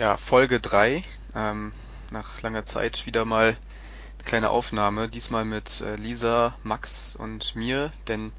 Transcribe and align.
ja, 0.00 0.16
Folge 0.16 0.60
3. 0.60 1.04
Ähm, 1.34 1.72
nach 2.10 2.40
langer 2.40 2.64
Zeit 2.64 3.04
wieder 3.04 3.26
mal 3.26 3.48
eine 3.48 4.24
kleine 4.24 4.48
Aufnahme. 4.48 5.10
Diesmal 5.10 5.44
mit 5.44 5.82
äh, 5.82 5.96
Lisa, 5.96 6.56
Max 6.62 7.14
und 7.14 7.54
mir, 7.54 7.92
denn 8.08 8.32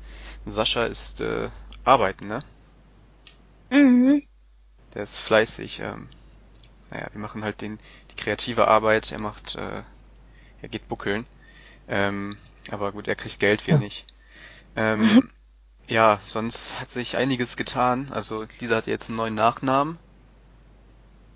Sascha 0.47 0.85
ist 0.85 1.21
äh, 1.21 1.49
arbeiten, 1.83 2.27
ne? 2.27 2.39
Mhm. 3.69 4.23
Der 4.95 5.03
ist 5.03 5.19
fleißig. 5.19 5.81
Ähm, 5.81 6.09
naja, 6.89 7.07
wir 7.11 7.21
machen 7.21 7.43
halt 7.43 7.61
den, 7.61 7.79
die 8.09 8.15
kreative 8.15 8.67
Arbeit. 8.67 9.11
Er 9.11 9.19
macht, 9.19 9.53
äh, 9.53 9.83
er 10.63 10.67
geht 10.67 10.87
buckeln. 10.87 11.27
Ähm, 11.87 12.37
aber 12.71 12.91
gut, 12.91 13.07
er 13.07 13.15
kriegt 13.15 13.39
Geld, 13.39 13.67
wir 13.67 13.77
nicht. 13.77 14.07
Ähm, 14.75 15.29
ja, 15.87 16.21
sonst 16.25 16.79
hat 16.79 16.89
sich 16.89 17.17
einiges 17.17 17.55
getan. 17.55 18.09
Also 18.11 18.47
Lisa 18.59 18.77
hat 18.77 18.87
jetzt 18.87 19.09
einen 19.09 19.17
neuen 19.17 19.35
Nachnamen. 19.35 19.99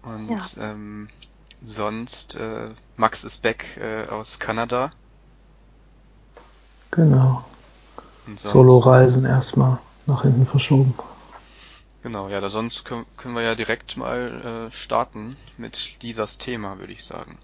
Und 0.05 0.57
ähm, 0.59 1.09
sonst, 1.63 2.35
äh, 2.35 2.69
Max 2.95 3.23
ist 3.23 3.41
back 3.41 3.77
äh, 3.77 4.07
aus 4.07 4.39
Kanada. 4.39 4.91
Genau. 6.91 7.43
Solo-Reisen 8.35 9.25
erstmal 9.25 9.79
nach 10.05 10.23
hinten 10.23 10.45
verschoben. 10.45 10.93
Genau, 12.03 12.29
ja, 12.29 12.39
da 12.39 12.49
sonst 12.49 12.85
können, 12.85 13.05
können 13.17 13.33
wir 13.33 13.41
ja 13.41 13.55
direkt 13.55 13.97
mal 13.97 14.67
äh, 14.67 14.71
starten 14.71 15.37
mit 15.57 16.01
Lisas 16.01 16.37
Thema, 16.37 16.77
würde 16.77 16.93
ich 16.93 17.03
sagen. 17.03 17.37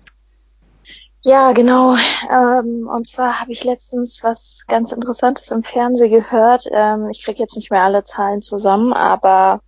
Ja, 1.23 1.51
genau. 1.51 1.95
Ähm, 2.31 2.87
und 2.87 3.07
zwar 3.07 3.39
habe 3.39 3.51
ich 3.51 3.63
letztens 3.63 4.23
was 4.23 4.65
ganz 4.67 4.91
Interessantes 4.91 5.51
im 5.51 5.63
Fernsehen 5.63 6.11
gehört. 6.11 6.65
Ähm, 6.71 7.09
ich 7.11 7.23
kriege 7.23 7.39
jetzt 7.39 7.55
nicht 7.55 7.69
mehr 7.69 7.83
alle 7.83 8.03
Zahlen 8.03 8.41
zusammen, 8.41 8.93
aber 8.93 9.61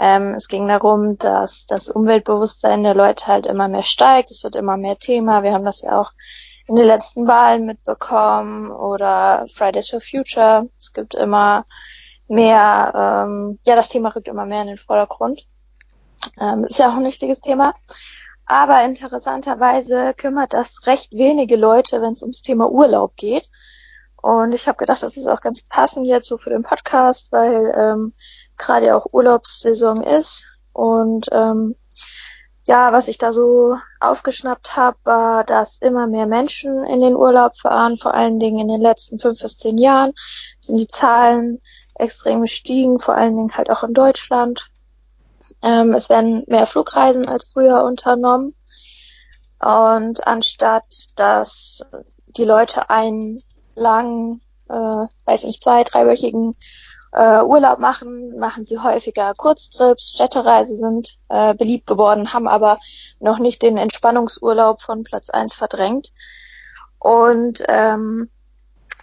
ähm, 0.00 0.34
es 0.34 0.48
ging 0.48 0.66
darum, 0.66 1.18
dass 1.18 1.66
das 1.66 1.90
Umweltbewusstsein 1.90 2.82
der 2.82 2.94
Leute 2.94 3.26
halt 3.26 3.46
immer 3.46 3.68
mehr 3.68 3.82
steigt. 3.82 4.30
Es 4.30 4.42
wird 4.42 4.56
immer 4.56 4.78
mehr 4.78 4.98
Thema. 4.98 5.42
Wir 5.42 5.52
haben 5.52 5.66
das 5.66 5.82
ja 5.82 6.00
auch 6.00 6.12
in 6.66 6.76
den 6.76 6.86
letzten 6.86 7.28
Wahlen 7.28 7.64
mitbekommen 7.64 8.70
oder 8.70 9.44
Fridays 9.54 9.90
for 9.90 10.00
Future. 10.00 10.64
Es 10.78 10.94
gibt 10.94 11.14
immer 11.14 11.66
mehr, 12.28 13.26
ähm, 13.26 13.58
ja, 13.66 13.76
das 13.76 13.90
Thema 13.90 14.08
rückt 14.14 14.28
immer 14.28 14.46
mehr 14.46 14.62
in 14.62 14.68
den 14.68 14.78
Vordergrund. 14.78 15.46
Ähm, 16.40 16.64
ist 16.64 16.78
ja 16.78 16.88
auch 16.88 16.96
ein 16.96 17.04
wichtiges 17.04 17.42
Thema. 17.42 17.74
Aber 18.46 18.82
interessanterweise 18.82 20.14
kümmert 20.14 20.54
das 20.54 20.86
recht 20.86 21.12
wenige 21.12 21.56
Leute, 21.56 22.00
wenn 22.00 22.12
es 22.12 22.22
ums 22.22 22.40
Thema 22.40 22.70
Urlaub 22.70 23.16
geht. 23.16 23.46
Und 24.22 24.52
ich 24.52 24.66
habe 24.66 24.76
gedacht, 24.76 25.02
das 25.02 25.16
ist 25.16 25.28
auch 25.28 25.40
ganz 25.40 25.62
passend 25.62 26.06
jetzt 26.06 26.26
so 26.26 26.38
für 26.38 26.50
den 26.50 26.62
Podcast, 26.62 27.32
weil 27.32 27.72
ähm, 27.76 28.12
gerade 28.60 28.94
auch 28.94 29.06
Urlaubssaison 29.12 30.02
ist. 30.02 30.48
Und 30.72 31.28
ähm, 31.32 31.74
ja, 32.66 32.92
was 32.92 33.08
ich 33.08 33.18
da 33.18 33.32
so 33.32 33.76
aufgeschnappt 33.98 34.76
habe, 34.76 34.96
war, 35.04 35.44
dass 35.44 35.78
immer 35.78 36.06
mehr 36.06 36.26
Menschen 36.26 36.84
in 36.84 37.00
den 37.00 37.16
Urlaub 37.16 37.56
fahren. 37.56 37.98
Vor 37.98 38.14
allen 38.14 38.38
Dingen 38.38 38.60
in 38.60 38.68
den 38.68 38.80
letzten 38.80 39.18
fünf 39.18 39.40
bis 39.40 39.58
zehn 39.58 39.78
Jahren 39.78 40.12
sind 40.60 40.78
die 40.78 40.86
Zahlen 40.86 41.58
extrem 41.96 42.42
gestiegen, 42.42 42.98
vor 42.98 43.16
allen 43.16 43.36
Dingen 43.36 43.56
halt 43.56 43.70
auch 43.70 43.82
in 43.82 43.94
Deutschland. 43.94 44.68
Ähm, 45.62 45.92
es 45.94 46.08
werden 46.08 46.44
mehr 46.46 46.66
Flugreisen 46.66 47.26
als 47.26 47.50
früher 47.52 47.82
unternommen. 47.84 48.54
Und 49.58 50.26
anstatt 50.26 50.86
dass 51.16 51.82
die 52.36 52.44
Leute 52.44 52.88
einen 52.88 53.36
langen, 53.74 54.40
äh, 54.68 54.74
weiß 55.24 55.44
nicht, 55.44 55.62
zwei, 55.62 55.82
dreiwöchigen 55.84 56.54
äh, 57.12 57.40
Urlaub 57.42 57.78
machen, 57.78 58.38
machen 58.38 58.64
sie 58.64 58.78
häufiger 58.78 59.32
Kurztrips, 59.36 60.12
Städtereise 60.14 60.76
sind 60.76 61.16
äh, 61.28 61.54
beliebt 61.54 61.86
geworden, 61.86 62.32
haben 62.32 62.48
aber 62.48 62.78
noch 63.18 63.38
nicht 63.38 63.62
den 63.62 63.78
Entspannungsurlaub 63.78 64.80
von 64.80 65.04
Platz 65.04 65.30
eins 65.30 65.54
verdrängt. 65.54 66.10
Und 66.98 67.62
ähm, 67.68 68.30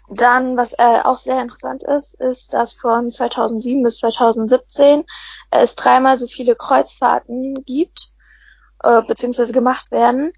dann, 0.09 0.55
was 0.55 0.73
äh, 0.73 1.01
auch 1.03 1.17
sehr 1.17 1.41
interessant 1.41 1.83
ist, 1.83 2.13
ist, 2.15 2.53
dass 2.53 2.75
von 2.75 3.09
2007 3.09 3.83
bis 3.83 3.97
2017 3.97 5.03
es 5.51 5.75
dreimal 5.75 6.17
so 6.17 6.27
viele 6.27 6.55
Kreuzfahrten 6.55 7.65
gibt, 7.65 8.11
äh, 8.83 9.01
beziehungsweise 9.01 9.51
gemacht 9.51 9.91
werden 9.91 10.31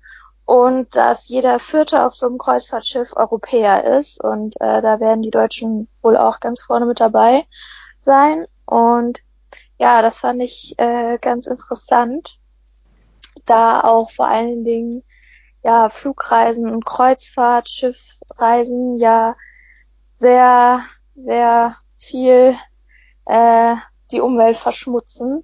und 0.50 0.96
dass 0.96 1.30
jeder 1.30 1.60
Vierte 1.60 2.04
auf 2.04 2.16
so 2.16 2.26
einem 2.26 2.40
Kreuzfahrtschiff 2.40 3.16
Europäer 3.16 3.84
ist 4.00 4.20
und 4.24 4.56
äh, 4.60 4.82
da 4.82 5.00
werden 5.00 5.22
die 5.22 5.30
Deutschen 5.30 5.88
wohl 6.02 6.18
auch 6.18 6.40
ganz 6.40 6.64
vorne 6.64 6.88
mit 6.88 7.00
dabei 7.00 7.46
sein 8.00 8.48
und 8.66 9.20
ja, 9.78 10.02
das 10.02 10.18
fand 10.18 10.42
ich 10.42 10.74
äh, 10.80 11.20
ganz 11.22 11.46
interessant, 11.46 12.40
da 13.46 13.82
auch 13.82 14.10
vor 14.10 14.28
allen 14.28 14.64
Dingen 14.64 15.04
ja 15.64 15.88
Flugreisen 15.88 16.68
und 16.68 16.84
Kreuzfahrt, 16.84 17.70
Schiffreisen 17.70 18.98
ja 18.98 19.36
sehr 20.18 20.82
sehr 21.16 21.76
viel 21.98 22.56
äh, 23.26 23.76
die 24.12 24.22
Umwelt 24.22 24.58
verschmutzen 24.58 25.44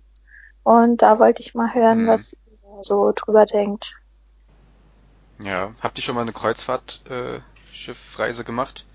und 0.63 1.03
da 1.03 1.19
wollte 1.19 1.43
ich 1.43 1.53
mal 1.53 1.71
hören, 1.75 2.05
Mhm. 2.05 2.07
was 2.07 2.33
ihr 2.33 2.81
so 2.81 3.11
drüber 3.15 3.45
denkt. 3.45 3.95
Ja, 5.43 5.71
habt 5.81 5.97
ihr 5.97 6.03
schon 6.03 6.15
mal 6.15 6.21
eine 6.21 6.33
Kreuzfahrtschiffreise 6.33 8.41
äh, 8.41 8.45
gemacht? 8.45 8.85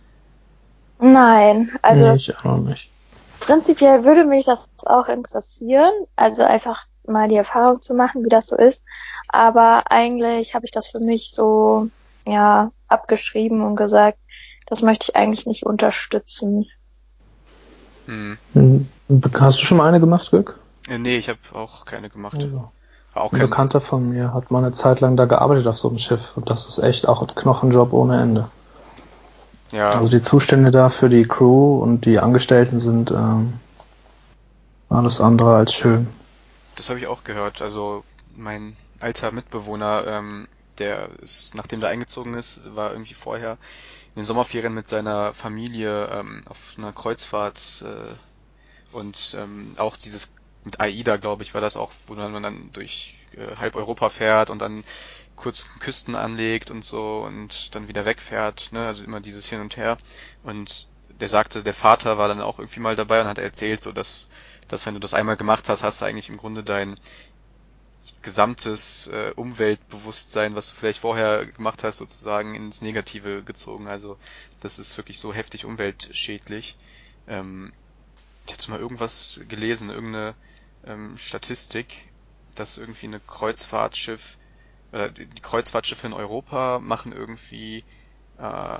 Nein, 0.98 1.70
also 1.82 2.10
nee, 2.10 2.16
ich 2.16 2.36
auch 2.36 2.44
noch 2.44 2.58
nicht. 2.58 2.90
prinzipiell 3.40 4.04
würde 4.04 4.24
mich 4.24 4.44
das 4.44 4.68
auch 4.84 5.08
interessieren, 5.08 5.92
also 6.16 6.42
einfach 6.42 6.84
mal 7.06 7.28
die 7.28 7.36
Erfahrung 7.36 7.80
zu 7.80 7.94
machen, 7.94 8.24
wie 8.24 8.28
das 8.28 8.48
so 8.48 8.56
ist. 8.56 8.84
Aber 9.28 9.90
eigentlich 9.90 10.54
habe 10.54 10.66
ich 10.66 10.72
das 10.72 10.88
für 10.88 11.00
mich 11.00 11.32
so 11.34 11.88
ja 12.26 12.70
abgeschrieben 12.88 13.62
und 13.62 13.76
gesagt, 13.76 14.18
das 14.66 14.82
möchte 14.82 15.06
ich 15.08 15.16
eigentlich 15.16 15.46
nicht 15.46 15.64
unterstützen. 15.64 16.66
Hm. 18.06 18.38
Hm, 18.54 18.88
Hast 19.34 19.60
du 19.60 19.64
schon 19.64 19.78
mal 19.78 19.88
eine 19.88 20.00
gemacht, 20.00 20.30
Glück? 20.30 20.58
Äh, 20.88 20.98
nee, 20.98 21.16
ich 21.16 21.28
habe 21.28 21.38
auch 21.52 21.84
keine 21.84 22.10
gemacht. 22.10 22.36
Also, 22.36 22.70
auch 23.14 23.32
ein 23.32 23.40
Bekannter 23.40 23.80
von 23.80 24.08
mir 24.08 24.32
hat 24.32 24.50
mal 24.50 24.64
eine 24.64 24.72
Zeit 24.74 25.00
lang 25.00 25.16
da 25.16 25.24
gearbeitet 25.24 25.66
auf 25.66 25.78
so 25.78 25.88
einem 25.88 25.98
Schiff 25.98 26.32
und 26.36 26.48
das 26.50 26.66
ist 26.66 26.78
echt 26.78 27.08
auch 27.08 27.22
ein 27.22 27.34
Knochenjob 27.34 27.92
ohne 27.92 28.20
Ende. 28.20 28.48
ja, 29.72 29.90
Also 29.90 30.08
die 30.08 30.22
Zustände 30.22 30.70
da 30.70 30.90
für 30.90 31.08
die 31.08 31.26
Crew 31.26 31.78
und 31.80 32.04
die 32.04 32.18
Angestellten 32.20 32.78
sind 32.80 33.10
ähm, 33.10 33.54
alles 34.88 35.20
andere 35.20 35.56
als 35.56 35.72
schön. 35.74 36.08
das 36.76 36.88
habe 36.88 36.98
ich 36.98 37.06
auch 37.06 37.24
gehört. 37.24 37.62
Also 37.62 38.04
mein 38.36 38.76
alter 39.00 39.32
Mitbewohner, 39.32 40.04
ähm, 40.06 40.48
der 40.78 41.08
ist, 41.20 41.54
nachdem 41.54 41.80
der 41.80 41.90
eingezogen 41.90 42.34
ist, 42.34 42.74
war 42.74 42.92
irgendwie 42.92 43.14
vorher 43.14 43.52
in 44.14 44.22
den 44.22 44.24
Sommerferien 44.24 44.74
mit 44.74 44.88
seiner 44.88 45.34
Familie 45.34 46.06
ähm, 46.06 46.42
auf 46.48 46.74
einer 46.78 46.92
Kreuzfahrt 46.92 47.84
äh, 47.84 48.96
und 48.96 49.36
ähm, 49.38 49.74
auch 49.76 49.96
dieses 49.96 50.32
mit 50.64 50.80
AIDA, 50.80 51.16
glaube 51.16 51.42
ich, 51.42 51.54
war 51.54 51.60
das 51.60 51.76
auch, 51.76 51.92
wo 52.06 52.14
man 52.14 52.42
dann 52.42 52.70
durch 52.72 53.16
äh, 53.36 53.56
halb 53.56 53.76
Europa 53.76 54.08
fährt 54.10 54.50
und 54.50 54.58
dann 54.60 54.84
kurz 55.36 55.70
Küsten 55.80 56.14
anlegt 56.14 56.70
und 56.70 56.84
so 56.84 57.20
und 57.20 57.74
dann 57.74 57.88
wieder 57.88 58.04
wegfährt, 58.04 58.72
ne? 58.72 58.86
Also 58.86 59.04
immer 59.04 59.20
dieses 59.20 59.48
Hin 59.48 59.60
und 59.60 59.76
Her. 59.76 59.96
Und 60.42 60.88
der 61.08 61.28
sagte, 61.28 61.62
der 61.62 61.74
Vater 61.74 62.18
war 62.18 62.28
dann 62.28 62.40
auch 62.40 62.58
irgendwie 62.58 62.80
mal 62.80 62.96
dabei 62.96 63.20
und 63.22 63.26
hat 63.26 63.38
erzählt, 63.38 63.80
so 63.80 63.92
dass, 63.92 64.28
dass 64.68 64.86
wenn 64.86 64.94
du 64.94 65.00
das 65.00 65.14
einmal 65.14 65.36
gemacht 65.36 65.68
hast, 65.68 65.82
hast 65.82 66.00
du 66.00 66.04
eigentlich 66.04 66.28
im 66.28 66.36
Grunde 66.36 66.62
dein 66.62 66.98
gesamtes 68.22 69.08
äh, 69.08 69.32
Umweltbewusstsein, 69.34 70.54
was 70.54 70.70
du 70.70 70.76
vielleicht 70.76 71.00
vorher 71.00 71.46
gemacht 71.46 71.84
hast, 71.84 71.98
sozusagen 71.98 72.54
ins 72.54 72.82
Negative 72.82 73.42
gezogen. 73.42 73.88
Also 73.88 74.18
das 74.60 74.78
ist 74.78 74.96
wirklich 74.98 75.18
so 75.18 75.32
heftig 75.32 75.64
umweltschädlich. 75.64 76.76
Ähm, 77.28 77.72
ich 78.46 78.52
hatte 78.52 78.70
mal 78.70 78.80
irgendwas 78.80 79.40
gelesen, 79.48 79.90
irgendeine 79.90 80.34
ähm, 80.84 81.16
Statistik, 81.18 82.12
dass 82.54 82.78
irgendwie 82.78 83.06
eine 83.06 83.20
Kreuzfahrtschiff 83.20 84.38
oder 84.92 85.10
die 85.10 85.28
Kreuzfahrtschiffe 85.42 86.06
in 86.06 86.12
Europa 86.14 86.80
machen 86.80 87.12
irgendwie 87.12 87.84
äh, 88.38 88.78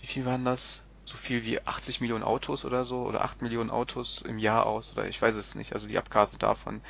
wie 0.00 0.06
viel 0.06 0.26
waren 0.26 0.44
das? 0.44 0.84
So 1.04 1.16
viel 1.16 1.44
wie 1.44 1.60
80 1.66 2.00
Millionen 2.00 2.24
Autos 2.24 2.64
oder 2.64 2.84
so 2.84 3.02
oder 3.06 3.24
8 3.24 3.42
Millionen 3.42 3.70
Autos 3.70 4.22
im 4.22 4.38
Jahr 4.38 4.66
aus 4.66 4.92
oder 4.92 5.08
ich 5.08 5.20
weiß 5.20 5.36
es 5.36 5.54
nicht. 5.54 5.72
Also 5.72 5.88
die 5.88 5.98
Abgase 5.98 6.38
davon 6.38 6.82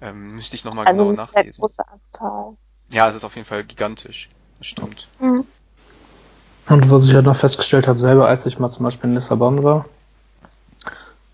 ähm, 0.00 0.34
müsste 0.34 0.56
ich 0.56 0.64
nochmal 0.64 0.86
Also 0.86 0.98
genau 0.98 1.08
eine 1.10 1.16
nachlesen. 1.16 1.62
große 1.62 1.88
Anzahl. 1.88 2.56
Ja, 2.92 3.08
es 3.08 3.16
ist 3.16 3.24
auf 3.24 3.34
jeden 3.36 3.46
Fall 3.46 3.64
gigantisch. 3.64 4.30
Das 4.58 4.68
stimmt. 4.68 5.08
Mhm. 5.20 5.44
Und 6.68 6.90
was 6.90 7.06
ich 7.06 7.14
halt 7.14 7.24
noch 7.24 7.36
festgestellt 7.36 7.88
habe, 7.88 7.98
selber 7.98 8.28
als 8.28 8.46
ich 8.46 8.58
mal 8.58 8.70
zum 8.70 8.84
Beispiel 8.84 9.08
in 9.10 9.14
Lissabon 9.14 9.62
war, 9.62 9.86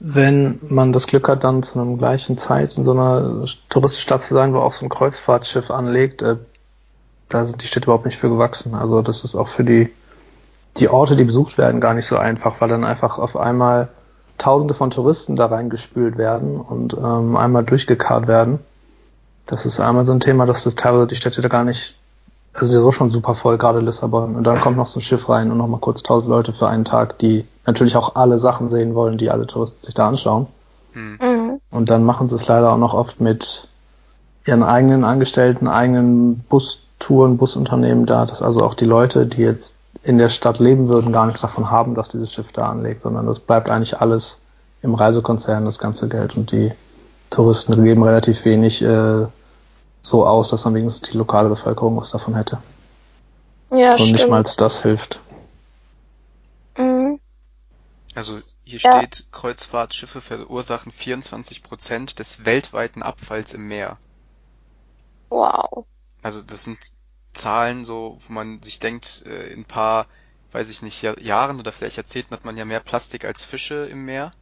wenn 0.00 0.58
man 0.68 0.92
das 0.92 1.06
Glück 1.06 1.28
hat, 1.28 1.44
dann 1.44 1.62
zu 1.62 1.80
einer 1.80 1.96
gleichen 1.96 2.36
Zeit 2.36 2.76
in 2.76 2.84
so 2.84 2.92
einer 2.92 3.46
Touristenstadt 3.68 4.22
zu 4.22 4.34
sein, 4.34 4.52
wo 4.52 4.58
auch 4.58 4.72
so 4.72 4.84
ein 4.84 4.88
Kreuzfahrtschiff 4.88 5.70
anlegt, 5.70 6.22
äh, 6.22 6.36
da 7.28 7.46
sind 7.46 7.62
die 7.62 7.66
Städte 7.66 7.86
überhaupt 7.86 8.04
nicht 8.04 8.18
für 8.18 8.28
gewachsen. 8.28 8.74
Also 8.74 9.02
das 9.02 9.24
ist 9.24 9.34
auch 9.34 9.48
für 9.48 9.64
die, 9.64 9.90
die 10.76 10.88
Orte, 10.88 11.16
die 11.16 11.24
besucht 11.24 11.58
werden, 11.58 11.80
gar 11.80 11.94
nicht 11.94 12.06
so 12.06 12.16
einfach, 12.16 12.60
weil 12.60 12.68
dann 12.68 12.84
einfach 12.84 13.18
auf 13.18 13.36
einmal 13.36 13.88
Tausende 14.36 14.74
von 14.74 14.90
Touristen 14.90 15.36
da 15.36 15.46
reingespült 15.46 16.18
werden 16.18 16.60
und 16.60 16.92
ähm, 16.94 17.36
einmal 17.36 17.62
durchgekarrt 17.62 18.26
werden. 18.26 18.58
Das 19.46 19.64
ist 19.64 19.78
einmal 19.78 20.06
so 20.06 20.12
ein 20.12 20.20
Thema, 20.20 20.44
dass 20.44 20.64
das 20.64 20.74
teilweise 20.74 21.06
die 21.06 21.16
Städte 21.16 21.40
da 21.40 21.48
gar 21.48 21.62
nicht, 21.62 21.96
also 22.54 22.72
die 22.72 22.78
so 22.78 22.92
schon 22.92 23.10
super 23.10 23.34
voll, 23.34 23.58
gerade 23.58 23.80
Lissabon. 23.80 24.36
Und 24.36 24.44
dann 24.44 24.60
kommt 24.60 24.76
noch 24.76 24.86
so 24.86 25.00
ein 25.00 25.02
Schiff 25.02 25.28
rein 25.28 25.50
und 25.50 25.58
nochmal 25.58 25.80
kurz 25.80 26.02
tausend 26.02 26.30
Leute 26.30 26.52
für 26.52 26.68
einen 26.68 26.84
Tag, 26.84 27.18
die 27.18 27.44
natürlich 27.66 27.96
auch 27.96 28.14
alle 28.14 28.38
Sachen 28.38 28.70
sehen 28.70 28.94
wollen, 28.94 29.18
die 29.18 29.30
alle 29.30 29.46
Touristen 29.46 29.84
sich 29.84 29.94
da 29.94 30.08
anschauen. 30.08 30.46
Hm. 30.92 31.18
Mhm. 31.20 31.60
Und 31.70 31.90
dann 31.90 32.04
machen 32.04 32.28
sie 32.28 32.36
es 32.36 32.46
leider 32.46 32.72
auch 32.72 32.78
noch 32.78 32.94
oft 32.94 33.20
mit 33.20 33.68
ihren 34.46 34.62
eigenen 34.62 35.04
Angestellten, 35.04 35.66
eigenen 35.66 36.40
Bustouren, 36.48 37.38
Busunternehmen 37.38 38.06
da, 38.06 38.26
dass 38.26 38.42
also 38.42 38.60
auch 38.60 38.74
die 38.74 38.84
Leute, 38.84 39.26
die 39.26 39.42
jetzt 39.42 39.74
in 40.04 40.18
der 40.18 40.28
Stadt 40.28 40.58
leben 40.58 40.88
würden, 40.88 41.12
gar 41.12 41.26
nichts 41.26 41.40
davon 41.40 41.70
haben, 41.70 41.94
dass 41.94 42.10
dieses 42.10 42.32
Schiff 42.32 42.52
da 42.52 42.68
anlegt, 42.68 43.00
sondern 43.00 43.26
das 43.26 43.40
bleibt 43.40 43.70
eigentlich 43.70 44.00
alles 44.00 44.38
im 44.82 44.94
Reisekonzern, 44.94 45.64
das 45.64 45.78
ganze 45.78 46.08
Geld. 46.08 46.36
Und 46.36 46.52
die 46.52 46.72
Touristen 47.30 47.82
geben 47.82 48.02
relativ 48.02 48.44
wenig 48.44 48.82
äh, 48.82 49.26
so 50.04 50.26
aus, 50.26 50.50
dass 50.50 50.62
dann 50.62 50.74
wenigstens 50.74 51.10
die 51.10 51.16
lokale 51.16 51.48
Bevölkerung 51.48 51.96
was 51.96 52.10
davon 52.10 52.36
hätte. 52.36 52.58
Ja, 53.70 53.92
Und 53.92 54.00
stimmt. 54.00 54.12
nicht 54.12 54.28
mal 54.28 54.44
das 54.44 54.82
hilft. 54.82 55.18
Mhm. 56.76 57.18
Also 58.14 58.38
hier 58.64 58.80
ja. 58.80 58.98
steht, 58.98 59.26
Kreuzfahrtschiffe 59.32 60.20
verursachen 60.20 60.92
24 60.92 61.62
Prozent 61.62 62.18
des 62.18 62.44
weltweiten 62.44 63.02
Abfalls 63.02 63.54
im 63.54 63.66
Meer. 63.66 63.96
Wow. 65.30 65.86
Also 66.22 66.42
das 66.42 66.64
sind 66.64 66.78
Zahlen 67.32 67.86
so, 67.86 68.18
wo 68.28 68.32
man 68.32 68.62
sich 68.62 68.78
denkt, 68.78 69.24
äh, 69.26 69.48
in 69.52 69.60
ein 69.60 69.64
paar, 69.64 70.06
weiß 70.52 70.70
ich 70.70 70.82
nicht, 70.82 71.02
Jahren 71.02 71.58
oder 71.58 71.72
vielleicht 71.72 71.96
Jahrzehnten 71.96 72.34
hat 72.34 72.44
man 72.44 72.58
ja 72.58 72.66
mehr 72.66 72.80
Plastik 72.80 73.24
als 73.24 73.42
Fische 73.42 73.86
im 73.86 74.04
Meer. 74.04 74.32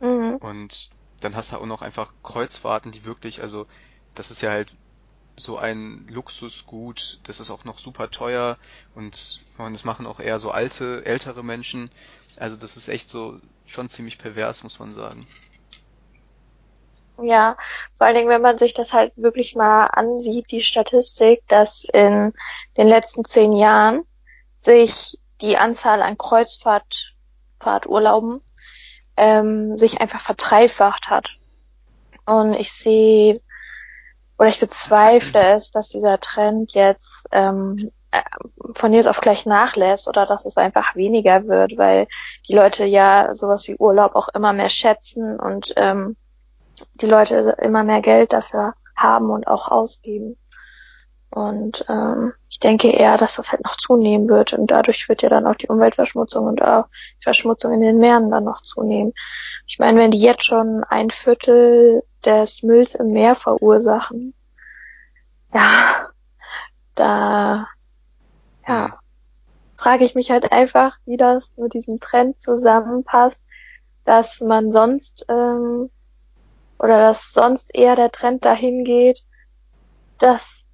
Mhm. 0.00 0.36
Und 0.36 0.90
dann 1.20 1.34
hast 1.34 1.52
du 1.52 1.56
auch 1.56 1.66
noch 1.66 1.80
einfach 1.80 2.12
Kreuzfahrten, 2.22 2.92
die 2.92 3.06
wirklich, 3.06 3.40
also 3.40 3.66
das 4.14 4.30
ist 4.30 4.42
ja 4.42 4.50
halt 4.50 4.74
so 5.36 5.58
ein 5.58 6.06
Luxusgut, 6.08 7.20
das 7.24 7.40
ist 7.40 7.50
auch 7.50 7.64
noch 7.64 7.78
super 7.78 8.10
teuer 8.10 8.56
und 8.94 9.42
das 9.58 9.84
machen 9.84 10.06
auch 10.06 10.20
eher 10.20 10.38
so 10.38 10.50
alte, 10.50 11.04
ältere 11.04 11.42
Menschen. 11.42 11.90
Also 12.36 12.56
das 12.56 12.76
ist 12.76 12.88
echt 12.88 13.08
so 13.08 13.40
schon 13.66 13.88
ziemlich 13.88 14.18
pervers, 14.18 14.62
muss 14.62 14.78
man 14.78 14.92
sagen. 14.92 15.26
Ja, 17.22 17.56
vor 17.96 18.06
allen 18.06 18.16
Dingen, 18.16 18.28
wenn 18.28 18.42
man 18.42 18.58
sich 18.58 18.74
das 18.74 18.92
halt 18.92 19.12
wirklich 19.16 19.54
mal 19.54 19.86
ansieht, 19.86 20.50
die 20.50 20.62
Statistik, 20.62 21.42
dass 21.46 21.84
in 21.84 22.32
den 22.76 22.88
letzten 22.88 23.24
zehn 23.24 23.52
Jahren 23.52 24.02
sich 24.60 25.18
die 25.40 25.56
Anzahl 25.56 26.02
an 26.02 26.18
Kreuzfahrturlauben 26.18 28.40
ähm, 29.16 29.76
sich 29.76 30.00
einfach 30.00 30.20
verdreifacht 30.20 31.08
hat. 31.08 31.38
Und 32.26 32.54
ich 32.54 32.72
sehe 32.72 33.38
oder 34.38 34.48
ich 34.48 34.60
bezweifle 34.60 35.54
es, 35.54 35.70
dass 35.70 35.88
dieser 35.88 36.18
Trend 36.18 36.74
jetzt 36.74 37.26
ähm, 37.32 37.76
äh, 38.10 38.22
von 38.74 38.92
jetzt 38.92 39.08
auf 39.08 39.20
gleich 39.20 39.46
nachlässt 39.46 40.08
oder 40.08 40.26
dass 40.26 40.44
es 40.44 40.56
einfach 40.56 40.96
weniger 40.96 41.46
wird, 41.46 41.76
weil 41.76 42.06
die 42.48 42.54
Leute 42.54 42.84
ja 42.84 43.32
sowas 43.34 43.66
wie 43.68 43.76
Urlaub 43.76 44.14
auch 44.14 44.28
immer 44.28 44.52
mehr 44.52 44.70
schätzen 44.70 45.38
und 45.38 45.72
ähm, 45.76 46.16
die 46.94 47.06
Leute 47.06 47.56
immer 47.60 47.84
mehr 47.84 48.00
Geld 48.00 48.32
dafür 48.32 48.74
haben 48.96 49.30
und 49.30 49.46
auch 49.46 49.68
ausgeben. 49.68 50.36
Und 51.30 51.84
ähm, 51.88 52.32
ich 52.48 52.60
denke 52.60 52.90
eher, 52.90 53.16
dass 53.16 53.34
das 53.34 53.50
halt 53.50 53.64
noch 53.64 53.76
zunehmen 53.76 54.28
wird 54.28 54.52
und 54.52 54.70
dadurch 54.70 55.08
wird 55.08 55.22
ja 55.22 55.28
dann 55.28 55.48
auch 55.48 55.56
die 55.56 55.66
Umweltverschmutzung 55.66 56.46
und 56.46 56.62
auch 56.62 56.84
die 57.18 57.24
Verschmutzung 57.24 57.72
in 57.72 57.80
den 57.80 57.98
Meeren 57.98 58.30
dann 58.30 58.44
noch 58.44 58.60
zunehmen. 58.60 59.12
Ich 59.66 59.80
meine, 59.80 59.98
wenn 59.98 60.12
die 60.12 60.20
jetzt 60.20 60.44
schon 60.44 60.84
ein 60.84 61.10
Viertel 61.10 62.04
des 62.26 62.62
Mülls 62.62 62.94
im 62.94 63.08
Meer 63.08 63.36
verursachen, 63.36 64.34
ja, 65.52 66.08
da 66.94 67.68
ja, 68.66 68.98
frage 69.76 70.04
ich 70.04 70.14
mich 70.14 70.30
halt 70.30 70.52
einfach, 70.52 70.96
wie 71.04 71.16
das 71.16 71.50
mit 71.56 71.74
diesem 71.74 72.00
Trend 72.00 72.40
zusammenpasst, 72.40 73.44
dass 74.04 74.40
man 74.40 74.72
sonst 74.72 75.24
ähm, 75.28 75.90
oder 76.78 76.98
dass 76.98 77.32
sonst 77.32 77.74
eher 77.74 77.96
der 77.96 78.10
Trend 78.10 78.44
dahin 78.44 78.84
geht, 78.84 79.24
dass 80.18 80.64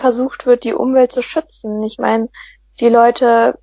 versucht 0.00 0.46
wird, 0.46 0.64
die 0.64 0.74
Umwelt 0.74 1.12
zu 1.12 1.22
schützen. 1.22 1.82
Ich 1.82 1.98
meine, 1.98 2.28
die 2.80 2.88
Leute 2.88 3.58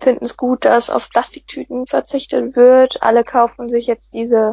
finden 0.00 0.24
es 0.24 0.36
gut, 0.36 0.64
dass 0.64 0.90
auf 0.90 1.10
Plastiktüten 1.10 1.86
verzichtet 1.86 2.56
wird. 2.56 3.02
Alle 3.02 3.22
kaufen 3.22 3.68
sich 3.68 3.86
jetzt 3.86 4.14
diese 4.14 4.50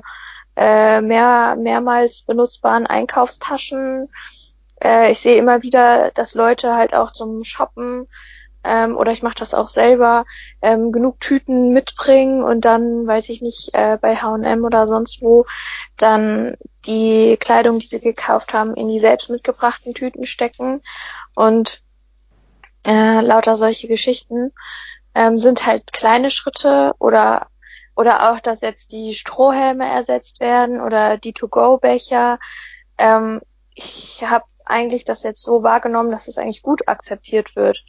äh, 0.55 1.01
mehr, 1.01 1.55
mehrmals 1.57 2.23
benutzbaren 2.23 2.87
Einkaufstaschen. 2.87 4.09
Äh, 4.83 5.11
ich 5.11 5.19
sehe 5.19 5.37
immer 5.37 5.63
wieder, 5.63 6.11
dass 6.11 6.35
Leute 6.35 6.75
halt 6.75 6.93
auch 6.93 7.11
zum 7.11 7.43
Shoppen 7.43 8.07
ähm, 8.63 8.95
oder 8.95 9.11
ich 9.11 9.23
mache 9.23 9.35
das 9.39 9.53
auch 9.53 9.69
selber, 9.69 10.25
ähm, 10.61 10.91
genug 10.91 11.19
Tüten 11.19 11.71
mitbringen 11.71 12.43
und 12.43 12.65
dann, 12.65 13.07
weiß 13.07 13.29
ich 13.29 13.41
nicht, 13.41 13.73
äh, 13.73 13.97
bei 13.99 14.15
H&M 14.15 14.63
oder 14.63 14.87
sonst 14.87 15.21
wo, 15.21 15.45
dann 15.97 16.55
die 16.85 17.37
Kleidung, 17.39 17.79
die 17.79 17.87
sie 17.87 17.99
gekauft 17.99 18.53
haben, 18.53 18.75
in 18.75 18.87
die 18.87 18.99
selbst 18.99 19.29
mitgebrachten 19.29 19.93
Tüten 19.93 20.25
stecken 20.25 20.81
und 21.35 21.81
äh, 22.85 23.21
lauter 23.21 23.57
solche 23.57 23.87
Geschichten 23.87 24.51
ähm, 25.13 25.37
sind 25.37 25.65
halt 25.65 25.91
kleine 25.91 26.31
Schritte 26.31 26.93
oder 26.99 27.47
oder 28.01 28.31
auch, 28.31 28.39
dass 28.39 28.61
jetzt 28.61 28.91
die 28.91 29.13
Strohhelme 29.13 29.87
ersetzt 29.87 30.39
werden 30.39 30.81
oder 30.81 31.17
die 31.17 31.33
To-Go-Becher. 31.33 32.39
Ähm, 32.97 33.41
ich 33.75 34.23
habe 34.25 34.45
eigentlich 34.65 35.05
das 35.05 35.21
jetzt 35.21 35.43
so 35.43 35.61
wahrgenommen, 35.61 36.09
dass 36.09 36.27
es 36.27 36.39
eigentlich 36.39 36.63
gut 36.63 36.87
akzeptiert 36.87 37.55
wird. 37.55 37.85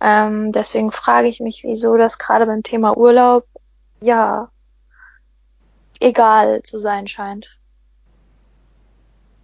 Ähm, 0.00 0.50
deswegen 0.50 0.90
frage 0.92 1.28
ich 1.28 1.40
mich, 1.40 1.62
wieso 1.62 1.98
das 1.98 2.18
gerade 2.18 2.46
beim 2.46 2.62
Thema 2.62 2.96
Urlaub 2.96 3.46
ja 4.00 4.48
egal 6.00 6.62
zu 6.62 6.78
sein 6.78 7.06
scheint. 7.06 7.58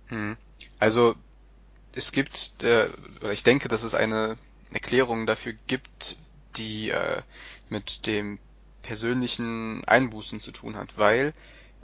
Hm. 0.07 0.39
Also 0.79 1.15
es 1.95 2.11
gibt, 2.11 2.63
äh, 2.63 2.89
ich 3.31 3.43
denke, 3.43 3.69
dass 3.69 3.83
es 3.83 3.95
eine 3.95 4.39
Erklärung 4.73 5.27
dafür 5.27 5.53
gibt, 5.67 6.17
die 6.57 6.89
äh, 6.89 7.21
mit 7.69 8.07
dem 8.07 8.39
persönlichen 8.91 9.85
Einbußen 9.85 10.41
zu 10.41 10.51
tun 10.51 10.75
hat, 10.75 10.99
weil 10.99 11.33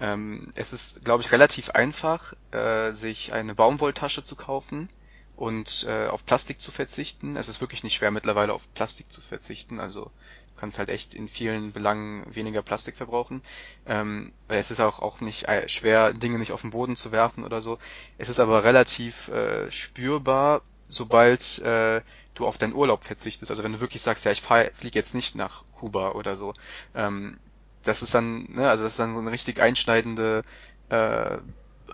ähm, 0.00 0.50
es 0.56 0.72
ist, 0.72 1.04
glaube 1.04 1.22
ich, 1.22 1.30
relativ 1.30 1.70
einfach, 1.70 2.32
äh, 2.50 2.90
sich 2.94 3.32
eine 3.32 3.54
Baumwolltasche 3.54 4.24
zu 4.24 4.34
kaufen 4.34 4.88
und 5.36 5.86
äh, 5.88 6.08
auf 6.08 6.26
Plastik 6.26 6.60
zu 6.60 6.72
verzichten. 6.72 7.36
Es 7.36 7.46
ist 7.46 7.60
wirklich 7.60 7.84
nicht 7.84 7.94
schwer 7.94 8.10
mittlerweile 8.10 8.52
auf 8.52 8.66
Plastik 8.74 9.08
zu 9.12 9.20
verzichten, 9.20 9.78
also 9.78 10.06
du 10.06 10.60
kannst 10.60 10.80
halt 10.80 10.88
echt 10.88 11.14
in 11.14 11.28
vielen 11.28 11.70
Belangen 11.70 12.26
weniger 12.34 12.62
Plastik 12.62 12.96
verbrauchen. 12.96 13.40
Ähm, 13.86 14.32
es 14.48 14.72
ist 14.72 14.80
auch, 14.80 14.98
auch 14.98 15.20
nicht 15.20 15.44
äh, 15.44 15.68
schwer, 15.68 16.12
Dinge 16.12 16.40
nicht 16.40 16.50
auf 16.50 16.62
den 16.62 16.70
Boden 16.70 16.96
zu 16.96 17.12
werfen 17.12 17.44
oder 17.44 17.60
so. 17.60 17.78
Es 18.18 18.28
ist 18.28 18.40
aber 18.40 18.64
relativ 18.64 19.28
äh, 19.28 19.70
spürbar, 19.70 20.62
sobald 20.88 21.60
äh, 21.60 22.00
du 22.38 22.46
auf 22.46 22.58
deinen 22.58 22.74
Urlaub 22.74 23.04
verzichtest. 23.04 23.50
Also 23.50 23.62
wenn 23.64 23.72
du 23.72 23.80
wirklich 23.80 24.02
sagst, 24.02 24.24
ja, 24.24 24.32
ich 24.32 24.42
fliege 24.42 24.98
jetzt 24.98 25.14
nicht 25.14 25.34
nach 25.34 25.64
Kuba 25.74 26.12
oder 26.12 26.36
so. 26.36 26.54
Ähm, 26.94 27.38
das 27.82 28.02
ist 28.02 28.14
dann, 28.14 28.44
ne, 28.52 28.68
also 28.68 28.84
das 28.84 28.94
ist 28.94 28.98
dann 29.00 29.14
so 29.14 29.20
eine 29.20 29.32
richtig 29.32 29.60
einschneidende 29.60 30.44
äh, 30.88 31.38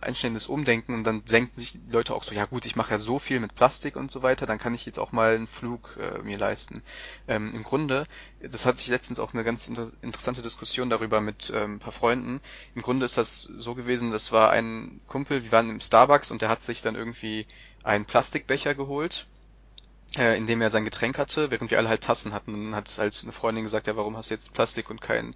einschneidendes 0.03 0.49
Umdenken 0.49 0.95
und 0.95 1.05
dann 1.05 1.25
denken 1.25 1.59
sich 1.61 1.79
Leute 1.89 2.15
auch 2.15 2.25
so, 2.25 2.35
ja 2.35 2.45
gut, 2.47 2.67
ich 2.67 2.77
mache 2.77 2.93
ja 2.93 2.99
so 2.99 3.19
viel 3.19 3.41
mit 3.41 3.55
Plastik 3.55 3.97
und 3.97 4.11
so 4.11 4.23
weiter, 4.23 4.47
dann 4.47 4.59
kann 4.59 4.75
ich 4.75 4.85
jetzt 4.85 4.99
auch 4.99 5.13
mal 5.13 5.35
einen 5.35 5.47
Flug 5.47 5.97
äh, 6.01 6.19
mir 6.23 6.39
leisten. 6.39 6.83
Ähm, 7.29 7.55
Im 7.55 7.63
Grunde, 7.63 8.05
das 8.41 8.67
hatte 8.67 8.81
ich 8.81 8.89
letztens 8.89 9.21
auch 9.21 9.33
eine 9.33 9.45
ganz 9.45 9.69
inter 9.69 9.93
interessante 10.03 10.43
Diskussion 10.43 10.91
darüber 10.91 11.21
mit 11.21 11.53
ähm, 11.55 11.75
ein 11.75 11.79
paar 11.79 11.93
Freunden. 11.93 12.41
Im 12.75 12.83
Grunde 12.83 13.07
ist 13.07 13.17
das 13.17 13.43
so 13.43 13.75
gewesen, 13.75 14.11
das 14.11 14.33
war 14.33 14.51
ein 14.51 15.01
Kumpel, 15.07 15.45
wir 15.45 15.53
waren 15.53 15.71
im 15.71 15.81
Starbucks 15.81 16.31
und 16.31 16.43
der 16.43 16.49
hat 16.49 16.63
sich 16.63 16.83
dann 16.83 16.97
irgendwie 16.97 17.47
einen 17.85 18.05
Plastikbecher 18.05 18.75
geholt 18.75 19.27
äh, 20.17 20.37
in 20.37 20.47
dem 20.47 20.61
er 20.61 20.71
sein 20.71 20.85
Getränk 20.85 21.19
hatte, 21.19 21.51
während 21.51 21.71
wir 21.71 21.79
alle 21.79 21.89
halt 21.89 22.03
Tassen 22.03 22.33
hatten. 22.33 22.53
Dann 22.53 22.75
hat 22.75 22.97
halt 22.99 23.19
eine 23.23 23.33
Freundin 23.33 23.65
gesagt, 23.65 23.87
ja, 23.87 23.97
warum 23.97 24.17
hast 24.17 24.31
du 24.31 24.35
jetzt 24.35 24.53
Plastik 24.53 24.91
und 24.91 25.01
keinen 25.01 25.35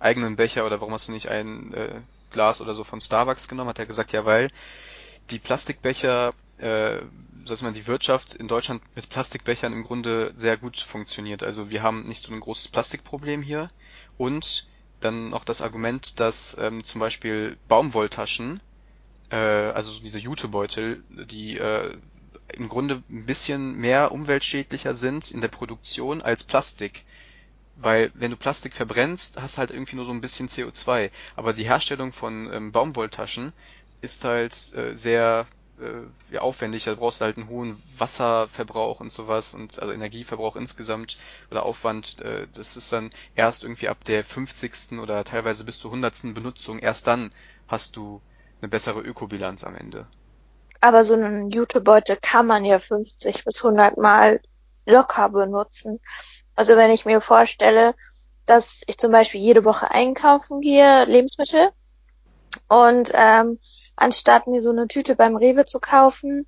eigenen 0.00 0.36
Becher 0.36 0.66
oder 0.66 0.80
warum 0.80 0.94
hast 0.94 1.08
du 1.08 1.12
nicht 1.12 1.28
ein 1.28 1.72
äh, 1.74 2.00
Glas 2.30 2.60
oder 2.60 2.74
so 2.74 2.84
von 2.84 3.00
Starbucks 3.00 3.48
genommen? 3.48 3.70
Hat 3.70 3.78
er 3.78 3.86
gesagt, 3.86 4.12
ja, 4.12 4.24
weil 4.24 4.50
die 5.30 5.38
Plastikbecher, 5.38 6.34
äh, 6.58 7.00
dass 7.44 7.62
man 7.62 7.74
die 7.74 7.86
Wirtschaft 7.86 8.34
in 8.34 8.48
Deutschland 8.48 8.82
mit 8.94 9.08
Plastikbechern 9.08 9.72
im 9.72 9.84
Grunde 9.84 10.32
sehr 10.36 10.56
gut 10.56 10.78
funktioniert. 10.78 11.42
Also 11.42 11.70
wir 11.70 11.82
haben 11.82 12.04
nicht 12.04 12.22
so 12.22 12.32
ein 12.32 12.40
großes 12.40 12.68
Plastikproblem 12.68 13.42
hier 13.42 13.68
und 14.16 14.66
dann 15.00 15.30
noch 15.30 15.44
das 15.44 15.60
Argument, 15.60 16.18
dass 16.18 16.56
ähm, 16.58 16.82
zum 16.82 17.00
Beispiel 17.00 17.58
Baumwolltaschen, 17.68 18.60
äh, 19.30 19.36
also 19.36 20.00
diese 20.00 20.18
Jutebeutel, 20.18 21.04
die 21.10 21.58
äh, 21.58 21.94
im 22.52 22.68
Grunde 22.68 23.02
ein 23.08 23.26
bisschen 23.26 23.76
mehr 23.76 24.12
umweltschädlicher 24.12 24.94
sind 24.94 25.30
in 25.30 25.40
der 25.40 25.48
Produktion 25.48 26.22
als 26.22 26.44
Plastik. 26.44 27.04
Weil 27.76 28.12
wenn 28.14 28.30
du 28.30 28.36
Plastik 28.36 28.74
verbrennst, 28.74 29.40
hast 29.40 29.58
halt 29.58 29.70
irgendwie 29.70 29.96
nur 29.96 30.06
so 30.06 30.12
ein 30.12 30.20
bisschen 30.20 30.48
CO2. 30.48 31.10
Aber 31.36 31.52
die 31.52 31.64
Herstellung 31.64 32.12
von 32.12 32.52
ähm, 32.52 32.72
Baumwolltaschen 32.72 33.52
ist 34.00 34.24
halt 34.24 34.74
äh, 34.74 34.94
sehr 34.96 35.46
äh, 35.80 36.32
ja, 36.32 36.40
aufwendig, 36.40 36.84
da 36.84 36.94
brauchst 36.94 37.20
du 37.20 37.24
halt 37.24 37.36
einen 37.36 37.48
hohen 37.48 37.76
Wasserverbrauch 37.98 39.00
und 39.00 39.12
sowas 39.12 39.54
und 39.54 39.80
also 39.80 39.92
Energieverbrauch 39.92 40.56
insgesamt 40.56 41.18
oder 41.50 41.64
Aufwand, 41.64 42.20
äh, 42.20 42.46
das 42.52 42.76
ist 42.76 42.92
dann 42.92 43.10
erst 43.34 43.64
irgendwie 43.64 43.88
ab 43.88 44.04
der 44.04 44.22
50. 44.24 44.98
oder 45.00 45.24
teilweise 45.24 45.64
bis 45.64 45.78
zur 45.78 45.90
100. 45.90 46.34
Benutzung, 46.34 46.78
erst 46.78 47.06
dann 47.06 47.32
hast 47.66 47.96
du 47.96 48.20
eine 48.60 48.68
bessere 48.68 49.00
Ökobilanz 49.00 49.64
am 49.64 49.74
Ende. 49.74 50.06
Aber 50.84 51.02
so 51.02 51.14
einen 51.14 51.48
Jutebeutel 51.48 52.18
kann 52.20 52.46
man 52.46 52.66
ja 52.66 52.78
50 52.78 53.46
bis 53.46 53.64
100 53.64 53.96
Mal 53.96 54.42
locker 54.84 55.30
benutzen. 55.30 55.98
Also 56.56 56.76
wenn 56.76 56.90
ich 56.90 57.06
mir 57.06 57.22
vorstelle, 57.22 57.94
dass 58.44 58.82
ich 58.86 58.98
zum 58.98 59.10
Beispiel 59.10 59.40
jede 59.40 59.64
Woche 59.64 59.90
einkaufen 59.90 60.60
gehe, 60.60 61.06
Lebensmittel, 61.06 61.70
und 62.68 63.10
ähm, 63.14 63.58
anstatt 63.96 64.46
mir 64.46 64.60
so 64.60 64.72
eine 64.72 64.86
Tüte 64.86 65.16
beim 65.16 65.36
Rewe 65.36 65.64
zu 65.64 65.80
kaufen, 65.80 66.46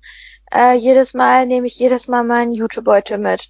äh, 0.53 0.75
jedes 0.75 1.15
Mal 1.15 1.47
nehme 1.47 1.65
ich 1.65 1.79
jedes 1.79 2.07
Mal 2.07 2.23
meinen 2.23 2.53
Jutebeutel 2.53 3.17
mit. 3.17 3.49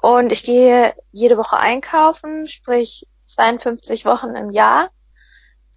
Und 0.00 0.32
ich 0.32 0.44
gehe 0.44 0.94
jede 1.10 1.36
Woche 1.36 1.58
einkaufen, 1.58 2.46
sprich 2.46 3.06
52 3.26 4.06
Wochen 4.06 4.34
im 4.34 4.50
Jahr. 4.50 4.88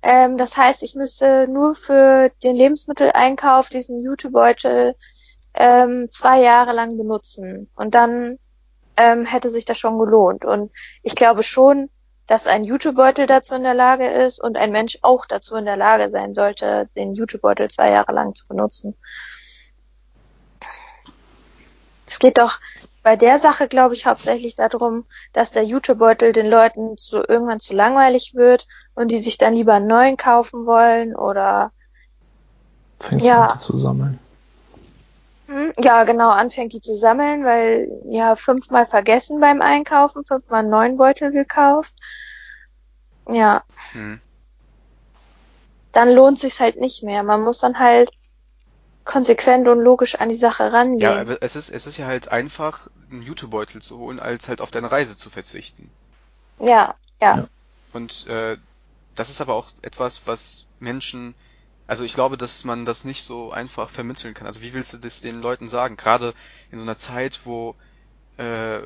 Ähm, 0.05 0.37
das 0.37 0.55
heißt, 0.55 0.83
ich 0.83 0.93
müsste 0.93 1.47
nur 1.49 1.73
für 1.73 2.29
den 2.43 2.55
Lebensmitteleinkauf 2.55 3.69
diesen 3.69 4.03
Jutebeutel 4.03 4.95
ähm, 5.55 6.11
zwei 6.11 6.41
Jahre 6.41 6.73
lang 6.73 6.95
benutzen. 6.95 7.71
Und 7.75 7.95
dann 7.95 8.37
ähm, 8.97 9.25
hätte 9.25 9.49
sich 9.49 9.65
das 9.65 9.79
schon 9.79 9.97
gelohnt. 9.97 10.45
Und 10.45 10.71
ich 11.01 11.15
glaube 11.15 11.41
schon, 11.41 11.89
dass 12.27 12.45
ein 12.45 12.63
Jutebeutel 12.63 13.25
dazu 13.25 13.55
in 13.55 13.63
der 13.63 13.73
Lage 13.73 14.07
ist 14.07 14.39
und 14.39 14.57
ein 14.57 14.71
Mensch 14.71 14.99
auch 15.01 15.25
dazu 15.25 15.55
in 15.55 15.65
der 15.65 15.77
Lage 15.77 16.11
sein 16.11 16.35
sollte, 16.35 16.87
den 16.95 17.15
Jutebeutel 17.15 17.67
zwei 17.69 17.89
Jahre 17.89 18.13
lang 18.13 18.35
zu 18.35 18.47
benutzen. 18.47 18.95
Es 22.05 22.19
geht 22.19 22.37
doch 22.37 22.59
bei 23.05 23.15
der 23.15 23.37
Sache, 23.37 23.67
glaube 23.67 23.93
ich, 23.93 24.07
hauptsächlich 24.07 24.55
darum, 24.55 25.05
dass 25.31 25.51
der 25.51 25.63
Jutebeutel 25.63 26.33
den 26.33 26.47
Leuten 26.47 26.95
so 26.97 27.23
irgendwann 27.23 27.59
zu 27.59 27.75
langweilig 27.75 28.33
wird 28.33 28.65
und 28.95 29.11
die 29.11 29.19
sich 29.19 29.37
dann 29.37 29.53
lieber 29.53 29.75
einen 29.75 29.85
neuen 29.85 30.17
kaufen 30.17 30.65
wollen 30.65 31.15
oder 31.15 31.71
Fängt 32.99 33.21
ja. 33.21 33.59
zu 33.59 33.77
sammeln. 33.77 34.17
Hm, 35.45 35.71
ja, 35.77 36.03
genau, 36.03 36.31
anfängt 36.31 36.73
die 36.73 36.81
zu 36.81 36.95
sammeln, 36.95 37.45
weil 37.45 37.87
ja 38.07 38.33
fünfmal 38.33 38.87
vergessen 38.87 39.39
beim 39.39 39.61
Einkaufen, 39.61 40.25
fünfmal 40.25 40.61
einen 40.61 40.71
neuen 40.71 40.97
Beutel 40.97 41.31
gekauft. 41.31 41.93
Ja. 43.29 43.63
Hm. 43.91 44.19
Dann 45.91 46.09
lohnt 46.09 46.39
sich's 46.39 46.59
halt 46.59 46.79
nicht 46.79 47.03
mehr. 47.03 47.21
Man 47.21 47.43
muss 47.43 47.59
dann 47.59 47.77
halt 47.77 48.09
konsequent 49.05 49.67
und 49.67 49.79
logisch 49.79 50.15
an 50.15 50.29
die 50.29 50.35
Sache 50.35 50.73
rangehen. 50.73 50.99
Ja, 50.99 51.21
aber 51.21 51.41
es 51.41 51.55
ist, 51.55 51.69
es 51.69 51.87
ist 51.87 51.97
ja 51.97 52.07
halt 52.07 52.29
einfach, 52.29 52.87
einen 53.09 53.21
YouTube-Beutel 53.21 53.81
zu 53.81 53.97
holen, 53.97 54.19
als 54.19 54.49
halt 54.49 54.61
auf 54.61 54.71
deine 54.71 54.91
Reise 54.91 55.15
zu 55.15 55.29
verzichten. 55.29 55.89
Ja, 56.59 56.95
ja. 57.21 57.37
ja. 57.37 57.47
Und 57.93 58.27
äh, 58.27 58.57
das 59.15 59.29
ist 59.29 59.41
aber 59.41 59.53
auch 59.53 59.69
etwas, 59.81 60.27
was 60.27 60.65
Menschen 60.79 61.35
also 61.87 62.03
ich 62.03 62.13
glaube, 62.13 62.37
dass 62.37 62.63
man 62.63 62.85
das 62.85 63.05
nicht 63.05 63.23
so 63.23 63.51
einfach 63.51 63.89
vermitteln 63.89 64.33
kann. 64.33 64.47
Also 64.47 64.61
wie 64.61 64.73
willst 64.73 64.93
du 64.93 64.97
das 64.97 65.21
den 65.21 65.41
Leuten 65.41 65.69
sagen? 65.69 65.97
Gerade 65.97 66.33
in 66.71 66.79
so 66.79 66.83
einer 66.83 66.95
Zeit, 66.95 67.41
wo 67.45 67.75
äh, 68.37 68.79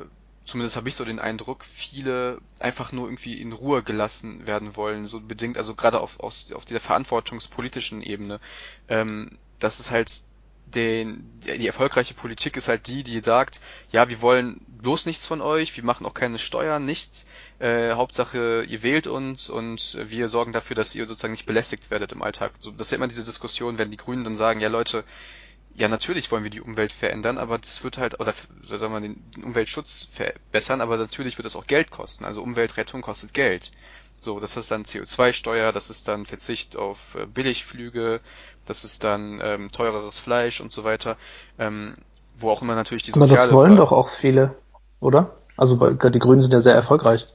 zumindest 0.50 0.76
habe 0.76 0.88
ich 0.88 0.94
so 0.94 1.04
den 1.04 1.18
Eindruck, 1.18 1.64
viele 1.64 2.38
einfach 2.58 2.92
nur 2.92 3.06
irgendwie 3.06 3.40
in 3.40 3.52
Ruhe 3.52 3.82
gelassen 3.82 4.46
werden 4.46 4.76
wollen, 4.76 5.06
so 5.06 5.20
bedingt, 5.20 5.56
also 5.58 5.74
gerade 5.74 6.00
auf, 6.00 6.20
auf, 6.20 6.34
auf 6.52 6.64
dieser 6.64 6.80
verantwortungspolitischen 6.80 8.02
Ebene, 8.02 8.40
ähm, 8.88 9.38
dass 9.58 9.80
es 9.80 9.90
halt 9.90 10.24
den, 10.66 11.40
die 11.40 11.66
erfolgreiche 11.66 12.14
Politik 12.14 12.56
ist 12.56 12.68
halt 12.68 12.86
die, 12.86 13.02
die 13.02 13.20
sagt, 13.20 13.60
ja, 13.90 14.08
wir 14.08 14.20
wollen 14.20 14.60
bloß 14.68 15.06
nichts 15.06 15.26
von 15.26 15.40
euch, 15.40 15.76
wir 15.76 15.84
machen 15.84 16.06
auch 16.06 16.14
keine 16.14 16.38
Steuern, 16.38 16.84
nichts, 16.84 17.28
äh, 17.58 17.92
Hauptsache 17.92 18.64
ihr 18.68 18.82
wählt 18.82 19.06
uns 19.06 19.50
und 19.50 19.98
wir 20.04 20.28
sorgen 20.28 20.52
dafür, 20.52 20.76
dass 20.76 20.94
ihr 20.94 21.06
sozusagen 21.06 21.32
nicht 21.32 21.46
belästigt 21.46 21.90
werdet 21.90 22.12
im 22.12 22.22
Alltag. 22.22 22.52
So, 22.60 22.70
das 22.70 22.86
ist 22.86 22.90
ja 22.92 22.96
immer 22.96 23.08
diese 23.08 23.24
Diskussion, 23.24 23.78
wenn 23.78 23.90
die 23.90 23.96
Grünen 23.96 24.24
dann 24.24 24.36
sagen, 24.36 24.60
ja 24.60 24.68
Leute, 24.68 25.04
ja 25.74 25.88
natürlich 25.88 26.30
wollen 26.30 26.44
wir 26.44 26.50
die 26.50 26.60
Umwelt 26.60 26.92
verändern, 26.92 27.38
aber 27.38 27.58
das 27.58 27.82
wird 27.84 27.98
halt, 27.98 28.20
oder 28.20 28.32
sagen 28.66 28.92
wir 28.92 29.00
den 29.00 29.22
Umweltschutz 29.42 30.08
verbessern, 30.12 30.80
aber 30.80 30.96
natürlich 30.96 31.38
wird 31.38 31.46
das 31.46 31.56
auch 31.56 31.66
Geld 31.66 31.90
kosten. 31.90 32.24
Also 32.24 32.42
Umweltrettung 32.42 33.02
kostet 33.02 33.34
Geld. 33.34 33.70
So, 34.20 34.38
das 34.38 34.56
ist 34.58 34.70
dann 34.70 34.84
CO2-Steuer, 34.84 35.72
das 35.72 35.88
ist 35.88 36.06
dann 36.06 36.26
Verzicht 36.26 36.76
auf 36.76 37.14
äh, 37.14 37.24
Billigflüge, 37.24 38.20
das 38.66 38.84
ist 38.84 39.02
dann 39.02 39.40
ähm, 39.42 39.68
teureres 39.68 40.18
Fleisch 40.18 40.60
und 40.60 40.72
so 40.72 40.84
weiter, 40.84 41.16
ähm, 41.58 41.96
wo 42.38 42.50
auch 42.50 42.60
immer 42.60 42.74
natürlich 42.74 43.02
die 43.02 43.12
soziale... 43.12 43.40
Aber 43.40 43.46
das 43.46 43.54
wollen 43.54 43.72
Ver 43.72 43.78
doch 43.78 43.92
auch 43.92 44.10
viele, 44.10 44.54
oder? 45.00 45.36
Also 45.56 45.76
die 45.76 46.18
Grünen 46.18 46.42
sind 46.42 46.52
ja 46.52 46.60
sehr 46.60 46.74
erfolgreich. 46.74 47.26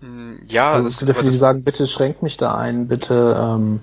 Hm, 0.00 0.40
ja, 0.46 0.72
also, 0.72 0.86
es 0.86 0.98
gibt 0.98 1.18
viele, 1.18 1.30
die 1.30 1.36
sagen, 1.36 1.62
bitte 1.62 1.86
schränkt 1.86 2.22
mich 2.22 2.36
da 2.36 2.54
ein, 2.54 2.88
bitte, 2.88 3.36
ähm, 3.38 3.80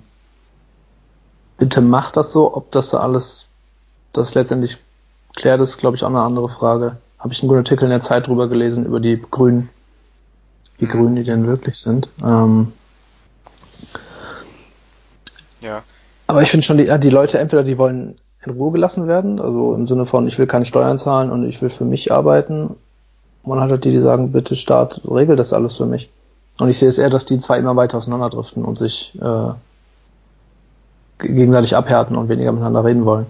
bitte 1.57 1.81
macht 1.81 2.17
das 2.17 2.31
so, 2.31 2.55
ob 2.55 2.71
das 2.71 2.89
da 2.89 2.99
alles, 2.99 3.46
das 4.13 4.33
letztendlich 4.33 4.77
klärt, 5.35 5.61
ist, 5.61 5.77
glaube 5.77 5.95
ich, 5.95 6.03
auch 6.03 6.09
eine 6.09 6.21
andere 6.21 6.49
Frage. 6.49 6.97
Habe 7.19 7.33
ich 7.33 7.41
einen 7.41 7.49
guten 7.49 7.59
Artikel 7.59 7.85
in 7.85 7.91
der 7.91 8.01
Zeit 8.01 8.27
drüber 8.27 8.47
gelesen, 8.47 8.85
über 8.85 8.99
die 8.99 9.21
Grünen 9.29 9.69
wie 10.77 10.85
mhm. 10.85 10.89
grün 10.89 11.15
die 11.15 11.23
denn 11.23 11.47
wirklich 11.47 11.77
sind. 11.77 12.09
Ähm, 12.23 12.73
ja. 15.61 15.83
Aber 16.27 16.41
ich 16.41 16.51
finde 16.51 16.65
schon, 16.65 16.77
die, 16.77 16.99
die 16.99 17.09
Leute 17.09 17.39
entweder 17.39 17.63
die 17.63 17.77
wollen 17.77 18.17
in 18.45 18.51
Ruhe 18.53 18.71
gelassen 18.71 19.07
werden, 19.07 19.39
also 19.39 19.73
im 19.73 19.87
Sinne 19.87 20.05
von, 20.05 20.27
ich 20.27 20.37
will 20.37 20.47
keine 20.47 20.65
Steuern 20.65 20.99
zahlen 20.99 21.31
und 21.31 21.47
ich 21.47 21.61
will 21.61 21.69
für 21.69 21.85
mich 21.85 22.11
arbeiten. 22.11 22.75
Man 23.43 23.59
hat 23.59 23.69
halt 23.69 23.85
die, 23.85 23.91
die 23.91 24.01
sagen, 24.01 24.31
bitte 24.31 24.55
Staat, 24.55 25.01
regel 25.09 25.35
das 25.35 25.53
alles 25.53 25.77
für 25.77 25.85
mich. 25.85 26.09
Und 26.59 26.69
ich 26.69 26.79
sehe 26.79 26.89
es 26.89 26.97
eher, 26.97 27.09
dass 27.09 27.25
die 27.25 27.39
zwei 27.39 27.59
immer 27.59 27.75
weiter 27.75 27.97
auseinanderdriften 27.97 28.65
und 28.65 28.77
sich 28.77 29.17
äh, 29.21 29.51
gegenseitig 31.19 31.75
abhärten 31.75 32.15
und 32.15 32.29
weniger 32.29 32.51
miteinander 32.51 32.83
reden 32.83 33.05
wollen. 33.05 33.27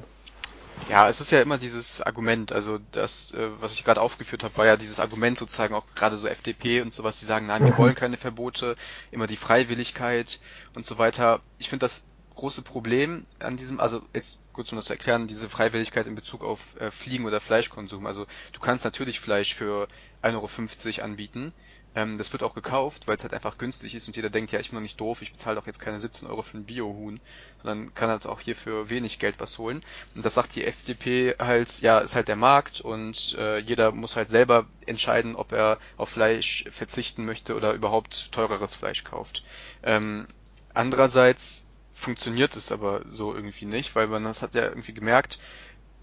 Ja, 0.88 1.10
es 1.10 1.20
ist 1.20 1.32
ja 1.32 1.41
immer 1.41 1.58
dieses 1.58 2.01
Argument, 2.01 2.51
also 2.53 2.79
das, 2.91 3.32
äh, 3.34 3.50
was 3.62 3.74
ich 3.74 3.84
gerade 3.84 4.00
aufgeführt 4.01 4.44
habe, 4.44 4.56
war 4.58 4.65
ja 4.65 4.77
dieses 4.77 5.00
Argument 5.01 5.38
sozusagen 5.38 5.75
auch 5.75 5.86
gerade 5.96 6.17
so 6.17 6.27
FDP 6.29 6.82
und 6.82 6.94
sowas, 6.94 7.20
die 7.20 7.25
sagen, 7.25 7.46
nein, 7.48 7.65
wir 7.65 7.77
wollen 7.77 7.94
keine 7.94 8.15
Verbote, 8.17 8.77
immer 9.12 9.27
die 9.27 9.36
Freiwilligkeit 9.36 10.39
und 10.75 10.86
so 10.86 10.98
weiter. 10.98 11.41
Ich 11.58 11.67
finde 11.70 11.84
das 11.84 12.08
große 12.36 12.62
Problem 12.62 13.25
an 13.39 13.58
diesem, 13.58 13.79
also 13.82 14.01
jetzt 14.13 14.39
kurz 14.53 14.72
um 14.72 14.77
das 14.77 14.86
zu 14.86 14.94
erklären, 14.94 15.27
diese 15.27 15.50
Freiwilligkeit 15.50 16.08
in 16.08 16.15
Bezug 16.15 16.44
auf 16.44 16.79
äh, 16.79 16.89
Fliegen- 16.89 17.25
oder 17.25 17.41
Fleischkonsum. 17.41 18.06
Also 18.06 18.25
du 18.53 18.60
kannst 18.62 18.86
natürlich 18.86 19.20
Fleisch 19.20 19.56
für 19.56 19.89
1,50 20.24 21.00
Euro 21.00 21.06
anbieten, 21.06 21.53
ähm, 21.96 22.17
das 22.17 22.32
wird 22.32 22.44
auch 22.44 22.53
gekauft, 22.53 23.08
weil 23.08 23.15
es 23.15 23.24
halt 23.24 23.34
einfach 23.34 23.58
günstig 23.58 23.96
ist 23.96 24.08
und 24.08 24.15
jeder 24.15 24.29
denkt, 24.29 24.51
ja, 24.51 24.60
ich 24.60 24.70
bin 24.70 24.77
doch 24.77 24.84
nicht 24.84 25.00
doof, 25.00 25.22
ich 25.22 25.32
bezahle 25.32 25.56
doch 25.56 25.65
jetzt 25.65 25.79
keine 25.79 26.00
17 26.00 26.27
Euro 26.27 26.41
für 26.41 26.58
ein 26.58 26.65
Biohuhn, 26.65 27.20
sondern 27.63 27.94
kann 27.96 28.10
halt 28.10 28.25
auch 28.25 28.39
hier 28.39 28.56
für 28.56 28.89
wenig 28.89 29.20
Geld 29.20 29.39
was 29.39 29.58
holen. 29.58 29.84
Und 30.15 30.25
das 30.25 30.36
sagt 30.36 30.56
die 30.56 30.65
FDP 30.65 31.36
halt, 31.39 31.82
ja, 31.82 32.00
ist 32.00 32.15
halt 32.15 32.27
der 32.27 32.36
Markt 32.36 32.82
und 32.82 33.36
äh, 33.39 33.58
jeder 33.60 33.91
muss 33.91 34.15
halt 34.15 34.29
selber 34.29 34.67
entscheiden, 34.86 35.36
ob 35.36 35.51
er 35.51 35.79
auf 35.98 36.10
Fleisch 36.10 36.65
verzichten 36.70 37.25
möchte 37.25 37.56
oder 37.56 37.74
überhaupt 37.74 38.32
teureres 38.32 38.75
Fleisch 38.75 39.03
kauft. 39.03 39.44
Ähm, 39.84 40.27
andererseits 40.74 41.65
funktioniert 41.94 42.56
es 42.56 42.72
aber 42.72 43.01
so 43.08 43.34
irgendwie 43.34 43.65
nicht, 43.65 43.96
weil 43.96 44.08
man 44.08 44.24
das 44.24 44.44
hat 44.44 44.53
ja 44.53 44.65
irgendwie 44.65 44.94
gemerkt, 44.94 45.39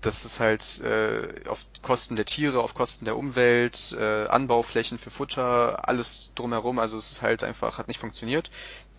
dass 0.04 0.24
es 0.24 0.40
halt 0.40 0.80
äh, 0.82 1.48
auf 1.48 1.66
Kosten 1.82 2.16
der 2.16 2.26
Tiere, 2.26 2.60
auf 2.60 2.74
Kosten 2.74 3.04
der 3.04 3.16
Umwelt, 3.16 3.96
äh, 3.98 4.26
Anbauflächen 4.26 4.98
für 4.98 5.10
Futter, 5.10 5.88
alles 5.88 6.30
drumherum, 6.34 6.78
also 6.78 6.98
es 6.98 7.12
ist 7.12 7.22
halt 7.22 7.42
einfach, 7.42 7.78
hat 7.78 7.88
nicht 7.88 8.00
funktioniert. 8.00 8.50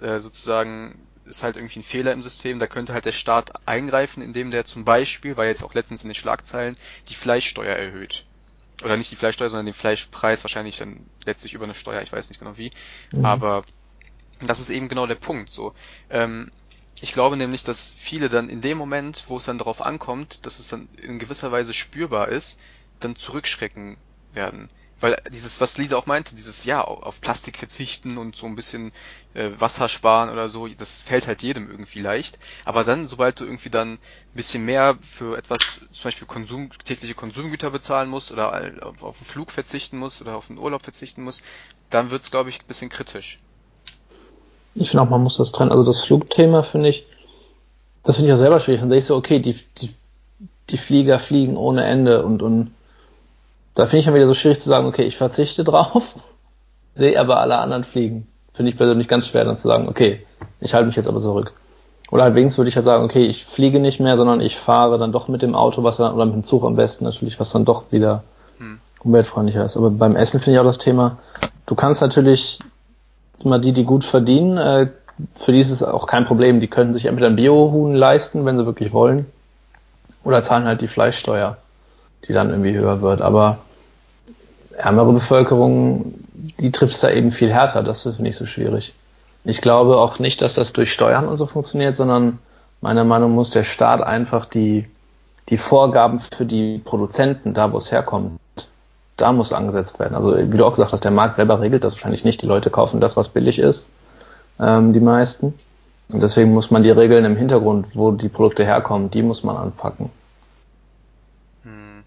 Äh, 0.02 0.20
sozusagen 0.20 1.08
ist 1.26 1.44
halt 1.44 1.58
irgendwie 1.58 1.80
ein 1.80 1.84
Fehler 1.84 2.12
im 2.12 2.24
System, 2.24 2.60
da 2.60 2.68
könnte 2.68 2.94
halt 2.94 3.06
der 3.06 3.12
Staat 3.12 3.52
eingreifen, 3.68 4.22
indem 4.22 4.52
der 4.52 4.66
zum 4.66 4.86
Beispiel, 4.86 5.38
war 5.38 5.46
jetzt 5.46 5.64
auch 5.64 5.74
letztens 5.74 6.04
in 6.04 6.10
den 6.10 6.16
Schlagzeilen, 6.16 6.78
die 7.10 7.16
Fleischsteuer 7.16 7.76
erhöht. 7.76 8.26
Oder 8.84 8.98
nicht 8.98 9.12
die 9.12 9.16
Fleischsteuer, 9.16 9.50
sondern 9.50 9.66
den 9.66 9.74
Fleischpreis, 9.74 10.44
wahrscheinlich 10.44 10.78
dann 10.78 11.06
letztlich 11.24 11.54
über 11.54 11.64
eine 11.64 11.76
Steuer, 11.76 12.02
ich 12.02 12.12
weiß 12.12 12.30
nicht 12.30 12.40
genau 12.40 12.58
wie. 12.58 12.72
Mhm. 13.12 13.26
Aber 13.26 13.64
das 14.42 14.60
ist 14.60 14.70
eben 14.70 14.90
genau 14.90 15.08
der 15.08 15.16
Punkt. 15.16 15.50
So, 15.50 15.74
ähm, 16.10 16.52
ich 17.02 17.14
glaube 17.14 17.38
nämlich, 17.38 17.64
dass 17.64 17.94
viele 17.98 18.30
dann 18.30 18.50
in 18.50 18.62
dem 18.62 18.78
Moment, 18.78 19.26
wo 19.28 19.38
es 19.38 19.46
dann 19.46 19.58
darauf 19.58 19.82
ankommt, 19.82 20.46
dass 20.46 20.60
es 20.60 20.68
dann 20.68 20.88
in 20.96 21.20
gewisser 21.20 21.52
Weise 21.52 21.74
spürbar 21.74 22.30
ist, 22.30 22.60
dann 23.00 23.16
zurückschrecken 23.16 23.98
werden. 24.32 24.70
Weil 25.02 25.22
dieses, 25.30 25.60
was 25.60 25.78
Lisa 25.78 25.98
auch 25.98 26.06
meinte, 26.06 26.36
dieses 26.36 26.64
ja, 26.64 26.82
auf 26.82 27.20
Plastik 27.20 27.58
verzichten 27.58 28.18
und 28.18 28.36
so 28.38 28.46
ein 28.46 28.56
bisschen 28.56 28.94
äh, 29.34 29.52
Wasser 29.58 29.90
sparen 29.90 30.30
oder 30.30 30.48
so, 30.48 30.70
das 30.70 31.02
fällt 31.02 31.28
halt 31.28 31.44
jedem 31.44 31.70
irgendwie 31.70 32.00
leicht. 32.00 32.40
Aber 32.64 32.86
dann, 32.86 33.08
sobald 33.08 33.42
du 33.42 33.46
irgendwie 33.46 33.70
dann 33.70 33.94
ein 33.96 34.00
bisschen 34.34 34.64
mehr 34.64 34.98
für 35.02 35.38
etwas, 35.38 35.82
zum 35.92 36.04
Beispiel 36.06 36.28
Konsum, 36.28 36.70
tägliche 36.86 37.14
Konsumgüter 37.14 37.72
bezahlen 37.72 38.10
musst 38.10 38.32
oder 38.32 38.54
auf, 38.84 39.04
auf 39.04 39.18
einen 39.18 39.26
Flug 39.26 39.52
verzichten 39.52 39.98
musst 39.98 40.22
oder 40.22 40.38
auf 40.38 40.50
einen 40.50 40.60
Urlaub 40.60 40.84
verzichten 40.84 41.24
musst, 41.24 41.44
dann 41.90 42.10
wird's, 42.10 42.32
glaube 42.32 42.50
ich, 42.50 42.62
ein 42.62 42.68
bisschen 42.68 42.90
kritisch. 42.90 43.40
Ich 44.76 44.92
finde 44.92 45.04
auch, 45.04 45.10
man 45.10 45.24
muss 45.24 45.38
das 45.38 45.52
trennen. 45.52 45.72
Also 45.72 45.84
das 45.84 46.02
Flugthema 46.02 46.64
finde 46.64 46.90
ich, 46.90 47.06
das 48.04 48.18
finde 48.18 48.30
ich 48.30 48.36
auch 48.36 48.40
selber 48.40 48.60
schwierig. 48.60 48.82
Dann 48.82 48.90
sehe 48.90 49.00
ich 49.00 49.06
so, 49.06 49.16
okay, 49.16 49.40
die, 49.40 49.56
die 49.80 49.94
die 50.70 50.78
Flieger 50.78 51.20
fliegen 51.20 51.58
ohne 51.58 51.84
Ende 51.86 52.24
und, 52.24 52.42
und 52.42 52.72
da 53.76 53.86
finde 53.86 54.00
ich 54.00 54.06
dann 54.06 54.16
wieder 54.16 54.28
so 54.28 54.34
schwierig 54.34 54.62
zu 54.62 54.70
sagen, 54.70 54.88
okay, 54.88 55.04
ich 55.04 55.18
verzichte 55.18 55.64
drauf, 55.64 56.16
sehe 56.96 57.20
aber 57.20 57.40
alle 57.40 57.58
anderen 57.58 57.84
fliegen. 57.84 58.28
Finde 58.54 58.72
ich 58.72 58.78
persönlich 58.78 59.08
ganz 59.08 59.28
schwer 59.28 59.44
dann 59.44 59.58
zu 59.58 59.68
sagen, 59.68 59.90
okay, 59.90 60.26
ich 60.62 60.74
halte 60.74 60.88
mich 60.88 60.96
jetzt 60.96 61.08
aber 61.08 61.20
zurück. 61.20 61.54
Oder 62.10 62.24
halt 62.24 62.36
wenigstens 62.36 62.58
würde 62.58 62.70
ich 62.70 62.76
halt 62.76 62.86
sagen, 62.86 63.04
okay, 63.04 63.26
ich 63.26 63.46
fliege 63.46 63.80
nicht 63.80 64.00
mehr, 64.00 64.16
sondern 64.16 64.40
ich 64.40 64.58
fahre 64.58 64.98
dann 64.98 65.12
doch 65.12 65.28
mit 65.28 65.42
dem 65.42 65.56
Auto, 65.56 65.84
was 65.84 65.98
dann, 65.98 66.14
oder 66.14 66.26
mit 66.26 66.36
dem 66.36 66.44
Zug 66.46 66.64
am 66.64 66.76
besten 66.76 67.04
natürlich, 67.04 67.40
was 67.40 67.50
dann 67.50 67.66
doch 67.66 67.92
wieder 67.92 68.24
hm. 68.60 68.80
umweltfreundlicher 69.04 69.66
ist. 69.66 69.76
Aber 69.76 69.90
beim 69.90 70.16
Essen 70.16 70.40
finde 70.40 70.58
ich 70.58 70.60
auch 70.60 70.66
das 70.66 70.78
Thema, 70.78 71.18
du 71.66 71.76
kannst 71.76 72.02
natürlich 72.02 72.60
immer 73.44 73.60
die, 73.60 73.72
die 73.72 73.84
gut 73.84 74.06
verdienen, 74.06 74.58
äh, 74.58 74.88
für 75.38 75.52
die 75.52 75.60
ist 75.60 75.72
es 75.72 75.82
auch 75.82 76.08
kein 76.08 76.26
Problem. 76.26 76.60
Die 76.60 76.68
können 76.68 76.94
sich 76.94 77.06
entweder 77.06 77.28
ein 77.28 77.36
Biohuhn 77.36 77.96
leisten, 77.96 78.46
wenn 78.46 78.58
sie 78.58 78.66
wirklich 78.66 78.92
wollen, 78.92 79.26
oder 80.24 80.42
zahlen 80.42 80.66
halt 80.66 80.82
die 80.82 80.88
Fleischsteuer, 80.88 81.58
die 82.28 82.34
dann 82.34 82.50
irgendwie 82.50 82.74
höher 82.74 83.02
wird. 83.02 83.22
Aber 83.22 83.60
ärmere 84.78 85.14
Bevölkerung, 85.14 86.16
die 86.60 86.72
trifft 86.72 86.96
es 86.96 87.02
da 87.02 87.10
eben 87.10 87.32
viel 87.32 87.52
härter. 87.52 87.84
Das 87.84 88.06
ist 88.06 88.20
nicht 88.20 88.38
so 88.38 88.46
schwierig. 88.46 88.94
Ich 89.46 89.62
glaube 89.62 89.98
auch 89.98 90.20
nicht, 90.20 90.42
dass 90.42 90.56
das 90.56 90.74
durch 90.74 90.92
Steuern 90.92 91.28
und 91.28 91.38
so 91.38 91.46
funktioniert, 91.46 91.96
sondern 91.96 92.40
meiner 92.82 93.04
Meinung 93.04 93.32
nach 93.32 93.36
muss 93.36 93.52
der 93.52 93.64
Staat 93.64 94.02
einfach 94.02 94.46
die, 94.46 94.88
die 95.50 95.58
Vorgaben 95.58 96.20
für 96.20 96.46
die 96.46 96.80
Produzenten, 96.80 97.54
da 97.54 97.72
wo 97.72 97.78
es 97.78 97.92
herkommt, 97.92 98.40
da 99.18 99.32
muss 99.32 99.54
angesetzt 99.54 100.00
werden. 100.00 100.16
Also 100.16 100.38
wie 100.38 100.58
du 100.58 100.66
auch 100.66 100.72
gesagt 100.72 100.92
hast, 100.92 101.04
der 101.04 101.12
Markt 101.12 101.36
selber 101.36 101.62
regelt 101.62 101.84
das 101.84 101.94
wahrscheinlich 101.94 102.26
nicht. 102.26 102.42
Die 102.42 102.48
Leute 102.48 102.70
kaufen 102.70 103.00
das, 103.00 103.16
was 103.16 103.30
billig 103.30 103.60
ist, 103.60 103.88
ähm, 104.60 104.94
die 104.94 105.00
meisten. 105.00 105.54
Und 106.10 106.22
deswegen 106.22 106.54
muss 106.54 106.70
man 106.70 106.84
die 106.84 106.92
Regeln 106.92 107.26
im 107.26 107.36
Hintergrund, 107.36 107.88
wo 107.94 108.12
die 108.12 108.30
Produkte 108.30 108.64
herkommen, 108.64 109.10
die 109.10 109.24
muss 109.24 109.44
man 109.44 109.58
anpacken. 109.58 110.12
Hm. 111.64 112.04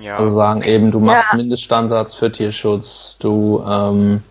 Ja. 0.00 0.18
Also 0.18 0.34
sagen 0.34 0.62
eben, 0.62 0.90
du 0.90 1.00
machst 1.00 1.28
ja. 1.30 1.36
Mindeststandards 1.36 2.14
für 2.16 2.30
Tierschutz, 2.30 3.16
du 3.20 3.64
ähm, 3.66 4.22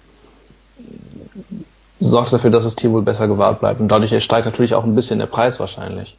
sorgst 2.00 2.34
dafür, 2.34 2.52
dass 2.52 2.64
das 2.64 2.76
Tierwohl 2.76 3.02
besser 3.02 3.28
gewahrt 3.28 3.60
bleibt. 3.60 3.80
Und 3.80 3.88
dadurch 3.88 4.24
steigt 4.24 4.46
natürlich 4.46 4.76
auch 4.76 4.84
ein 4.84 4.96
bisschen 4.96 5.20
der 5.20 5.28
Preis 5.28 5.60
wahrscheinlich. 5.60 6.18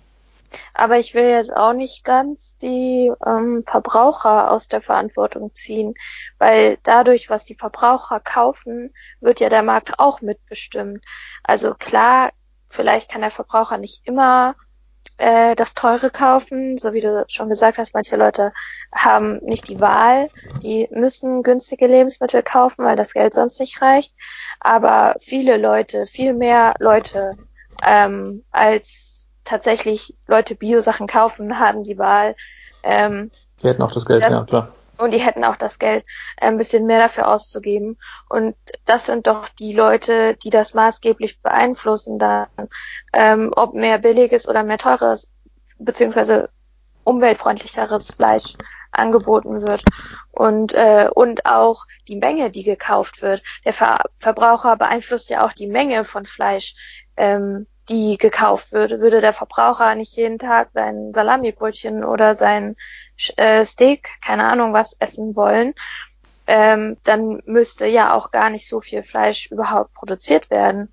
Aber 0.74 0.98
ich 0.98 1.14
will 1.14 1.24
jetzt 1.24 1.54
auch 1.54 1.72
nicht 1.72 2.04
ganz 2.04 2.56
die 2.58 3.12
ähm, 3.26 3.64
Verbraucher 3.66 4.50
aus 4.50 4.68
der 4.68 4.82
Verantwortung 4.82 5.54
ziehen, 5.54 5.94
weil 6.38 6.78
dadurch, 6.82 7.30
was 7.30 7.44
die 7.44 7.54
Verbraucher 7.54 8.20
kaufen, 8.20 8.92
wird 9.20 9.40
ja 9.40 9.48
der 9.48 9.62
Markt 9.62 9.98
auch 9.98 10.20
mitbestimmt. 10.20 11.04
Also 11.42 11.74
klar, 11.74 12.30
vielleicht 12.68 13.10
kann 13.10 13.20
der 13.20 13.30
Verbraucher 13.30 13.78
nicht 13.78 14.06
immer 14.06 14.54
äh, 15.20 15.54
das 15.54 15.74
teure 15.74 16.10
kaufen, 16.10 16.78
so 16.78 16.94
wie 16.94 17.00
du 17.00 17.24
schon 17.28 17.50
gesagt 17.50 17.76
hast, 17.76 17.92
manche 17.92 18.16
Leute 18.16 18.52
haben 18.92 19.38
nicht 19.44 19.68
die 19.68 19.78
Wahl, 19.78 20.30
die 20.62 20.88
müssen 20.90 21.42
günstige 21.42 21.86
Lebensmittel 21.86 22.42
kaufen, 22.42 22.84
weil 22.84 22.96
das 22.96 23.12
Geld 23.12 23.34
sonst 23.34 23.60
nicht 23.60 23.82
reicht. 23.82 24.14
Aber 24.60 25.16
viele 25.20 25.58
Leute, 25.58 26.06
viel 26.06 26.32
mehr 26.32 26.74
Leute 26.78 27.36
ähm, 27.84 28.44
als 28.50 29.19
tatsächlich 29.50 30.16
Leute 30.28 30.54
Bio-Sachen 30.54 31.06
kaufen, 31.06 31.58
haben 31.58 31.82
die 31.82 31.98
Wahl. 31.98 32.36
Ähm, 32.82 33.30
die 33.62 33.68
hätten 33.68 33.82
auch 33.82 33.92
das 33.92 34.06
Geld, 34.06 34.22
das, 34.22 34.32
ja 34.32 34.44
klar. 34.44 34.72
Und 34.96 35.12
die 35.12 35.18
hätten 35.18 35.44
auch 35.44 35.56
das 35.56 35.78
Geld, 35.78 36.04
äh, 36.36 36.46
ein 36.46 36.56
bisschen 36.56 36.86
mehr 36.86 37.00
dafür 37.00 37.26
auszugeben. 37.26 37.98
Und 38.28 38.54
das 38.84 39.06
sind 39.06 39.26
doch 39.26 39.48
die 39.48 39.72
Leute, 39.72 40.36
die 40.36 40.50
das 40.50 40.74
maßgeblich 40.74 41.42
beeinflussen, 41.42 42.18
dann, 42.18 42.46
ähm, 43.12 43.52
ob 43.56 43.74
mehr 43.74 43.98
billiges 43.98 44.48
oder 44.48 44.62
mehr 44.62 44.78
teures, 44.78 45.28
beziehungsweise 45.78 46.50
umweltfreundlicheres 47.02 48.12
Fleisch 48.12 48.54
angeboten 48.92 49.62
wird 49.62 49.82
und 50.32 50.74
äh, 50.74 51.08
und 51.14 51.46
auch 51.46 51.86
die 52.08 52.16
Menge, 52.16 52.50
die 52.50 52.62
gekauft 52.62 53.22
wird. 53.22 53.42
Der 53.64 53.72
Ver 53.72 54.00
Verbraucher 54.16 54.76
beeinflusst 54.76 55.30
ja 55.30 55.44
auch 55.44 55.52
die 55.52 55.66
Menge 55.66 56.04
von 56.04 56.24
Fleisch, 56.24 56.74
ähm, 57.16 57.66
die 57.90 58.16
gekauft 58.18 58.72
würde. 58.72 59.00
Würde 59.00 59.20
der 59.20 59.32
Verbraucher 59.32 59.94
nicht 59.94 60.16
jeden 60.16 60.38
Tag 60.38 60.70
sein 60.72 61.12
Salamibrötchen 61.12 62.04
oder 62.04 62.36
sein 62.36 62.76
äh, 63.36 63.64
Steak, 63.64 64.08
keine 64.24 64.44
Ahnung 64.44 64.72
was, 64.72 64.96
essen 65.00 65.34
wollen, 65.34 65.74
ähm, 66.46 66.96
dann 67.04 67.42
müsste 67.46 67.86
ja 67.86 68.14
auch 68.14 68.30
gar 68.30 68.50
nicht 68.50 68.68
so 68.68 68.80
viel 68.80 69.02
Fleisch 69.02 69.50
überhaupt 69.50 69.92
produziert 69.94 70.50
werden. 70.50 70.92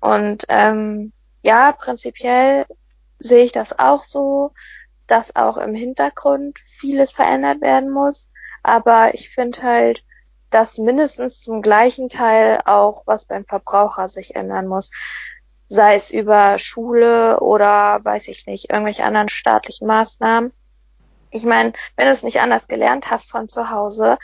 Und 0.00 0.44
ähm, 0.48 1.12
ja, 1.42 1.72
prinzipiell 1.72 2.66
sehe 3.18 3.44
ich 3.44 3.52
das 3.52 3.78
auch 3.78 4.04
so, 4.04 4.52
dass 5.06 5.34
auch 5.36 5.56
im 5.56 5.74
Hintergrund 5.74 6.58
vieles 6.78 7.12
verändert 7.12 7.60
werden 7.60 7.90
muss. 7.90 8.30
Aber 8.62 9.14
ich 9.14 9.30
finde 9.30 9.62
halt, 9.62 10.04
dass 10.50 10.78
mindestens 10.78 11.40
zum 11.40 11.62
gleichen 11.62 12.08
Teil 12.08 12.60
auch 12.64 13.02
was 13.06 13.24
beim 13.24 13.44
Verbraucher 13.44 14.08
sich 14.08 14.36
ändern 14.36 14.66
muss 14.66 14.90
sei 15.70 15.94
es 15.94 16.10
über 16.10 16.58
Schule 16.58 17.38
oder 17.38 18.00
weiß 18.02 18.26
ich 18.28 18.46
nicht, 18.46 18.70
irgendwelche 18.70 19.04
anderen 19.04 19.28
staatlichen 19.28 19.86
Maßnahmen. 19.86 20.52
Ich 21.30 21.44
meine, 21.44 21.72
wenn 21.96 22.06
du 22.06 22.12
es 22.12 22.24
nicht 22.24 22.40
anders 22.40 22.66
gelernt 22.66 23.08
hast 23.08 23.30
von 23.30 23.48
zu 23.48 23.70
Hause 23.70 24.18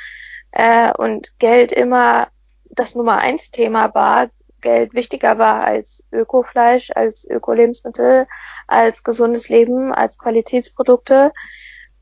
äh, 0.50 0.92
und 0.92 1.38
Geld 1.38 1.70
immer 1.70 2.26
das 2.68 2.96
Nummer 2.96 3.18
eins 3.18 3.52
Thema 3.52 3.94
war, 3.94 4.28
Geld 4.60 4.92
wichtiger 4.94 5.38
war 5.38 5.62
als 5.62 6.04
Ökofleisch, 6.10 6.90
als 6.96 7.24
Ökolebensmittel, 7.24 8.26
als 8.66 9.04
gesundes 9.04 9.48
Leben, 9.48 9.94
als 9.94 10.18
Qualitätsprodukte, 10.18 11.32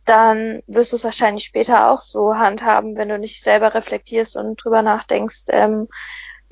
dann 0.06 0.62
wirst 0.66 0.92
du 0.92 0.96
es 0.96 1.04
wahrscheinlich 1.04 1.44
später 1.44 1.90
auch 1.90 2.00
so 2.00 2.38
handhaben, 2.38 2.96
wenn 2.96 3.10
du 3.10 3.18
nicht 3.18 3.42
selber 3.42 3.74
reflektierst 3.74 4.38
und 4.38 4.56
drüber 4.56 4.80
nachdenkst, 4.80 5.44
ähm, 5.50 5.88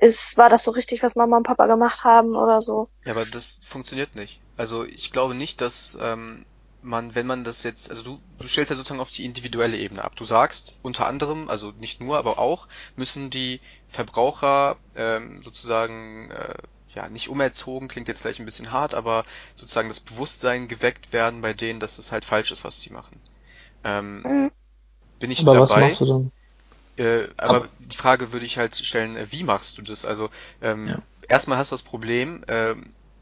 ist, 0.02 0.36
war 0.36 0.50
das 0.50 0.64
so 0.64 0.72
richtig, 0.72 1.02
was 1.04 1.14
Mama 1.14 1.36
und 1.36 1.44
Papa 1.44 1.66
gemacht 1.66 2.02
haben 2.02 2.34
oder 2.34 2.60
so. 2.60 2.88
Ja, 3.04 3.12
aber 3.12 3.24
das 3.24 3.60
funktioniert 3.64 4.16
nicht. 4.16 4.40
Also 4.56 4.84
ich 4.84 5.12
glaube 5.12 5.36
nicht, 5.36 5.60
dass 5.60 5.96
ähm, 6.02 6.44
man, 6.82 7.14
wenn 7.14 7.26
man 7.26 7.44
das 7.44 7.62
jetzt, 7.62 7.88
also 7.88 8.02
du, 8.02 8.20
du 8.40 8.48
stellst 8.48 8.70
ja 8.70 8.76
sozusagen 8.76 9.00
auf 9.00 9.12
die 9.12 9.24
individuelle 9.24 9.78
Ebene 9.78 10.02
ab. 10.02 10.16
Du 10.16 10.24
sagst 10.24 10.76
unter 10.82 11.06
anderem, 11.06 11.48
also 11.48 11.70
nicht 11.70 12.00
nur, 12.00 12.18
aber 12.18 12.40
auch, 12.40 12.66
müssen 12.96 13.30
die 13.30 13.60
Verbraucher 13.86 14.76
ähm, 14.96 15.40
sozusagen 15.44 16.32
äh, 16.32 16.54
ja, 16.94 17.08
nicht 17.08 17.28
umerzogen, 17.28 17.86
klingt 17.86 18.08
jetzt 18.08 18.22
gleich 18.22 18.40
ein 18.40 18.44
bisschen 18.44 18.72
hart, 18.72 18.94
aber 18.94 19.24
sozusagen 19.54 19.88
das 19.88 20.00
Bewusstsein 20.00 20.66
geweckt 20.66 21.12
werden 21.12 21.42
bei 21.42 21.54
denen, 21.54 21.78
dass 21.78 21.98
es 21.98 22.10
halt 22.10 22.24
falsch 22.24 22.50
ist, 22.50 22.64
was 22.64 22.80
sie 22.80 22.90
machen. 22.90 23.20
Ähm, 23.84 24.22
mhm. 24.22 24.50
Bin 25.20 25.30
ich 25.30 25.42
aber 25.42 25.52
dabei? 25.52 25.68
Was 25.68 25.80
machst 25.80 26.00
du 26.00 26.06
dann? 26.06 26.32
Äh, 26.96 27.28
aber, 27.36 27.56
aber, 27.56 27.68
die 27.78 27.96
Frage 27.96 28.32
würde 28.32 28.46
ich 28.46 28.58
halt 28.58 28.76
stellen, 28.76 29.16
äh, 29.16 29.30
wie 29.30 29.44
machst 29.44 29.78
du 29.78 29.82
das? 29.82 30.04
Also 30.04 30.30
ähm, 30.60 30.88
ja. 30.88 30.98
erstmal 31.28 31.58
hast 31.58 31.72
du 31.72 31.74
das 31.74 31.82
Problem, 31.82 32.44
äh, 32.46 32.74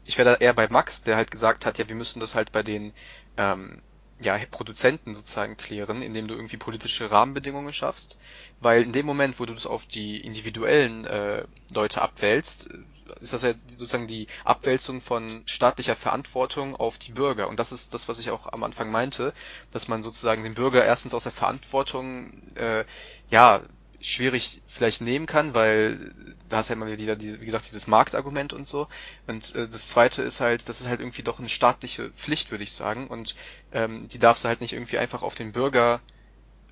ich 0.05 0.17
wäre 0.17 0.31
da 0.31 0.35
eher 0.35 0.53
bei 0.53 0.67
Max, 0.67 1.03
der 1.03 1.15
halt 1.15 1.31
gesagt 1.31 1.65
hat, 1.65 1.77
ja, 1.77 1.87
wir 1.87 1.95
müssen 1.95 2.19
das 2.19 2.35
halt 2.35 2.51
bei 2.51 2.63
den 2.63 2.93
ähm, 3.37 3.81
ja, 4.19 4.37
Produzenten 4.49 5.15
sozusagen 5.15 5.57
klären, 5.57 6.01
indem 6.01 6.27
du 6.27 6.35
irgendwie 6.35 6.57
politische 6.57 7.09
Rahmenbedingungen 7.11 7.73
schaffst, 7.73 8.17
weil 8.59 8.83
in 8.83 8.91
dem 8.91 9.05
Moment, 9.05 9.39
wo 9.39 9.45
du 9.45 9.53
das 9.53 9.65
auf 9.65 9.85
die 9.85 10.19
individuellen 10.19 11.05
äh, 11.05 11.45
Leute 11.73 12.01
abwälzt, 12.01 12.69
ist 13.19 13.33
das 13.33 13.43
ja 13.43 13.53
sozusagen 13.69 14.07
die 14.07 14.27
Abwälzung 14.43 15.01
von 15.01 15.43
staatlicher 15.45 15.95
Verantwortung 15.95 16.75
auf 16.75 16.97
die 16.97 17.11
Bürger. 17.11 17.47
Und 17.47 17.59
das 17.59 17.71
ist 17.71 17.93
das, 17.93 18.07
was 18.07 18.19
ich 18.19 18.31
auch 18.31 18.51
am 18.51 18.63
Anfang 18.63 18.91
meinte, 18.91 19.33
dass 19.71 19.87
man 19.87 20.03
sozusagen 20.03 20.43
den 20.43 20.53
Bürger 20.53 20.83
erstens 20.85 21.13
aus 21.13 21.23
der 21.23 21.31
Verantwortung, 21.31 22.41
äh, 22.55 22.85
ja, 23.29 23.61
schwierig 24.01 24.61
vielleicht 24.65 25.01
nehmen 25.01 25.27
kann, 25.27 25.53
weil 25.53 26.13
da 26.49 26.57
hast 26.57 26.69
ja 26.69 26.75
immer 26.75 26.87
wieder, 26.87 27.19
wie 27.21 27.45
gesagt, 27.45 27.67
dieses 27.67 27.87
Marktargument 27.87 28.51
und 28.51 28.67
so. 28.67 28.87
Und 29.27 29.55
äh, 29.55 29.67
das 29.67 29.89
zweite 29.89 30.23
ist 30.23 30.41
halt, 30.41 30.67
das 30.67 30.81
ist 30.81 30.87
halt 30.87 30.99
irgendwie 30.99 31.21
doch 31.21 31.39
eine 31.39 31.49
staatliche 31.49 32.09
Pflicht, 32.11 32.51
würde 32.51 32.63
ich 32.63 32.73
sagen. 32.73 33.07
Und 33.07 33.35
ähm, 33.71 34.07
die 34.07 34.19
darfst 34.19 34.43
du 34.43 34.47
halt 34.47 34.61
nicht 34.61 34.73
irgendwie 34.73 34.97
einfach 34.97 35.21
auf 35.21 35.35
den 35.35 35.51
Bürger 35.51 36.01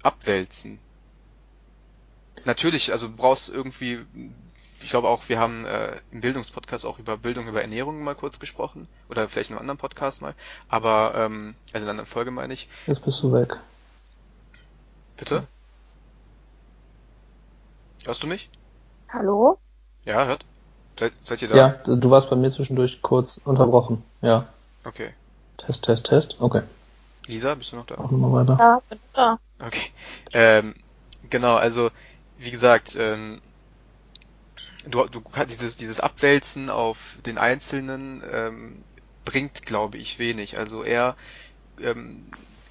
abwälzen. 0.02 0.80
Natürlich, 2.46 2.92
also 2.92 3.08
du 3.08 3.16
brauchst 3.16 3.50
irgendwie 3.50 4.06
ich 4.82 4.90
glaube 4.90 5.10
auch, 5.10 5.28
wir 5.28 5.40
haben 5.40 5.66
äh, 5.66 5.98
im 6.12 6.22
Bildungspodcast 6.22 6.86
auch 6.86 7.00
über 7.00 7.18
Bildung 7.18 7.48
über 7.48 7.62
Ernährung 7.62 8.04
mal 8.04 8.16
kurz 8.16 8.40
gesprochen. 8.40 8.88
Oder 9.10 9.28
vielleicht 9.28 9.50
in 9.50 9.56
einem 9.56 9.62
anderen 9.62 9.78
Podcast 9.78 10.22
mal. 10.22 10.34
Aber, 10.70 11.14
ähm, 11.16 11.56
also 11.74 11.78
in 11.78 11.82
einer 11.84 11.92
anderen 11.92 12.08
Folge 12.08 12.32
meine 12.32 12.54
ich. 12.54 12.70
Jetzt 12.88 13.04
bist 13.04 13.22
du 13.22 13.34
weg. 13.34 13.58
Bitte? 15.18 15.44
Hörst 18.06 18.24
du 18.24 18.28
mich? 18.28 18.50
Hallo? 19.12 19.60
Ja, 20.06 20.26
hört. 20.26 20.46
Seid, 20.98 21.14
seid 21.26 21.42
ihr 21.42 21.50
da? 21.50 21.56
Ja, 21.56 21.70
du 21.86 22.10
warst 22.10 22.30
bei 22.30 22.36
mir 22.36 22.52
zwischendurch 22.52 23.02
kurz 23.02 23.40
unterbrochen. 23.44 24.04
Ja. 24.22 24.48
Okay. 24.86 25.14
Test, 25.58 25.84
Test, 25.84 26.06
Test. 26.06 26.38
Okay. 26.40 26.62
Lisa, 27.28 27.54
bist 27.56 27.72
du 27.72 27.76
noch 27.76 27.86
da? 27.86 27.96
Auch 27.96 28.12
nochmal 28.12 28.48
weiter. 28.48 28.58
Ja, 28.60 28.82
bin 28.90 29.00
da. 29.14 29.40
Okay. 29.64 29.92
Ähm, 30.34 30.76
genau, 31.30 31.56
also 31.56 31.92
wie 32.38 32.52
gesagt, 32.52 32.96
ähm, 32.98 33.42
du, 34.90 35.06
du 35.08 35.24
dieses, 35.48 35.76
dieses 35.76 36.00
Abwälzen 36.00 36.70
auf 36.70 37.20
den 37.26 37.38
Einzelnen 37.38 38.24
ähm, 38.32 38.84
bringt, 39.26 39.66
glaube 39.66 39.98
ich, 39.98 40.20
wenig. 40.20 40.58
Also 40.58 40.84
eher 40.84 41.16
ähm, 41.82 42.26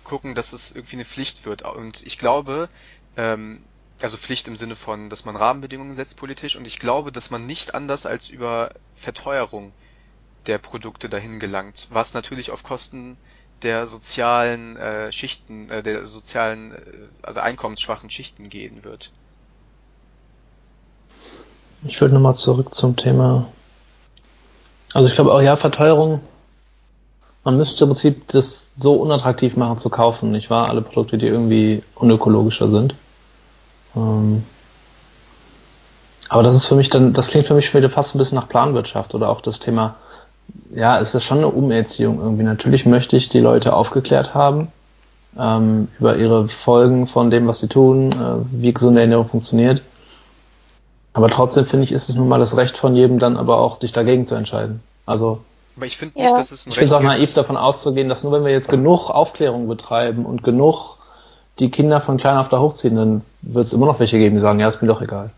gucken, 0.04 0.34
dass 0.34 0.52
es 0.52 0.72
irgendwie 0.74 0.96
eine 0.96 1.04
Pflicht 1.04 1.44
wird. 1.46 1.62
Und 1.62 2.02
ich 2.06 2.18
glaube, 2.18 2.68
ähm, 3.16 3.62
also 4.00 4.16
Pflicht 4.16 4.48
im 4.48 4.56
Sinne 4.56 4.76
von, 4.76 5.10
dass 5.10 5.24
man 5.24 5.36
Rahmenbedingungen 5.36 5.94
setzt 5.94 6.16
politisch 6.16 6.56
und 6.56 6.66
ich 6.66 6.78
glaube, 6.78 7.12
dass 7.12 7.30
man 7.30 7.46
nicht 7.46 7.74
anders 7.74 8.06
als 8.06 8.28
über 8.28 8.72
Verteuerung 8.94 9.72
der 10.46 10.58
Produkte 10.58 11.08
dahin 11.08 11.40
gelangt, 11.40 11.88
was 11.90 12.14
natürlich 12.14 12.50
auf 12.50 12.62
Kosten 12.62 13.16
der 13.62 13.86
sozialen 13.86 14.76
äh, 14.76 15.12
Schichten, 15.12 15.68
äh, 15.68 15.82
der 15.82 16.06
sozialen, 16.06 16.72
äh, 16.72 16.78
also 17.22 17.40
einkommensschwachen 17.40 18.08
Schichten 18.08 18.48
gehen 18.48 18.84
wird. 18.84 19.10
Ich 21.84 22.00
würde 22.00 22.14
nochmal 22.14 22.34
zurück 22.34 22.74
zum 22.74 22.96
Thema. 22.96 23.46
Also 24.92 25.08
ich 25.08 25.14
glaube 25.14 25.32
auch 25.32 25.40
ja, 25.40 25.56
Verteuerung. 25.56 26.20
Man 27.44 27.56
müsste 27.56 27.84
im 27.84 27.90
Prinzip 27.90 28.28
das 28.28 28.66
so 28.78 28.94
unattraktiv 28.94 29.56
machen 29.56 29.78
zu 29.78 29.88
kaufen, 29.90 30.32
nicht 30.32 30.50
wahr? 30.50 30.68
Alle 30.68 30.82
Produkte, 30.82 31.18
die 31.18 31.26
irgendwie 31.26 31.82
unökologischer 31.94 32.68
sind. 32.70 32.94
Ähm 33.96 34.44
aber 36.28 36.42
das 36.42 36.56
ist 36.56 36.66
für 36.66 36.74
mich 36.74 36.90
dann, 36.90 37.14
das 37.14 37.28
klingt 37.28 37.46
für 37.46 37.54
mich 37.54 37.72
wieder 37.72 37.88
fast 37.88 38.14
ein 38.14 38.18
bisschen 38.18 38.36
nach 38.36 38.48
Planwirtschaft 38.48 39.14
oder 39.14 39.30
auch 39.30 39.40
das 39.40 39.60
Thema 39.60 39.96
ja, 40.74 41.00
es 41.00 41.14
ist 41.14 41.24
schon 41.24 41.38
eine 41.38 41.48
Umerziehung 41.48 42.20
irgendwie. 42.20 42.42
Natürlich 42.42 42.86
möchte 42.86 43.16
ich 43.16 43.28
die 43.28 43.40
Leute 43.40 43.74
aufgeklärt 43.74 44.34
haben 44.34 44.68
ähm, 45.38 45.88
über 45.98 46.16
ihre 46.16 46.48
Folgen 46.48 47.06
von 47.06 47.30
dem, 47.30 47.46
was 47.46 47.60
sie 47.60 47.68
tun, 47.68 48.12
äh, 48.12 48.62
wie 48.62 48.72
gesunde 48.72 49.00
Ernährung 49.00 49.28
funktioniert. 49.28 49.82
Aber 51.18 51.30
trotzdem 51.30 51.66
finde 51.66 51.82
ich, 51.82 51.90
ist 51.90 52.08
es 52.08 52.14
nun 52.14 52.28
mal 52.28 52.38
das 52.38 52.56
Recht 52.56 52.78
von 52.78 52.94
jedem 52.94 53.18
dann 53.18 53.36
aber 53.36 53.58
auch, 53.58 53.80
sich 53.80 53.92
dagegen 53.92 54.28
zu 54.28 54.36
entscheiden. 54.36 54.84
Also 55.04 55.40
aber 55.74 55.86
ich 55.86 55.96
finde 55.96 56.16
nicht, 56.16 56.30
ja. 56.30 56.36
dass 56.36 56.52
es 56.52 56.64
ein 56.64 56.70
ich 56.70 56.76
Recht 56.76 56.84
ist 56.84 56.92
auch 56.92 57.02
naiv 57.02 57.34
davon 57.34 57.56
auszugehen, 57.56 58.08
dass 58.08 58.22
nur 58.22 58.30
wenn 58.30 58.44
wir 58.44 58.52
jetzt 58.52 58.68
genug 58.68 59.10
Aufklärung 59.10 59.66
betreiben 59.66 60.24
und 60.24 60.44
genug 60.44 60.96
die 61.58 61.72
Kinder 61.72 62.00
von 62.00 62.18
klein 62.18 62.36
auf 62.36 62.50
da 62.50 62.60
hochziehen, 62.60 62.94
dann 62.94 63.24
wird 63.42 63.66
es 63.66 63.72
immer 63.72 63.86
noch 63.86 63.98
welche 63.98 64.16
geben, 64.16 64.36
die 64.36 64.42
sagen, 64.42 64.60
ja, 64.60 64.68
ist 64.68 64.80
mir 64.80 64.86
doch 64.86 65.02
egal. 65.02 65.32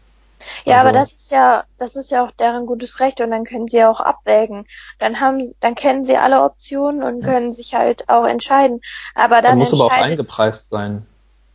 Ja, 0.66 0.80
also, 0.80 0.88
aber 0.88 0.98
das 0.98 1.12
ist 1.12 1.30
ja, 1.30 1.64
das 1.78 1.96
ist 1.96 2.10
ja 2.10 2.26
auch 2.26 2.30
deren 2.32 2.66
gutes 2.66 3.00
Recht 3.00 3.22
und 3.22 3.30
dann 3.30 3.44
können 3.44 3.66
sie 3.66 3.82
auch 3.82 4.00
abwägen. 4.00 4.66
Dann 4.98 5.18
haben, 5.18 5.54
dann 5.60 5.74
kennen 5.74 6.04
sie 6.04 6.18
alle 6.18 6.42
Optionen 6.42 7.02
und 7.02 7.24
können 7.24 7.54
sich 7.54 7.72
halt 7.72 8.06
auch 8.10 8.26
entscheiden. 8.26 8.82
Aber 9.14 9.36
dann, 9.36 9.52
dann 9.52 9.58
muss 9.60 9.72
aber 9.72 9.84
auch 9.84 9.90
eingepreist 9.92 10.68
sein, 10.68 11.06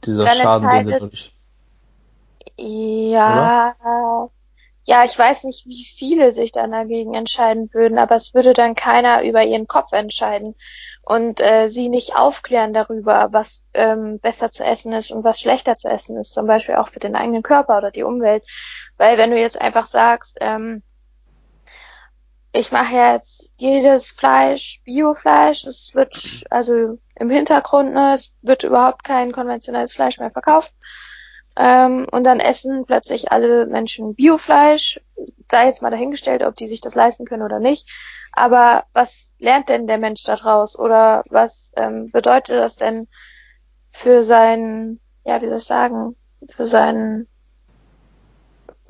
dieser 0.03 0.25
Schaden, 0.31 0.67
den 0.67 0.87
sie 0.87 0.99
durch. 0.99 1.34
Ja, 2.57 3.75
Oder? 3.81 4.31
ja, 4.87 5.03
ich 5.03 5.17
weiß 5.17 5.45
nicht, 5.45 5.65
wie 5.65 5.83
viele 5.97 6.31
sich 6.31 6.51
dann 6.51 6.71
dagegen 6.71 7.15
entscheiden 7.15 7.69
würden, 7.73 7.97
aber 7.97 8.15
es 8.15 8.33
würde 8.35 8.53
dann 8.53 8.75
keiner 8.75 9.23
über 9.23 9.43
ihren 9.43 9.67
Kopf 9.67 9.93
entscheiden 9.93 10.55
und 11.01 11.41
äh, 11.41 11.69
sie 11.69 11.89
nicht 11.89 12.15
aufklären 12.15 12.73
darüber, 12.73 13.29
was 13.31 13.65
ähm, 13.73 14.19
besser 14.19 14.51
zu 14.51 14.63
essen 14.63 14.93
ist 14.93 15.11
und 15.11 15.23
was 15.23 15.41
schlechter 15.41 15.77
zu 15.77 15.89
essen 15.89 16.17
ist, 16.17 16.33
zum 16.33 16.45
Beispiel 16.47 16.75
auch 16.75 16.87
für 16.87 16.99
den 16.99 17.15
eigenen 17.15 17.41
Körper 17.43 17.77
oder 17.77 17.91
die 17.91 18.03
Umwelt. 18.03 18.43
Weil 18.97 19.17
wenn 19.17 19.31
du 19.31 19.39
jetzt 19.39 19.59
einfach 19.59 19.87
sagst, 19.87 20.37
ähm, 20.41 20.83
ich 22.51 22.71
mache 22.71 22.95
jetzt 22.95 23.51
jedes 23.57 24.11
Fleisch 24.11 24.81
Biofleisch, 24.85 25.65
es 25.65 25.93
wird 25.93 26.45
also 26.49 26.99
im 27.15 27.29
Hintergrund, 27.29 27.93
ne, 27.93 28.13
es 28.13 28.35
wird 28.41 28.63
überhaupt 28.63 29.03
kein 29.03 29.31
konventionelles 29.31 29.93
Fleisch 29.93 30.19
mehr 30.19 30.31
verkauft. 30.31 30.73
Ähm, 31.57 32.07
und 32.11 32.25
dann 32.25 32.39
essen 32.39 32.85
plötzlich 32.85 33.31
alle 33.31 33.65
Menschen 33.65 34.15
Biofleisch, 34.15 34.99
sei 35.49 35.67
jetzt 35.67 35.81
mal 35.81 35.91
dahingestellt, 35.91 36.43
ob 36.43 36.55
die 36.55 36.67
sich 36.67 36.81
das 36.81 36.95
leisten 36.95 37.25
können 37.25 37.43
oder 37.43 37.59
nicht. 37.59 37.87
Aber 38.33 38.85
was 38.93 39.33
lernt 39.39 39.69
denn 39.69 39.87
der 39.87 39.97
Mensch 39.97 40.23
daraus? 40.23 40.77
Oder 40.77 41.23
was 41.29 41.71
ähm, 41.77 42.11
bedeutet 42.11 42.57
das 42.57 42.75
denn 42.75 43.07
für 43.89 44.23
sein, 44.23 44.99
ja, 45.23 45.41
wie 45.41 45.47
soll 45.47 45.57
ich 45.57 45.63
sagen, 45.63 46.15
für 46.49 46.65
sein 46.65 47.27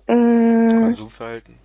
Mm. 0.07 0.67
Konsumverhalten. 0.67 1.57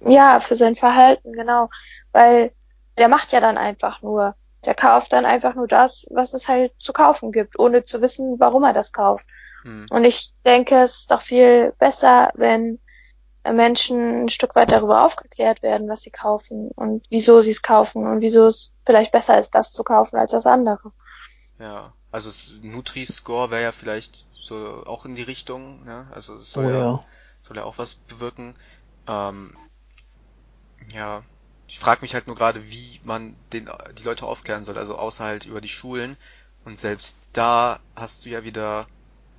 Ja, 0.00 0.40
für 0.40 0.56
sein 0.56 0.76
Verhalten, 0.76 1.32
genau. 1.32 1.68
Weil 2.12 2.52
der 2.98 3.08
macht 3.08 3.32
ja 3.32 3.40
dann 3.40 3.58
einfach 3.58 4.02
nur. 4.02 4.34
Der 4.64 4.74
kauft 4.74 5.12
dann 5.12 5.26
einfach 5.26 5.54
nur 5.56 5.66
das, 5.66 6.06
was 6.10 6.34
es 6.34 6.46
halt 6.46 6.72
zu 6.78 6.92
kaufen 6.92 7.32
gibt, 7.32 7.58
ohne 7.58 7.82
zu 7.82 8.00
wissen, 8.00 8.38
warum 8.38 8.62
er 8.62 8.72
das 8.72 8.92
kauft. 8.92 9.26
Hm. 9.62 9.86
Und 9.90 10.04
ich 10.04 10.32
denke, 10.44 10.82
es 10.82 11.00
ist 11.00 11.10
doch 11.10 11.20
viel 11.20 11.72
besser, 11.78 12.32
wenn 12.34 12.78
Menschen 13.44 14.24
ein 14.24 14.28
Stück 14.28 14.54
weit 14.54 14.70
darüber 14.70 15.04
aufgeklärt 15.04 15.62
werden, 15.62 15.88
was 15.88 16.02
sie 16.02 16.10
kaufen 16.10 16.70
und 16.70 17.04
wieso 17.10 17.40
sie 17.40 17.50
es 17.50 17.62
kaufen 17.62 18.06
und 18.06 18.20
wieso 18.20 18.46
es 18.46 18.72
vielleicht 18.86 19.10
besser 19.10 19.38
ist, 19.38 19.54
das 19.54 19.72
zu 19.72 19.82
kaufen 19.82 20.16
als 20.16 20.30
das 20.30 20.46
andere. 20.46 20.92
Ja, 21.58 21.92
also 22.12 22.30
Nutri-Score 22.62 23.50
wäre 23.50 23.62
ja 23.62 23.72
vielleicht 23.72 24.26
so 24.32 24.84
auch 24.86 25.04
in 25.04 25.16
die 25.16 25.22
Richtung, 25.22 25.84
ne? 25.84 26.06
Also 26.12 26.36
es 26.36 26.52
soll 26.52 26.66
oh, 26.66 26.70
ja, 26.70 26.78
ja 26.78 27.04
soll 27.44 27.56
ja 27.56 27.64
auch 27.64 27.78
was 27.78 27.94
bewirken. 27.94 28.54
Ähm, 29.06 29.56
ja, 30.94 31.22
ich 31.68 31.78
frage 31.78 32.02
mich 32.02 32.14
halt 32.14 32.26
nur 32.26 32.36
gerade, 32.36 32.70
wie 32.70 33.00
man 33.04 33.36
den, 33.52 33.70
die 33.98 34.02
Leute 34.02 34.26
aufklären 34.26 34.64
soll, 34.64 34.78
also 34.78 34.96
außer 34.96 35.24
halt 35.24 35.46
über 35.46 35.60
die 35.60 35.68
Schulen. 35.68 36.16
Und 36.64 36.78
selbst 36.78 37.18
da 37.32 37.80
hast 37.96 38.24
du 38.24 38.28
ja 38.28 38.44
wieder, 38.44 38.86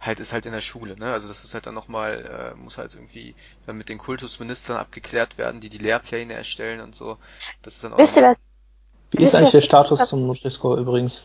halt 0.06 0.20
ist 0.20 0.34
halt 0.34 0.46
in 0.46 0.52
der 0.52 0.62
Schule, 0.62 0.98
ne? 0.98 1.14
Also 1.14 1.28
das 1.28 1.44
ist 1.44 1.54
halt 1.54 1.66
dann 1.66 1.74
nochmal, 1.74 2.54
äh, 2.54 2.60
muss 2.60 2.78
halt 2.78 2.94
irgendwie 2.94 3.36
dann 3.66 3.78
mit 3.78 3.90
den 3.90 3.98
Kultusministern 3.98 4.78
abgeklärt 4.78 5.38
werden, 5.38 5.62
die 5.62 5.70
die 5.70 5.78
Lehrpläne 5.78 6.34
erstellen 6.34 6.82
und 6.82 6.94
so. 6.94 7.18
Das 7.62 7.76
ist 7.76 7.84
dann 7.84 7.94
auch 7.94 7.98
Wisst 7.98 8.18
ihr 8.18 8.24
was? 8.24 8.38
Wie 9.12 9.24
ist 9.24 9.36
eigentlich 9.36 9.52
der 9.52 9.62
Status 9.62 10.10
zum 10.10 10.28
Nutri-Score 10.28 10.80
übrigens? 10.80 11.24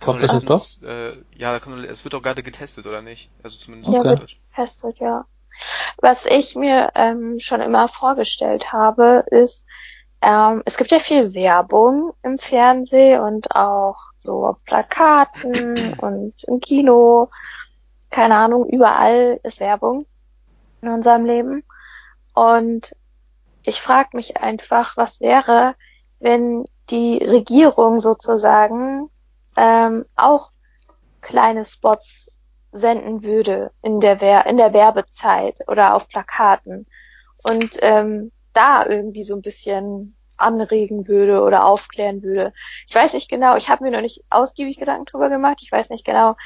Kommt 0.00 0.22
das 0.22 0.44
doch? 0.44 0.88
Äh, 0.88 1.16
ja, 1.36 1.52
da 1.52 1.60
kommt, 1.60 1.84
es 1.84 2.04
wird 2.04 2.14
auch 2.14 2.22
gerade 2.22 2.42
getestet, 2.42 2.86
oder 2.86 3.02
nicht? 3.02 3.30
Also 3.42 3.56
zumindest 3.56 3.94
ja, 3.94 4.04
wird 4.04 4.36
getestet, 4.50 4.98
ja. 4.98 5.24
Was 5.96 6.26
ich 6.26 6.54
mir 6.54 6.90
ähm, 6.94 7.40
schon 7.40 7.60
immer 7.60 7.88
vorgestellt 7.88 8.72
habe, 8.72 9.24
ist, 9.30 9.64
ähm, 10.20 10.62
es 10.64 10.76
gibt 10.76 10.90
ja 10.90 10.98
viel 10.98 11.34
Werbung 11.34 12.12
im 12.22 12.38
Fernsehen 12.38 13.20
und 13.20 13.54
auch 13.54 13.96
so 14.18 14.44
auf 14.46 14.62
Plakaten 14.64 15.98
und 16.00 16.34
im 16.44 16.60
Kino. 16.60 17.30
Keine 18.10 18.36
Ahnung, 18.36 18.66
überall 18.68 19.38
ist 19.42 19.60
Werbung 19.60 20.06
in 20.82 20.88
unserem 20.88 21.24
Leben. 21.24 21.62
Und 22.34 22.94
ich 23.62 23.80
frage 23.80 24.10
mich 24.14 24.38
einfach, 24.38 24.96
was 24.96 25.20
wäre, 25.20 25.74
wenn 26.20 26.64
die 26.90 27.18
Regierung 27.18 28.00
sozusagen 28.00 29.10
ähm, 29.56 30.04
auch 30.16 30.50
kleine 31.20 31.64
Spots 31.64 32.30
senden 32.72 33.22
würde 33.22 33.70
in 33.82 34.00
der, 34.00 34.20
Wer 34.20 34.46
in 34.46 34.56
der 34.56 34.72
Werbezeit 34.72 35.60
oder 35.68 35.94
auf 35.94 36.08
Plakaten 36.08 36.86
und 37.48 37.78
ähm, 37.82 38.32
da 38.58 38.84
irgendwie 38.84 39.22
so 39.22 39.34
ein 39.36 39.42
bisschen 39.42 40.14
anregen 40.36 41.08
würde 41.08 41.42
oder 41.42 41.64
aufklären 41.64 42.22
würde. 42.22 42.52
Ich 42.86 42.94
weiß 42.94 43.14
nicht 43.14 43.28
genau, 43.28 43.56
ich 43.56 43.68
habe 43.68 43.84
mir 43.84 43.90
noch 43.90 44.00
nicht 44.00 44.22
ausgiebig 44.30 44.78
Gedanken 44.78 45.06
drüber 45.06 45.28
gemacht. 45.28 45.58
Ich 45.62 45.72
weiß 45.72 45.90
nicht 45.90 46.04
genau, 46.04 46.36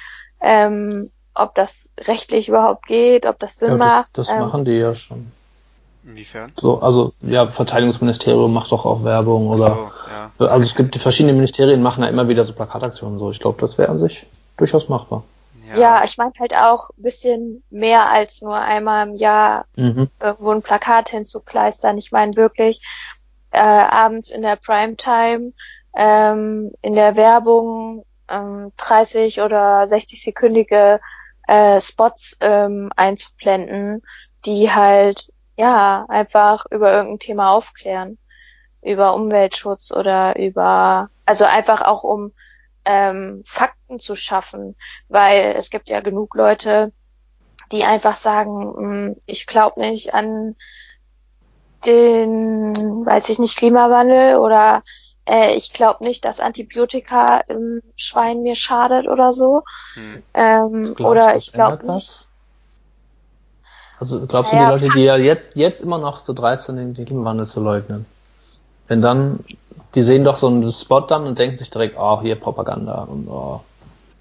ähm, 0.40 1.11
ob 1.35 1.55
das 1.55 1.90
rechtlich 2.01 2.48
überhaupt 2.48 2.87
geht, 2.87 3.27
ob 3.27 3.38
das 3.38 3.59
Sinn 3.59 3.68
ja, 3.68 3.77
das, 3.77 3.87
macht. 3.87 4.18
Das 4.18 4.29
ähm, 4.29 4.38
machen 4.40 4.64
die 4.64 4.72
ja 4.72 4.94
schon. 4.94 5.33
Inwiefern? 6.05 6.53
So, 6.61 6.81
also 6.81 7.12
ja, 7.20 7.46
Verteidigungsministerium 7.46 8.53
macht 8.53 8.72
doch 8.72 8.85
auch 8.85 9.05
Werbung 9.05 9.48
oder 9.48 9.75
so, 10.38 10.44
ja. 10.44 10.46
also 10.48 10.64
es 10.64 10.75
gibt 10.75 10.94
die 10.96 10.98
verschiedenen 10.98 11.37
Ministerien 11.37 11.81
machen 11.81 12.03
ja 12.03 12.11
immer 12.11 12.27
wieder 12.27 12.44
so 12.44 12.53
Plakataktionen 12.55 13.18
so. 13.18 13.31
Ich 13.31 13.38
glaube, 13.38 13.61
das 13.61 13.79
wäre 13.79 13.88
an 13.88 13.98
sich 13.98 14.27
durchaus 14.57 14.88
machbar. 14.88 15.22
Ja, 15.72 15.78
ja 15.78 16.04
ich 16.04 16.16
meine 16.18 16.32
halt 16.38 16.54
auch 16.54 16.90
bisschen 16.96 17.62
mehr 17.70 18.08
als 18.08 18.42
nur 18.42 18.56
einmal 18.56 19.08
im 19.08 19.14
Jahr 19.16 19.66
mhm. 19.76 20.08
irgendwo 20.20 20.50
ein 20.50 20.62
Plakat 20.62 21.11
hinzukleistern. 21.11 21.98
Ich 21.98 22.12
meine 22.12 22.37
wirklich 22.37 22.80
äh, 23.50 23.58
abends 23.58 24.30
in 24.30 24.42
der 24.42 24.56
Primetime, 24.56 25.52
ähm, 25.94 26.72
in 26.80 26.94
der 26.94 27.16
Werbung 27.16 28.04
ähm, 28.28 28.72
30 28.76 29.40
oder 29.40 29.87
60 29.88 30.22
sekündige 30.22 31.00
äh, 31.46 31.80
Spots 31.80 32.37
ähm, 32.40 32.90
einzublenden, 32.96 34.02
die 34.44 34.70
halt 34.70 35.32
ja, 35.56 36.06
einfach 36.08 36.66
über 36.70 36.92
irgendein 36.92 37.18
Thema 37.18 37.52
aufklären. 37.52 38.18
Über 38.80 39.14
Umweltschutz 39.14 39.92
oder 39.92 40.37
über, 40.37 41.08
also 41.24 41.44
einfach 41.44 41.82
auch 41.82 42.02
um 42.02 42.32
ähm, 42.85 43.42
Fakten 43.45 43.99
zu 43.99 44.16
schaffen, 44.16 44.77
weil 45.09 45.55
es 45.57 45.71
gibt 45.71 45.88
ja 45.88 46.01
genug 46.01 46.35
Leute, 46.35 46.92
die 47.71 47.85
einfach 47.85 48.16
sagen, 48.16 48.75
hm, 48.77 49.16
ich 49.27 49.47
glaube 49.47 49.81
nicht 49.81 50.14
an 50.14 50.57
den, 51.87 52.75
weiß 53.07 53.29
ich 53.29 53.38
nicht, 53.38 53.57
Klimawandel 53.57 54.37
oder 54.37 54.83
äh, 55.27 55.55
ich 55.55 55.73
glaube 55.73 56.05
nicht, 56.05 56.25
dass 56.25 56.40
Antibiotika 56.40 57.38
im 57.49 57.83
Schwein 57.97 58.42
mir 58.42 58.55
schadet 58.55 59.09
oder 59.09 59.33
so. 59.33 59.62
Hm. 59.95 60.23
Ähm, 60.35 60.95
oder 60.99 61.37
ich 61.37 61.53
glaube 61.53 61.90
nicht. 61.92 62.29
Also 63.99 64.27
glaubst 64.27 64.53
naja, 64.53 64.73
du, 64.73 64.79
die 64.79 64.85
Leute, 64.85 64.99
die 64.99 65.05
ja 65.05 65.16
jetzt, 65.16 65.55
jetzt 65.55 65.81
immer 65.81 65.99
noch 65.99 66.25
so 66.25 66.33
dreist 66.33 66.64
sind, 66.64 66.97
den 66.97 67.07
Klimawandel 67.07 67.47
zu 67.47 67.61
leugnen? 67.61 68.05
Wenn 68.88 69.03
dann, 69.03 69.45
die 69.95 70.03
sehen 70.03 70.25
doch 70.25 70.38
so 70.38 70.49
einen 70.49 70.71
Spot 70.73 71.01
dann 71.01 71.27
und 71.27 71.38
denken 71.38 71.59
sich 71.59 71.71
direkt, 71.71 71.97
oh, 71.99 72.21
hier 72.21 72.37
Propaganda 72.37 73.03
und 73.03 73.29
oh. 73.29 73.62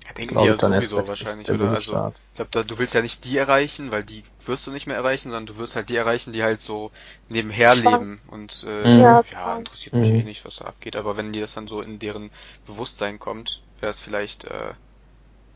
Ja, 0.08 0.14
denken 0.14 0.38
die 0.38 0.46
ja 0.46 0.56
sowieso 0.56 1.08
wahrscheinlich, 1.08 1.50
oder? 1.50 1.70
Also, 1.70 2.12
ich 2.34 2.36
glaube, 2.36 2.66
du 2.66 2.78
willst 2.78 2.94
ja 2.94 3.02
nicht 3.02 3.24
die 3.24 3.38
erreichen, 3.38 3.92
weil 3.92 4.04
die 4.04 4.24
wirst 4.46 4.68
du 4.68 4.72
nicht 4.72 4.88
mehr 4.88 4.98
erreichen, 4.98 5.30
sondern 5.30 5.46
du 5.46 5.58
wirst 5.58 5.76
halt 5.76 5.90
die 5.90 5.96
erreichen, 5.96 6.34
die 6.34 6.44
halt 6.44 6.60
so 6.60 6.92
nebenher 7.30 7.76
leben 7.76 8.20
und 8.28 8.66
äh, 8.68 8.88
mhm. 8.88 9.00
ja, 9.00 9.24
ja, 9.32 9.58
interessiert 9.58 9.96
mich 9.96 10.10
mhm. 10.10 10.20
eh 10.20 10.24
nicht, 10.24 10.44
was 10.44 10.58
da 10.58 10.66
abgeht. 10.66 10.96
Aber 10.96 11.18
wenn 11.18 11.32
dir 11.32 11.42
das 11.42 11.54
dann 11.54 11.68
so 11.68 11.82
in 11.82 12.00
deren 12.00 12.30
Bewusstsein 12.66 13.20
kommt, 13.20 13.62
wäre 13.80 13.92
es 13.92 14.00
vielleicht 14.00 14.46
äh, 14.46 14.74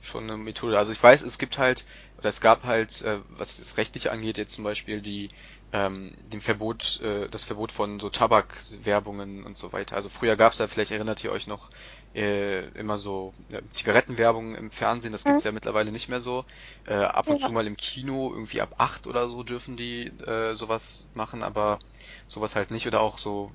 schon 0.02 0.24
eine 0.26 0.38
Methode. 0.38 0.78
Also 0.78 0.92
ich 0.92 1.02
weiß, 1.02 1.24
es 1.24 1.38
gibt 1.38 1.58
halt, 1.58 1.86
oder 2.20 2.30
es 2.30 2.40
gab 2.40 2.64
halt, 2.64 3.02
äh, 3.02 3.18
was 3.38 3.58
das 3.58 3.78
Rechtliche 3.78 4.12
angeht, 4.12 4.38
jetzt 4.38 4.56
zum 4.56 4.64
Beispiel 4.64 5.02
die 5.02 5.30
ähm, 5.76 6.14
dem 6.32 6.40
Verbot, 6.40 7.02
äh, 7.02 7.28
das 7.28 7.44
Verbot 7.44 7.70
von 7.70 8.00
so 8.00 8.10
Tabakwerbungen 8.10 9.44
und 9.44 9.58
so 9.58 9.74
weiter. 9.74 9.98
Also 9.98 10.08
früher 10.08 10.38
gab 10.38 10.54
es 10.54 10.60
ja, 10.60 10.68
vielleicht 10.70 10.92
erinnert 10.92 11.22
ihr 11.24 11.34
euch 11.34 11.48
noch, 11.48 11.70
äh, 12.14 12.70
immer 12.80 12.98
so 12.98 13.34
äh, 13.52 13.62
Zigarettenwerbung 13.72 14.56
im 14.56 14.72
Fernsehen, 14.72 15.12
das 15.12 15.26
gibt's 15.26 15.44
mhm. 15.44 15.50
ja 15.50 15.52
mittlerweile 15.52 15.92
nicht 15.92 16.08
mehr 16.08 16.22
so. 16.22 16.46
Äh, 16.86 16.96
ab 16.96 17.28
und 17.28 17.42
ja. 17.42 17.48
zu 17.48 17.52
mal 17.52 17.68
im 17.68 17.76
Kino, 17.76 18.32
irgendwie 18.32 18.62
ab 18.62 18.76
acht 18.78 19.06
oder 19.06 19.28
so 19.28 19.44
dürfen 19.44 19.76
die 19.76 20.06
äh, 20.26 20.56
sowas 20.56 21.08
machen, 21.14 21.44
aber 21.44 21.80
sowas 22.30 22.56
halt 22.56 22.72
nicht. 22.72 22.88
Oder 22.88 23.02
auch 23.02 23.18
so 23.18 23.52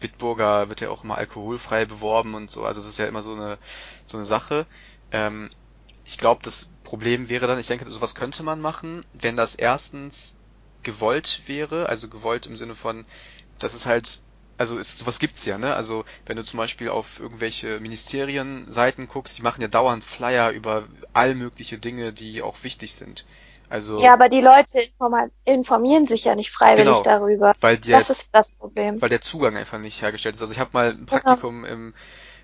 Bitburger 0.00 0.68
wird 0.68 0.80
ja 0.80 0.90
auch 0.90 1.04
immer 1.04 1.18
alkoholfrei 1.18 1.84
beworben 1.84 2.34
und 2.34 2.50
so. 2.50 2.64
Also 2.64 2.80
es 2.80 2.88
ist 2.88 2.98
ja 2.98 3.06
immer 3.06 3.22
so 3.22 3.34
eine 3.34 3.58
so 4.06 4.16
eine 4.16 4.26
Sache. 4.26 4.66
Ähm, 5.12 5.50
ich 6.04 6.18
glaube, 6.18 6.40
das 6.42 6.72
Problem 6.82 7.28
wäre 7.28 7.46
dann, 7.46 7.60
ich 7.60 7.68
denke, 7.68 7.88
sowas 7.88 8.16
könnte 8.16 8.42
man 8.42 8.60
machen, 8.60 9.04
wenn 9.12 9.36
das 9.36 9.54
erstens 9.54 10.39
gewollt 10.82 11.42
wäre, 11.46 11.88
also 11.88 12.08
gewollt 12.08 12.46
im 12.46 12.56
Sinne 12.56 12.74
von, 12.74 13.04
dass 13.58 13.74
es 13.74 13.86
halt, 13.86 14.20
also 14.58 14.78
ist, 14.78 14.98
sowas 14.98 15.18
gibt's 15.18 15.44
ja, 15.46 15.58
ne? 15.58 15.74
Also 15.74 16.04
wenn 16.26 16.36
du 16.36 16.44
zum 16.44 16.58
Beispiel 16.58 16.88
auf 16.88 17.20
irgendwelche 17.20 17.80
Ministerienseiten 17.80 19.08
guckst, 19.08 19.38
die 19.38 19.42
machen 19.42 19.62
ja 19.62 19.68
dauernd 19.68 20.04
Flyer 20.04 20.50
über 20.50 20.84
all 21.12 21.34
mögliche 21.34 21.78
Dinge, 21.78 22.12
die 22.12 22.42
auch 22.42 22.62
wichtig 22.62 22.94
sind. 22.94 23.24
Also 23.70 24.02
ja, 24.02 24.12
aber 24.12 24.28
die 24.28 24.40
Leute 24.40 24.88
informieren 25.44 26.04
sich 26.04 26.24
ja 26.24 26.34
nicht 26.34 26.50
freiwillig 26.50 26.86
genau, 26.86 27.02
darüber. 27.02 27.52
Weil 27.60 27.78
der, 27.78 27.98
das 27.98 28.10
ist 28.10 28.28
das 28.32 28.50
Problem. 28.50 29.00
Weil 29.00 29.08
der 29.08 29.20
Zugang 29.20 29.56
einfach 29.56 29.78
nicht 29.78 30.02
hergestellt 30.02 30.34
ist. 30.34 30.40
Also 30.42 30.52
ich 30.52 30.58
habe 30.58 30.70
mal 30.72 30.90
ein 30.90 31.06
Praktikum 31.06 31.62
genau. 31.62 31.72
im 31.72 31.94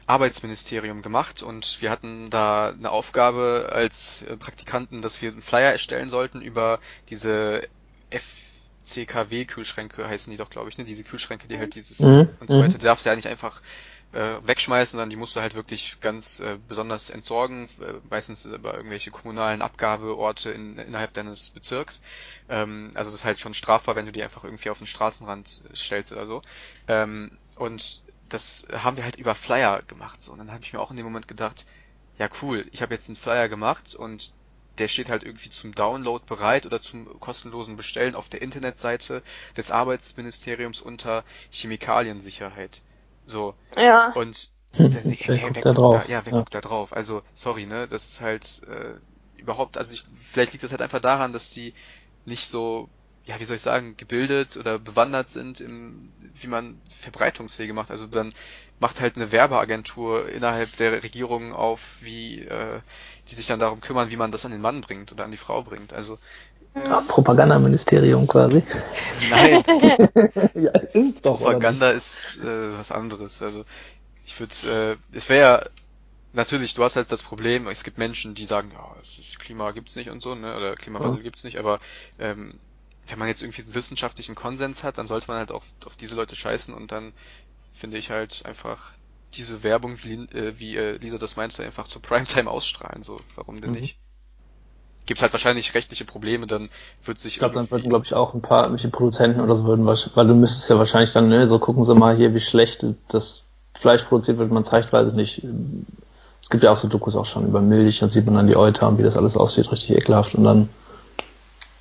Arbeitsministerium 0.06 1.02
gemacht 1.02 1.42
und 1.42 1.82
wir 1.82 1.90
hatten 1.90 2.30
da 2.30 2.68
eine 2.68 2.90
Aufgabe 2.90 3.70
als 3.72 4.24
Praktikanten, 4.38 5.02
dass 5.02 5.20
wir 5.20 5.32
einen 5.32 5.42
Flyer 5.42 5.72
erstellen 5.72 6.10
sollten 6.10 6.40
über 6.40 6.78
diese 7.10 7.62
FCKW-Kühlschränke 8.10 10.06
heißen 10.06 10.30
die 10.30 10.36
doch, 10.36 10.50
glaube 10.50 10.70
ich, 10.70 10.78
ne? 10.78 10.84
Diese 10.84 11.04
Kühlschränke, 11.04 11.48
die 11.48 11.58
halt 11.58 11.74
dieses 11.74 12.00
mhm. 12.00 12.28
und 12.40 12.50
so 12.50 12.58
weiter. 12.58 12.78
Die 12.78 12.84
darfst 12.84 13.04
du 13.04 13.10
ja 13.10 13.16
nicht 13.16 13.28
einfach 13.28 13.60
äh, 14.12 14.36
wegschmeißen, 14.46 14.92
sondern 14.92 15.10
die 15.10 15.16
musst 15.16 15.36
du 15.36 15.40
halt 15.40 15.54
wirklich 15.54 15.98
ganz 16.00 16.40
äh, 16.40 16.58
besonders 16.68 17.10
entsorgen, 17.10 17.68
äh, 17.80 17.94
meistens 18.08 18.46
über 18.46 18.74
irgendwelche 18.74 19.10
kommunalen 19.10 19.62
Abgabeorte 19.62 20.50
in, 20.50 20.78
innerhalb 20.78 21.12
deines 21.12 21.50
Bezirks. 21.50 22.00
Ähm, 22.48 22.92
also 22.94 23.10
das 23.10 23.20
ist 23.20 23.24
halt 23.24 23.40
schon 23.40 23.54
strafbar, 23.54 23.96
wenn 23.96 24.06
du 24.06 24.12
die 24.12 24.22
einfach 24.22 24.44
irgendwie 24.44 24.70
auf 24.70 24.78
den 24.78 24.86
Straßenrand 24.86 25.64
stellst 25.74 26.12
oder 26.12 26.26
so. 26.26 26.42
Ähm, 26.88 27.36
und 27.56 28.02
das 28.28 28.66
haben 28.72 28.96
wir 28.96 29.04
halt 29.04 29.16
über 29.16 29.34
Flyer 29.34 29.82
gemacht. 29.82 30.22
So. 30.22 30.32
Und 30.32 30.38
dann 30.38 30.52
habe 30.52 30.62
ich 30.62 30.72
mir 30.72 30.80
auch 30.80 30.90
in 30.90 30.96
dem 30.96 31.06
Moment 31.06 31.28
gedacht, 31.28 31.66
ja 32.18 32.28
cool, 32.42 32.66
ich 32.72 32.82
habe 32.82 32.94
jetzt 32.94 33.08
einen 33.08 33.16
Flyer 33.16 33.48
gemacht 33.48 33.94
und 33.94 34.32
der 34.78 34.88
steht 34.88 35.10
halt 35.10 35.22
irgendwie 35.22 35.50
zum 35.50 35.74
Download 35.74 36.24
bereit 36.26 36.66
oder 36.66 36.80
zum 36.80 37.20
kostenlosen 37.20 37.76
Bestellen 37.76 38.14
auf 38.14 38.28
der 38.28 38.42
Internetseite 38.42 39.22
des 39.56 39.70
Arbeitsministeriums 39.70 40.80
unter 40.80 41.24
Chemikaliensicherheit. 41.50 42.82
So. 43.26 43.54
Ja. 43.76 44.12
Und 44.12 44.50
hm, 44.72 44.94
wer, 44.94 45.04
wer, 45.04 45.16
wer, 45.26 45.38
guckt 45.38 45.66
da 45.66 45.72
drauf? 45.72 46.04
Da, 46.04 46.12
ja, 46.12 46.24
wer 46.24 46.32
ja. 46.32 46.38
guckt 46.38 46.54
da 46.54 46.60
drauf? 46.60 46.92
Also, 46.92 47.22
sorry, 47.32 47.66
ne, 47.66 47.88
das 47.88 48.08
ist 48.10 48.20
halt 48.20 48.62
äh, 48.68 49.40
überhaupt, 49.40 49.78
also 49.78 49.94
ich, 49.94 50.04
vielleicht 50.20 50.52
liegt 50.52 50.64
das 50.64 50.70
halt 50.72 50.82
einfach 50.82 51.00
daran, 51.00 51.32
dass 51.32 51.50
die 51.50 51.74
nicht 52.24 52.46
so 52.46 52.88
ja, 53.26 53.40
wie 53.40 53.44
soll 53.44 53.56
ich 53.56 53.62
sagen, 53.62 53.96
gebildet 53.96 54.56
oder 54.56 54.78
bewandert 54.78 55.30
sind, 55.30 55.60
im, 55.60 56.12
wie 56.34 56.46
man 56.46 56.80
Verbreitungswege 56.96 57.72
macht. 57.74 57.90
Also 57.90 58.06
dann 58.06 58.32
macht 58.78 59.00
halt 59.00 59.16
eine 59.16 59.32
Werbeagentur 59.32 60.28
innerhalb 60.28 60.76
der 60.76 61.02
Regierung 61.02 61.52
auf, 61.52 61.98
wie 62.02 62.40
äh, 62.40 62.80
die 63.28 63.34
sich 63.34 63.46
dann 63.46 63.58
darum 63.58 63.80
kümmern, 63.80 64.10
wie 64.10 64.16
man 64.16 64.32
das 64.32 64.44
an 64.44 64.52
den 64.52 64.60
Mann 64.60 64.80
bringt 64.80 65.12
oder 65.12 65.24
an 65.24 65.30
die 65.30 65.36
Frau 65.36 65.62
bringt. 65.62 65.92
Also 65.92 66.18
ja, 66.74 67.00
Propagandaministerium 67.08 68.26
quasi. 68.26 68.62
Nein. 69.30 69.62
ja, 70.54 70.72
ist 70.92 71.24
doch. 71.24 71.38
Propaganda 71.38 71.90
ist 71.90 72.38
äh, 72.42 72.78
was 72.78 72.92
anderes. 72.92 73.40
Also 73.40 73.64
ich 74.26 74.38
würde, 74.38 74.98
äh, 75.12 75.16
es 75.16 75.28
wäre 75.30 75.40
ja 75.40 75.66
natürlich, 76.34 76.74
du 76.74 76.84
hast 76.84 76.96
halt 76.96 77.10
das 77.10 77.22
Problem, 77.22 77.66
es 77.68 77.82
gibt 77.82 77.96
Menschen, 77.96 78.34
die 78.34 78.44
sagen, 78.44 78.70
ja, 78.74 78.94
es 79.02 79.18
ist, 79.18 79.38
Klima 79.38 79.70
gibt's 79.70 79.96
nicht 79.96 80.10
und 80.10 80.22
so, 80.22 80.34
ne, 80.34 80.54
oder 80.54 80.74
Klimawandel 80.76 81.18
ja. 81.18 81.22
gibt's 81.22 81.44
nicht, 81.44 81.58
aber 81.58 81.80
ähm, 82.18 82.60
wenn 83.08 83.18
man 83.18 83.28
jetzt 83.28 83.42
irgendwie 83.42 83.62
einen 83.62 83.74
wissenschaftlichen 83.74 84.34
Konsens 84.34 84.82
hat, 84.82 84.98
dann 84.98 85.06
sollte 85.06 85.28
man 85.28 85.38
halt 85.38 85.50
auch 85.50 85.62
auf 85.84 85.96
diese 85.96 86.16
Leute 86.16 86.36
scheißen 86.36 86.74
und 86.74 86.92
dann 86.92 87.12
finde 87.76 87.98
ich 87.98 88.10
halt 88.10 88.42
einfach 88.46 88.92
diese 89.34 89.62
Werbung, 89.62 89.98
wie, 90.02 90.14
äh, 90.14 90.54
wie 90.58 90.76
äh, 90.76 90.96
Lisa 90.96 91.18
das 91.18 91.36
meinte, 91.36 91.62
einfach 91.62 91.88
zur 91.88 92.02
Primetime 92.02 92.50
ausstrahlen. 92.50 93.02
So, 93.02 93.20
warum 93.34 93.60
denn 93.60 93.70
mhm. 93.70 93.80
nicht? 93.80 93.98
Gibt 95.04 95.22
halt 95.22 95.32
wahrscheinlich 95.32 95.74
rechtliche 95.74 96.04
Probleme, 96.04 96.48
dann 96.48 96.68
wird 97.04 97.20
sich. 97.20 97.34
Ich 97.34 97.38
glaube, 97.38 97.54
dann 97.54 97.70
würden, 97.70 97.88
glaube 97.88 98.04
ich, 98.04 98.14
auch 98.14 98.34
ein 98.34 98.42
paar 98.42 98.64
irgendwelche 98.64 98.88
Produzenten 98.88 99.40
oder 99.40 99.56
so 99.56 99.64
würden, 99.64 99.86
weil 99.86 100.26
du 100.26 100.34
müsstest 100.34 100.68
ja 100.68 100.78
wahrscheinlich 100.78 101.12
dann, 101.12 101.28
ne, 101.28 101.46
so 101.46 101.60
gucken 101.60 101.84
sie 101.84 101.94
mal 101.94 102.16
hier, 102.16 102.34
wie 102.34 102.40
schlecht 102.40 102.84
das 103.08 103.44
Fleisch 103.78 104.02
produziert 104.02 104.38
wird, 104.38 104.50
man 104.50 104.64
zeitweise 104.64 105.14
nicht. 105.14 105.44
Es 106.42 106.50
gibt 106.50 106.64
ja 106.64 106.72
auch 106.72 106.76
so 106.76 106.88
Dokus 106.88 107.14
auch 107.14 107.26
schon 107.26 107.46
über 107.46 107.60
Milch, 107.60 108.00
dann 108.00 108.10
sieht 108.10 108.26
man 108.26 108.34
dann 108.34 108.46
die 108.48 108.56
Euter 108.56 108.88
und 108.88 108.98
wie 108.98 109.04
das 109.04 109.16
alles 109.16 109.36
aussieht, 109.36 109.70
richtig 109.70 109.96
ekelhaft 109.96 110.34
und 110.34 110.42
dann 110.42 110.68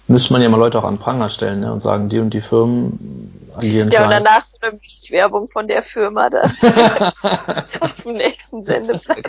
müsste 0.07 0.33
man 0.33 0.41
ja 0.41 0.49
mal 0.49 0.57
Leute 0.57 0.79
auch 0.79 0.83
an 0.83 0.99
Pranger 0.99 1.29
stellen 1.29 1.61
ne, 1.61 1.71
und 1.71 1.81
sagen, 1.81 2.09
die 2.09 2.19
und 2.19 2.31
die 2.31 2.41
Firmen 2.41 3.49
agieren 3.55 3.89
Ja, 3.91 4.03
und 4.03 4.11
danach 4.11 4.43
so 4.43 4.57
eine 4.61 4.79
Werbung 5.09 5.47
von 5.47 5.67
der 5.67 5.81
Firma 5.81 6.29
da 6.29 6.43
auf 7.79 8.03
dem 8.03 8.13
nächsten 8.13 8.63
Sendeplatz. 8.63 9.23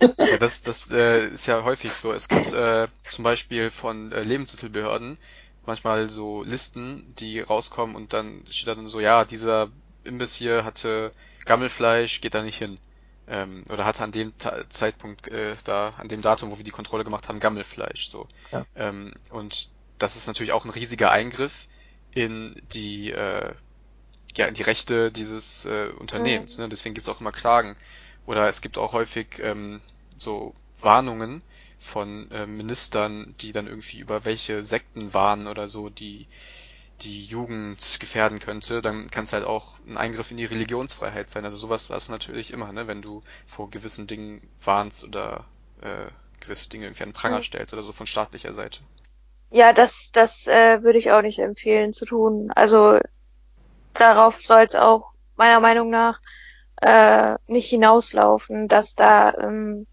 ja, 0.00 0.36
das 0.38 0.62
das 0.62 0.90
äh, 0.90 1.28
ist 1.28 1.46
ja 1.46 1.64
häufig 1.64 1.92
so. 1.92 2.12
Es 2.12 2.28
gibt 2.28 2.52
äh, 2.52 2.88
zum 3.10 3.24
Beispiel 3.24 3.70
von 3.70 4.12
äh, 4.12 4.22
Lebensmittelbehörden 4.22 5.18
manchmal 5.66 6.08
so 6.08 6.42
Listen, 6.42 7.14
die 7.18 7.40
rauskommen 7.40 7.96
und 7.96 8.12
dann 8.12 8.42
steht 8.50 8.68
da 8.68 8.74
dann 8.74 8.88
so, 8.88 9.00
ja, 9.00 9.24
dieser 9.24 9.68
Imbiss 10.04 10.34
hier 10.34 10.64
hatte 10.64 11.12
Gammelfleisch, 11.44 12.20
geht 12.20 12.34
da 12.34 12.42
nicht 12.42 12.58
hin. 12.58 12.78
Ähm, 13.28 13.64
oder 13.70 13.84
hatte 13.84 14.02
an 14.02 14.12
dem 14.12 14.36
Ta 14.38 14.68
Zeitpunkt 14.68 15.28
äh, 15.28 15.56
da, 15.64 15.90
an 15.98 16.08
dem 16.08 16.22
Datum, 16.22 16.50
wo 16.50 16.58
wir 16.58 16.64
die 16.64 16.70
Kontrolle 16.70 17.04
gemacht 17.04 17.28
haben, 17.28 17.40
Gammelfleisch. 17.40 18.08
So. 18.08 18.26
Ja. 18.50 18.66
Ähm, 18.74 19.14
und 19.30 19.70
das 19.98 20.16
ist 20.16 20.26
natürlich 20.26 20.52
auch 20.52 20.64
ein 20.64 20.70
riesiger 20.70 21.10
Eingriff 21.10 21.68
in 22.10 22.60
die 22.72 23.10
äh, 23.12 23.52
ja 24.36 24.46
in 24.46 24.54
die 24.54 24.62
Rechte 24.62 25.12
dieses 25.12 25.66
äh, 25.66 25.88
Unternehmens. 25.98 26.58
Mhm. 26.58 26.64
Ne? 26.64 26.68
Deswegen 26.70 26.94
gibt 26.94 27.06
es 27.06 27.14
auch 27.14 27.20
immer 27.20 27.32
Klagen. 27.32 27.76
Oder 28.26 28.48
es 28.48 28.60
gibt 28.60 28.78
auch 28.78 28.92
häufig 28.92 29.40
ähm, 29.40 29.80
so 30.16 30.54
Warnungen 30.80 31.42
von 31.78 32.30
äh, 32.30 32.46
Ministern, 32.46 33.34
die 33.40 33.52
dann 33.52 33.66
irgendwie 33.66 33.98
über 33.98 34.24
welche 34.24 34.62
Sekten 34.64 35.12
warnen 35.12 35.48
oder 35.48 35.66
so, 35.66 35.88
die 35.88 36.28
die 37.04 37.24
Jugend 37.24 37.98
gefährden 38.00 38.40
könnte, 38.40 38.82
dann 38.82 39.10
kann 39.10 39.24
es 39.24 39.32
halt 39.32 39.44
auch 39.44 39.78
ein 39.86 39.96
Eingriff 39.96 40.30
in 40.30 40.36
die 40.36 40.44
Religionsfreiheit 40.44 41.30
sein. 41.30 41.44
Also 41.44 41.56
sowas 41.56 41.90
war 41.90 41.96
es 41.96 42.08
natürlich 42.08 42.52
immer, 42.52 42.72
ne, 42.72 42.86
wenn 42.86 43.02
du 43.02 43.22
vor 43.46 43.70
gewissen 43.70 44.06
Dingen 44.06 44.40
warnst 44.62 45.04
oder 45.04 45.44
äh, 45.80 46.06
gewisse 46.40 46.68
Dinge 46.68 46.86
irgendwie 46.86 47.04
an 47.04 47.12
Pranger 47.12 47.38
mhm. 47.38 47.44
stellst 47.44 47.72
oder 47.72 47.82
so 47.82 47.92
von 47.92 48.06
staatlicher 48.06 48.54
Seite. 48.54 48.80
Ja, 49.50 49.72
das, 49.72 50.10
das 50.12 50.46
äh, 50.46 50.82
würde 50.82 50.98
ich 50.98 51.12
auch 51.12 51.22
nicht 51.22 51.38
empfehlen 51.38 51.92
zu 51.92 52.06
tun. 52.06 52.50
Also 52.54 52.98
darauf 53.92 54.40
soll 54.40 54.62
es 54.62 54.74
auch 54.74 55.12
meiner 55.36 55.60
Meinung 55.60 55.90
nach 55.90 56.20
äh, 56.80 57.36
nicht 57.46 57.68
hinauslaufen, 57.68 58.68
dass 58.68 58.94
da 58.94 59.34
ähm, 59.34 59.86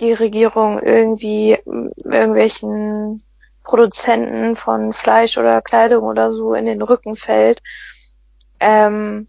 die 0.00 0.12
Regierung 0.12 0.80
irgendwie 0.80 1.58
irgendwelchen 1.64 3.22
Produzenten 3.64 4.56
von 4.56 4.92
Fleisch 4.92 5.38
oder 5.38 5.62
Kleidung 5.62 6.04
oder 6.04 6.30
so 6.30 6.54
in 6.54 6.66
den 6.66 6.82
Rücken 6.82 7.14
fällt. 7.14 7.62
Ähm, 8.60 9.28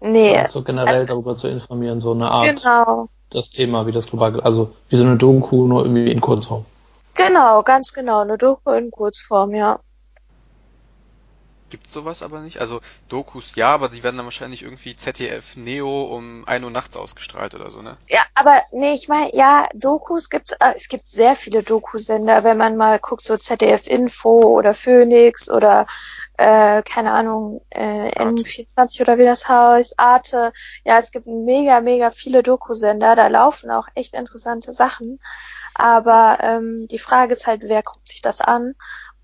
nee. 0.00 0.34
Ja, 0.34 0.48
so 0.48 0.62
generell 0.62 0.94
also, 0.94 1.06
darüber 1.06 1.34
zu 1.34 1.48
informieren, 1.48 2.00
so 2.00 2.12
eine 2.12 2.30
Art. 2.30 2.46
Genau. 2.46 3.08
Das 3.30 3.50
Thema, 3.50 3.86
wie 3.86 3.92
das 3.92 4.06
global, 4.06 4.40
also 4.40 4.72
wie 4.88 4.96
so 4.96 5.04
eine 5.04 5.16
Doku, 5.16 5.66
nur 5.66 5.84
irgendwie 5.84 6.10
in 6.10 6.20
Kurzform. 6.20 6.64
Genau, 7.14 7.62
ganz 7.62 7.92
genau, 7.92 8.20
eine 8.20 8.38
Doku 8.38 8.70
in 8.72 8.90
Kurzform, 8.90 9.54
ja. 9.54 9.80
Gibt's 11.72 11.90
sowas 11.90 12.22
aber 12.22 12.40
nicht? 12.40 12.60
Also 12.60 12.82
Dokus 13.08 13.54
ja, 13.54 13.72
aber 13.72 13.88
die 13.88 14.02
werden 14.02 14.18
dann 14.18 14.26
wahrscheinlich 14.26 14.62
irgendwie 14.62 14.94
ZDF 14.94 15.56
Neo 15.56 16.02
um 16.02 16.46
1 16.46 16.62
Uhr 16.62 16.70
nachts 16.70 16.98
ausgestrahlt 16.98 17.54
oder 17.54 17.70
so, 17.70 17.80
ne? 17.80 17.96
Ja, 18.08 18.20
aber 18.34 18.60
nee, 18.72 18.92
ich 18.92 19.08
meine, 19.08 19.34
ja, 19.34 19.70
Dokus 19.72 20.28
gibt's, 20.28 20.52
äh, 20.52 20.74
es 20.76 20.88
gibt 20.88 21.08
sehr 21.08 21.34
viele 21.34 21.62
Dokusender, 21.62 22.44
wenn 22.44 22.58
man 22.58 22.76
mal 22.76 22.98
guckt, 22.98 23.24
so 23.24 23.38
ZDF 23.38 23.86
Info 23.86 24.42
oder 24.42 24.74
Phoenix 24.74 25.48
oder 25.48 25.86
äh, 26.36 26.82
keine 26.82 27.12
Ahnung, 27.12 27.62
äh, 27.70 28.10
N24 28.10 29.00
oder 29.00 29.16
wie 29.16 29.24
das 29.24 29.48
heißt, 29.48 29.98
Arte. 29.98 30.52
Ja, 30.84 30.98
es 30.98 31.10
gibt 31.10 31.26
mega, 31.26 31.80
mega 31.80 32.10
viele 32.10 32.42
Dokusender, 32.42 33.14
da 33.14 33.28
laufen 33.28 33.70
auch 33.70 33.88
echt 33.94 34.12
interessante 34.12 34.74
Sachen. 34.74 35.20
Aber 35.74 36.36
ähm, 36.42 36.86
die 36.88 36.98
Frage 36.98 37.32
ist 37.32 37.46
halt, 37.46 37.62
wer 37.64 37.82
guckt 37.82 38.08
sich 38.08 38.20
das 38.20 38.42
an? 38.42 38.74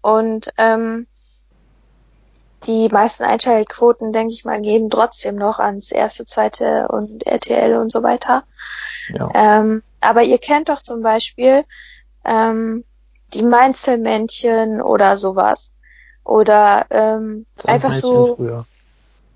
Und 0.01 0.51
ähm, 0.57 1.07
die 2.67 2.89
meisten 2.89 3.25
Einschaltquoten, 3.25 4.13
denke 4.13 4.33
ich 4.33 4.45
mal, 4.45 4.61
gehen 4.61 4.91
trotzdem 4.91 5.37
noch 5.37 5.59
ans 5.59 5.93
erste, 5.93 6.25
zweite 6.25 6.89
und 6.89 7.27
RTL 7.27 7.77
und 7.77 7.93
so 7.93 8.03
weiter. 8.03 8.45
Ja. 9.11 9.31
Ähm, 9.35 9.83
aber 10.01 10.23
ihr 10.23 10.39
kennt 10.39 10.69
doch 10.69 10.81
zum 10.81 11.03
Beispiel 11.03 11.65
ähm, 12.25 12.85
die 13.35 13.43
Mainzelmännchen 13.43 14.83
oder 14.83 15.17
sowas. 15.17 15.75
Oder 16.25 16.87
ähm, 16.91 17.47
einfach 17.65 17.93
so. 17.93 18.37
Früher. 18.37 18.67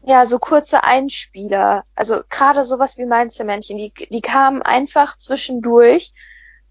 Ja, 0.04 0.26
so 0.26 0.40
kurze 0.40 0.82
Einspieler. 0.82 1.84
Also 1.94 2.22
gerade 2.28 2.64
sowas 2.64 2.98
wie 2.98 3.06
Mainzelmännchen, 3.06 3.78
die, 3.78 3.92
die 4.10 4.20
kamen 4.20 4.60
einfach 4.60 5.16
zwischendurch, 5.16 6.12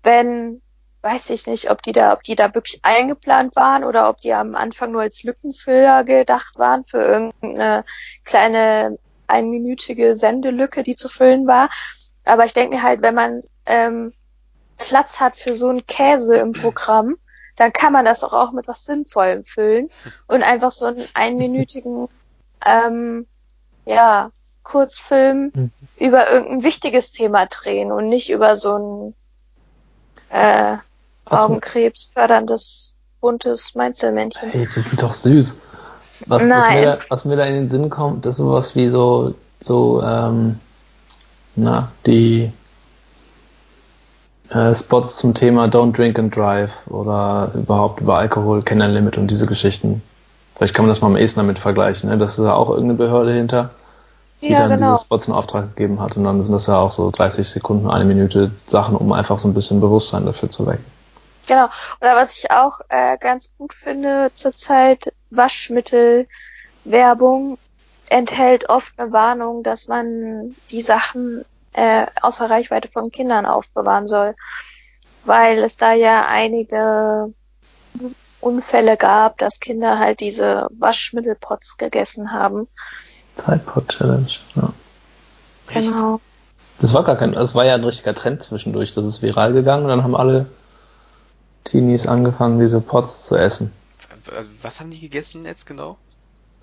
wenn 0.03 0.61
weiß 1.01 1.31
ich 1.31 1.47
nicht, 1.47 1.71
ob 1.71 1.81
die 1.81 1.91
da, 1.91 2.13
ob 2.13 2.23
die 2.23 2.35
da 2.35 2.53
wirklich 2.53 2.79
eingeplant 2.83 3.55
waren 3.55 3.83
oder 3.83 4.09
ob 4.09 4.17
die 4.17 4.33
am 4.33 4.55
Anfang 4.55 4.91
nur 4.91 5.01
als 5.01 5.23
Lückenfüller 5.23 6.03
gedacht 6.03 6.57
waren 6.59 6.85
für 6.85 7.01
irgendeine 7.01 7.85
kleine 8.23 8.99
einminütige 9.27 10.15
Sendelücke, 10.15 10.83
die 10.83 10.95
zu 10.95 11.09
füllen 11.09 11.47
war. 11.47 11.69
Aber 12.23 12.45
ich 12.45 12.53
denke 12.53 12.75
mir 12.75 12.83
halt, 12.83 13.01
wenn 13.01 13.15
man 13.15 13.41
ähm, 13.65 14.13
Platz 14.77 15.19
hat 15.19 15.35
für 15.35 15.55
so 15.55 15.69
einen 15.69 15.85
Käse 15.85 16.35
im 16.35 16.53
Programm, 16.53 17.17
dann 17.55 17.73
kann 17.73 17.93
man 17.93 18.05
das 18.05 18.23
auch, 18.23 18.33
auch 18.33 18.51
mit 18.51 18.67
was 18.67 18.85
Sinnvollem 18.85 19.43
füllen 19.43 19.89
und 20.27 20.43
einfach 20.43 20.71
so 20.71 20.85
einen 20.85 21.07
einminütigen 21.13 22.07
ähm, 22.65 23.27
ja, 23.85 24.31
Kurzfilm 24.63 25.51
mhm. 25.53 25.71
über 25.97 26.29
irgendein 26.29 26.63
wichtiges 26.63 27.11
Thema 27.11 27.47
drehen 27.47 27.91
und 27.91 28.07
nicht 28.07 28.29
über 28.29 28.55
so 28.55 28.77
ein 28.77 29.15
äh, 30.29 30.77
Augenkrebs 31.25 32.11
förderndes 32.13 32.93
buntes 33.21 33.75
Mainzelmännchen. 33.75 34.49
Hey, 34.49 34.67
die 34.75 34.81
sind 34.81 35.01
doch 35.01 35.13
süß. 35.13 35.55
Was. 36.27 36.41
Was 36.41 36.47
mir, 36.47 36.81
da, 36.81 36.97
was 37.09 37.25
mir 37.25 37.35
da 37.35 37.45
in 37.45 37.53
den 37.53 37.69
Sinn 37.69 37.89
kommt, 37.89 38.25
ist 38.25 38.37
sowas 38.37 38.75
wie 38.75 38.89
so, 38.89 39.33
so, 39.63 40.03
ähm, 40.03 40.59
na, 41.55 41.89
die 42.05 42.51
äh, 44.49 44.75
Spots 44.75 45.17
zum 45.17 45.33
Thema 45.33 45.65
Don't 45.65 45.93
Drink 45.93 46.19
and 46.19 46.35
Drive 46.35 46.71
oder 46.87 47.51
überhaupt 47.55 48.01
über 48.01 48.17
Alkohol, 48.17 48.61
Kennenlernen 48.61 49.13
und 49.15 49.31
diese 49.31 49.45
Geschichten. 49.45 50.01
Vielleicht 50.55 50.73
kann 50.75 50.85
man 50.85 50.89
das 50.89 51.01
mal 51.01 51.07
am 51.07 51.17
ehesten 51.17 51.39
damit 51.39 51.57
vergleichen, 51.57 52.09
ne? 52.09 52.17
Das 52.17 52.37
ist 52.37 52.45
ja 52.45 52.53
auch 52.53 52.69
irgendeine 52.69 52.95
Behörde 52.95 53.33
hinter, 53.33 53.71
die 54.41 54.49
ja, 54.49 54.59
dann 54.59 54.77
genau. 54.77 54.93
diese 54.93 55.05
Spots 55.05 55.27
in 55.27 55.33
Auftrag 55.33 55.75
gegeben 55.75 55.99
hat 55.99 56.17
und 56.17 56.23
dann 56.23 56.43
sind 56.43 56.51
das 56.51 56.67
ja 56.67 56.77
auch 56.77 56.91
so 56.91 57.09
30 57.09 57.49
Sekunden, 57.49 57.89
eine 57.89 58.05
Minute 58.05 58.51
Sachen, 58.69 58.95
um 58.95 59.11
einfach 59.11 59.39
so 59.39 59.47
ein 59.47 59.53
bisschen 59.53 59.81
Bewusstsein 59.81 60.25
dafür 60.25 60.51
zu 60.51 60.67
wecken. 60.67 60.85
Genau. 61.47 61.69
Oder 61.99 62.15
was 62.15 62.37
ich 62.37 62.51
auch 62.51 62.81
äh, 62.89 63.17
ganz 63.17 63.51
gut 63.57 63.73
finde 63.73 64.31
zurzeit, 64.33 65.11
Waschmittelwerbung 65.29 67.57
enthält 68.07 68.69
oft 68.69 68.99
eine 68.99 69.11
Warnung, 69.11 69.63
dass 69.63 69.87
man 69.87 70.55
die 70.69 70.81
Sachen 70.81 71.43
äh, 71.73 72.05
außer 72.21 72.49
Reichweite 72.49 72.89
von 72.89 73.11
Kindern 73.11 73.45
aufbewahren 73.45 74.07
soll. 74.07 74.35
Weil 75.23 75.59
es 75.59 75.77
da 75.77 75.93
ja 75.93 76.25
einige 76.25 77.31
Unfälle 78.41 78.97
gab, 78.97 79.37
dass 79.37 79.59
Kinder 79.59 79.99
halt 79.99 80.19
diese 80.19 80.67
Waschmittelpots 80.77 81.77
gegessen 81.77 82.33
haben. 82.33 82.67
Tide 83.45 83.59
Pot 83.59 83.89
Challenge, 83.89 84.31
ja. 84.55 84.73
Genau. 85.67 86.19
Das 86.79 86.93
war 86.93 87.03
gar 87.03 87.15
kein, 87.15 87.33
das 87.33 87.53
war 87.53 87.65
ja 87.65 87.75
ein 87.75 87.83
richtiger 87.83 88.15
Trend 88.15 88.43
zwischendurch. 88.43 88.93
Das 88.93 89.05
ist 89.05 89.21
viral 89.21 89.53
gegangen 89.53 89.83
und 89.83 89.89
dann 89.89 90.03
haben 90.03 90.15
alle 90.15 90.47
Teenies 91.63 92.07
angefangen, 92.07 92.59
diese 92.59 92.81
Pots 92.81 93.23
zu 93.23 93.35
essen. 93.35 93.71
Was 94.61 94.79
haben 94.79 94.91
die 94.91 94.99
gegessen 94.99 95.45
jetzt 95.45 95.65
genau? 95.65 95.97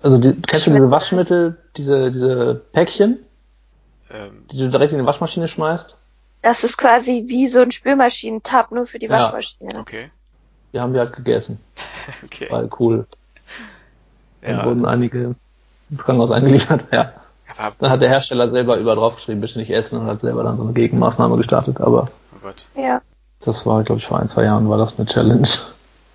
Also 0.01 0.17
die, 0.17 0.33
kennst 0.41 0.67
du 0.67 0.71
diese 0.71 0.91
Waschmittel, 0.91 1.57
diese, 1.75 2.11
diese 2.11 2.55
Päckchen, 2.71 3.19
ähm, 4.09 4.45
die 4.51 4.57
du 4.57 4.69
direkt 4.69 4.93
in 4.93 4.99
die 4.99 5.05
Waschmaschine 5.05 5.47
schmeißt? 5.47 5.97
Das 6.41 6.63
ist 6.63 6.77
quasi 6.77 7.25
wie 7.27 7.47
so 7.47 7.61
ein 7.61 7.71
Spülmaschinentab, 7.71 8.71
nur 8.71 8.85
für 8.85 8.99
die 8.99 9.09
Waschmaschine. 9.09 9.71
Ja. 9.73 9.79
Okay. 9.79 10.09
Die 10.71 10.79
haben 10.79 10.93
wir 10.93 11.01
halt 11.01 11.15
gegessen. 11.15 11.59
okay. 12.23 12.47
Weil 12.49 12.69
cool. 12.79 13.07
Ja. 14.41 14.57
Dann 14.57 14.65
wurden 14.65 14.85
einige 14.85 15.35
ins 15.89 16.03
Krankenhaus 16.03 16.31
eingeliefert, 16.31 16.85
ja. 16.91 17.13
ja 17.57 17.73
dann 17.79 17.91
hat 17.91 18.01
der 18.01 18.09
Hersteller 18.09 18.49
selber 18.49 18.77
über 18.77 18.95
drauf 18.95 19.15
geschrieben, 19.15 19.41
bitte 19.41 19.59
nicht 19.59 19.71
essen 19.71 19.99
und 19.99 20.05
hat 20.05 20.21
selber 20.21 20.43
dann 20.43 20.55
so 20.55 20.63
eine 20.63 20.73
Gegenmaßnahme 20.73 21.35
gestartet, 21.35 21.81
aber. 21.81 22.09
Oh 22.33 22.39
Gott. 22.41 22.65
Ja. 22.75 23.01
Das 23.41 23.65
war, 23.65 23.83
glaube 23.83 23.99
ich, 23.99 24.07
vor 24.07 24.19
ein, 24.19 24.29
zwei 24.29 24.43
Jahren 24.43 24.69
war 24.69 24.77
das 24.77 24.97
eine 24.97 25.07
Challenge. 25.07 25.47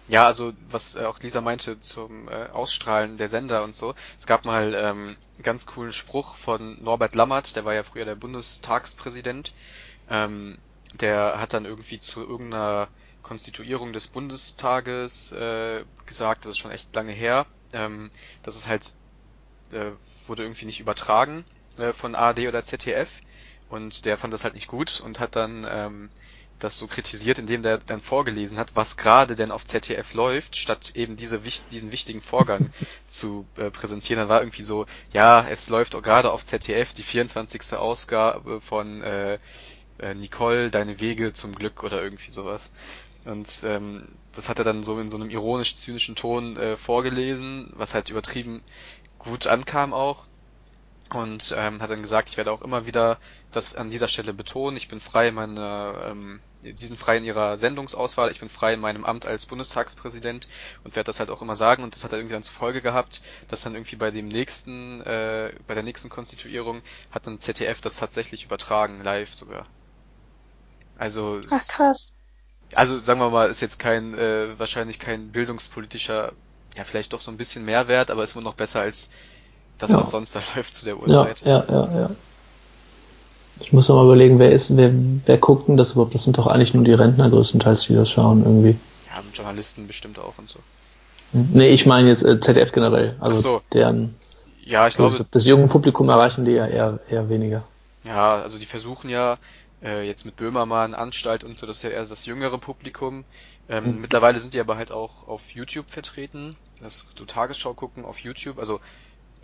Ja, 0.09 0.27
also 0.27 0.53
was 0.69 0.97
äh, 0.97 1.05
auch 1.05 1.19
Lisa 1.21 1.41
meinte 1.41 1.81
zum 1.81 2.29
äh, 2.29 2.49
Ausstrahlen 2.53 3.17
der 3.17 3.31
Sender 3.31 3.65
und 3.65 3.75
so. 3.75 3.95
Es 4.19 4.27
gab 4.27 4.45
mal 4.45 4.75
ähm, 4.75 5.17
einen 5.37 5.43
ganz 5.43 5.65
coolen 5.65 5.95
Spruch 5.95 6.35
von 6.37 6.83
Norbert 6.83 7.15
Lammert, 7.15 7.57
der 7.57 7.65
war 7.65 7.73
ja 7.73 7.83
früher 7.83 8.05
der 8.05 8.15
Bundestagspräsident. 8.15 9.55
Ähm, 10.11 10.59
der 10.93 11.41
hat 11.41 11.55
dann 11.55 11.65
irgendwie 11.65 12.01
zu 12.01 12.21
irgendeiner 12.21 12.89
Konstituierung 13.23 13.95
des 13.95 14.07
Bundestages 14.09 15.33
äh, 15.33 15.85
gesagt, 16.05 16.45
das 16.45 16.51
ist 16.51 16.59
schon 16.59 16.71
echt 16.71 16.95
lange 16.95 17.13
her, 17.13 17.47
ähm, 17.73 18.11
dass 18.43 18.55
es 18.55 18.69
halt 18.69 18.93
äh, 19.73 19.91
wurde 20.27 20.43
irgendwie 20.43 20.67
nicht 20.67 20.81
übertragen 20.81 21.47
äh, 21.79 21.95
von 21.95 22.15
ARD 22.15 22.41
oder 22.41 22.63
ZDF 22.63 23.23
und 23.71 24.05
der 24.05 24.19
fand 24.19 24.35
das 24.35 24.45
halt 24.45 24.55
nicht 24.55 24.69
gut 24.69 25.01
und 25.01 25.19
hat 25.19 25.35
dann 25.35 25.67
ähm, 25.69 26.11
das 26.59 26.79
so 26.79 26.87
kritisiert, 26.87 27.39
indem 27.39 27.63
der 27.63 27.79
dann 27.79 28.01
vorgelesen 28.01 28.59
hat, 28.59 28.71
was 28.75 28.97
gerade 28.97 29.37
denn 29.37 29.51
auf 29.51 29.65
ZDF 29.65 30.15
läuft, 30.15 30.57
statt 30.57 30.93
eben 30.95 31.17
diese, 31.17 31.41
diesen 31.71 31.93
wichtigen 31.93 32.21
Vorgang 32.21 32.73
zu 33.07 33.47
äh, 33.57 33.71
präsentieren. 33.71 34.21
Dann 34.21 34.29
war 34.29 34.41
irgendwie 34.41 34.65
so, 34.65 34.87
ja, 35.13 35.47
es 35.49 35.69
läuft 35.69 36.01
gerade 36.03 36.33
auf 36.33 36.45
ZDF 36.45 36.95
die 36.95 37.03
24. 37.03 37.75
Ausgabe 37.75 38.61
von 38.61 39.03
äh, 39.03 39.39
äh, 39.99 40.15
Nicole, 40.15 40.71
Deine 40.71 41.01
Wege 41.01 41.33
zum 41.33 41.55
Glück 41.55 41.83
oder 41.83 42.03
irgendwie 42.03 42.31
sowas. 42.31 42.71
Und 43.25 43.49
ähm, 43.65 44.09
das 44.35 44.49
hat 44.49 44.59
er 44.59 44.65
dann 44.65 44.85
so 44.85 44.99
in 44.99 45.09
so 45.09 45.17
einem 45.17 45.31
ironisch-zynischen 45.31 46.15
Ton 46.15 46.57
äh, 46.57 46.77
vorgelesen, 46.77 47.73
was 47.75 47.95
halt 47.95 48.11
übertrieben 48.11 48.63
gut 49.19 49.47
ankam 49.47 49.95
auch 49.95 50.25
und 51.11 51.55
ähm, 51.57 51.83
hat 51.83 51.91
dann 51.91 52.03
gesagt, 52.03 52.29
ich 52.29 52.37
werde 52.37 52.51
auch 52.51 52.63
immer 52.63 52.87
wieder 52.87 53.19
das 53.53 53.75
an 53.75 53.91
dieser 53.91 54.09
Stelle 54.09 54.33
betonen, 54.33 54.77
ich 54.77 54.89
bin 54.89 55.01
frei 55.01 55.29
in 55.29 55.35
meiner, 55.35 56.07
ähm, 56.09 56.41
sie 56.63 56.87
sind 56.87 56.99
frei 56.99 57.19
in 57.19 57.25
ihrer 57.25 57.57
Sendungsauswahl, 57.57 58.31
ich 58.31 58.41
bin 58.41 58.49
frei 58.49 58.75
in 58.75 58.81
meinem 58.81 59.05
Amt 59.05 59.27
als 59.27 59.47
Bundestagspräsident 59.47 60.49
und 60.83 60.97
werde 60.97 61.07
das 61.07 61.21
halt 61.21 61.31
auch 61.31 61.43
immer 61.43 61.57
sagen 61.57 61.83
und 61.83 61.95
das 61.95 62.05
hat 62.05 62.13
er 62.13 62.19
irgendwie 62.19 62.35
dann 62.35 62.43
zur 62.43 62.55
Folge 62.55 62.81
gehabt, 62.81 63.23
dass 63.49 63.63
dann 63.63 63.75
irgendwie 63.75 63.97
bei 63.97 64.11
dem 64.11 64.29
nächsten, 64.29 65.03
äh, 65.03 65.53
bei 65.67 65.75
der 65.75 65.83
nächsten 65.83 66.09
Konstituierung 66.09 66.83
hat 67.11 67.27
dann 67.27 67.39
ZDF 67.39 67.81
das 67.81 67.97
tatsächlich 67.97 68.45
übertragen, 68.45 69.03
live 69.03 69.35
sogar. 69.35 69.67
Also 70.97 71.41
Ach 71.51 71.67
krass. 71.69 72.15
Also 72.75 72.99
sagen 72.99 73.21
wir 73.21 73.31
mal, 73.31 73.51
ist 73.51 73.61
jetzt 73.61 73.79
kein 73.79 74.15
äh, 74.15 74.59
wahrscheinlich 74.59 74.99
kein 74.99 75.33
bildungspolitischer, 75.33 76.33
ja 76.77 76.85
vielleicht 76.85 77.13
doch 77.13 77.21
so 77.21 77.31
ein 77.31 77.37
bisschen 77.37 77.65
Mehrwert, 77.65 78.11
aber 78.11 78.25
ist 78.25 78.35
wohl 78.35 78.43
noch 78.43 78.55
besser 78.55 78.81
als 78.81 79.11
das, 79.79 79.91
ja. 79.91 79.99
was 79.99 80.11
sonst 80.11 80.37
da 80.37 80.41
läuft 80.57 80.75
zu 80.75 80.85
der 80.85 80.99
Uhrzeit. 80.99 81.41
Ja, 81.45 81.65
ja, 81.69 81.73
ja, 81.73 82.01
ja. 82.01 82.11
Ich 83.61 83.73
muss 83.73 83.89
noch 83.89 83.97
mal 83.97 84.05
überlegen, 84.05 84.39
wer 84.39 84.53
ist, 84.53 84.77
wer, 84.77 84.91
wer 85.27 85.39
guckt 85.39 85.69
denn 85.69 85.77
das 85.77 85.93
überhaupt? 85.93 86.15
Das 86.15 86.25
sind 86.25 86.37
doch 86.37 86.47
eigentlich 86.47 86.75
nur 86.75 86.85
die 86.85 86.93
Rentner 86.93 87.31
größtenteils, 87.31 87.87
die 87.87 87.95
das 87.95 88.11
schauen 88.11 88.43
irgendwie. 88.43 88.77
Ja, 89.07 89.23
Journalisten 89.33 89.87
bestimmt 89.87 90.19
auch 90.19 90.39
und 90.39 90.49
so. 90.49 90.59
Nee, 91.33 91.69
ich 91.69 91.87
meine 91.87 92.09
jetzt 92.09 92.25
äh, 92.25 92.41
ZDF 92.41 92.73
generell. 92.73 93.17
Also 93.21 93.41
so. 93.41 93.63
deren 93.73 94.17
ja, 94.65 94.89
ich 94.89 94.97
glaube, 94.97 95.27
das 95.31 95.45
junge 95.45 95.69
Publikum 95.69 96.09
erreichen 96.09 96.45
die 96.45 96.53
ja 96.53 96.67
eher, 96.67 96.99
eher 97.11 97.29
weniger. 97.29 97.65
Ja, 98.03 98.37
also 98.37 98.59
die 98.59 98.65
versuchen 98.65 99.11
ja 99.11 99.37
äh, 99.83 100.07
jetzt 100.07 100.25
mit 100.25 100.37
Böhmermann, 100.37 100.95
Anstalt 100.95 101.45
und 101.45 101.59
so, 101.59 101.67
das 101.67 101.79
ist 101.79 101.83
ja 101.83 101.91
eher 101.91 102.07
das 102.07 102.25
jüngere 102.25 102.59
Publikum. 102.59 103.25
Ähm, 103.69 103.97
mhm. 103.97 104.01
Mittlerweile 104.01 104.41
sind 104.41 104.55
die 104.55 104.61
aber 104.61 104.77
halt 104.77 104.91
auch 104.91 105.29
auf 105.29 105.51
YouTube 105.51 105.91
vertreten. 105.91 106.57
Das 106.81 107.09
du 107.15 107.25
Tagesschau 107.25 107.75
gucken 107.75 108.05
auf 108.05 108.19
YouTube, 108.21 108.59
also 108.59 108.81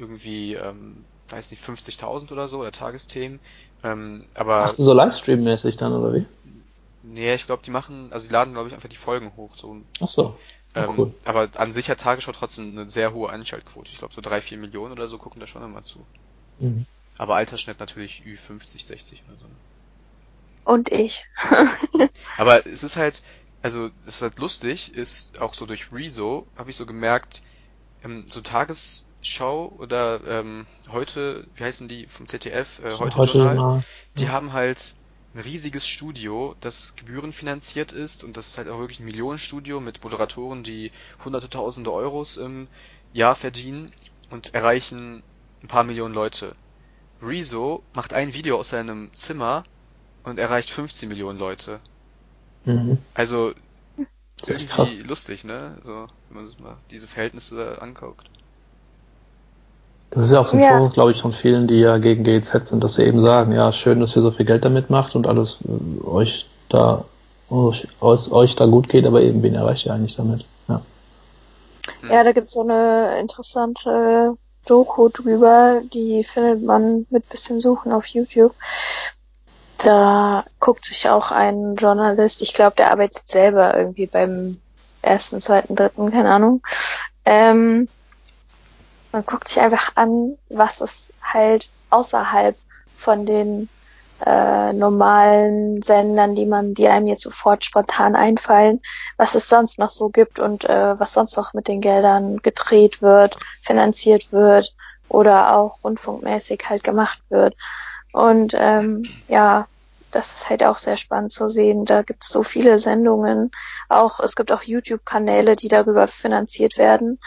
irgendwie, 0.00 0.54
ähm, 0.54 1.04
weiß 1.28 1.50
nicht, 1.50 1.62
50.000 1.62 2.32
oder 2.32 2.48
so, 2.48 2.60
oder 2.60 2.72
Tagesthemen. 2.72 3.40
Ähm, 3.82 4.26
aber 4.34 4.70
Ach, 4.70 4.74
so 4.76 4.92
Livestream-mäßig 4.92 5.76
dann, 5.76 5.92
oder 5.92 6.14
wie? 6.14 6.26
Nee, 7.02 7.34
ich 7.34 7.46
glaube, 7.46 7.62
die 7.64 7.70
machen, 7.70 8.12
also 8.12 8.26
die 8.28 8.32
laden, 8.32 8.52
glaube 8.52 8.68
ich, 8.68 8.74
einfach 8.74 8.88
die 8.88 8.96
Folgen 8.96 9.32
hoch. 9.36 9.56
So. 9.56 9.82
Ach 10.00 10.08
so. 10.08 10.34
Ähm, 10.74 10.98
cool. 10.98 11.14
Aber 11.24 11.48
an 11.56 11.72
sich 11.72 11.88
hat 11.90 12.00
Tagesschau 12.00 12.32
trotzdem 12.32 12.78
eine 12.78 12.90
sehr 12.90 13.12
hohe 13.12 13.30
Einschaltquote. 13.30 13.90
Ich 13.92 13.98
glaube, 13.98 14.14
so 14.14 14.20
drei, 14.20 14.40
vier 14.40 14.58
Millionen 14.58 14.92
oder 14.92 15.08
so 15.08 15.18
gucken 15.18 15.40
da 15.40 15.46
schon 15.46 15.62
immer 15.62 15.82
zu. 15.82 16.06
Mhm. 16.58 16.86
Aber 17.18 17.36
Altersschnitt 17.36 17.80
natürlich 17.80 18.22
Ü50, 18.24 18.86
60 18.86 19.24
oder 19.26 19.36
so. 19.36 19.46
Und 20.64 20.90
ich. 20.92 21.24
aber 22.38 22.66
es 22.66 22.82
ist 22.82 22.96
halt, 22.96 23.22
also, 23.62 23.90
es 24.06 24.16
ist 24.16 24.22
halt 24.22 24.38
lustig, 24.38 24.94
ist 24.94 25.40
auch 25.40 25.54
so 25.54 25.66
durch 25.66 25.92
Rezo, 25.92 26.46
habe 26.56 26.70
ich 26.70 26.76
so 26.76 26.86
gemerkt, 26.86 27.42
ähm, 28.04 28.26
so 28.30 28.40
Tagesschau 29.22 29.66
oder 29.78 30.20
ähm, 30.26 30.66
heute, 30.88 31.46
wie 31.54 31.64
heißen 31.64 31.88
die 31.88 32.06
vom 32.06 32.28
ZDF, 32.28 32.80
äh, 32.80 32.94
heute, 32.98 33.18
Heute 33.18 33.20
Journal, 33.20 33.62
Journal. 33.62 33.84
die 34.18 34.24
Ja. 34.24 34.30
haben 34.30 34.52
halt 34.52 34.96
ein 35.34 35.40
riesiges 35.40 35.88
Studio, 35.88 36.56
das 36.60 36.94
gebührenfinanziert 36.96 37.92
ist 37.92 38.24
und 38.24 38.36
das 38.36 38.48
ist 38.50 38.58
halt 38.58 38.68
auch 38.68 38.78
wirklich 38.80 39.00
ein 39.00 39.06
Millionenstudio 39.06 39.80
mit 39.80 40.02
Moderatoren, 40.04 40.64
die 40.64 40.92
hunderte 41.24 41.50
tausende 41.50 41.92
Euros 41.92 42.36
im 42.36 42.68
Jahr 43.12 43.34
verdienen 43.36 43.92
und 44.30 44.54
erreichen 44.54 45.24
ein 45.62 45.68
paar 45.68 45.84
Millionen 45.84 46.14
Leute. 46.14 46.56
Rezo 47.22 47.86
macht 47.92 48.14
ein 48.14 48.34
Video 48.34 48.58
aus 48.58 48.70
seinem 48.70 49.12
Zimmer 49.14 49.64
und 50.24 50.38
erreicht 50.40 50.70
15 50.70 51.08
Millionen 51.10 51.38
Leute. 51.38 51.82
Mhm. 52.66 52.98
Also 53.14 53.54
irgendwie 54.46 55.02
lustig, 55.02 55.44
ne? 55.44 55.80
So, 55.84 56.08
wenn 56.28 56.36
man 56.36 56.48
sich 56.48 56.58
mal 56.58 56.82
diese 56.90 57.08
Verhältnisse 57.08 57.80
anguckt. 57.82 58.30
Das 60.10 60.26
ist 60.26 60.32
ja 60.32 60.40
auch 60.40 60.46
so 60.46 60.56
ein 60.56 60.62
Ja. 60.62 60.70
Vorwurf, 60.70 60.92
glaube 60.92 61.12
ich, 61.12 61.22
von 61.22 61.32
vielen, 61.32 61.68
die 61.68 61.80
ja 61.80 61.98
gegen 61.98 62.24
GEZ 62.24 62.68
sind, 62.68 62.82
dass 62.82 62.94
sie 62.94 63.04
eben 63.04 63.20
sagen, 63.20 63.52
ja, 63.52 63.72
schön, 63.72 64.00
dass 64.00 64.16
ihr 64.16 64.22
so 64.22 64.30
viel 64.30 64.46
Geld 64.46 64.64
damit 64.64 64.90
macht 64.90 65.14
und 65.14 65.26
alles 65.26 65.58
äh, 65.64 66.04
euch 66.04 66.46
da 66.68 67.04
euch, 67.50 67.86
euch, 68.00 68.30
euch 68.30 68.56
da 68.56 68.66
gut 68.66 68.88
geht, 68.88 69.06
aber 69.06 69.22
eben 69.22 69.42
wen 69.42 69.54
erreicht 69.54 69.86
ihr 69.86 69.92
eigentlich 69.92 70.16
damit? 70.16 70.44
Ja. 70.68 70.82
Ja, 72.08 72.24
da 72.24 72.32
gibt's 72.32 72.54
so 72.54 72.62
eine 72.62 73.18
interessante 73.18 74.36
Doku 74.66 75.08
drüber, 75.08 75.80
die 75.92 76.22
findet 76.22 76.62
man 76.62 77.06
mit 77.10 77.28
bisschen 77.28 77.60
Suchen 77.60 77.92
auf 77.92 78.06
YouTube. 78.06 78.54
Da 79.78 80.44
guckt 80.58 80.84
sich 80.84 81.08
auch 81.08 81.30
ein 81.30 81.76
Journalist, 81.76 82.42
ich 82.42 82.54
glaube, 82.54 82.76
der 82.76 82.90
arbeitet 82.90 83.28
selber 83.28 83.76
irgendwie 83.76 84.06
beim 84.06 84.58
ersten, 85.02 85.40
zweiten, 85.40 85.74
dritten, 85.74 86.10
keine 86.10 86.30
Ahnung. 86.30 86.62
Ähm, 87.24 87.88
man 89.12 89.24
guckt 89.26 89.48
sich 89.48 89.60
einfach 89.60 89.96
an, 89.96 90.36
was 90.48 90.80
es 90.80 91.12
halt 91.22 91.70
außerhalb 91.90 92.56
von 92.94 93.26
den 93.26 93.68
äh, 94.24 94.72
normalen 94.72 95.82
Sendern, 95.82 96.34
die 96.34 96.46
man, 96.46 96.74
die 96.74 96.88
einem 96.88 97.06
jetzt 97.06 97.22
sofort 97.22 97.64
spontan 97.64 98.14
einfallen, 98.14 98.80
was 99.16 99.34
es 99.34 99.48
sonst 99.48 99.78
noch 99.78 99.90
so 99.90 100.10
gibt 100.10 100.38
und 100.38 100.64
äh, 100.64 100.98
was 100.98 101.14
sonst 101.14 101.36
noch 101.36 101.54
mit 101.54 101.68
den 101.68 101.80
Geldern 101.80 102.38
gedreht 102.38 103.00
wird, 103.00 103.36
finanziert 103.62 104.32
wird 104.32 104.74
oder 105.08 105.56
auch 105.56 105.78
rundfunkmäßig 105.82 106.64
halt 106.68 106.84
gemacht 106.84 107.20
wird. 107.30 107.56
Und 108.12 108.54
ähm, 108.56 109.04
ja, 109.28 109.66
das 110.10 110.34
ist 110.34 110.50
halt 110.50 110.64
auch 110.64 110.76
sehr 110.76 110.96
spannend 110.96 111.32
zu 111.32 111.48
sehen. 111.48 111.84
Da 111.84 112.02
gibt 112.02 112.24
es 112.24 112.30
so 112.30 112.42
viele 112.42 112.78
Sendungen. 112.78 113.50
Auch 113.88 114.20
es 114.20 114.34
gibt 114.34 114.52
auch 114.52 114.62
YouTube-Kanäle, 114.62 115.56
die 115.56 115.68
darüber 115.68 116.08
finanziert 116.08 116.78
werden, 116.78 117.20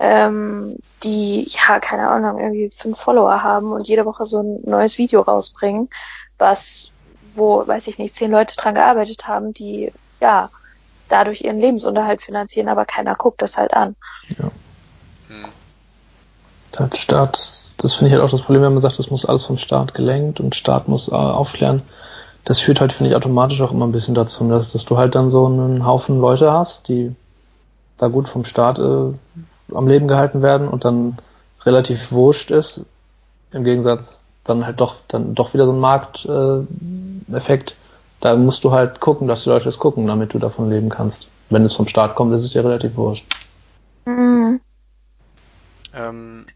ähm, 0.00 0.76
die 1.02 1.46
ja 1.48 1.80
keine 1.80 2.08
Ahnung 2.08 2.38
irgendwie 2.38 2.70
fünf 2.70 2.98
Follower 2.98 3.42
haben 3.42 3.72
und 3.72 3.88
jede 3.88 4.04
Woche 4.04 4.24
so 4.24 4.40
ein 4.42 4.60
neues 4.64 4.98
Video 4.98 5.22
rausbringen, 5.22 5.88
was 6.38 6.92
wo 7.34 7.66
weiß 7.66 7.86
ich 7.86 7.98
nicht 7.98 8.14
zehn 8.14 8.30
Leute 8.30 8.56
dran 8.56 8.74
gearbeitet 8.74 9.28
haben, 9.28 9.54
die 9.54 9.92
ja 10.20 10.50
dadurch 11.08 11.42
ihren 11.42 11.60
Lebensunterhalt 11.60 12.22
finanzieren, 12.22 12.68
aber 12.68 12.84
keiner 12.84 13.14
guckt 13.14 13.40
das 13.42 13.56
halt 13.56 13.74
an. 13.74 13.96
Hm. 15.28 15.44
Der 16.78 16.96
Staat, 16.96 17.70
das 17.78 17.94
finde 17.94 18.08
ich 18.08 18.12
halt 18.12 18.22
auch 18.22 18.30
das 18.30 18.42
Problem, 18.42 18.62
wenn 18.62 18.74
man 18.74 18.82
sagt, 18.82 18.98
das 18.98 19.10
muss 19.10 19.24
alles 19.24 19.44
vom 19.44 19.58
Staat 19.58 19.94
gelenkt 19.94 20.40
und 20.40 20.54
Staat 20.54 20.88
muss 20.88 21.08
äh, 21.08 21.14
aufklären. 21.14 21.82
Das 22.44 22.60
führt 22.60 22.80
halt, 22.80 22.92
finde 22.92 23.10
ich, 23.10 23.16
automatisch 23.16 23.60
auch 23.60 23.72
immer 23.72 23.86
ein 23.86 23.92
bisschen 23.92 24.14
dazu, 24.14 24.48
dass, 24.48 24.72
dass 24.72 24.84
du 24.84 24.96
halt 24.96 25.14
dann 25.14 25.30
so 25.30 25.46
einen 25.46 25.84
Haufen 25.84 26.20
Leute 26.20 26.52
hast, 26.52 26.88
die 26.88 27.14
da 27.96 28.08
gut 28.08 28.28
vom 28.28 28.44
Staat 28.44 28.78
äh, 28.78 29.12
am 29.72 29.88
Leben 29.88 30.08
gehalten 30.08 30.42
werden 30.42 30.68
und 30.68 30.84
dann 30.84 31.18
relativ 31.64 32.12
wurscht 32.12 32.50
ist. 32.50 32.82
Im 33.52 33.64
Gegensatz 33.64 34.22
dann 34.44 34.64
halt 34.64 34.80
doch 34.80 34.96
dann 35.08 35.34
doch 35.34 35.54
wieder 35.54 35.66
so 35.66 35.72
ein 35.72 35.78
Markteffekt. 35.78 36.28
Äh, 37.30 37.36
Effekt. 37.36 37.74
da 38.20 38.34
musst 38.36 38.64
du 38.64 38.72
halt 38.72 39.00
gucken, 39.00 39.28
dass 39.28 39.44
die 39.44 39.50
Leute 39.50 39.66
das 39.66 39.78
gucken, 39.78 40.06
damit 40.06 40.34
du 40.34 40.38
davon 40.38 40.70
leben 40.70 40.88
kannst. 40.88 41.28
Wenn 41.50 41.64
es 41.64 41.74
vom 41.74 41.88
Staat 41.88 42.14
kommt, 42.14 42.34
ist 42.34 42.44
es 42.44 42.54
ja 42.54 42.62
relativ 42.62 42.96
wurscht. 42.96 43.24
Mhm. 44.04 44.60
Ähm, 45.94 46.46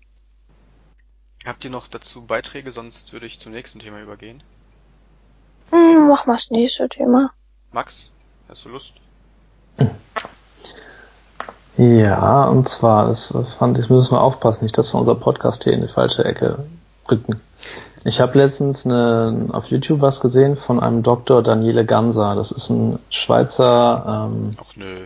habt 1.47 1.65
ihr 1.65 1.71
noch 1.71 1.87
dazu 1.87 2.23
Beiträge? 2.23 2.73
Sonst 2.73 3.13
würde 3.13 3.27
ich 3.27 3.41
zum 3.41 3.53
nächsten 3.53 3.79
Thema 3.79 4.01
übergehen. 4.01 4.43
Hm, 5.71 6.09
mach 6.09 6.27
mal 6.27 6.35
das 6.35 6.51
nächste 6.51 6.89
Thema. 6.89 7.31
Max, 7.73 8.11
hast 8.49 8.65
du 8.65 8.69
Lust? 8.71 8.95
Ja, 11.77 12.45
und 12.45 12.69
zwar, 12.69 13.09
das 13.09 13.33
fand 13.59 13.79
ich, 13.79 13.89
müssen 13.89 14.13
wir 14.13 14.21
aufpassen, 14.21 14.65
nicht, 14.65 14.77
dass 14.77 14.93
wir 14.93 15.01
unser 15.01 15.15
Podcast 15.15 15.65
hier 15.65 15.73
in 15.73 15.83
die 15.83 15.89
falsche 15.89 16.25
Ecke 16.25 16.59
rücken. 17.11 17.41
Ich 18.05 18.21
habe 18.21 18.37
letztens 18.37 18.85
eine, 18.85 19.49
auf 19.53 19.67
YouTube 19.67 20.01
was 20.01 20.21
gesehen 20.21 20.57
von 20.57 20.81
einem 20.81 21.03
Dr. 21.03 21.43
Daniele 21.43 21.87
Ganser. 21.87 22.35
Das 22.35 22.51
ist 22.51 22.69
ein 22.69 22.99
Schweizer, 23.11 24.29
ähm, 24.29 24.51
Ach 24.61 24.77
nö. 24.77 25.05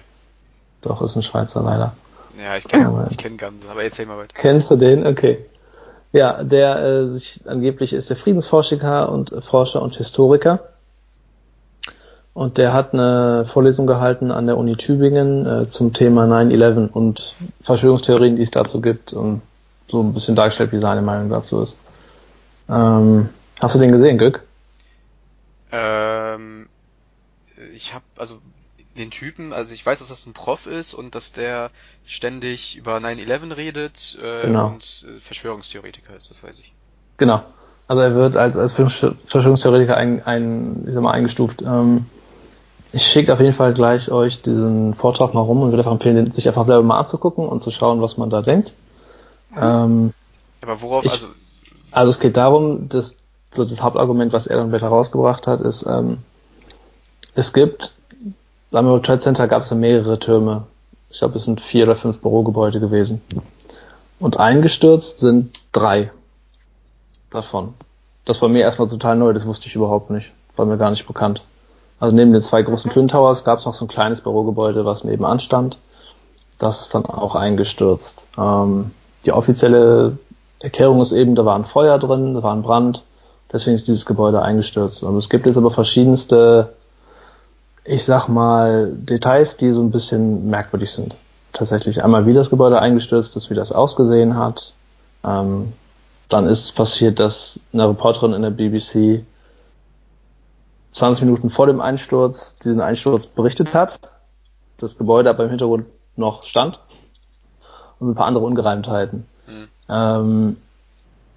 doch 0.80 1.02
ist 1.02 1.14
ein 1.14 1.22
Schweizer 1.22 1.62
leider. 1.62 1.94
Ja, 2.42 2.56
ich 2.56 2.66
kenne 2.66 3.06
ich 3.10 3.16
kenn 3.16 3.36
Ganze, 3.36 3.68
aber 3.68 3.84
erzähl 3.84 4.06
mal 4.06 4.18
weiter. 4.18 4.34
Kennst 4.34 4.70
du 4.70 4.76
den? 4.76 5.06
Okay. 5.06 5.44
Ja, 6.12 6.42
der 6.42 6.82
äh, 6.82 7.08
sich 7.08 7.40
angeblich 7.46 7.92
ist 7.92 8.08
der 8.08 8.16
Friedensforscher 8.16 9.10
und 9.10 9.32
äh, 9.32 9.42
Forscher 9.42 9.82
und 9.82 9.96
Historiker. 9.96 10.60
Und 12.36 12.58
der 12.58 12.74
hat 12.74 12.92
eine 12.92 13.46
Vorlesung 13.50 13.86
gehalten 13.86 14.30
an 14.30 14.44
der 14.44 14.58
Uni 14.58 14.76
Tübingen 14.76 15.46
äh, 15.46 15.70
zum 15.70 15.94
Thema 15.94 16.26
9-11 16.26 16.90
und 16.90 17.34
Verschwörungstheorien, 17.62 18.36
die 18.36 18.42
es 18.42 18.50
dazu 18.50 18.82
gibt 18.82 19.14
und 19.14 19.40
so 19.88 20.02
ein 20.02 20.12
bisschen 20.12 20.36
dargestellt, 20.36 20.70
wie 20.72 20.78
seine 20.78 21.00
Meinung 21.00 21.30
dazu 21.30 21.62
ist. 21.62 21.78
Ähm, 22.68 23.30
hast 23.58 23.74
du 23.74 23.78
den 23.78 23.90
gesehen, 23.90 24.18
Glück? 24.18 24.42
Ähm, 25.72 26.68
ich 27.74 27.94
habe 27.94 28.04
also 28.18 28.36
den 28.98 29.10
Typen, 29.10 29.54
also 29.54 29.72
ich 29.72 29.86
weiß, 29.86 30.00
dass 30.00 30.08
das 30.10 30.26
ein 30.26 30.34
Prof 30.34 30.66
ist 30.66 30.92
und 30.92 31.14
dass 31.14 31.32
der 31.32 31.70
ständig 32.04 32.76
über 32.76 32.98
9-11 32.98 33.56
redet 33.56 34.18
äh, 34.22 34.42
Genau. 34.42 34.66
und 34.66 35.06
äh, 35.08 35.20
Verschwörungstheoretiker 35.20 36.14
ist, 36.14 36.28
das 36.28 36.42
weiß 36.42 36.58
ich. 36.58 36.74
Genau. 37.16 37.42
Also 37.88 38.02
er 38.02 38.14
wird 38.14 38.36
als, 38.36 38.58
als 38.58 38.74
Verschwörungstheoretiker 38.74 39.96
ein, 39.96 40.22
ein, 40.26 40.84
ich 40.86 40.92
sag 40.92 41.02
mal, 41.02 41.12
eingestuft. 41.12 41.62
Ähm, 41.62 42.04
ich 42.96 43.06
schicke 43.06 43.32
auf 43.32 43.40
jeden 43.40 43.52
Fall 43.52 43.74
gleich 43.74 44.10
euch 44.10 44.40
diesen 44.40 44.94
Vortrag 44.94 45.34
mal 45.34 45.40
rum 45.42 45.60
und 45.62 45.70
würde 45.70 45.80
einfach 45.82 45.92
empfehlen, 45.92 46.32
sich 46.32 46.48
einfach 46.48 46.64
selber 46.64 46.82
mal 46.82 46.98
anzugucken 46.98 47.46
und 47.46 47.62
zu 47.62 47.70
schauen, 47.70 48.00
was 48.00 48.16
man 48.16 48.30
da 48.30 48.40
denkt. 48.40 48.72
Ähm, 49.54 50.14
Aber 50.62 50.80
worauf, 50.80 51.04
Ich- 51.04 51.12
also 51.12 51.26
also 51.92 52.10
es 52.10 52.18
geht 52.18 52.36
darum, 52.36 52.88
dass 52.88 53.14
so 53.52 53.64
das 53.64 53.82
Hauptargument, 53.82 54.32
was 54.32 54.46
er 54.46 54.56
dann 54.56 54.70
später 54.70 54.88
rausgebracht 54.88 55.46
hat, 55.46 55.60
ist, 55.60 55.84
ähm, 55.86 56.18
es 57.34 57.52
gibt, 57.52 57.92
beim 58.70 58.86
World 58.86 59.04
Trade 59.04 59.20
Center 59.20 59.46
gab 59.46 59.62
es 59.62 59.70
ja 59.70 59.76
mehrere 59.76 60.18
Türme. 60.18 60.64
Ich 61.10 61.18
glaube, 61.18 61.36
es 61.38 61.44
sind 61.44 61.60
vier 61.60 61.84
oder 61.84 61.96
fünf 61.96 62.18
Bürogebäude 62.20 62.80
gewesen. 62.80 63.20
Und 64.18 64.38
eingestürzt 64.38 65.20
sind 65.20 65.60
drei 65.72 66.10
davon. 67.30 67.74
Das 68.24 68.40
war 68.42 68.48
mir 68.48 68.60
erstmal 68.62 68.88
total 68.88 69.16
neu, 69.16 69.32
das 69.34 69.46
wusste 69.46 69.68
ich 69.68 69.74
überhaupt 69.74 70.10
nicht. 70.10 70.30
War 70.56 70.64
mir 70.66 70.78
gar 70.78 70.90
nicht 70.90 71.06
bekannt. 71.06 71.42
Also 71.98 72.14
neben 72.14 72.32
den 72.32 72.42
zwei 72.42 72.62
großen 72.62 72.90
Twin 72.90 73.08
Towers 73.08 73.44
gab 73.44 73.58
es 73.58 73.64
noch 73.64 73.74
so 73.74 73.84
ein 73.84 73.88
kleines 73.88 74.20
Bürogebäude, 74.20 74.84
was 74.84 75.04
nebenan 75.04 75.40
stand. 75.40 75.78
Das 76.58 76.80
ist 76.80 76.94
dann 76.94 77.06
auch 77.06 77.34
eingestürzt. 77.34 78.22
Ähm, 78.38 78.92
die 79.24 79.32
offizielle 79.32 80.18
Erklärung 80.60 81.00
ist 81.00 81.12
eben, 81.12 81.34
da 81.34 81.44
war 81.44 81.56
ein 81.56 81.64
Feuer 81.64 81.98
drin, 81.98 82.34
da 82.34 82.42
war 82.42 82.52
ein 82.52 82.62
Brand, 82.62 83.02
deswegen 83.52 83.76
ist 83.76 83.88
dieses 83.88 84.06
Gebäude 84.06 84.42
eingestürzt. 84.42 85.02
Und 85.02 85.16
es 85.16 85.28
gibt 85.28 85.46
jetzt 85.46 85.56
aber 85.56 85.70
verschiedenste, 85.70 86.74
ich 87.84 88.04
sag 88.04 88.28
mal, 88.28 88.90
Details, 88.92 89.56
die 89.56 89.72
so 89.72 89.82
ein 89.82 89.90
bisschen 89.90 90.48
merkwürdig 90.48 90.92
sind. 90.92 91.16
Tatsächlich 91.52 92.04
einmal, 92.04 92.26
wie 92.26 92.34
das 92.34 92.50
Gebäude 92.50 92.80
eingestürzt 92.80 93.36
ist, 93.36 93.48
wie 93.48 93.54
das 93.54 93.72
ausgesehen 93.72 94.36
hat. 94.36 94.74
Ähm, 95.24 95.72
dann 96.28 96.46
ist 96.46 96.64
es 96.64 96.72
passiert, 96.72 97.18
dass 97.18 97.58
eine 97.72 97.88
Reporterin 97.88 98.32
in 98.32 98.42
der 98.42 98.50
BBC 98.50 99.24
20 100.96 101.24
Minuten 101.24 101.50
vor 101.50 101.66
dem 101.66 101.82
Einsturz 101.82 102.56
diesen 102.56 102.80
Einsturz 102.80 103.26
berichtet 103.26 103.74
hat, 103.74 104.12
das 104.78 104.96
Gebäude 104.96 105.28
aber 105.28 105.44
im 105.44 105.50
Hintergrund 105.50 105.86
noch 106.16 106.42
stand 106.44 106.80
und 107.98 108.10
ein 108.10 108.14
paar 108.14 108.26
andere 108.26 108.44
Ungereimtheiten. 108.44 109.26
Hm. 109.44 109.68
Ähm, 109.90 110.56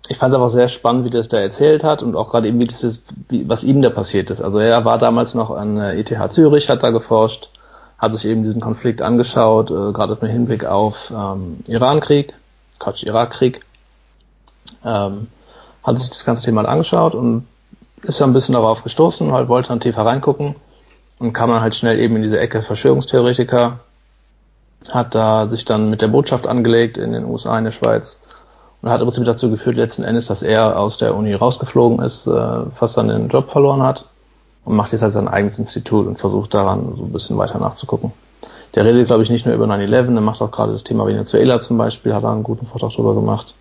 ich 0.08 0.18
fand 0.18 0.34
es 0.34 0.38
einfach 0.38 0.52
sehr 0.52 0.70
spannend, 0.70 1.04
wie 1.04 1.10
das 1.10 1.28
da 1.28 1.40
erzählt 1.40 1.84
hat 1.84 2.02
und 2.02 2.16
auch 2.16 2.32
gerade 2.32 2.48
eben, 2.48 2.58
wie 2.60 2.68
das 2.68 2.84
ist, 2.84 3.04
wie, 3.28 3.50
was 3.50 3.66
ihm 3.66 3.82
da 3.82 3.90
passiert 3.90 4.30
ist. 4.30 4.40
Also 4.40 4.60
er 4.60 4.86
war 4.86 4.98
damals 4.98 5.34
noch 5.34 5.52
an 5.52 5.76
der 5.76 5.98
ETH 5.98 6.32
Zürich, 6.32 6.70
hat 6.70 6.82
da 6.82 6.92
geforscht, 6.92 7.50
hat 7.98 8.14
sich 8.14 8.26
eben 8.26 8.44
diesen 8.44 8.62
Konflikt 8.62 9.02
angeschaut, 9.02 9.72
äh, 9.72 9.92
gerade 9.92 10.18
mit 10.22 10.32
Hinblick 10.32 10.66
auf 10.66 11.12
ähm, 11.14 11.60
Irankrieg, 11.68 12.34
Quatsch, 12.80 13.04
Irakkrieg. 13.04 13.66
Ähm, 14.86 15.28
hat 15.84 16.00
sich 16.00 16.10
das 16.10 16.24
ganze 16.24 16.46
Thema 16.46 16.64
angeschaut 16.64 17.14
und 17.14 17.46
ist 18.04 18.20
ja 18.20 18.26
ein 18.26 18.34
bisschen 18.34 18.54
darauf 18.54 18.84
gestoßen, 18.84 19.32
halt 19.32 19.50
wollte 19.50 19.70
dann 19.70 19.80
tiefer 19.80 20.06
reingucken 20.06 20.56
und 21.20 21.34
kam 21.34 21.50
dann 21.50 21.62
halt 21.62 21.76
schnell 21.76 22.00
eben 22.00 22.16
in 22.16 22.24
diese 22.24 22.40
Ecke 22.40 22.62
Verschwörungstheoretiker. 22.62 23.80
hat 24.90 25.14
da 25.14 25.48
sich 25.48 25.66
dann 25.66 25.90
mit 25.90 26.02
der 26.02 26.08
Botschaft 26.08 26.48
angelegt 26.48 26.98
in 26.98 27.12
den 27.12 27.26
USA, 27.26 27.58
in 27.58 27.66
der 27.66 27.72
Schweiz 27.72 28.20
und 28.82 28.90
hat 28.90 29.02
im 29.02 29.08
Prinzip 29.08 29.26
dazu 29.26 29.50
geführt, 29.50 29.76
letzten 29.76 30.04
Endes, 30.04 30.28
dass 30.28 30.42
er 30.42 30.80
aus 30.80 30.98
der 30.98 31.16
Uni 31.16 31.34
rausgeflogen 31.34 32.00
ist, 32.00 32.28
äh, 32.28 32.66
fast 32.76 32.98
dann 32.98 33.10
den 33.10 33.28
Job 33.28 33.52
verloren 33.52 33.84
hat 33.84 34.06
und 34.66 34.76
macht 34.76 34.92
jetzt 34.92 35.02
halt 35.02 35.14
sein 35.14 35.28
eigenes 35.28 35.60
Institut 35.60 36.08
und 36.08 36.20
versucht 36.20 36.54
daran 36.54 36.80
so 36.80 37.04
ein 37.04 37.12
bisschen 37.12 37.38
weiter 37.38 37.60
nachzugucken. 37.60 38.14
Der 38.76 38.86
redet, 38.86 39.08
glaube 39.08 39.24
ich, 39.24 39.30
nicht 39.30 39.46
nur 39.46 39.56
über 39.56 39.66
9-11, 39.66 40.14
der 40.14 40.22
macht 40.22 40.42
auch 40.42 40.52
gerade 40.52 40.74
das 40.74 40.84
Thema 40.84 41.08
Venezuela 41.08 41.60
zum 41.60 41.78
Beispiel, 41.78 42.14
hat 42.14 42.24
da 42.24 42.32
einen 42.32 42.44
guten 42.44 42.68
Vortrag 42.68 42.92
drüber 42.92 43.16
gemacht. 43.16 43.54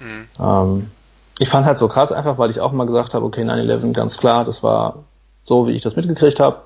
Mhm. 0.00 0.28
Ähm, 0.38 0.90
ich 1.38 1.48
fand 1.48 1.66
halt 1.66 1.78
so 1.78 1.88
krass 1.88 2.12
einfach, 2.12 2.38
weil 2.38 2.50
ich 2.50 2.60
auch 2.60 2.72
mal 2.72 2.86
gesagt 2.86 3.14
habe, 3.14 3.24
okay, 3.24 3.42
9-11, 3.42 3.92
ganz 3.92 4.16
klar, 4.16 4.44
das 4.44 4.62
war 4.62 5.04
so, 5.44 5.66
wie 5.66 5.72
ich 5.72 5.82
das 5.82 5.96
mitgekriegt 5.96 6.40
habe. 6.40 6.62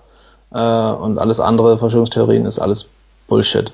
Äh, 0.53 0.59
und 0.59 1.19
alles 1.19 1.41
andere, 1.41 1.79
Verschwörungstheorien, 1.79 2.47
ist 2.47 2.59
alles 2.59 2.87
Bullshit. 3.29 3.73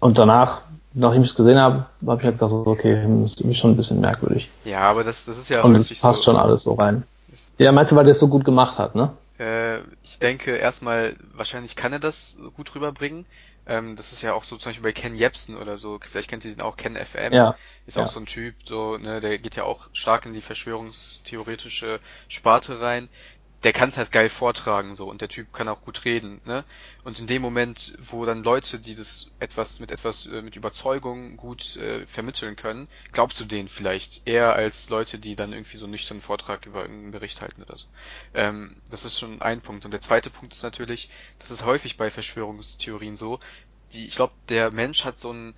Und 0.00 0.18
danach, 0.18 0.62
nachdem 0.92 1.22
ich 1.22 1.30
es 1.30 1.34
gesehen 1.34 1.58
habe, 1.58 1.86
habe 2.06 2.20
ich 2.20 2.24
halt 2.24 2.34
gesagt, 2.34 2.52
okay, 2.52 3.02
das 3.22 3.32
ist 3.32 3.40
irgendwie 3.40 3.56
schon 3.56 3.72
ein 3.72 3.76
bisschen 3.76 4.00
merkwürdig. 4.00 4.50
Ja, 4.64 4.80
aber 4.80 5.04
das, 5.04 5.24
das 5.24 5.38
ist 5.38 5.48
ja 5.48 5.62
Und 5.62 5.74
es 5.76 5.88
passt 6.00 6.22
so, 6.22 6.24
schon 6.24 6.36
alles 6.36 6.62
so 6.64 6.74
rein. 6.74 7.04
Ja, 7.58 7.72
meinst 7.72 7.92
du, 7.92 7.96
weil 7.96 8.04
der 8.04 8.12
es 8.12 8.20
so 8.20 8.28
gut 8.28 8.44
gemacht 8.44 8.78
hat, 8.78 8.94
ne? 8.94 9.10
Äh, 9.38 9.78
ich 10.02 10.18
denke 10.20 10.56
erstmal, 10.56 11.14
wahrscheinlich 11.34 11.74
kann 11.74 11.92
er 11.92 11.98
das 11.98 12.38
gut 12.56 12.74
rüberbringen. 12.74 13.26
Ähm, 13.66 13.96
das 13.96 14.12
ist 14.12 14.22
ja 14.22 14.34
auch 14.34 14.44
so 14.44 14.56
zum 14.56 14.70
Beispiel 14.70 14.82
bei 14.82 14.92
Ken 14.92 15.14
Jebsen 15.14 15.56
oder 15.56 15.78
so, 15.78 15.98
vielleicht 16.02 16.28
kennt 16.28 16.44
ihr 16.44 16.54
den 16.54 16.60
auch, 16.60 16.76
Ken 16.76 16.96
FM. 16.96 17.32
Ja. 17.32 17.56
Ist 17.86 17.96
ja. 17.96 18.02
auch 18.02 18.06
so 18.06 18.20
ein 18.20 18.26
Typ, 18.26 18.54
so, 18.64 18.98
ne, 18.98 19.20
der 19.20 19.38
geht 19.38 19.56
ja 19.56 19.64
auch 19.64 19.88
stark 19.92 20.26
in 20.26 20.34
die 20.34 20.40
verschwörungstheoretische 20.40 22.00
Sparte 22.28 22.80
rein 22.80 23.08
der 23.64 23.72
kann 23.72 23.88
es 23.88 23.96
halt 23.96 24.12
geil 24.12 24.28
vortragen 24.28 24.94
so 24.94 25.08
und 25.08 25.22
der 25.22 25.28
Typ 25.28 25.52
kann 25.52 25.68
auch 25.68 25.80
gut 25.80 26.04
reden, 26.04 26.40
ne? 26.44 26.64
Und 27.02 27.18
in 27.18 27.26
dem 27.26 27.40
Moment, 27.40 27.96
wo 27.98 28.26
dann 28.26 28.44
Leute, 28.44 28.78
die 28.78 28.94
das 28.94 29.30
etwas 29.40 29.80
mit 29.80 29.90
etwas 29.90 30.26
äh, 30.26 30.42
mit 30.42 30.54
Überzeugung 30.54 31.38
gut 31.38 31.76
äh, 31.76 32.06
vermitteln 32.06 32.56
können, 32.56 32.88
glaubst 33.12 33.40
du 33.40 33.44
denen 33.44 33.68
vielleicht 33.68 34.26
eher 34.26 34.54
als 34.54 34.90
Leute, 34.90 35.18
die 35.18 35.34
dann 35.34 35.54
irgendwie 35.54 35.78
so 35.78 35.86
einen 35.86 35.92
nüchternen 35.92 36.20
Vortrag 36.20 36.66
über 36.66 36.82
irgendeinen 36.82 37.12
Bericht 37.12 37.40
halten 37.40 37.62
oder 37.62 37.76
so. 37.76 37.86
Ähm, 38.34 38.76
das 38.90 39.06
ist 39.06 39.18
schon 39.18 39.40
ein 39.40 39.62
Punkt. 39.62 39.86
Und 39.86 39.92
der 39.92 40.02
zweite 40.02 40.28
Punkt 40.28 40.52
ist 40.52 40.62
natürlich, 40.62 41.08
das 41.38 41.50
ist 41.50 41.64
häufig 41.64 41.96
bei 41.96 42.10
Verschwörungstheorien 42.10 43.16
so, 43.16 43.40
die, 43.92 44.06
ich 44.06 44.16
glaube, 44.16 44.34
der 44.50 44.70
Mensch 44.72 45.04
hat 45.04 45.18
so 45.18 45.32
ein 45.32 45.54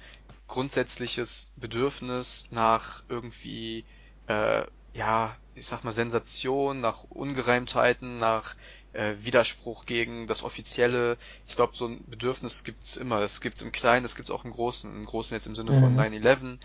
grundsätzliches 0.47 1.53
Bedürfnis 1.57 2.47
nach 2.53 3.03
irgendwie 3.09 3.85
äh, 4.29 4.63
ja, 4.97 5.37
ich 5.55 5.67
sag 5.67 5.85
mal, 5.85 5.93
Sensation, 5.93 6.81
nach 6.81 7.05
Ungereimtheiten, 7.05 8.19
nach 8.19 8.57
äh, 8.93 9.15
Widerspruch 9.21 9.85
gegen 9.85 10.27
das 10.27 10.43
Offizielle. 10.43 11.19
Ich 11.47 11.57
glaube, 11.57 11.77
so 11.77 11.87
ein 11.87 12.05
Bedürfnis 12.07 12.65
gibt's 12.65 12.97
immer. 12.97 13.21
Das 13.21 13.41
gibt's 13.41 13.63
im 13.63 13.73
Kleinen, 13.73 14.03
das 14.03 14.17
gibt's 14.17 14.31
auch 14.31 14.45
im 14.45 14.53
Großen. 14.53 14.91
Im 14.91 15.05
Großen 15.05 15.35
jetzt 15.35 15.47
im 15.47 15.55
Sinne 15.55 15.73
von 15.73 15.93
mhm. 15.93 16.01
9-11. 16.01 16.59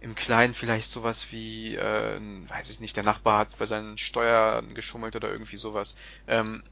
Im 0.00 0.14
Kleinen 0.14 0.54
vielleicht 0.54 0.90
sowas 0.90 1.32
wie, 1.32 1.76
äh, 1.76 2.20
weiß 2.48 2.70
ich 2.70 2.80
nicht, 2.80 2.96
der 2.96 3.04
Nachbar 3.04 3.38
hat 3.40 3.58
bei 3.58 3.66
seinen 3.66 3.98
Steuern 3.98 4.74
geschummelt 4.74 5.16
oder 5.16 5.30
irgendwie 5.30 5.58
sowas. 5.58 5.96
Ähm, 6.26 6.62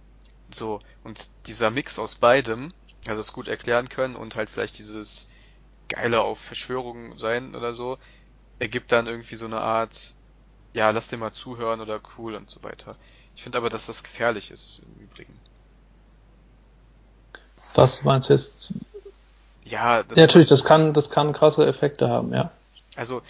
so, 0.48 0.80
und 1.02 1.30
dieser 1.46 1.70
Mix 1.70 1.98
aus 1.98 2.14
beidem, 2.14 2.72
also 3.06 3.20
es 3.20 3.32
gut 3.32 3.48
erklären 3.48 3.88
können 3.88 4.16
und 4.16 4.36
halt 4.36 4.48
vielleicht 4.48 4.78
dieses 4.78 5.28
Geile 5.88 6.22
auf 6.22 6.40
Verschwörungen 6.40 7.18
sein 7.18 7.54
oder 7.54 7.74
so, 7.74 7.98
ergibt 8.60 8.92
dann 8.92 9.06
irgendwie 9.06 9.36
so 9.36 9.46
eine 9.46 9.60
Art 9.60 10.16
ja, 10.76 10.90
lass 10.90 11.08
dir 11.08 11.16
mal 11.16 11.32
zuhören 11.32 11.80
oder 11.80 12.00
cool 12.16 12.34
und 12.34 12.50
so 12.50 12.62
weiter. 12.62 12.96
Ich 13.34 13.42
finde 13.42 13.56
aber, 13.56 13.70
dass 13.70 13.86
das 13.86 14.04
gefährlich 14.04 14.50
ist 14.50 14.82
im 14.84 15.04
Übrigen. 15.04 15.32
Was 17.74 18.04
meinst 18.04 18.28
du 18.28 18.34
jetzt? 18.34 18.52
Ja, 19.64 20.02
das 20.02 20.18
ja, 20.18 20.26
natürlich, 20.26 20.48
das 20.48 20.64
kann, 20.64 20.92
das 20.92 21.08
kann 21.08 21.32
krasse 21.32 21.66
Effekte 21.66 22.10
haben, 22.10 22.32
ja. 22.34 22.52
Also, 22.94 23.22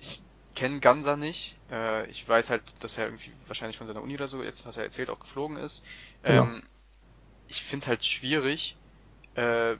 ich 0.00 0.22
kenne 0.54 0.80
Gansa 0.80 1.16
nicht. 1.16 1.56
Äh, 1.70 2.06
ich 2.10 2.26
weiß 2.26 2.48
halt, 2.48 2.62
dass 2.80 2.96
er 2.96 3.04
irgendwie 3.04 3.30
wahrscheinlich 3.46 3.76
von 3.76 3.86
seiner 3.86 4.02
Uni 4.02 4.14
oder 4.14 4.28
so, 4.28 4.42
jetzt 4.42 4.64
du 4.64 4.70
ja 4.70 4.82
erzählt, 4.82 5.10
auch 5.10 5.20
geflogen 5.20 5.58
ist. 5.58 5.84
Ähm, 6.24 6.34
ja. 6.34 6.68
Ich 7.48 7.62
finde 7.62 7.84
es 7.84 7.88
halt 7.88 8.06
schwierig, 8.06 8.74
äh, 9.34 9.76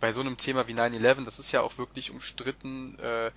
bei 0.00 0.12
so 0.12 0.22
einem 0.22 0.38
Thema 0.38 0.66
wie 0.66 0.72
9-11, 0.72 1.26
das 1.26 1.38
ist 1.38 1.52
ja 1.52 1.60
auch 1.60 1.76
wirklich 1.76 2.10
umstritten, 2.10 2.98
äh, 2.98 3.30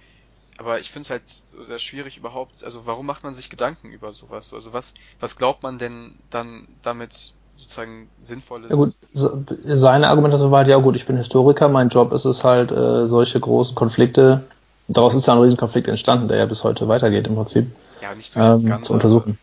aber 0.58 0.80
ich 0.80 0.92
finde 0.92 1.04
es 1.04 1.10
halt 1.10 1.82
schwierig 1.82 2.18
überhaupt, 2.18 2.64
also 2.64 2.86
warum 2.86 3.06
macht 3.06 3.24
man 3.24 3.34
sich 3.34 3.50
Gedanken 3.50 3.92
über 3.92 4.12
sowas? 4.14 4.54
Also 4.54 4.74
was, 4.74 4.94
was 5.20 5.38
glaubt 5.38 5.64
man 5.64 5.78
denn 5.78 6.16
dann 6.30 6.68
damit 6.82 7.34
sozusagen 7.56 8.10
sinnvolles? 8.22 8.70
Ja 8.70 8.76
gut, 8.76 8.94
seine 9.66 10.10
Argumentation 10.10 10.52
war 10.52 10.60
halt, 10.60 10.68
ja 10.68 10.78
gut, 10.78 10.96
ich 10.96 11.06
bin 11.06 11.18
Historiker, 11.18 11.70
mein 11.70 11.90
Job 11.90 12.12
ist 12.12 12.26
es 12.26 12.44
halt, 12.44 12.72
äh, 12.72 13.08
solche 13.08 13.40
großen 13.40 13.76
Konflikte, 13.76 14.44
daraus 14.88 15.14
ist 15.14 15.28
ja 15.28 15.34
ein 15.34 15.42
Riesenkonflikt 15.42 15.88
entstanden, 15.88 16.28
der 16.28 16.38
ja 16.38 16.46
bis 16.46 16.64
heute 16.64 16.88
weitergeht 16.88 17.28
im 17.28 17.36
Prinzip, 17.36 17.68
ja, 18.02 18.16
nicht 18.16 18.36
durch 18.36 18.46
ähm, 18.46 18.66
ganze, 18.66 18.88
zu 18.88 18.94
untersuchen. 18.94 19.40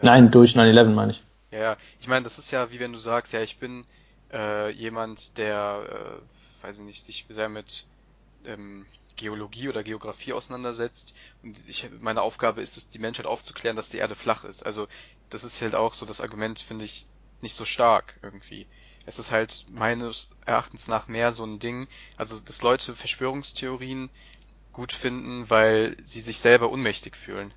Äh, 0.00 0.06
Nein, 0.06 0.30
durch 0.30 0.56
9-11 0.56 0.84
meine 0.86 1.12
ich. 1.12 1.22
Ja, 1.52 1.58
ja, 1.58 1.76
ich 2.00 2.08
meine, 2.08 2.24
das 2.24 2.38
ist 2.38 2.50
ja 2.50 2.70
wie 2.70 2.80
wenn 2.80 2.92
du 2.92 2.98
sagst, 2.98 3.32
ja, 3.32 3.40
ich 3.40 3.58
bin 3.58 3.84
äh, 4.32 4.70
jemand, 4.70 5.38
der, 5.38 5.80
äh, 5.88 6.64
weiß 6.64 6.80
ich 6.80 6.84
nicht, 6.84 7.04
sich 7.04 7.26
sehr 7.28 7.48
mit 7.48 7.84
ähm, 8.44 8.86
Geologie 9.18 9.68
oder 9.68 9.82
Geografie 9.82 10.32
auseinandersetzt. 10.32 11.14
Und 11.42 11.56
ich, 11.68 11.88
meine 12.00 12.22
Aufgabe 12.22 12.62
ist 12.62 12.78
es, 12.78 12.88
die 12.88 12.98
Menschheit 12.98 13.26
aufzuklären, 13.26 13.76
dass 13.76 13.90
die 13.90 13.98
Erde 13.98 14.14
flach 14.14 14.44
ist. 14.44 14.64
Also 14.64 14.88
das 15.28 15.44
ist 15.44 15.60
halt 15.60 15.74
auch 15.74 15.92
so 15.92 16.06
das 16.06 16.22
Argument, 16.22 16.58
finde 16.58 16.86
ich, 16.86 17.06
nicht 17.42 17.54
so 17.54 17.66
stark 17.66 18.18
irgendwie. 18.22 18.66
Es 19.04 19.18
ist 19.18 19.30
halt 19.30 19.66
meines 19.70 20.28
Erachtens 20.46 20.88
nach 20.88 21.08
mehr 21.08 21.32
so 21.32 21.44
ein 21.44 21.58
Ding, 21.58 21.88
also 22.16 22.40
dass 22.40 22.62
Leute 22.62 22.94
Verschwörungstheorien 22.94 24.10
gut 24.72 24.92
finden, 24.92 25.48
weil 25.50 25.96
sie 26.02 26.20
sich 26.20 26.40
selber 26.40 26.70
unmächtig 26.70 27.16
fühlen. 27.16 27.52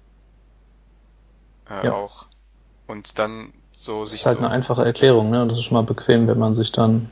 Äh, 1.69 1.85
ja. 1.85 1.93
Auch. 1.93 2.25
Und 2.87 3.19
dann 3.19 3.53
so 3.73 4.05
sich. 4.05 4.21
Das 4.21 4.21
ist 4.21 4.25
halt 4.27 4.37
so 4.39 4.45
eine 4.45 4.53
einfache 4.53 4.83
Erklärung, 4.83 5.29
ne? 5.29 5.41
Und 5.41 5.49
das 5.49 5.59
ist 5.59 5.65
schon 5.65 5.73
mal 5.73 5.83
bequem, 5.83 6.27
wenn 6.27 6.39
man 6.39 6.55
sich 6.55 6.71
dann 6.71 7.09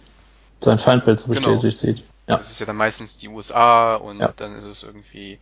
sein 0.61 0.79
Feindbild 0.79 1.19
so 1.21 1.27
bestätigt 1.27 1.81
genau. 1.81 1.93
sieht. 1.93 2.03
Ja. 2.29 2.37
Das 2.37 2.51
ist 2.51 2.59
ja 2.59 2.67
dann 2.67 2.75
meistens 2.75 3.17
die 3.17 3.27
USA 3.27 3.95
und 3.95 4.19
ja. 4.19 4.31
dann 4.35 4.55
ist 4.55 4.65
es 4.65 4.83
irgendwie 4.83 5.39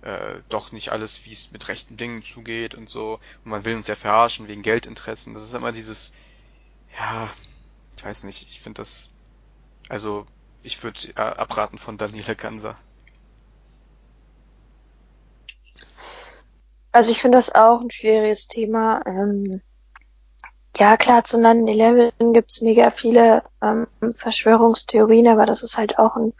äh, 0.00 0.36
doch 0.48 0.72
nicht 0.72 0.90
alles, 0.90 1.26
wie 1.26 1.32
es 1.32 1.52
mit 1.52 1.68
rechten 1.68 1.98
Dingen 1.98 2.22
zugeht 2.22 2.74
und 2.74 2.88
so. 2.88 3.20
Und 3.44 3.50
man 3.50 3.66
will 3.66 3.76
uns 3.76 3.88
ja 3.88 3.94
verarschen 3.94 4.48
wegen 4.48 4.62
Geldinteressen. 4.62 5.34
Das 5.34 5.42
ist 5.42 5.52
immer 5.52 5.70
dieses, 5.70 6.14
ja, 6.98 7.28
ich 7.94 8.02
weiß 8.02 8.24
nicht, 8.24 8.48
ich 8.48 8.62
finde 8.62 8.80
das, 8.80 9.10
also 9.90 10.24
ich 10.62 10.82
würde 10.82 11.08
äh, 11.10 11.20
abraten 11.20 11.76
von 11.76 11.98
Daniele 11.98 12.34
Ganser. 12.34 12.78
Also 16.90 17.10
ich 17.10 17.20
finde 17.20 17.36
das 17.36 17.54
auch 17.54 17.82
ein 17.82 17.90
schwieriges 17.90 18.48
Thema. 18.48 19.02
Ähm, 19.04 19.60
ja, 20.76 20.96
klar, 20.96 21.24
zu 21.24 21.38
9-11 21.38 22.32
gibt's 22.32 22.60
mega 22.60 22.90
viele 22.90 23.42
ähm, 23.62 23.86
Verschwörungstheorien, 24.14 25.28
aber 25.28 25.46
das 25.46 25.62
ist 25.62 25.76
halt 25.76 25.98
auch 25.98 26.16
ein, 26.16 26.32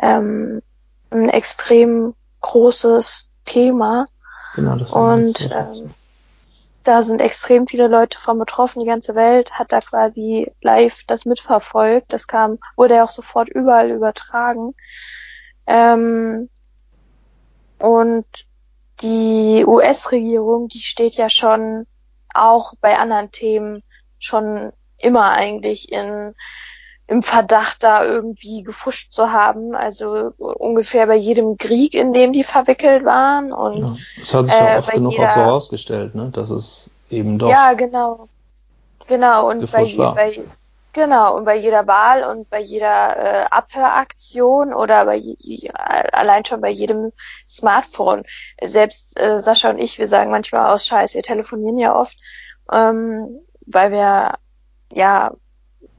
ähm, 0.00 0.62
ein 1.10 1.28
extrem 1.28 2.14
großes 2.40 3.30
Thema. 3.44 4.06
Genau, 4.54 4.76
das 4.76 4.90
Und 4.90 5.50
ähm, 5.52 5.94
da 6.82 7.02
sind 7.02 7.20
extrem 7.20 7.66
viele 7.66 7.88
Leute 7.88 8.18
von 8.18 8.38
betroffen. 8.38 8.80
Die 8.80 8.86
ganze 8.86 9.14
Welt 9.14 9.52
hat 9.52 9.72
da 9.72 9.80
quasi 9.80 10.50
live 10.60 11.04
das 11.06 11.24
mitverfolgt. 11.24 12.12
Das 12.12 12.26
kam, 12.26 12.58
wurde 12.76 12.94
ja 12.96 13.04
auch 13.04 13.12
sofort 13.12 13.48
überall 13.48 13.90
übertragen. 13.90 14.74
Ähm, 15.66 16.48
und 17.78 18.26
die 19.00 19.64
US-Regierung, 19.66 20.68
die 20.68 20.80
steht 20.80 21.14
ja 21.14 21.30
schon 21.30 21.86
auch 22.34 22.74
bei 22.80 22.98
anderen 22.98 23.30
Themen 23.30 23.82
schon 24.18 24.72
immer 24.98 25.30
eigentlich 25.32 25.92
in 25.92 26.34
im 27.10 27.22
Verdacht, 27.24 27.82
da 27.82 28.04
irgendwie 28.04 28.62
gefuscht 28.62 29.12
zu 29.12 29.32
haben. 29.32 29.74
Also 29.74 30.32
ungefähr 30.38 31.08
bei 31.08 31.16
jedem 31.16 31.56
Krieg, 31.56 31.94
in 31.94 32.12
dem 32.12 32.32
die 32.32 32.44
verwickelt 32.44 33.04
waren. 33.04 33.52
Und 33.52 33.78
ja, 33.78 33.96
das 34.20 34.32
hat 34.32 34.46
sich 34.46 34.54
ja 34.54 34.74
äh, 34.74 34.78
oft 34.78 34.90
genug 34.92 35.12
jeder, 35.12 35.26
auch 35.26 35.30
so 35.30 35.40
herausgestellt, 35.40 36.14
ne? 36.14 36.30
dass 36.32 36.50
es 36.50 36.88
eben 37.10 37.40
doch. 37.40 37.50
Ja, 37.50 37.72
genau. 37.72 38.28
Genau, 39.08 39.50
und 39.50 39.72
bei, 39.72 39.92
bei, 39.96 40.40
genau, 40.92 41.36
und 41.36 41.44
bei 41.44 41.56
jeder 41.56 41.86
Wahl 41.86 42.24
und 42.24 42.48
bei 42.50 42.60
jeder 42.60 43.16
äh, 43.16 43.46
Abhöraktion 43.50 44.74
oder 44.74 45.04
bei 45.04 45.20
allein 46.12 46.44
schon 46.44 46.60
bei 46.60 46.70
jedem 46.70 47.12
Smartphone. 47.48 48.24
Selbst 48.62 49.18
äh, 49.18 49.40
Sascha 49.40 49.70
und 49.70 49.78
ich, 49.78 49.98
wir 49.98 50.08
sagen 50.08 50.30
manchmal 50.30 50.72
aus 50.72 50.86
Scheiß, 50.86 51.14
wir 51.14 51.22
telefonieren 51.22 51.78
ja 51.78 51.94
oft 51.94 52.16
ähm, 52.72 53.38
weil 53.66 53.92
wir 53.92 54.34
ja 54.92 55.32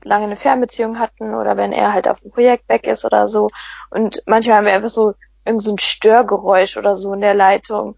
lange 0.04 0.26
eine 0.26 0.36
Fernbeziehung 0.36 1.00
hatten 1.00 1.36
oder 1.36 1.58
wenn 1.58 1.72
er 1.74 1.94
halt 1.94 2.08
auf 2.08 2.22
dem 2.22 2.32
Projekt 2.32 2.68
weg 2.70 2.88
ist 2.88 3.06
oder 3.06 3.28
so. 3.28 3.50
Und 3.90 4.24
manchmal 4.26 4.58
haben 4.58 4.66
wir 4.66 4.74
einfach 4.74 4.90
so 4.90 5.14
irgend 5.46 5.64
so 5.64 5.72
ein 5.74 5.80
Störgeräusch 5.80 6.78
oder 6.78 6.96
so 6.96 7.14
in 7.14 7.22
der 7.22 7.34
Leitung. 7.34 7.98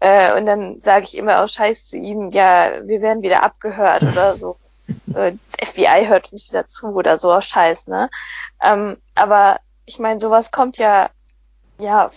Äh, 0.00 0.36
und 0.36 0.46
dann 0.46 0.80
sage 0.80 1.04
ich 1.04 1.16
immer 1.16 1.40
aus 1.40 1.52
Scheiß 1.52 1.86
zu 1.86 1.96
ihm, 1.96 2.30
ja, 2.30 2.86
wir 2.86 3.00
werden 3.00 3.22
wieder 3.22 3.42
abgehört 3.42 4.02
oder 4.12 4.36
so. 4.36 4.56
Äh, 5.12 5.32
das 5.58 5.70
FBI 5.70 6.06
hört 6.06 6.32
uns 6.32 6.50
wieder 6.50 6.66
zu 6.66 6.88
oder 6.88 7.16
so 7.18 7.38
Scheiß, 7.40 7.88
ne? 7.88 8.10
Ähm, 8.62 8.96
aber 9.14 9.60
ich 9.86 9.98
meine, 9.98 10.20
sowas 10.20 10.50
kommt 10.50 10.78
ja, 10.78 11.10
ja, 11.78 12.10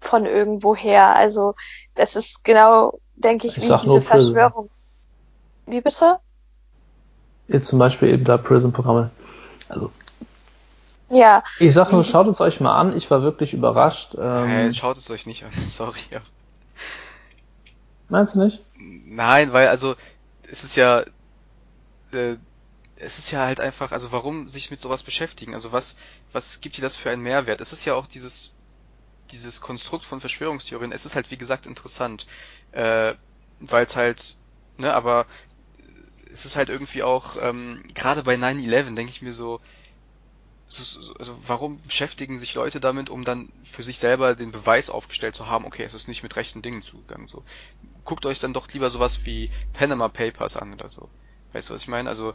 von 0.00 0.26
irgendwo 0.26 0.76
her. 0.76 1.16
Also, 1.16 1.54
das 1.94 2.16
ist 2.16 2.44
genau, 2.44 2.98
denke 3.16 3.46
ich, 3.46 3.56
Ich 3.56 3.68
wie 3.68 3.78
diese. 3.78 4.02
Verschwörungs... 4.02 4.90
Wie 5.66 5.80
bitte? 5.80 6.18
Jetzt 7.48 7.68
zum 7.68 7.78
Beispiel 7.78 8.08
eben 8.08 8.24
da 8.24 8.36
Prison-Programme. 8.36 9.10
Also, 9.68 9.90
Ja, 11.08 11.42
ich 11.58 11.72
sag 11.72 11.92
nur, 11.92 12.04
schaut 12.04 12.26
es 12.28 12.40
euch 12.40 12.60
mal 12.60 12.76
an. 12.76 12.96
Ich 12.96 13.10
war 13.10 13.22
wirklich 13.22 13.54
überrascht. 13.54 14.14
Ähm, 14.18 14.46
Hey, 14.46 14.74
schaut 14.74 14.98
es 14.98 15.10
euch 15.10 15.26
nicht 15.26 15.44
an, 15.44 15.50
sorry. 15.66 16.00
Ja. 16.10 16.20
meinst 18.08 18.34
du 18.34 18.40
nicht? 18.40 18.62
Nein, 18.76 19.52
weil 19.52 19.68
also 19.68 19.94
es 20.50 20.64
ist 20.64 20.76
ja 20.76 21.04
äh, 22.14 22.38
es 22.96 23.18
ist 23.18 23.30
ja 23.32 23.40
halt 23.46 23.60
einfach, 23.60 23.92
also 23.92 24.12
warum 24.12 24.48
sich 24.48 24.70
mit 24.70 24.80
sowas 24.80 25.02
beschäftigen? 25.02 25.54
Also 25.54 25.72
was 25.72 25.96
was 26.32 26.60
gibt 26.60 26.76
dir 26.76 26.82
das 26.82 26.96
für 26.96 27.10
einen 27.10 27.22
Mehrwert? 27.22 27.60
Es 27.60 27.72
ist 27.72 27.84
ja 27.84 27.94
auch 27.94 28.06
dieses 28.06 28.54
dieses 29.32 29.60
Konstrukt 29.62 30.04
von 30.06 30.20
Verschwörungstheorien. 30.20 30.92
Es 30.92 31.06
ist 31.06 31.16
halt 31.16 31.30
wie 31.30 31.38
gesagt 31.38 31.66
interessant, 31.66 32.26
äh, 32.72 33.14
weil 33.60 33.86
es 33.86 33.96
halt 33.96 34.38
ne, 34.78 34.94
aber 34.94 35.26
es 36.32 36.44
ist 36.44 36.56
halt 36.56 36.68
irgendwie 36.68 37.02
auch 37.02 37.36
ähm, 37.40 37.82
gerade 37.94 38.22
bei 38.22 38.36
9/11 38.36 38.94
denke 38.96 39.10
ich 39.12 39.22
mir 39.22 39.32
so 39.32 39.60
so- 40.66 40.82
so- 41.02 41.14
also 41.14 41.36
warum 41.46 41.80
beschäftigen 41.82 42.38
sich 42.38 42.54
Leute 42.54 42.80
damit, 42.80 43.10
um 43.10 43.24
dann 43.24 43.52
für 43.64 43.82
sich 43.82 43.98
selber 43.98 44.34
den 44.34 44.50
Beweis 44.50 44.90
aufgestellt 44.90 45.34
zu 45.36 45.46
haben, 45.46 45.64
okay, 45.66 45.84
es 45.84 45.94
ist 45.94 46.08
nicht 46.08 46.22
mit 46.22 46.36
rechten 46.36 46.62
Dingen 46.62 46.82
zugegangen, 46.82 47.26
so. 47.26 47.44
Guckt 48.04 48.26
euch 48.26 48.40
dann 48.40 48.54
doch 48.54 48.68
lieber 48.72 48.90
sowas 48.90 49.24
wie 49.26 49.50
Panama 49.72 50.08
Papers 50.08 50.56
an 50.56 50.72
oder 50.74 50.88
so. 50.88 51.10
Weißt 51.54 51.70
du, 51.70 51.74
was 51.74 51.82
ich 51.82 51.88
meine? 51.88 52.08
Also, 52.08 52.34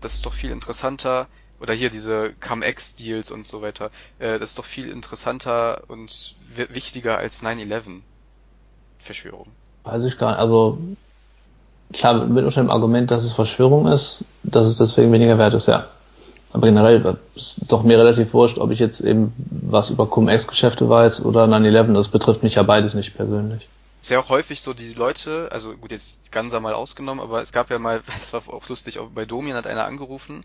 das 0.00 0.14
ist 0.14 0.24
doch 0.24 0.32
viel 0.32 0.50
interessanter, 0.50 1.26
oder 1.60 1.74
hier 1.74 1.90
diese 1.90 2.32
Cum-Ex-Deals 2.40 3.30
und 3.30 3.46
so 3.46 3.60
weiter, 3.60 3.90
äh, 4.18 4.38
das 4.38 4.50
ist 4.50 4.58
doch 4.58 4.64
viel 4.64 4.88
interessanter 4.88 5.82
und 5.88 6.34
wi- 6.54 6.68
wichtiger 6.74 7.18
als 7.18 7.42
9-11 7.42 8.02
Verschwörung. 8.98 9.48
Weiß 9.84 10.04
ich 10.04 10.16
gar 10.16 10.30
nicht. 10.30 10.40
Also, 10.40 10.78
klar, 11.92 12.24
mit 12.26 12.44
unter 12.44 12.62
dem 12.62 12.70
Argument, 12.70 13.10
dass 13.10 13.24
es 13.24 13.32
Verschwörung 13.32 13.88
ist, 13.88 14.24
dass 14.42 14.68
es 14.68 14.76
deswegen 14.76 15.12
weniger 15.12 15.36
wert 15.36 15.54
ist, 15.54 15.66
ja. 15.66 15.86
Aber 16.52 16.66
generell 16.66 17.18
ist 17.36 17.60
doch 17.68 17.82
mir 17.84 17.98
relativ 17.98 18.32
wurscht, 18.32 18.58
ob 18.58 18.70
ich 18.72 18.78
jetzt 18.80 19.00
eben 19.00 19.32
was 19.50 19.90
über 19.90 20.06
Cum-Ex-Geschäfte 20.06 20.88
weiß 20.88 21.24
oder 21.24 21.44
9-11. 21.44 21.94
Das 21.94 22.08
betrifft 22.08 22.42
mich 22.42 22.56
ja 22.56 22.62
beides 22.62 22.94
nicht 22.94 23.14
persönlich. 23.14 23.68
Ist 24.00 24.10
ja 24.10 24.18
auch 24.20 24.28
häufig 24.30 24.62
so, 24.62 24.72
die 24.74 24.94
Leute, 24.94 25.48
also 25.52 25.76
gut, 25.76 25.90
jetzt 25.90 26.32
Ganser 26.32 26.60
mal 26.60 26.74
ausgenommen, 26.74 27.20
aber 27.22 27.42
es 27.42 27.52
gab 27.52 27.70
ja 27.70 27.78
mal, 27.78 28.02
das 28.06 28.32
war 28.32 28.42
auch 28.48 28.68
lustig, 28.68 28.98
auch 28.98 29.10
bei 29.10 29.24
Domian 29.26 29.56
hat 29.56 29.66
einer 29.66 29.84
angerufen, 29.84 30.44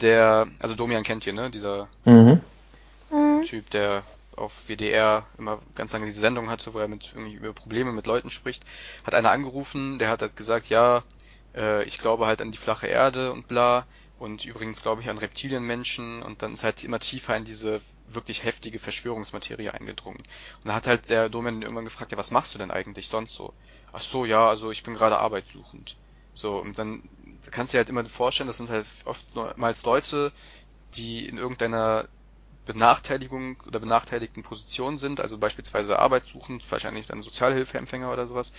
der, 0.00 0.48
also 0.60 0.74
Domian 0.74 1.04
kennt 1.04 1.26
ihr, 1.26 1.32
ne, 1.34 1.50
dieser 1.50 1.88
Mhm. 2.04 2.40
Mhm. 3.10 3.42
Typ, 3.44 3.70
der 3.70 4.04
auf 4.36 4.68
WDR 4.68 5.26
immer 5.38 5.60
ganz 5.76 5.92
lange 5.92 6.06
diese 6.06 6.20
Sendung 6.20 6.50
hatte, 6.50 6.74
wo 6.74 6.78
er 6.80 6.88
mit 6.88 7.12
irgendwie 7.14 7.34
über 7.34 7.52
Probleme 7.52 7.92
mit 7.92 8.06
Leuten 8.06 8.30
spricht, 8.30 8.64
hat 9.04 9.14
einer 9.14 9.30
angerufen, 9.30 9.98
der 9.98 10.08
hat 10.10 10.22
halt 10.22 10.36
gesagt, 10.36 10.68
ja, 10.68 11.04
äh, 11.54 11.84
ich 11.84 11.98
glaube 11.98 12.26
halt 12.26 12.40
an 12.42 12.50
die 12.52 12.58
flache 12.58 12.86
Erde 12.88 13.32
und 13.32 13.46
bla 13.48 13.86
und 14.24 14.44
übrigens 14.44 14.82
glaube 14.82 15.02
ich 15.02 15.08
an 15.10 15.18
Reptilienmenschen 15.18 16.22
und 16.22 16.42
dann 16.42 16.54
ist 16.54 16.64
halt 16.64 16.82
immer 16.84 16.98
tiefer 16.98 17.36
in 17.36 17.44
diese 17.44 17.82
wirklich 18.06 18.42
heftige 18.44 18.78
Verschwörungsmaterie 18.78 19.70
eingedrungen. 19.70 20.18
Und 20.18 20.64
dann 20.64 20.74
hat 20.74 20.86
halt 20.86 21.08
der 21.10 21.28
Domian 21.28 21.62
irgendwann 21.62 21.84
gefragt, 21.84 22.12
ja, 22.12 22.18
was 22.18 22.30
machst 22.30 22.54
du 22.54 22.58
denn 22.58 22.70
eigentlich 22.70 23.08
sonst 23.08 23.34
so? 23.34 23.54
Ach 23.92 24.02
so, 24.02 24.24
ja, 24.24 24.48
also 24.48 24.70
ich 24.70 24.82
bin 24.82 24.94
gerade 24.94 25.18
arbeitssuchend. 25.18 25.96
So, 26.34 26.58
und 26.58 26.78
dann 26.78 27.02
kannst 27.50 27.72
du 27.72 27.76
dir 27.76 27.80
halt 27.80 27.88
immer 27.90 28.04
vorstellen, 28.04 28.48
das 28.48 28.56
sind 28.56 28.70
halt 28.70 28.86
oftmals 29.04 29.84
Leute, 29.84 30.32
die 30.94 31.26
in 31.28 31.38
irgendeiner 31.38 32.08
Benachteiligung 32.64 33.60
oder 33.66 33.78
benachteiligten 33.80 34.42
Position 34.42 34.98
sind, 34.98 35.20
also 35.20 35.36
beispielsweise 35.38 35.98
arbeitssuchend, 35.98 36.70
wahrscheinlich 36.72 37.06
dann 37.06 37.22
Sozialhilfeempfänger 37.22 38.12
oder 38.12 38.26
sowas, 38.26 38.52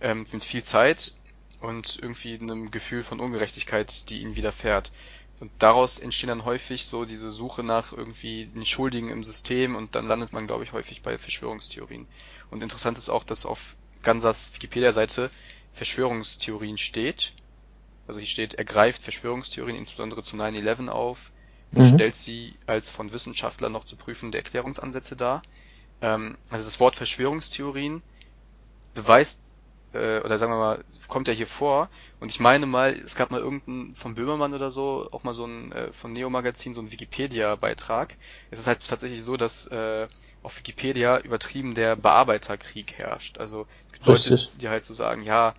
ähm, 0.00 0.26
mit 0.32 0.44
viel 0.44 0.64
Zeit 0.64 1.14
und 1.62 1.98
irgendwie 2.02 2.38
einem 2.38 2.70
Gefühl 2.70 3.02
von 3.02 3.20
Ungerechtigkeit, 3.20 4.08
die 4.10 4.20
ihnen 4.22 4.36
widerfährt. 4.36 4.90
Und 5.40 5.52
daraus 5.58 5.98
entstehen 5.98 6.28
dann 6.28 6.44
häufig 6.44 6.86
so 6.86 7.04
diese 7.04 7.30
Suche 7.30 7.62
nach 7.64 7.92
irgendwie 7.92 8.46
den 8.46 8.66
Schuldigen 8.66 9.10
im 9.10 9.24
System 9.24 9.74
und 9.76 9.94
dann 9.94 10.06
landet 10.06 10.32
man, 10.32 10.46
glaube 10.46 10.64
ich, 10.64 10.72
häufig 10.72 11.02
bei 11.02 11.18
Verschwörungstheorien. 11.18 12.08
Und 12.50 12.62
interessant 12.62 12.98
ist 12.98 13.08
auch, 13.10 13.24
dass 13.24 13.46
auf 13.46 13.76
Gansas 14.02 14.54
Wikipedia-Seite 14.54 15.30
Verschwörungstheorien 15.72 16.78
steht. 16.78 17.34
Also 18.06 18.20
hier 18.20 18.28
steht, 18.28 18.54
er 18.54 18.64
greift 18.64 19.02
Verschwörungstheorien 19.02 19.76
insbesondere 19.76 20.22
zu 20.22 20.36
9-11 20.36 20.88
auf 20.88 21.32
und 21.74 21.84
Mhm. 21.84 21.86
stellt 21.86 22.16
sie 22.16 22.58
als 22.66 22.90
von 22.90 23.12
Wissenschaftlern 23.12 23.72
noch 23.72 23.84
zu 23.86 23.96
prüfende 23.96 24.38
Erklärungsansätze 24.38 25.16
dar. 25.16 25.42
Ähm, 26.02 26.38
also 26.50 26.64
das 26.64 26.80
Wort 26.80 26.96
Verschwörungstheorien 26.96 28.02
beweist, 28.94 29.56
äh, 29.92 30.20
oder 30.20 30.38
sagen 30.38 30.52
wir 30.52 30.58
mal, 30.58 30.84
kommt 31.08 31.28
ja 31.28 31.34
hier 31.34 31.46
vor. 31.46 31.88
Und 32.20 32.30
ich 32.30 32.40
meine 32.40 32.66
mal, 32.66 32.92
es 32.92 33.16
gab 33.16 33.30
mal 33.30 33.40
irgendeinen 33.40 33.94
von 33.94 34.14
Böhmermann 34.14 34.54
oder 34.54 34.70
so, 34.70 35.08
auch 35.12 35.24
mal 35.24 35.34
so 35.34 35.44
ein 35.46 35.72
äh, 35.72 35.92
von 35.92 36.12
Neo 36.12 36.30
Magazin, 36.30 36.74
so 36.74 36.80
ein 36.80 36.92
Wikipedia-Beitrag. 36.92 38.16
Es 38.50 38.60
ist 38.60 38.66
halt 38.66 38.86
tatsächlich 38.86 39.22
so, 39.22 39.36
dass 39.36 39.66
äh, 39.68 40.08
auf 40.42 40.58
Wikipedia 40.58 41.18
übertrieben 41.20 41.74
der 41.74 41.96
Bearbeiterkrieg 41.96 42.92
herrscht. 42.98 43.38
Also 43.38 43.66
es 43.86 43.92
gibt 43.92 44.06
Leute, 44.06 44.30
Richtig. 44.30 44.50
die 44.60 44.68
halt 44.68 44.84
so 44.84 44.94
sagen, 44.94 45.22
ja, 45.24 45.54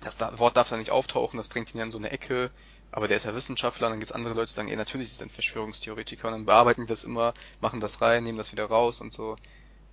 das 0.00 0.16
da 0.16 0.38
Wort 0.38 0.56
darf 0.56 0.68
da 0.68 0.76
nicht 0.76 0.90
auftauchen, 0.90 1.36
das 1.38 1.48
drängt 1.48 1.74
ihn 1.74 1.78
ja 1.78 1.84
in 1.84 1.90
so 1.90 1.98
eine 1.98 2.10
Ecke, 2.10 2.50
aber 2.92 3.08
der 3.08 3.16
ist 3.16 3.24
ja 3.24 3.34
Wissenschaftler, 3.34 3.86
und 3.88 3.92
dann 3.92 4.00
gibt's 4.00 4.12
andere 4.12 4.34
Leute, 4.34 4.46
die 4.46 4.52
sagen, 4.54 4.68
ey, 4.68 4.76
natürlich 4.76 5.08
ist 5.08 5.20
er 5.20 5.26
ein 5.26 5.30
Verschwörungstheoretiker, 5.30 6.28
und 6.28 6.32
dann 6.34 6.46
bearbeiten 6.46 6.82
die 6.82 6.86
das 6.86 7.04
immer, 7.04 7.34
machen 7.60 7.80
das 7.80 8.00
rein, 8.00 8.24
nehmen 8.24 8.38
das 8.38 8.52
wieder 8.52 8.66
raus 8.66 9.00
und 9.00 9.12
so. 9.12 9.36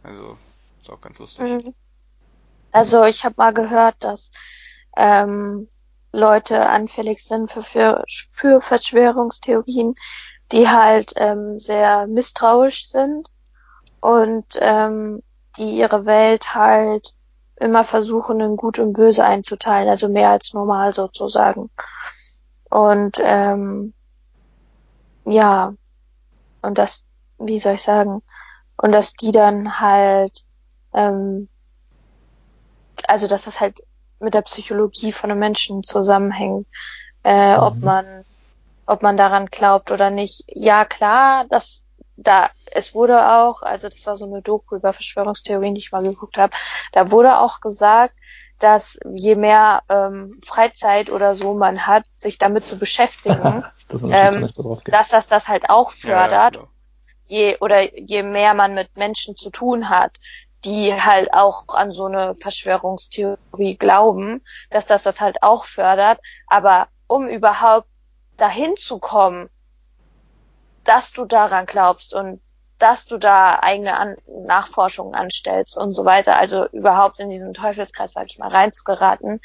Also, 0.03 0.37
ist 0.81 0.89
auch 0.89 1.01
ganz 1.01 1.19
lustig. 1.19 1.45
Mhm. 1.45 1.73
Also 2.73 3.03
ich 3.03 3.23
habe 3.23 3.35
mal 3.37 3.53
gehört, 3.53 3.95
dass 3.99 4.31
ähm, 4.97 5.69
Leute 6.11 6.65
anfällig 6.67 7.23
sind 7.23 7.51
für, 7.51 7.63
für, 7.63 8.03
für 8.31 8.61
Verschwörungstheorien, 8.61 9.95
die 10.51 10.67
halt 10.67 11.13
ähm, 11.15 11.59
sehr 11.59 12.07
misstrauisch 12.07 12.89
sind 12.89 13.29
und 14.01 14.45
ähm, 14.59 15.21
die 15.57 15.77
ihre 15.77 16.05
Welt 16.07 16.55
halt 16.55 17.13
immer 17.57 17.83
versuchen, 17.83 18.39
in 18.39 18.57
Gut 18.57 18.79
und 18.79 18.93
Böse 18.93 19.23
einzuteilen, 19.23 19.87
also 19.87 20.09
mehr 20.09 20.31
als 20.31 20.53
normal 20.53 20.93
sozusagen. 20.93 21.69
Und 22.71 23.19
ähm, 23.21 23.93
ja, 25.25 25.75
und 26.63 26.77
das, 26.79 27.05
wie 27.37 27.59
soll 27.59 27.75
ich 27.75 27.83
sagen, 27.83 28.23
und 28.77 28.91
dass 28.91 29.13
die 29.13 29.31
dann 29.31 29.79
halt 29.79 30.43
ähm, 30.93 31.49
also 33.09 33.27
dass 33.27 33.43
das 33.45 33.59
halt 33.61 33.81
mit 34.19 34.33
der 34.33 34.41
Psychologie 34.43 35.11
von 35.11 35.31
einem 35.31 35.39
Menschen 35.39 35.83
zusammenhängt, 35.83 36.67
äh, 37.23 37.55
ob 37.57 37.81
Mhm. 37.81 37.83
man, 37.83 38.25
ob 38.85 39.01
man 39.03 39.17
daran 39.17 39.47
glaubt 39.47 39.91
oder 39.91 40.09
nicht. 40.09 40.43
Ja, 40.47 40.85
klar, 40.85 41.45
das 41.49 41.85
da, 42.17 42.51
es 42.71 42.93
wurde 42.95 43.27
auch, 43.33 43.63
also 43.63 43.89
das 43.89 44.05
war 44.05 44.15
so 44.15 44.25
eine 44.25 44.41
Doku 44.41 44.75
über 44.75 44.93
Verschwörungstheorien, 44.93 45.73
die 45.75 45.81
ich 45.81 45.91
mal 45.91 46.03
geguckt 46.03 46.37
habe, 46.37 46.55
da 46.91 47.11
wurde 47.11 47.39
auch 47.39 47.59
gesagt, 47.61 48.15
dass 48.59 48.99
je 49.13 49.35
mehr 49.35 49.83
ähm, 49.89 50.39
Freizeit 50.45 51.09
oder 51.09 51.35
so 51.35 51.53
man 51.55 51.87
hat, 51.87 52.05
sich 52.17 52.37
damit 52.37 52.65
zu 52.67 52.77
beschäftigen, 52.79 53.65
dass 53.89 54.01
natürlich 54.01 54.31
Ähm, 54.31 54.49
so 54.53 54.81
dass 54.89 55.09
das 55.09 55.27
das 55.27 55.47
halt 55.47 55.69
auch 55.69 55.91
Ja, 56.03 56.21
ja, 56.21 56.37
fördert 56.37 56.57
genau. 56.57 56.69
je 57.27 57.57
oder 57.59 57.93
je 57.97 58.23
mehr 58.23 58.53
man 58.53 58.73
mit 58.75 58.95
Menschen 58.95 59.35
zu 59.35 59.49
tun 59.49 59.89
hat, 59.89 60.19
die 60.65 60.93
halt 60.93 61.33
auch 61.33 61.67
an 61.69 61.91
so 61.91 62.05
eine 62.05 62.35
Verschwörungstheorie 62.35 63.75
glauben, 63.77 64.41
dass 64.69 64.85
das 64.85 65.03
das 65.03 65.19
halt 65.19 65.43
auch 65.43 65.65
fördert. 65.65 66.19
Aber 66.47 66.87
um 67.07 67.27
überhaupt 67.27 67.87
dahin 68.37 68.75
zu 68.75 68.99
kommen, 68.99 69.49
dass 70.83 71.11
du 71.11 71.25
daran 71.25 71.65
glaubst 71.65 72.13
und 72.13 72.41
dass 72.79 73.05
du 73.05 73.17
da 73.17 73.59
eigene 73.61 73.97
an 73.97 74.17
Nachforschungen 74.27 75.15
anstellst 75.15 75.77
und 75.77 75.93
so 75.93 76.03
weiter, 76.03 76.37
also 76.37 76.67
überhaupt 76.69 77.19
in 77.19 77.29
diesen 77.29 77.53
Teufelskreis, 77.53 78.13
sag 78.13 78.25
ich 78.27 78.39
mal, 78.39 78.49
reinzugeraten, 78.49 79.39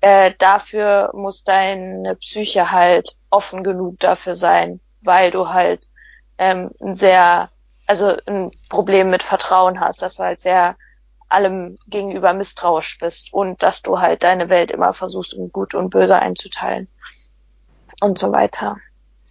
äh, 0.00 0.32
dafür 0.38 1.10
muss 1.14 1.42
deine 1.42 2.16
Psyche 2.16 2.70
halt 2.70 3.16
offen 3.30 3.62
genug 3.62 3.98
dafür 4.00 4.34
sein, 4.34 4.80
weil 5.00 5.30
du 5.30 5.48
halt 5.48 5.88
ähm, 6.38 6.70
ein 6.82 6.94
sehr, 6.94 7.48
also 7.86 8.16
ein 8.26 8.50
Problem 8.68 9.10
mit 9.10 9.22
Vertrauen 9.22 9.80
hast, 9.80 10.02
dass 10.02 10.16
du 10.16 10.24
halt 10.24 10.40
sehr 10.40 10.76
allem 11.28 11.78
gegenüber 11.88 12.32
misstrauisch 12.34 12.98
bist 12.98 13.32
und 13.32 13.62
dass 13.62 13.82
du 13.82 14.00
halt 14.00 14.22
deine 14.24 14.48
Welt 14.48 14.70
immer 14.70 14.92
versuchst, 14.92 15.34
in 15.34 15.50
Gut 15.50 15.74
und 15.74 15.90
Böse 15.90 16.16
einzuteilen 16.18 16.88
und 18.00 18.18
so 18.18 18.32
weiter. 18.32 18.76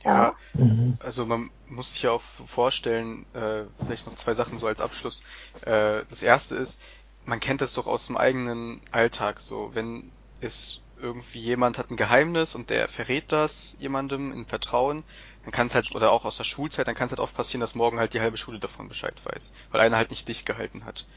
Ja, 0.04 0.36
Mhm. 0.54 0.98
also 1.00 1.26
man 1.26 1.50
muss 1.68 1.94
sich 1.94 2.04
ja 2.04 2.12
auch 2.12 2.22
vorstellen, 2.22 3.26
äh, 3.34 3.66
vielleicht 3.84 4.06
noch 4.08 4.16
zwei 4.16 4.34
Sachen 4.34 4.60
so 4.60 4.68
als 4.68 4.82
Abschluss. 4.82 5.24
Äh, 5.62 6.04
das 6.10 6.24
erste 6.24 6.56
ist, 6.56 6.82
man 7.26 7.40
kennt 7.40 7.62
das 7.62 7.74
doch 7.74 7.88
aus 7.88 8.08
dem 8.08 8.18
eigenen 8.18 8.82
Alltag 8.92 9.42
so, 9.42 9.72
wenn 9.74 10.12
es 10.42 10.82
irgendwie 11.02 11.40
jemand 11.40 11.78
hat 11.78 11.92
ein 11.92 11.98
Geheimnis 11.98 12.56
und 12.56 12.70
der 12.70 12.88
verrät 12.88 13.32
das 13.32 13.76
jemandem 13.80 14.32
in 14.32 14.46
Vertrauen, 14.46 15.04
dann 15.46 15.52
kann 15.52 15.68
es 15.68 15.76
halt, 15.76 15.94
oder 15.96 16.12
auch 16.12 16.26
aus 16.26 16.38
der 16.38 16.44
Schulzeit, 16.44 16.88
dann 16.88 16.96
kann 16.96 17.06
es 17.06 17.12
halt 17.12 17.20
oft 17.20 17.36
passieren, 17.36 17.62
dass 17.62 17.76
morgen 17.76 18.00
halt 18.00 18.14
die 18.14 18.20
halbe 18.20 18.38
Schule 18.38 18.60
davon 18.60 18.88
Bescheid 18.88 19.22
weiß, 19.24 19.54
weil 19.70 19.82
einer 19.82 19.98
halt 19.98 20.10
nicht 20.10 20.28
dicht 20.28 20.46
gehalten 20.46 20.86
hat. 20.86 21.08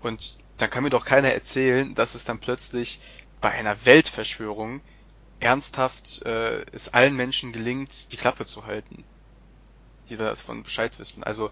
Und 0.00 0.38
dann 0.56 0.70
kann 0.70 0.82
mir 0.82 0.90
doch 0.90 1.04
keiner 1.04 1.32
erzählen, 1.32 1.94
dass 1.94 2.16
es 2.16 2.24
dann 2.24 2.40
plötzlich 2.40 3.00
bei 3.40 3.50
einer 3.50 3.86
Weltverschwörung 3.86 4.82
ernsthaft 5.38 6.22
äh, 6.26 6.64
es 6.72 6.88
allen 6.88 7.14
Menschen 7.14 7.52
gelingt, 7.52 8.10
die 8.10 8.16
Klappe 8.16 8.46
zu 8.46 8.66
halten, 8.66 9.04
die 10.08 10.16
das 10.16 10.42
von 10.42 10.64
Bescheid 10.64 10.98
wissen. 10.98 11.22
Also 11.22 11.50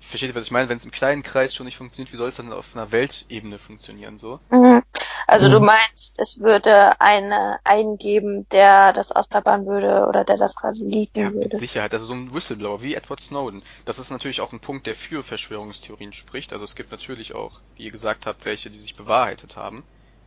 versteht 0.00 0.30
ihr, 0.30 0.34
was 0.34 0.44
ich 0.44 0.50
meine? 0.50 0.68
Wenn 0.68 0.76
es 0.76 0.84
im 0.84 0.90
kleinen 0.90 1.22
Kreis 1.22 1.54
schon 1.54 1.64
nicht 1.64 1.78
funktioniert, 1.78 2.12
wie 2.12 2.18
soll 2.18 2.28
es 2.28 2.36
dann 2.36 2.52
auf 2.52 2.76
einer 2.76 2.92
Weltebene 2.92 3.58
funktionieren 3.58 4.18
so? 4.18 4.38
Mhm. 4.50 4.82
Also 5.26 5.48
Mhm. 5.48 5.50
du 5.50 5.60
meinst, 5.60 6.18
es 6.18 6.40
würde 6.40 7.00
eine 7.00 7.58
eingeben, 7.64 8.48
der 8.50 8.92
das 8.92 9.12
ausplappern 9.12 9.66
würde 9.66 10.06
oder 10.08 10.24
der 10.24 10.36
das 10.38 10.56
quasi 10.56 10.88
leaken 10.90 11.22
Ja, 11.22 11.32
mit 11.40 11.56
würde. 11.56 11.58
Sicherheit. 11.58 11.92
Also 11.94 12.06
so 12.06 12.14
ein 12.14 12.32
Whistleblower 12.34 12.82
wie 12.82 12.94
Edward 12.94 13.20
Snowden. 13.20 13.62
Das 13.84 13.98
ist 13.98 14.10
natürlich 14.10 14.40
auch 14.40 14.52
ein 14.52 14.60
Punkt, 14.60 14.86
der 14.86 14.94
für 14.94 15.22
Verschwörungstheorien 15.22 16.12
spricht. 16.12 16.52
Also 16.52 16.64
es 16.64 16.74
gibt 16.76 16.90
natürlich 16.90 17.34
auch, 17.34 17.60
wie 17.76 17.84
ihr 17.84 17.90
gesagt 17.90 18.26
habt, 18.26 18.44
welche, 18.44 18.70
die 18.70 18.78
sich 18.78 18.94
bewahrheitet 18.96 19.56
haben. 19.56 19.84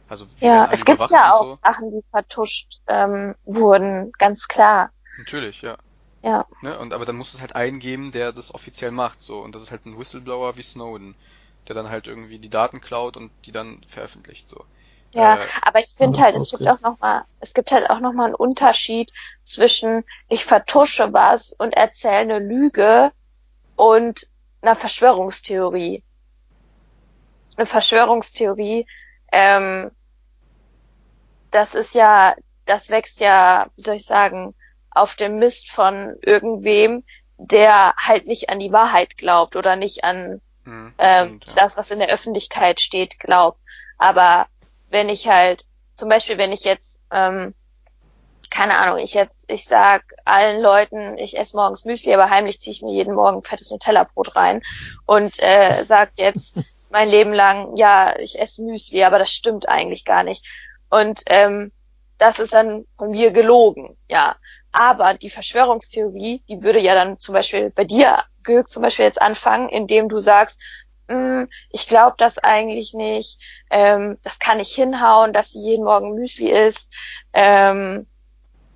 Also 0.07 0.27
Ja, 0.39 0.67
es 0.71 0.83
gibt 0.85 1.09
ja 1.09 1.33
auch 1.33 1.47
so. 1.47 1.59
Sachen, 1.63 1.91
die 1.91 2.03
vertuscht 2.11 2.79
ähm, 2.87 3.35
wurden, 3.45 4.11
ganz 4.17 4.47
klar. 4.47 4.91
Natürlich, 5.17 5.61
ja. 5.61 5.77
Ja. 6.21 6.45
Ne? 6.61 6.77
Und 6.79 6.93
aber 6.93 7.05
dann 7.05 7.17
muss 7.17 7.33
es 7.33 7.41
halt 7.41 7.55
einen 7.55 7.79
geben, 7.79 8.11
der 8.11 8.31
das 8.33 8.53
offiziell 8.53 8.91
macht, 8.91 9.21
so. 9.21 9.41
Und 9.41 9.53
das 9.53 9.61
ist 9.63 9.71
halt 9.71 9.85
ein 9.85 9.97
Whistleblower 9.99 10.57
wie 10.57 10.63
Snowden, 10.63 11.15
der 11.67 11.75
dann 11.75 11.89
halt 11.89 12.07
irgendwie 12.07 12.39
die 12.39 12.49
Daten 12.49 12.81
klaut 12.81 13.17
und 13.17 13.31
die 13.45 13.51
dann 13.53 13.83
veröffentlicht, 13.87 14.49
so. 14.49 14.65
Ja, 15.11 15.39
Äh, 15.39 15.47
aber 15.61 15.79
ich 15.79 15.93
finde 15.97 16.19
Ja, 16.19 16.21
halt, 16.21 16.35
es 16.35 16.47
gibt 16.49 16.65
auch 16.67 16.79
noch 16.81 16.99
mal, 16.99 17.25
es 17.39 17.53
gibt 17.53 17.71
halt 17.71 17.89
auch 17.89 17.99
noch 17.99 18.13
mal 18.13 18.25
einen 18.25 18.35
Unterschied 18.35 19.11
zwischen 19.43 20.03
ich 20.29 20.45
vertusche 20.45 21.11
was 21.13 21.51
und 21.53 21.73
erzähle 21.73 22.17
eine 22.19 22.39
Lüge 22.39 23.11
und 23.75 24.27
einer 24.61 24.75
Verschwörungstheorie. 24.75 26.03
Eine 27.57 27.65
Verschwörungstheorie, 27.65 28.87
ähm, 29.33 29.91
das 31.51 31.75
ist 31.75 31.93
ja, 31.93 32.35
das 32.65 32.89
wächst 32.89 33.19
ja, 33.19 33.67
wie 33.75 33.81
soll 33.81 33.95
ich 33.95 34.05
sagen, 34.05 34.55
auf 34.91 35.15
dem 35.15 35.37
Mist 35.39 35.69
von 35.71 36.15
irgendwem, 36.21 37.03
der 37.37 37.93
halt 37.97 38.27
nicht 38.27 38.49
an 38.49 38.59
die 38.59 38.71
Wahrheit 38.71 39.17
glaubt 39.17 39.55
oder 39.55 39.75
nicht 39.75 40.03
an 40.03 40.41
mh, 40.65 40.93
ähm, 40.99 41.09
stimmt, 41.09 41.45
ja. 41.45 41.53
das, 41.55 41.77
was 41.77 41.91
in 41.91 41.99
der 41.99 42.09
Öffentlichkeit 42.09 42.81
steht, 42.81 43.19
glaubt. 43.19 43.59
Aber 43.97 44.47
wenn 44.89 45.09
ich 45.09 45.27
halt, 45.27 45.65
zum 45.95 46.09
Beispiel, 46.09 46.37
wenn 46.37 46.51
ich 46.51 46.63
jetzt, 46.63 46.99
ähm, 47.11 47.53
keine 48.49 48.77
Ahnung, 48.77 48.97
ich 48.99 49.13
jetzt, 49.13 49.35
ich 49.47 49.65
sag 49.65 50.03
allen 50.25 50.61
Leuten, 50.61 51.17
ich 51.17 51.37
esse 51.37 51.55
morgens 51.55 51.85
Müsli, 51.85 52.13
aber 52.13 52.29
heimlich 52.29 52.59
ziehe 52.59 52.71
ich 52.71 52.81
mir 52.81 52.93
jeden 52.93 53.13
Morgen 53.13 53.43
fettes 53.43 53.71
Nutella-Brot 53.71 54.35
rein 54.35 54.61
und 55.05 55.39
äh, 55.39 55.83
sag 55.85 56.11
jetzt 56.17 56.53
mein 56.89 57.09
Leben 57.09 57.33
lang, 57.33 57.75
ja, 57.75 58.17
ich 58.17 58.39
esse 58.39 58.63
Müsli, 58.63 59.03
aber 59.03 59.19
das 59.19 59.31
stimmt 59.31 59.67
eigentlich 59.67 60.05
gar 60.05 60.23
nicht. 60.23 60.45
Und 60.89 61.21
ähm, 61.27 61.71
das 62.17 62.39
ist 62.39 62.53
dann 62.53 62.85
von 62.97 63.11
mir 63.11 63.31
gelogen, 63.31 63.97
ja. 64.09 64.35
Aber 64.71 65.13
die 65.13 65.29
Verschwörungstheorie, 65.29 66.43
die 66.47 66.63
würde 66.63 66.79
ja 66.79 66.93
dann 66.93 67.19
zum 67.19 67.33
Beispiel 67.33 67.71
bei 67.71 67.83
dir, 67.83 68.23
Gög, 68.43 68.69
zum 68.69 68.81
Beispiel 68.81 69.05
jetzt 69.05 69.21
anfangen, 69.21 69.69
indem 69.69 70.07
du 70.09 70.19
sagst, 70.19 70.61
"Mm, 70.61 70.86
ich 71.71 71.87
glaube 71.87 72.15
das 72.17 72.37
eigentlich 72.37 72.93
nicht, 72.93 73.39
ähm, 73.69 74.17
das 74.23 74.39
kann 74.39 74.57
nicht 74.57 74.73
hinhauen, 74.73 75.33
dass 75.33 75.51
sie 75.51 75.59
jeden 75.59 75.85
Morgen 75.85 76.15
Müsli 76.15 76.49
isst, 76.49 76.93
ähm, 77.33 78.05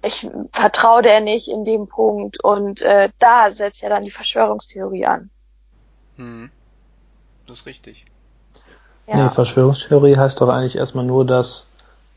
ich 0.04 0.28
vertraue 0.52 1.02
der 1.02 1.22
nicht 1.22 1.48
in 1.48 1.64
dem 1.64 1.88
Punkt 1.88 2.44
und 2.44 2.82
äh, 2.82 3.10
da 3.20 3.52
setzt 3.52 3.82
ja 3.82 3.90
dann 3.90 4.04
die 4.04 4.12
Verschwörungstheorie 4.12 5.06
an. 5.06 5.30
Mhm. 6.18 6.50
Das 7.46 7.60
ist 7.60 7.66
richtig. 7.66 8.06
Ja, 9.08 9.26
Nee, 9.26 9.30
Verschwörungstheorie 9.30 10.18
heißt 10.18 10.42
doch 10.42 10.50
eigentlich 10.50 10.76
erstmal 10.76 11.06
nur, 11.06 11.26
dass 11.26 11.68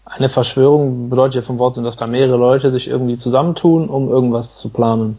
eine 0.04 0.28
Verschwörung 0.28 1.08
bedeutet 1.10 1.36
ja 1.36 1.42
vom 1.42 1.58
Wort 1.58 1.74
sind, 1.74 1.84
dass 1.84 1.96
da 1.96 2.06
mehrere 2.06 2.36
Leute 2.36 2.70
sich 2.70 2.88
irgendwie 2.88 3.16
zusammentun, 3.16 3.88
um 3.88 4.10
irgendwas 4.10 4.58
zu 4.58 4.68
planen. 4.68 5.18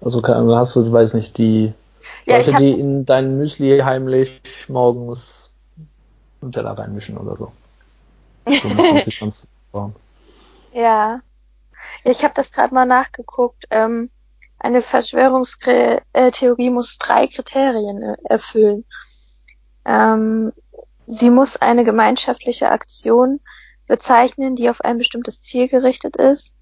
Also 0.00 0.22
Ahnung, 0.22 0.54
hast 0.56 0.74
du, 0.76 0.90
weiß 0.90 1.12
nicht, 1.12 1.36
die 1.36 1.74
Leute, 2.26 2.52
hab 2.52 2.60
die 2.60 2.72
in 2.72 3.04
dein 3.04 3.36
Müsli 3.38 3.80
heimlich 3.80 4.42
morgens 4.68 5.50
Nutella 6.40 6.72
reinmischen 6.72 7.18
oder 7.18 7.36
so. 7.36 7.52
Sich 8.46 9.18
sonst 9.18 9.46
ja, 10.72 11.20
ich 12.04 12.22
habe 12.24 12.34
das 12.34 12.52
gerade 12.52 12.74
mal 12.74 12.86
nachgeguckt. 12.86 13.66
Ähm, 13.70 14.10
eine 14.58 14.82
Verschwörungstheorie 14.82 16.70
muss 16.70 16.98
drei 16.98 17.26
Kriterien 17.26 18.02
äh, 18.02 18.16
erfüllen. 18.24 18.84
Ähm, 19.84 20.52
sie 21.06 21.30
muss 21.30 21.56
eine 21.56 21.84
gemeinschaftliche 21.84 22.70
Aktion 22.70 23.40
bezeichnen, 23.86 24.54
die 24.54 24.70
auf 24.70 24.82
ein 24.82 24.98
bestimmtes 24.98 25.42
Ziel 25.42 25.68
gerichtet 25.68 26.16
ist. 26.16 26.54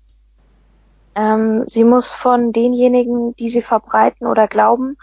Ähm, 1.15 1.65
sie 1.67 1.85
muss 1.85 2.13
von 2.13 2.53
denjenigen, 2.53 3.35
die 3.37 3.49
sie 3.49 3.63
verbreiten 3.63 4.27
oder 4.27 4.47
glauben, 4.47 4.97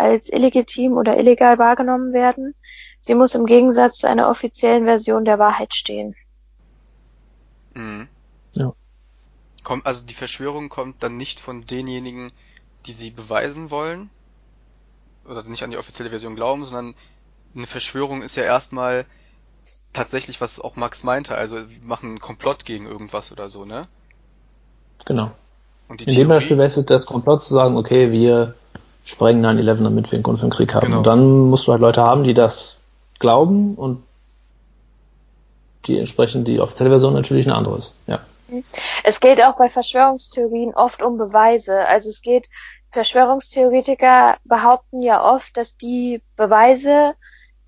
als 0.00 0.28
illegitim 0.30 0.96
oder 0.96 1.16
illegal 1.16 1.58
wahrgenommen 1.58 2.12
werden. 2.12 2.54
Sie 3.00 3.14
muss 3.14 3.34
im 3.34 3.46
Gegensatz 3.46 3.98
zu 3.98 4.08
einer 4.08 4.28
offiziellen 4.28 4.84
Version 4.84 5.24
der 5.24 5.38
Wahrheit 5.38 5.74
stehen. 5.74 6.14
Mhm. 7.74 8.08
Ja. 8.52 8.72
Kommt, 9.62 9.86
also 9.86 10.02
die 10.02 10.14
Verschwörung 10.14 10.68
kommt 10.68 11.02
dann 11.02 11.16
nicht 11.16 11.40
von 11.40 11.66
denjenigen, 11.66 12.32
die 12.86 12.92
sie 12.92 13.10
beweisen 13.10 13.70
wollen, 13.70 14.10
oder 15.24 15.42
nicht 15.44 15.62
an 15.62 15.70
die 15.70 15.76
offizielle 15.76 16.10
Version 16.10 16.34
glauben, 16.34 16.64
sondern 16.64 16.94
eine 17.54 17.66
Verschwörung 17.66 18.22
ist 18.22 18.36
ja 18.36 18.42
erstmal 18.42 19.04
tatsächlich, 19.92 20.40
was 20.40 20.60
auch 20.60 20.76
Max 20.76 21.04
meinte, 21.04 21.34
also 21.34 21.56
wir 21.56 21.84
machen 21.84 22.10
einen 22.10 22.20
Komplott 22.20 22.64
gegen 22.64 22.86
irgendwas 22.86 23.32
oder 23.32 23.48
so, 23.48 23.64
ne? 23.64 23.88
Genau. 25.04 25.30
Und 25.88 26.00
die 26.00 26.04
In 26.04 26.14
dem 26.14 26.28
Beispiel 26.28 26.56
Theorie, 26.56 26.70
wäre 26.70 26.80
es 26.80 26.86
das 26.86 27.06
Komplott 27.06 27.42
zu 27.42 27.54
sagen, 27.54 27.76
okay, 27.76 28.12
wir 28.12 28.54
sprengen 29.10 29.44
9-11, 29.44 29.82
damit 29.82 30.10
wir 30.10 30.16
einen 30.16 30.22
Grund 30.22 30.38
für 30.38 30.46
den 30.46 30.52
Krieg 30.52 30.74
haben. 30.74 30.86
Genau. 30.86 30.98
Und 30.98 31.06
dann 31.06 31.40
musst 31.50 31.66
du 31.66 31.72
halt 31.72 31.80
Leute 31.80 32.02
haben, 32.02 32.24
die 32.24 32.34
das 32.34 32.76
glauben 33.18 33.74
und 33.74 34.02
die 35.86 35.98
entsprechend 35.98 36.46
die 36.46 36.60
offizielle 36.60 36.90
Version 36.90 37.14
natürlich 37.14 37.46
eine 37.46 37.56
andere 37.56 37.78
ist. 37.78 37.94
Ja. 38.06 38.20
Es 39.04 39.20
geht 39.20 39.42
auch 39.42 39.56
bei 39.56 39.68
Verschwörungstheorien 39.68 40.74
oft 40.74 41.02
um 41.02 41.16
Beweise. 41.16 41.86
Also 41.86 42.08
es 42.08 42.22
geht, 42.22 42.48
Verschwörungstheoretiker 42.90 44.38
behaupten 44.44 45.02
ja 45.02 45.22
oft, 45.24 45.56
dass 45.56 45.76
die 45.76 46.22
Beweise 46.36 47.14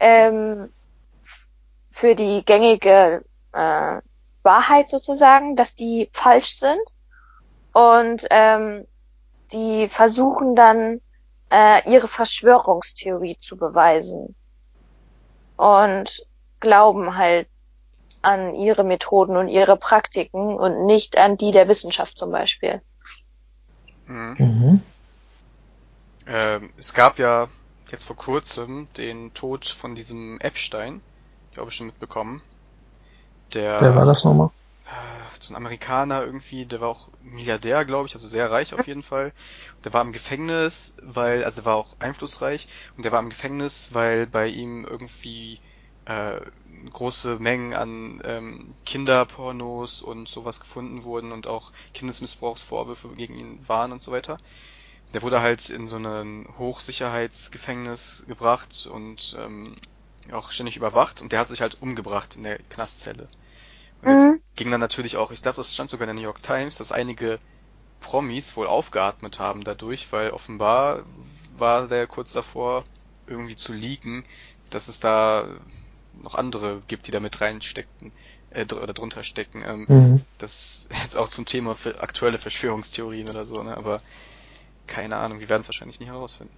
ähm, 0.00 0.70
für 1.90 2.14
die 2.14 2.44
gängige 2.44 3.24
äh, 3.52 4.00
Wahrheit 4.42 4.88
sozusagen, 4.88 5.54
dass 5.54 5.74
die 5.74 6.08
falsch 6.12 6.56
sind. 6.56 6.80
Und 7.72 8.26
ähm, 8.30 8.86
die 9.52 9.88
versuchen 9.88 10.56
dann 10.56 11.00
äh, 11.52 11.88
ihre 11.88 12.08
Verschwörungstheorie 12.08 13.36
zu 13.36 13.56
beweisen. 13.56 14.34
Und 15.56 16.26
glauben 16.60 17.16
halt 17.16 17.48
an 18.22 18.54
ihre 18.54 18.84
Methoden 18.84 19.36
und 19.36 19.48
ihre 19.48 19.76
Praktiken 19.76 20.56
und 20.56 20.86
nicht 20.86 21.18
an 21.18 21.36
die 21.36 21.52
der 21.52 21.68
Wissenschaft 21.68 22.16
zum 22.16 22.30
Beispiel. 22.30 22.80
mhm. 24.06 24.36
Mhm. 24.38 24.80
ähm, 26.26 26.70
es 26.78 26.94
gab 26.94 27.18
ja 27.18 27.48
jetzt 27.90 28.04
vor 28.04 28.16
kurzem 28.16 28.88
den 28.96 29.34
Tod 29.34 29.66
von 29.66 29.94
diesem 29.94 30.40
Epstein, 30.40 31.02
glaube 31.52 31.70
ich 31.70 31.76
schon 31.76 31.88
mitbekommen. 31.88 32.40
Der, 33.52 33.80
Wer 33.80 33.94
war 33.94 34.06
das 34.06 34.24
nochmal? 34.24 34.50
So 35.40 35.52
ein 35.52 35.56
Amerikaner 35.56 36.24
irgendwie, 36.24 36.66
der 36.66 36.80
war 36.80 36.88
auch 36.88 37.08
Milliardär, 37.20 37.84
glaube 37.84 38.08
ich, 38.08 38.14
also 38.14 38.28
sehr 38.28 38.50
reich 38.50 38.74
auf 38.74 38.86
jeden 38.86 39.02
Fall. 39.02 39.32
Der 39.84 39.92
war 39.92 40.02
im 40.02 40.12
Gefängnis, 40.12 40.94
weil, 41.02 41.44
also 41.44 41.64
war 41.64 41.76
auch 41.76 41.96
einflussreich 41.98 42.68
und 42.96 43.04
der 43.04 43.12
war 43.12 43.20
im 43.20 43.30
Gefängnis, 43.30 43.92
weil 43.92 44.26
bei 44.26 44.46
ihm 44.48 44.84
irgendwie 44.84 45.60
äh, 46.04 46.40
große 46.90 47.38
Mengen 47.38 47.74
an 47.74 48.20
ähm, 48.24 48.76
Kinderpornos 48.84 50.02
und 50.02 50.28
sowas 50.28 50.60
gefunden 50.60 51.04
wurden 51.04 51.32
und 51.32 51.46
auch 51.46 51.72
Kindesmissbrauchsvorwürfe 51.94 53.08
gegen 53.10 53.36
ihn 53.36 53.68
waren 53.68 53.92
und 53.92 54.02
so 54.02 54.12
weiter. 54.12 54.38
Der 55.14 55.22
wurde 55.22 55.40
halt 55.40 55.70
in 55.70 55.88
so 55.88 55.96
ein 55.96 56.46
Hochsicherheitsgefängnis 56.58 58.24
gebracht 58.26 58.86
und 58.90 59.36
ähm, 59.38 59.76
auch 60.32 60.50
ständig 60.50 60.76
überwacht 60.76 61.20
und 61.22 61.32
der 61.32 61.40
hat 61.40 61.48
sich 61.48 61.60
halt 61.60 61.80
umgebracht 61.82 62.36
in 62.36 62.44
der 62.44 62.58
Knastzelle. 62.58 63.28
Und 64.02 64.10
jetzt 64.10 64.32
Mhm. 64.32 64.40
ging 64.56 64.70
dann 64.70 64.80
natürlich 64.80 65.16
auch, 65.16 65.30
ich 65.30 65.42
glaube, 65.42 65.56
das 65.56 65.72
stand 65.74 65.90
sogar 65.90 66.04
in 66.08 66.14
der 66.16 66.22
New 66.22 66.28
York 66.28 66.42
Times, 66.42 66.76
dass 66.76 66.92
einige 66.92 67.38
Promis 68.00 68.56
wohl 68.56 68.66
aufgeatmet 68.68 69.38
haben 69.40 69.64
dadurch, 69.64 70.12
weil 70.12 70.30
offenbar 70.30 71.04
war 71.50 71.88
der 71.88 72.06
kurz 72.06 72.32
davor, 72.32 72.84
irgendwie 73.26 73.56
zu 73.56 73.72
leaken, 73.72 74.24
dass 74.70 74.88
es 74.88 75.00
da 75.00 75.46
noch 76.12 76.34
andere 76.34 76.82
gibt, 76.88 77.06
die 77.06 77.10
da 77.12 77.20
mit 77.20 77.40
reinsteckten 77.40 78.12
äh, 78.50 78.64
oder 78.74 78.92
drunter 78.94 79.22
stecken. 79.22 79.62
Ähm, 79.64 79.88
mhm. 79.88 80.22
Das 80.38 80.88
jetzt 81.02 81.16
auch 81.16 81.28
zum 81.28 81.46
Thema 81.46 81.76
für 81.76 82.00
aktuelle 82.00 82.38
Verschwörungstheorien 82.38 83.28
oder 83.28 83.44
so, 83.44 83.62
ne? 83.62 83.76
Aber 83.76 84.02
keine 84.86 85.16
Ahnung, 85.18 85.40
wir 85.40 85.48
werden 85.50 85.62
es 85.62 85.68
wahrscheinlich 85.68 86.00
nie 86.00 86.06
herausfinden. 86.06 86.56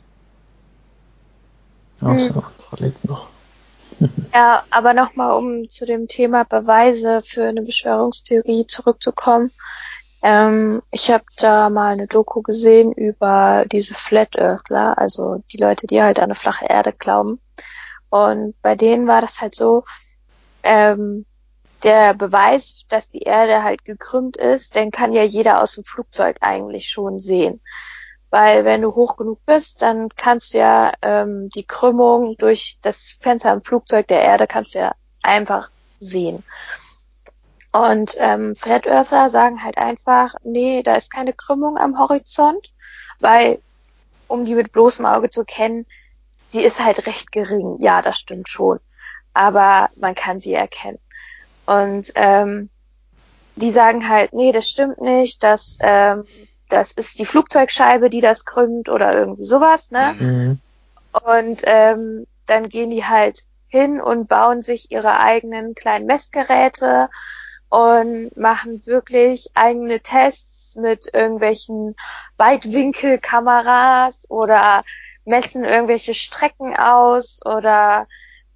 Ach 2.01 2.19
so, 2.21 2.41
hm. 2.41 2.79
lebt 2.79 3.05
noch. 3.05 3.34
Ja, 4.35 4.65
aber 4.71 4.95
nochmal, 4.95 5.33
um 5.35 5.69
zu 5.71 5.87
dem 5.87 6.09
Thema 6.09 6.45
Beweise 6.45 7.23
für 7.23 7.45
eine 7.45 7.63
Verschwörungstheorie 7.63 8.67
zurückzukommen. 8.67 9.53
Ähm, 10.23 10.83
ich 10.91 11.11
habe 11.11 11.25
da 11.37 11.71
mal 11.71 11.93
eine 11.93 12.09
Doku 12.09 12.43
gesehen 12.43 12.93
über 12.93 13.65
diese 13.71 13.95
Flat 13.95 14.37
Earthler, 14.37 14.99
also 14.99 15.43
die 15.53 15.59
Leute, 15.59 15.87
die 15.87 16.03
halt 16.03 16.19
an 16.19 16.25
eine 16.25 16.35
flache 16.35 16.67
Erde 16.67 16.93
glauben. 16.93 17.41
Und 18.11 18.61
bei 18.63 18.75
denen 18.75 19.07
war 19.07 19.21
das 19.21 19.41
halt 19.41 19.55
so, 19.55 19.85
ähm, 20.63 21.27
der 21.85 22.15
Beweis, 22.15 22.85
dass 22.89 23.11
die 23.11 23.23
Erde 23.23 23.63
halt 23.63 23.85
gekrümmt 23.85 24.37
ist, 24.37 24.75
den 24.75 24.91
kann 24.91 25.13
ja 25.13 25.23
jeder 25.23 25.63
aus 25.63 25.75
dem 25.75 25.85
Flugzeug 25.85 26.39
eigentlich 26.41 26.89
schon 26.89 27.21
sehen. 27.21 27.61
Weil 28.35 28.65
wenn 28.65 28.83
du 28.83 28.97
hoch 28.97 29.17
genug 29.17 29.39
bist, 29.47 29.81
dann 29.81 30.09
kannst 30.09 30.55
du 30.55 30.59
ja 30.59 30.93
ähm, 31.03 31.51
die 31.51 31.65
Krümmung 31.65 32.37
durch 32.37 32.81
das 32.83 33.17
Fenster 33.21 33.53
im 33.53 33.63
Flugzeug 33.63 34.09
der 34.09 34.23
Erde 34.23 34.49
kannst 34.49 34.75
du 34.75 34.81
ja 34.81 34.97
einfach 35.23 35.71
sehen. 36.01 36.43
Und 37.71 38.17
ähm, 38.19 38.57
Flat 38.57 38.89
Earther 38.89 39.29
sagen 39.29 39.63
halt 39.63 39.79
einfach, 39.79 40.35
nee, 40.43 40.83
da 40.83 40.97
ist 40.97 41.13
keine 41.13 41.33
Krümmung 41.33 41.79
am 41.79 41.97
Horizont, 41.97 42.73
weil, 43.21 43.61
um 44.27 44.45
die 44.45 44.57
mit 44.57 44.73
bloßem 44.73 45.07
Auge 45.07 45.31
zu 45.31 45.45
kennen, 45.45 45.87
sie 46.49 46.65
ist 46.65 46.85
halt 46.85 47.07
recht 47.07 47.31
gering. 47.31 47.77
Ja, 47.79 48.03
das 48.03 48.19
stimmt 48.19 48.49
schon. 48.49 48.81
Aber 49.33 49.91
man 49.95 50.17
kann 50.17 50.41
sie 50.41 50.55
erkennen. 50.55 50.99
Und 51.67 52.11
ähm, 52.17 52.69
die 53.55 53.71
sagen 53.71 54.09
halt, 54.09 54.33
nee, 54.33 54.51
das 54.51 54.69
stimmt 54.69 55.01
nicht, 55.01 55.41
das, 55.45 55.79
ähm, 55.81 56.25
das 56.69 56.93
ist 56.93 57.19
die 57.19 57.27
Flugzeugscheibe, 57.27 58.11
die 58.11 58.21
das 58.21 58.45
krümmt 58.45 58.89
oder 58.89 59.13
irgendwie 59.13 59.45
sowas, 59.45 59.91
ne? 59.91 60.15
Mhm. 60.19 60.59
Und 61.13 61.63
ähm, 61.65 62.27
dann 62.47 62.69
gehen 62.69 62.91
die 62.91 63.05
halt 63.05 63.45
hin 63.69 64.01
und 64.01 64.29
bauen 64.29 64.63
sich 64.63 64.91
ihre 64.91 65.19
eigenen 65.19 65.75
kleinen 65.75 66.07
Messgeräte 66.07 67.09
und 67.69 68.37
machen 68.37 68.85
wirklich 68.87 69.51
eigene 69.55 70.01
Tests 70.01 70.77
mit 70.77 71.13
irgendwelchen 71.13 71.97
Weitwinkelkameras 72.37 74.31
oder 74.31 74.85
messen 75.25 75.65
irgendwelche 75.65 76.15
Strecken 76.15 76.77
aus 76.77 77.41
oder 77.45 78.07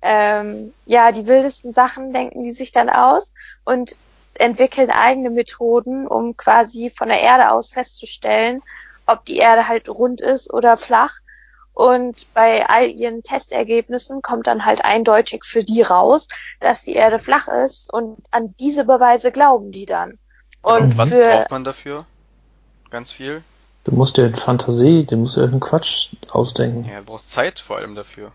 ähm, 0.02 0.72
ja, 0.86 1.10
die 1.10 1.26
wildesten 1.26 1.74
Sachen 1.74 2.12
denken 2.12 2.42
die 2.42 2.52
sich 2.52 2.70
dann 2.70 2.88
aus 2.88 3.32
und 3.64 3.96
entwickeln 4.38 4.90
eigene 4.90 5.30
Methoden, 5.30 6.06
um 6.06 6.36
quasi 6.36 6.90
von 6.90 7.08
der 7.08 7.20
Erde 7.20 7.50
aus 7.50 7.70
festzustellen, 7.70 8.62
ob 9.06 9.24
die 9.24 9.38
Erde 9.38 9.68
halt 9.68 9.88
rund 9.88 10.20
ist 10.20 10.52
oder 10.52 10.76
flach. 10.76 11.14
Und 11.74 12.26
bei 12.34 12.68
all 12.68 12.90
ihren 12.90 13.22
Testergebnissen 13.22 14.20
kommt 14.20 14.48
dann 14.48 14.64
halt 14.64 14.84
eindeutig 14.84 15.44
für 15.44 15.62
die 15.62 15.82
raus, 15.82 16.26
dass 16.60 16.82
die 16.82 16.94
Erde 16.94 17.18
flach 17.20 17.46
ist 17.46 17.92
und 17.92 18.18
an 18.32 18.54
diese 18.58 18.84
Beweise 18.84 19.30
glauben 19.30 19.70
die 19.70 19.86
dann. 19.86 20.18
Und, 20.62 20.82
und 20.82 20.98
was 20.98 21.10
braucht 21.10 21.50
man 21.50 21.62
dafür? 21.62 22.04
Ganz 22.90 23.12
viel? 23.12 23.42
Du 23.84 23.94
musst 23.94 24.16
dir 24.16 24.36
Fantasie, 24.36 25.06
du 25.06 25.16
musst 25.16 25.36
dir 25.36 25.42
irgendeinen 25.42 25.70
Quatsch 25.70 26.08
ausdenken. 26.30 26.84
Ja, 26.84 26.98
du 26.98 27.06
brauchst 27.06 27.30
Zeit 27.30 27.60
vor 27.60 27.76
allem 27.76 27.94
dafür. 27.94 28.32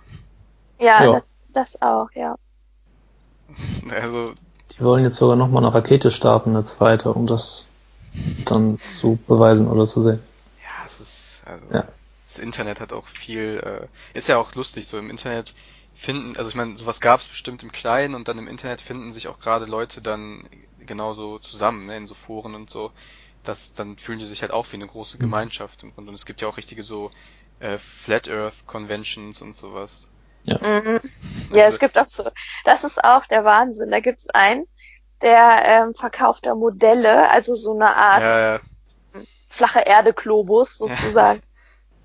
Ja, 0.79 1.03
ja. 1.03 1.11
Das, 1.11 1.33
das 1.49 1.81
auch, 1.81 2.09
ja. 2.15 2.35
Also. 4.01 4.33
Die 4.77 4.83
wollen 4.83 5.03
jetzt 5.03 5.17
sogar 5.17 5.35
nochmal 5.35 5.63
eine 5.63 5.73
Rakete 5.73 6.11
starten, 6.11 6.51
eine 6.51 6.65
zweite, 6.65 7.13
um 7.13 7.27
das 7.27 7.67
dann 8.45 8.79
zu 8.91 9.19
beweisen 9.27 9.67
oder 9.67 9.85
zu 9.85 10.01
sehen. 10.01 10.19
Ja, 10.61 10.85
es 10.85 10.99
ist, 10.99 11.41
also. 11.45 11.67
Ja. 11.71 11.87
Das 12.25 12.39
Internet 12.39 12.79
hat 12.79 12.93
auch 12.93 13.05
viel, 13.05 13.61
äh, 13.63 14.17
ist 14.17 14.27
ja 14.27 14.37
auch 14.37 14.55
lustig, 14.55 14.87
so 14.87 14.97
im 14.97 15.11
Internet 15.11 15.53
finden, 15.93 16.35
also 16.37 16.49
ich 16.49 16.55
meine, 16.55 16.75
sowas 16.77 16.99
gab 16.99 17.19
es 17.19 17.27
bestimmt 17.27 17.61
im 17.61 17.71
Kleinen 17.71 18.15
und 18.15 18.27
dann 18.27 18.39
im 18.39 18.47
Internet 18.47 18.81
finden 18.81 19.13
sich 19.13 19.27
auch 19.27 19.39
gerade 19.39 19.65
Leute 19.65 20.01
dann 20.01 20.43
genauso 20.79 21.39
zusammen, 21.39 21.85
ne, 21.85 21.97
in 21.97 22.07
so 22.07 22.15
Foren 22.15 22.55
und 22.55 22.69
so. 22.69 22.91
Das, 23.43 23.73
dann 23.73 23.97
fühlen 23.97 24.19
die 24.19 24.25
sich 24.25 24.41
halt 24.41 24.51
auch 24.51 24.71
wie 24.71 24.77
eine 24.77 24.87
große 24.87 25.17
mhm. 25.17 25.21
Gemeinschaft 25.21 25.83
und, 25.83 25.95
und 25.97 26.13
es 26.13 26.25
gibt 26.25 26.41
ja 26.41 26.47
auch 26.47 26.57
richtige 26.57 26.81
so 26.81 27.11
äh, 27.59 27.77
Flat 27.77 28.27
Earth 28.29 28.65
Conventions 28.65 29.41
und 29.41 29.55
sowas. 29.55 30.07
Ja. 30.43 30.57
Mhm. 30.61 30.99
Ja, 31.53 31.65
es 31.65 31.79
gibt 31.79 31.97
auch 31.97 32.07
so, 32.07 32.29
das 32.65 32.83
ist 32.83 33.03
auch 33.03 33.25
der 33.25 33.45
Wahnsinn. 33.45 33.91
Da 33.91 33.99
gibt's 33.99 34.29
einen, 34.29 34.67
der 35.21 35.63
ähm, 35.65 35.93
verkauft 35.93 36.45
da 36.45 36.55
Modelle, 36.55 37.29
also 37.29 37.55
so 37.55 37.73
eine 37.73 37.95
Art 37.95 38.23
ja, 38.23 38.53
ja. 38.53 38.59
flache 39.49 39.81
Erde-Globus 39.81 40.77
sozusagen. 40.77 41.41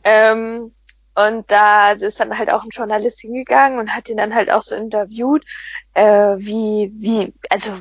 ähm, 0.05 0.75
und 1.15 1.51
da 1.51 1.93
ist 1.93 2.21
dann 2.21 2.39
halt 2.39 2.49
auch 2.49 2.63
ein 2.63 2.71
Journalist 2.71 3.21
hingegangen 3.21 3.81
und 3.81 3.95
hat 3.95 4.09
ihn 4.09 4.19
dann 4.19 4.35
halt 4.35 4.53
auch 4.53 4.63
so 4.63 4.77
interviewt, 4.77 5.45
äh, 5.95 6.37
wie, 6.37 6.93
wie, 6.95 7.35
also 7.51 7.73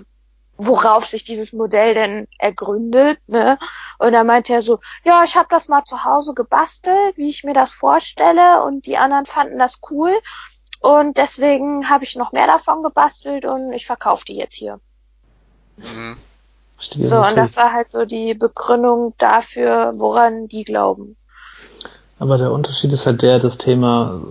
worauf 0.57 1.05
sich 1.05 1.23
dieses 1.23 1.53
Modell 1.53 1.93
denn 1.93 2.27
ergründet, 2.39 3.19
ne? 3.27 3.59
Und 3.99 4.13
da 4.13 4.23
meinte 4.23 4.53
er 4.53 4.61
so, 4.61 4.79
ja, 5.03 5.23
ich 5.23 5.35
habe 5.35 5.47
das 5.49 5.67
mal 5.67 5.83
zu 5.85 6.03
Hause 6.03 6.33
gebastelt, 6.33 7.15
wie 7.15 7.29
ich 7.29 7.43
mir 7.43 7.53
das 7.53 7.71
vorstelle 7.71 8.63
und 8.63 8.85
die 8.87 8.97
anderen 8.97 9.25
fanden 9.25 9.59
das 9.59 9.79
cool 9.91 10.11
und 10.79 11.17
deswegen 11.17 11.89
habe 11.89 12.03
ich 12.03 12.15
noch 12.15 12.31
mehr 12.31 12.47
davon 12.47 12.83
gebastelt 12.83 13.45
und 13.45 13.71
ich 13.73 13.85
verkaufe 13.85 14.25
die 14.25 14.35
jetzt 14.35 14.55
hier. 14.55 14.79
Mhm. 15.77 16.17
So, 16.79 17.17
und 17.17 17.35
das 17.35 17.57
war 17.57 17.73
halt 17.73 17.89
so 17.89 18.05
die 18.05 18.35
Begründung 18.35 19.13
dafür, 19.17 19.93
woran 19.95 20.47
die 20.47 20.63
glauben. 20.63 21.15
Aber 22.19 22.37
der 22.37 22.51
Unterschied 22.51 22.93
ist 22.93 23.05
halt 23.05 23.21
der, 23.23 23.39
das 23.39 23.57
Thema 23.57 24.21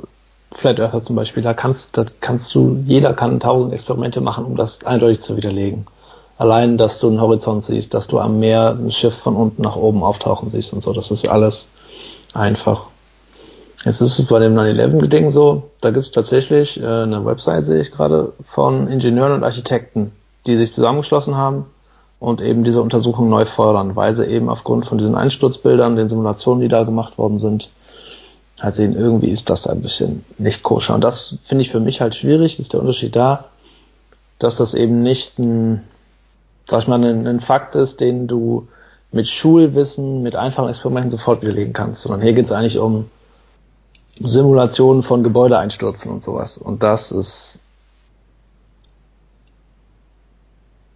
Flat 0.53 0.79
Earther 0.79 1.03
zum 1.03 1.17
Beispiel, 1.17 1.43
da 1.43 1.55
kannst, 1.55 1.97
da 1.97 2.05
kannst 2.21 2.55
du, 2.55 2.83
jeder 2.87 3.15
kann 3.15 3.41
tausend 3.41 3.73
Experimente 3.73 4.21
machen, 4.21 4.45
um 4.45 4.57
das 4.57 4.85
eindeutig 4.85 5.23
zu 5.23 5.37
widerlegen. 5.37 5.87
Allein, 6.39 6.77
dass 6.77 6.99
du 6.99 7.09
einen 7.09 7.21
Horizont 7.21 7.65
siehst, 7.65 7.95
dass 7.95 8.09
du 8.09 8.19
am 8.19 8.39
Meer 8.39 8.77
ein 8.79 8.93
Schiff 8.93 9.15
von 9.15 9.37
unten 9.37 9.63
nach 9.63 9.77
oben 9.77 10.03
auftauchen 10.03 10.51
siehst 10.51 10.73
und 10.73 10.83
so, 10.83 10.93
das 10.93 11.11
ist 11.11 11.27
alles 11.27 11.65
einfach. 12.35 12.87
Jetzt 13.85 14.01
ist 14.01 14.19
es 14.19 14.27
bei 14.27 14.39
dem 14.39 14.55
9-11-Ding 14.55 15.31
so, 15.31 15.71
da 15.81 15.91
gibt 15.91 16.07
es 16.07 16.11
tatsächlich 16.11 16.81
äh, 16.81 16.85
eine 16.85 17.25
Website, 17.25 17.67
sehe 17.67 17.81
ich 17.81 17.93
gerade, 17.93 18.33
von 18.45 18.89
Ingenieuren 18.89 19.33
und 19.33 19.45
Architekten, 19.45 20.13
die 20.47 20.57
sich 20.57 20.73
zusammengeschlossen 20.73 21.37
haben 21.37 21.67
und 22.19 22.41
eben 22.41 22.65
diese 22.65 22.83
Untersuchung 22.83 23.29
neu 23.29 23.47
fördern, 23.47 23.97
weil 23.97 24.15
sie 24.15 24.27
eben 24.27 24.49
aufgrund 24.49 24.87
von 24.87 24.99
diesen 24.99 25.15
Einsturzbildern, 25.15 25.97
den 25.97 26.09
Simulationen, 26.09 26.61
die 26.63 26.69
da 26.69 26.85
gemacht 26.85 27.17
worden 27.17 27.39
sind, 27.39 27.71
halt 28.61 28.75
sehen, 28.75 28.97
irgendwie 28.97 29.31
ist 29.31 29.51
das 29.51 29.67
ein 29.67 29.83
bisschen 29.83 30.25
nicht 30.39 30.63
koscher. 30.63 30.95
Und 30.95 31.05
das 31.05 31.37
finde 31.45 31.63
ich 31.63 31.71
für 31.71 31.81
mich 31.81 32.01
halt 32.01 32.15
schwierig, 32.15 32.59
ist 32.59 32.73
der 32.73 32.81
Unterschied 32.81 33.15
da, 33.15 33.45
dass 34.39 34.57
das 34.57 34.75
eben 34.75 35.03
nicht 35.03 35.39
ein 35.39 35.83
sag 36.69 36.83
ich 36.83 36.89
mal, 36.89 37.03
ein, 37.03 37.27
ein 37.27 37.41
Fakt 37.41 37.75
ist, 37.77 38.01
den 38.01 38.27
du 38.27 38.69
mit 39.13 39.29
Schulwissen, 39.29 40.23
mit 40.23 40.37
einfachen 40.37 40.69
Experimenten 40.69 41.11
sofort 41.11 41.43
widerlegen 41.43 41.73
kannst, 41.73 42.03
sondern 42.03 42.23
hier 42.23 42.33
geht 42.33 42.47
es 42.47 42.53
eigentlich 42.53 42.79
um 42.79 43.11
Simulationen 44.19 45.03
von 45.03 45.23
Gebäudeeinstürzen 45.23 46.11
und 46.11 46.25
sowas. 46.25 46.59
Und 46.59 46.83
das 46.83 47.13
ist 47.13 47.59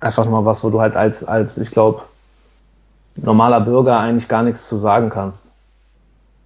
einfach 0.00 0.24
mal 0.24 0.44
was, 0.44 0.64
wo 0.64 0.70
du 0.70 0.80
halt 0.80 0.96
als, 0.96 1.22
als 1.22 1.58
ich 1.58 1.70
glaube, 1.70 2.02
normaler 3.16 3.60
Bürger 3.60 3.98
eigentlich 3.98 4.28
gar 4.28 4.42
nichts 4.42 4.68
zu 4.68 4.78
sagen 4.78 5.10
kannst. 5.10 5.42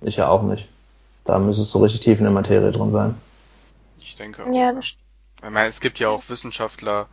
Ich 0.01 0.17
ja 0.17 0.29
auch 0.29 0.43
nicht. 0.43 0.69
Da 1.25 1.39
müsstest 1.39 1.73
du 1.73 1.79
richtig 1.79 2.01
tief 2.01 2.19
in 2.19 2.25
der 2.25 2.33
Materie 2.33 2.73
drin 2.73 2.91
sein. 2.91 3.15
Ich 3.99 4.17
denke 4.17 4.45
auch. 4.45 4.53
Ja, 4.53 4.73
das 4.73 4.87
stimmt. 4.87 5.05
Ich 5.43 5.51
meine, 5.51 5.69
es 5.69 5.81
gibt 5.81 5.99
ja 5.99 6.09
auch 6.09 6.29
Wissenschaftler, 6.29 7.07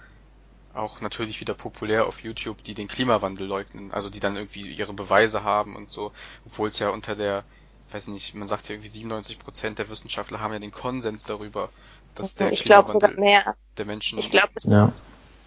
auch 0.74 1.01
natürlich 1.01 1.41
wieder 1.41 1.53
populär 1.53 2.07
auf 2.07 2.24
YouTube, 2.24 2.63
die 2.63 2.74
den 2.74 2.88
Klimawandel 2.88 3.47
leugnen, 3.47 3.91
also 3.91 4.09
die 4.09 4.19
dann 4.19 4.36
irgendwie 4.36 4.61
ihre 4.61 4.93
Beweise 4.93 5.43
haben 5.43 5.76
und 5.76 5.91
so, 5.91 6.11
obwohl 6.45 6.69
es 6.69 6.80
ja 6.80 6.89
unter 6.89 7.15
der, 7.15 7.43
weiß 7.91 8.07
nicht, 8.07 8.36
man 8.36 8.47
sagt 8.47 8.69
ja 8.69 8.76
irgendwie 8.76 8.89
97 8.89 9.39
Prozent 9.39 9.80
der 9.80 9.89
Wissenschaftler 9.89 10.39
haben 10.41 10.53
ja 10.53 10.59
den 10.59 10.72
Konsens 10.72 11.24
darüber, 11.24 11.69
dass 12.15 12.36
der 12.36 12.51
ich 12.51 12.63
Klimawandel 12.63 13.15
mehr. 13.15 13.55
der 13.78 13.86
Menschen. 13.86 14.19
Ich 14.19 14.32
glaube, 14.32 14.49
ja. 14.63 14.91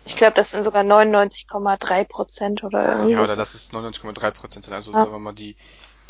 ich 0.04 0.16
glaube, 0.16 0.34
das 0.34 0.50
sind 0.50 0.62
sogar 0.62 0.82
99,3 0.82 2.04
Prozent 2.04 2.64
oder 2.64 2.90
irgendwie. 2.90 3.12
Ja, 3.12 3.22
oder 3.22 3.36
das 3.36 3.54
ist 3.54 3.74
99,3 3.74 4.30
Prozent, 4.30 4.70
also 4.70 4.92
ah. 4.92 5.00
sagen 5.00 5.12
wir 5.12 5.18
mal 5.18 5.32
die. 5.32 5.56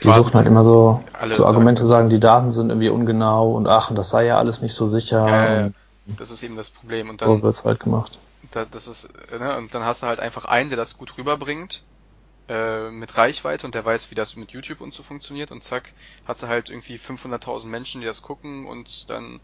Die 0.03 0.11
suchen 0.11 0.35
halt 0.35 0.49
immer 0.49 0.65
so, 0.65 1.05
so 1.37 1.47
Argumente 1.47 1.87
sagen, 1.87 2.11
die 2.11 2.19
Daten 2.19 2.51
sind 2.51 2.69
irgendwie 2.71 2.89
ungenau 2.89 3.53
und 3.53 3.69
ach, 3.69 3.95
das 3.95 4.09
sei 4.09 4.27
ja 4.27 4.39
alles 4.39 4.61
nicht 4.61 4.75
so 4.75 4.89
sicher. 4.89 5.29
Ja, 5.29 5.61
ja, 5.61 5.71
das 6.07 6.33
ist 6.33 6.43
eben 6.43 6.57
das 6.57 6.71
Problem. 6.71 7.11
Und 7.11 7.23
dann 7.23 7.29
so 7.29 7.43
wird's 7.43 7.65
halt 7.65 7.79
gemacht. 7.79 8.19
Da, 8.55 8.65
das 8.65 8.87
ist, 8.87 9.09
ne, 9.31 9.57
und 9.57 9.75
dann 9.75 9.85
hast 9.85 10.03
du 10.03 10.07
halt 10.07 10.21
einfach 10.21 10.45
einen, 10.45 10.71
der 10.71 10.77
das 10.77 10.97
gut 10.97 11.19
rüberbringt, 11.19 11.83
äh, 12.49 12.91
mit 12.91 13.17
Reichweite 13.17 13.67
und 13.67 13.75
der 13.75 13.85
weiß, 13.85 14.11
wie 14.11 14.15
das 14.15 14.37
mit 14.37 14.53
YouTube 14.53 14.81
und 14.81 14.95
so 14.95 15.03
funktioniert 15.03 15.51
und 15.51 15.65
zack, 15.65 15.93
hast 16.25 16.43
du 16.43 16.49
halt 16.49 16.71
irgendwie 16.71 16.99
500.000 16.99 17.67
Menschen, 17.67 18.01
die 18.01 18.07
das 18.07 18.23
gucken 18.23 18.67
und 18.67 19.09
dann 19.11 19.41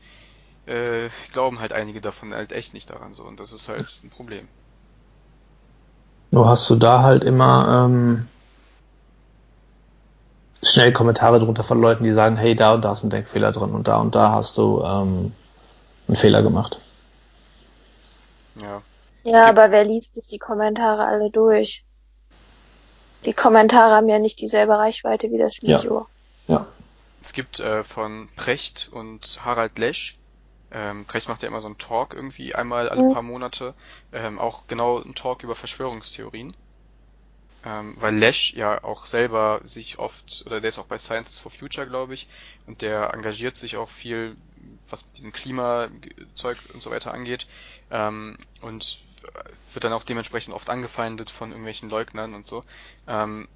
äh, 0.66 1.08
glauben 1.32 1.60
halt 1.60 1.72
einige 1.72 2.00
davon 2.00 2.34
halt 2.34 2.52
echt 2.52 2.74
nicht 2.74 2.90
daran 2.90 3.14
so 3.14 3.24
und 3.24 3.40
das 3.40 3.52
ist 3.52 3.68
halt 3.68 4.00
ein 4.04 4.10
Problem. 4.10 4.48
Nur 6.30 6.48
hast 6.48 6.70
du 6.70 6.76
da 6.76 7.02
halt 7.02 7.24
immer 7.24 7.86
ähm, 7.86 8.28
schnell 10.62 10.92
Kommentare 10.92 11.40
drunter 11.40 11.64
von 11.64 11.80
Leuten, 11.80 12.04
die 12.04 12.12
sagen, 12.12 12.36
hey, 12.36 12.54
da 12.54 12.74
und 12.74 12.82
da 12.82 12.92
ist 12.92 13.02
ein 13.02 13.10
Denkfehler 13.10 13.50
drin 13.50 13.70
und 13.70 13.88
da 13.88 13.96
und 13.96 14.14
da 14.14 14.30
hast 14.30 14.56
du 14.58 14.82
ähm, 14.84 15.32
einen 16.06 16.16
Fehler 16.16 16.42
gemacht. 16.42 16.78
Ja. 18.62 18.82
Ja, 19.22 19.46
aber 19.46 19.70
wer 19.70 19.84
liest 19.84 20.14
sich 20.14 20.26
die 20.26 20.38
Kommentare 20.38 21.04
alle 21.04 21.30
durch? 21.30 21.84
Die 23.24 23.34
Kommentare 23.34 23.94
haben 23.94 24.08
ja 24.08 24.18
nicht 24.18 24.40
dieselbe 24.40 24.78
Reichweite 24.78 25.30
wie 25.30 25.38
das 25.38 25.60
Video. 25.60 26.06
Ja. 26.46 26.54
ja. 26.54 26.66
Es 27.20 27.34
gibt 27.34 27.60
äh, 27.60 27.84
von 27.84 28.28
Precht 28.36 28.88
und 28.92 29.44
Harald 29.44 29.78
Lesch, 29.78 30.16
ähm, 30.72 31.04
Precht 31.04 31.28
macht 31.28 31.42
ja 31.42 31.48
immer 31.48 31.60
so 31.60 31.66
einen 31.66 31.78
Talk 31.78 32.14
irgendwie 32.14 32.54
einmal 32.54 32.88
alle 32.88 33.02
mhm. 33.02 33.12
paar 33.12 33.22
Monate, 33.22 33.74
ähm, 34.12 34.38
auch 34.38 34.66
genau 34.68 35.02
einen 35.02 35.14
Talk 35.14 35.42
über 35.42 35.56
Verschwörungstheorien. 35.56 36.54
Ähm, 37.62 37.94
weil 37.98 38.16
Lesch 38.16 38.54
ja 38.54 38.82
auch 38.84 39.04
selber 39.04 39.60
sich 39.64 39.98
oft, 39.98 40.44
oder 40.46 40.62
der 40.62 40.70
ist 40.70 40.78
auch 40.78 40.86
bei 40.86 40.96
Science 40.96 41.38
for 41.38 41.50
Future, 41.50 41.86
glaube 41.86 42.14
ich, 42.14 42.26
und 42.66 42.80
der 42.80 43.12
engagiert 43.12 43.56
sich 43.56 43.76
auch 43.76 43.90
viel, 43.90 44.36
was 44.88 45.04
mit 45.04 45.18
diesem 45.18 45.32
Klimazeug 45.32 46.56
und 46.72 46.82
so 46.82 46.90
weiter 46.90 47.12
angeht, 47.12 47.46
ähm, 47.90 48.38
und 48.62 49.00
wird 49.72 49.84
dann 49.84 49.92
auch 49.92 50.02
dementsprechend 50.02 50.54
oft 50.54 50.70
angefeindet 50.70 51.30
von 51.30 51.50
irgendwelchen 51.50 51.90
Leugnern 51.90 52.34
und 52.34 52.46
so. 52.46 52.64
Ähm, 53.06 53.48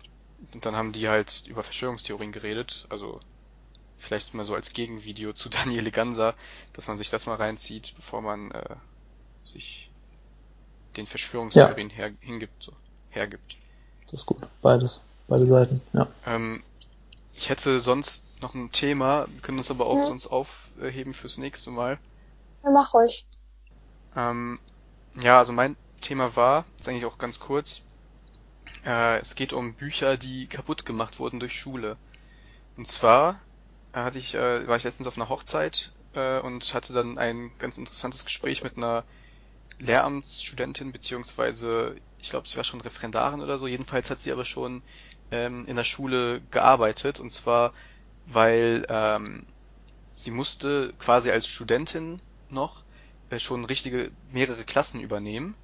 und 0.53 0.67
dann 0.67 0.77
haben 0.77 0.93
die 0.93 1.09
halt 1.09 1.45
über 1.47 1.63
Verschwörungstheorien 1.63 2.33
geredet, 2.33 2.87
also 2.91 3.21
vielleicht 3.99 4.35
mal 4.35 4.45
so 4.45 4.55
als 4.55 4.73
Gegenvideo 4.73 5.33
zu 5.33 5.49
Daniele 5.51 5.91
Ganser, 5.91 6.35
dass 6.73 6.89
man 6.89 6.97
sich 6.97 7.11
das 7.11 7.27
mal 7.27 7.37
reinzieht, 7.37 7.95
bevor 7.97 8.21
man 8.21 8.51
äh, 8.51 8.77
sich 9.45 9.91
den 10.97 11.07
Verschwörungstheorien 11.07 11.91
ja. 11.91 11.97
her, 11.97 12.13
hingibt, 12.21 12.63
so, 12.63 12.73
hergibt. 13.11 13.57
Das 14.05 14.21
ist 14.21 14.27
gut. 14.27 14.43
Beides. 14.63 15.03
Beide 15.27 15.47
Seiten, 15.47 15.81
ja. 15.95 16.07
Ähm, 16.27 16.63
ich 17.35 17.49
hätte 17.49 17.81
sonst 17.81 18.27
noch 18.43 18.55
ein 18.55 18.71
Thema, 18.71 19.27
wir 19.33 19.41
können 19.41 19.59
uns 19.59 19.71
aber 19.71 19.87
auch 19.87 19.99
ja. 19.99 20.07
sonst 20.07 20.27
aufheben 20.27 21.15
fürs 21.15 21.39
nächste 21.39 21.71
Mal. 21.71 21.99
Ja, 22.63 22.71
mach 22.71 22.93
ruhig. 22.95 23.27
Ähm, 24.15 24.59
ja, 25.21 25.39
also 25.39 25.53
mein 25.53 25.77
Thema 26.01 26.37
war, 26.37 26.65
ist 26.79 26.89
eigentlich 26.89 27.05
auch 27.05 27.19
ganz 27.19 27.39
kurz, 27.39 27.83
äh, 28.85 29.19
es 29.19 29.35
geht 29.35 29.53
um 29.53 29.75
Bücher, 29.75 30.17
die 30.17 30.47
kaputt 30.47 30.85
gemacht 30.85 31.19
wurden 31.19 31.41
durch 31.41 31.59
Schule. 31.59 31.97
Und 32.77 32.89
zwar 32.89 33.41
äh, 33.93 34.01
hatte 34.01 34.19
ich, 34.19 34.35
äh, 34.35 34.67
war 34.67 34.77
ich 34.77 34.85
letztens 34.85 35.07
auf 35.07 35.17
einer 35.17 35.29
Hochzeit 35.29 35.93
äh, 36.15 36.41
und 36.41 36.75
hatte 36.75 36.93
dann 36.93 37.19
ein 37.19 37.51
ganz 37.59 37.79
interessantes 37.79 38.25
Gespräch 38.25 38.63
mit 38.63 38.77
einer 38.77 39.05
Lehramtsstudentin, 39.79 40.93
beziehungsweise 40.93 41.97
ich 42.19 42.31
glaube, 42.31 42.49
sie 42.49 42.57
war 42.57 42.65
schon 42.65 42.81
Referendarin 42.81 43.43
oder 43.43 43.59
so. 43.59 43.67
Jedenfalls 43.67 44.11
hat 44.11 44.19
sie 44.19 44.33
aber 44.33 44.45
schon 44.45 44.83
ähm, 45.31 45.67
in 45.67 45.77
der 45.77 45.85
Schule 45.85 46.41
gearbeitet 46.51 47.21
und 47.21 47.33
zwar, 47.33 47.73
weil 48.27 48.87
ähm, 48.89 49.47
sie 50.11 50.31
musste 50.31 50.93
quasi 50.99 51.31
als 51.31 51.47
Studentin 51.47 52.21
noch 52.49 52.83
schon 53.39 53.65
richtige 53.65 54.13
mehrere 54.31 54.65
Klassen 54.65 55.01
übernehmen, 55.01 55.57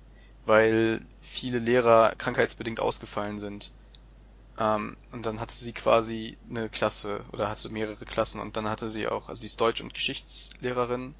weil 0.45 1.07
viele 1.21 1.59
Lehrer 1.59 2.15
krankheitsbedingt 2.17 2.81
ausgefallen 2.81 3.39
sind. 3.39 3.73
Ähm, 4.59 4.97
und 5.13 5.25
dann 5.27 5.41
hatte 5.41 5.55
sie 5.57 5.73
quasi 5.73 6.39
eine 6.49 6.69
Klasse 6.71 7.25
oder 7.33 7.49
hatte 7.49 7.71
mehrere 7.71 8.05
Klassen 8.05 8.41
und 8.41 8.57
dann 8.57 8.69
hatte 8.69 8.89
sie 8.91 9.09
auch, 9.09 9.29
also 9.29 9.41
sie 9.41 9.47
ist 9.47 9.61
Deutsch- 9.61 9.81
und 9.83 9.95
Geschichtslehrerin 9.95 11.17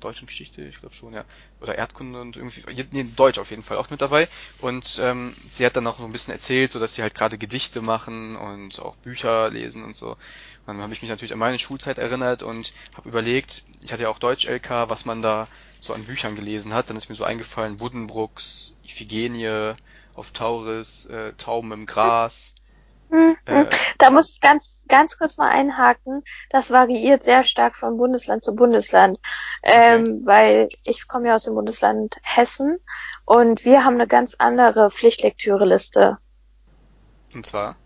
Deutsch 0.00 0.22
und 0.22 0.28
Geschichte, 0.28 0.62
ich 0.62 0.78
glaube 0.80 0.94
schon, 0.94 1.12
ja. 1.12 1.24
Oder 1.60 1.76
Erdkunde 1.76 2.20
und 2.22 2.36
irgendwie, 2.36 2.62
nee, 2.90 3.04
Deutsch 3.16 3.38
auf 3.38 3.50
jeden 3.50 3.62
Fall 3.62 3.76
auch 3.76 3.90
mit 3.90 4.00
dabei. 4.00 4.28
Und 4.58 4.98
ähm, 5.02 5.34
sie 5.48 5.66
hat 5.66 5.76
dann 5.76 5.86
auch 5.86 5.98
so 5.98 6.04
ein 6.04 6.12
bisschen 6.12 6.32
erzählt, 6.32 6.70
so 6.72 6.78
dass 6.80 6.94
sie 6.94 7.02
halt 7.02 7.14
gerade 7.14 7.36
Gedichte 7.36 7.82
machen 7.82 8.34
und 8.36 8.80
auch 8.80 8.96
Bücher 8.96 9.50
lesen 9.50 9.84
und 9.84 9.96
so. 9.96 10.16
Dann 10.66 10.80
habe 10.80 10.92
ich 10.92 11.02
mich 11.02 11.10
natürlich 11.10 11.32
an 11.32 11.38
meine 11.38 11.58
Schulzeit 11.58 11.98
erinnert 11.98 12.42
und 12.42 12.72
habe 12.96 13.08
überlegt, 13.08 13.64
ich 13.82 13.92
hatte 13.92 14.04
ja 14.04 14.08
auch 14.08 14.18
Deutsch-LK, 14.18 14.88
was 14.88 15.04
man 15.04 15.22
da 15.22 15.48
so 15.80 15.94
an 15.94 16.04
Büchern 16.04 16.36
gelesen 16.36 16.74
hat. 16.74 16.90
Dann 16.90 16.96
ist 16.96 17.08
mir 17.08 17.14
so 17.14 17.24
eingefallen, 17.24 17.78
Buddenbrooks, 17.78 18.76
Iphigenie, 18.84 19.74
auf 20.14 20.32
Tauris, 20.32 21.06
äh, 21.06 21.32
Tauben 21.34 21.72
im 21.72 21.86
Gras, 21.86 22.54
hm, 23.10 23.36
hm. 23.46 23.66
Äh, 23.66 23.66
da 23.98 24.10
muss 24.10 24.30
ich 24.30 24.40
ganz, 24.40 24.84
ganz 24.88 25.18
kurz 25.18 25.36
mal 25.36 25.48
einhaken. 25.48 26.22
Das 26.48 26.70
variiert 26.70 27.24
sehr 27.24 27.42
stark 27.42 27.76
von 27.76 27.96
Bundesland 27.96 28.44
zu 28.44 28.54
Bundesland, 28.54 29.18
okay. 29.62 29.96
ähm, 29.96 30.22
weil 30.24 30.68
ich 30.84 31.08
komme 31.08 31.28
ja 31.28 31.34
aus 31.34 31.44
dem 31.44 31.54
Bundesland 31.54 32.18
Hessen 32.22 32.78
und 33.24 33.64
wir 33.64 33.84
haben 33.84 33.94
eine 33.94 34.06
ganz 34.06 34.36
andere 34.38 34.90
Pflichtlektüreliste. 34.90 36.18
Und 37.34 37.46
zwar? 37.46 37.76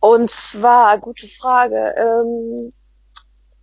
Und 0.00 0.30
zwar, 0.30 0.98
gute 0.98 1.28
Frage. 1.28 1.94
Ähm, 1.96 2.72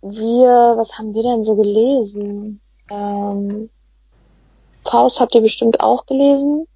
wir, 0.02 0.74
was 0.76 0.98
haben 0.98 1.14
wir 1.14 1.22
denn 1.22 1.44
so 1.44 1.56
gelesen? 1.56 2.60
Ähm, 2.90 3.70
Faust 4.84 5.20
habt 5.20 5.34
ihr 5.34 5.40
bestimmt 5.40 5.80
auch 5.80 6.06
gelesen. 6.06 6.66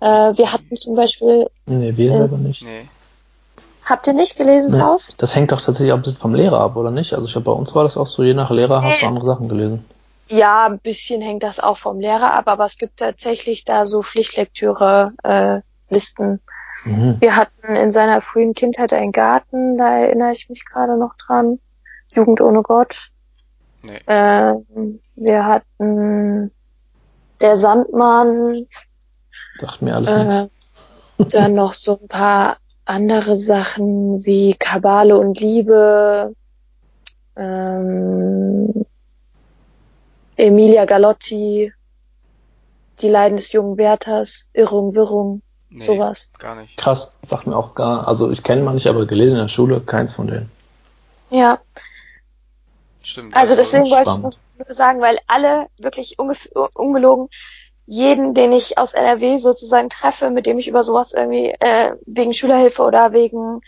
Äh, 0.00 0.36
wir 0.36 0.52
hatten 0.52 0.76
zum 0.76 0.94
Beispiel. 0.94 1.48
Nee, 1.66 1.96
wir 1.96 2.12
äh, 2.12 2.18
selber 2.18 2.36
nicht. 2.36 2.62
Nee. 2.62 2.88
Habt 3.84 4.06
ihr 4.06 4.12
nicht 4.12 4.36
gelesen, 4.36 4.72
nee, 4.72 4.78
Faust? 4.78 5.14
Das 5.18 5.34
hängt 5.34 5.50
doch 5.50 5.60
tatsächlich 5.60 5.92
auch 5.92 5.96
ein 5.96 6.02
bisschen 6.02 6.18
vom 6.18 6.34
Lehrer 6.34 6.60
ab, 6.60 6.76
oder 6.76 6.92
nicht? 6.92 7.14
Also 7.14 7.26
ich 7.26 7.32
glaube, 7.32 7.46
bei 7.46 7.52
uns 7.52 7.74
war 7.74 7.82
das 7.82 7.96
auch 7.96 8.06
so, 8.06 8.22
je 8.22 8.34
nach 8.34 8.50
Lehrer 8.50 8.80
nee. 8.80 8.92
hast 8.92 9.02
du 9.02 9.06
andere 9.06 9.26
Sachen 9.26 9.48
gelesen. 9.48 9.84
Ja, 10.28 10.66
ein 10.66 10.78
bisschen 10.78 11.20
hängt 11.20 11.42
das 11.42 11.58
auch 11.58 11.76
vom 11.76 11.98
Lehrer 11.98 12.32
ab, 12.32 12.46
aber 12.46 12.64
es 12.64 12.78
gibt 12.78 12.98
tatsächlich 12.98 13.64
da 13.64 13.86
so 13.86 14.02
Pflichtlektüre-Listen. 14.02 16.34
Äh, 16.34 16.38
mhm. 16.84 17.16
Wir 17.20 17.36
hatten 17.36 17.74
in 17.74 17.90
seiner 17.90 18.20
frühen 18.20 18.54
Kindheit 18.54 18.92
einen 18.92 19.12
Garten, 19.12 19.76
da 19.78 19.98
erinnere 19.98 20.32
ich 20.32 20.48
mich 20.48 20.64
gerade 20.64 20.98
noch 20.98 21.14
dran. 21.16 21.58
Jugend 22.08 22.40
ohne 22.40 22.62
Gott. 22.62 23.10
Nee. 23.84 24.00
Äh, 24.06 24.54
wir 25.16 25.46
hatten 25.46 26.50
Der 27.40 27.56
Sandmann, 27.56 28.66
Sagt 29.60 29.82
mir 29.82 29.94
alles 29.94 30.10
äh, 30.10 30.42
nicht. 31.18 31.34
Dann 31.34 31.54
noch 31.54 31.74
so 31.74 31.98
ein 32.00 32.08
paar 32.08 32.56
andere 32.84 33.36
Sachen 33.36 34.24
wie 34.24 34.54
Kabale 34.54 35.16
und 35.16 35.40
Liebe, 35.40 36.34
ähm, 37.36 38.84
Emilia 40.36 40.84
Galotti, 40.84 41.72
Die 43.00 43.08
Leiden 43.08 43.36
des 43.36 43.52
jungen 43.52 43.78
Werthers, 43.78 44.48
Irrung, 44.52 44.94
Wirrung, 44.94 45.42
nee, 45.72 45.84
sowas. 45.84 46.30
Gar 46.38 46.56
nicht. 46.56 46.76
Krass, 46.76 47.10
sagt 47.28 47.46
mir 47.46 47.56
auch 47.56 47.74
gar, 47.74 48.06
also 48.06 48.30
ich 48.30 48.42
kenne 48.42 48.62
manche, 48.62 48.88
aber 48.88 49.06
gelesen 49.06 49.36
in 49.36 49.42
der 49.42 49.48
Schule, 49.48 49.80
keins 49.80 50.12
von 50.12 50.26
denen. 50.26 50.50
Ja. 51.30 51.58
Stimmt. 53.02 53.34
Also, 53.34 53.54
also 53.54 53.62
deswegen 53.62 53.90
wollte 53.90 54.10
ich 54.10 54.18
nur 54.18 54.32
sagen, 54.74 55.00
weil 55.00 55.18
alle 55.26 55.66
wirklich 55.78 56.18
ungelogen 56.18 57.28
jeden, 57.86 58.34
den 58.34 58.52
ich 58.52 58.78
aus 58.78 58.92
NRW 58.92 59.38
sozusagen 59.38 59.90
treffe, 59.90 60.30
mit 60.30 60.46
dem 60.46 60.58
ich 60.58 60.68
über 60.68 60.84
sowas 60.84 61.12
irgendwie 61.12 61.54
äh, 61.58 61.92
wegen 62.06 62.32
Schülerhilfe 62.32 62.82
oder 62.82 63.12
wegen 63.12 63.60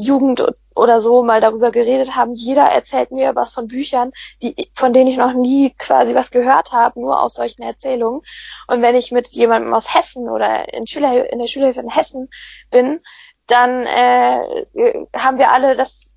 Jugend 0.00 0.42
oder 0.74 1.00
so 1.00 1.22
mal 1.22 1.40
darüber 1.40 1.70
geredet 1.70 2.16
haben. 2.16 2.34
Jeder 2.34 2.64
erzählt 2.64 3.10
mir 3.10 3.34
was 3.34 3.52
von 3.52 3.68
Büchern, 3.68 4.12
die, 4.42 4.70
von 4.74 4.92
denen 4.92 5.08
ich 5.08 5.16
noch 5.16 5.34
nie 5.34 5.74
quasi 5.78 6.14
was 6.14 6.30
gehört 6.30 6.72
habe, 6.72 7.00
nur 7.00 7.22
aus 7.22 7.34
solchen 7.34 7.62
Erzählungen. 7.62 8.22
Und 8.66 8.82
wenn 8.82 8.94
ich 8.94 9.12
mit 9.12 9.28
jemandem 9.28 9.74
aus 9.74 9.94
Hessen 9.94 10.28
oder 10.28 10.72
in, 10.72 10.86
Schüler, 10.86 11.30
in 11.30 11.38
der 11.38 11.46
Schulhilfe 11.46 11.80
in 11.80 11.90
Hessen 11.90 12.28
bin, 12.70 13.00
dann 13.46 13.86
äh, 13.86 15.06
haben 15.16 15.38
wir 15.38 15.50
alle 15.50 15.76
das 15.76 16.14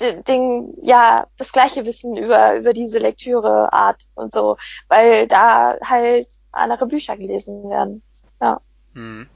Ding, 0.00 0.74
ja, 0.82 1.26
das 1.36 1.52
gleiche 1.52 1.84
Wissen 1.84 2.16
über, 2.16 2.56
über 2.56 2.72
diese 2.72 2.98
Lektüreart 2.98 4.00
und 4.14 4.32
so, 4.32 4.56
weil 4.88 5.26
da 5.26 5.76
halt 5.82 6.28
andere 6.52 6.86
Bücher 6.86 7.16
gelesen 7.16 7.68
werden. 7.68 8.02
Ja. 8.40 8.60
Hm. 8.94 9.28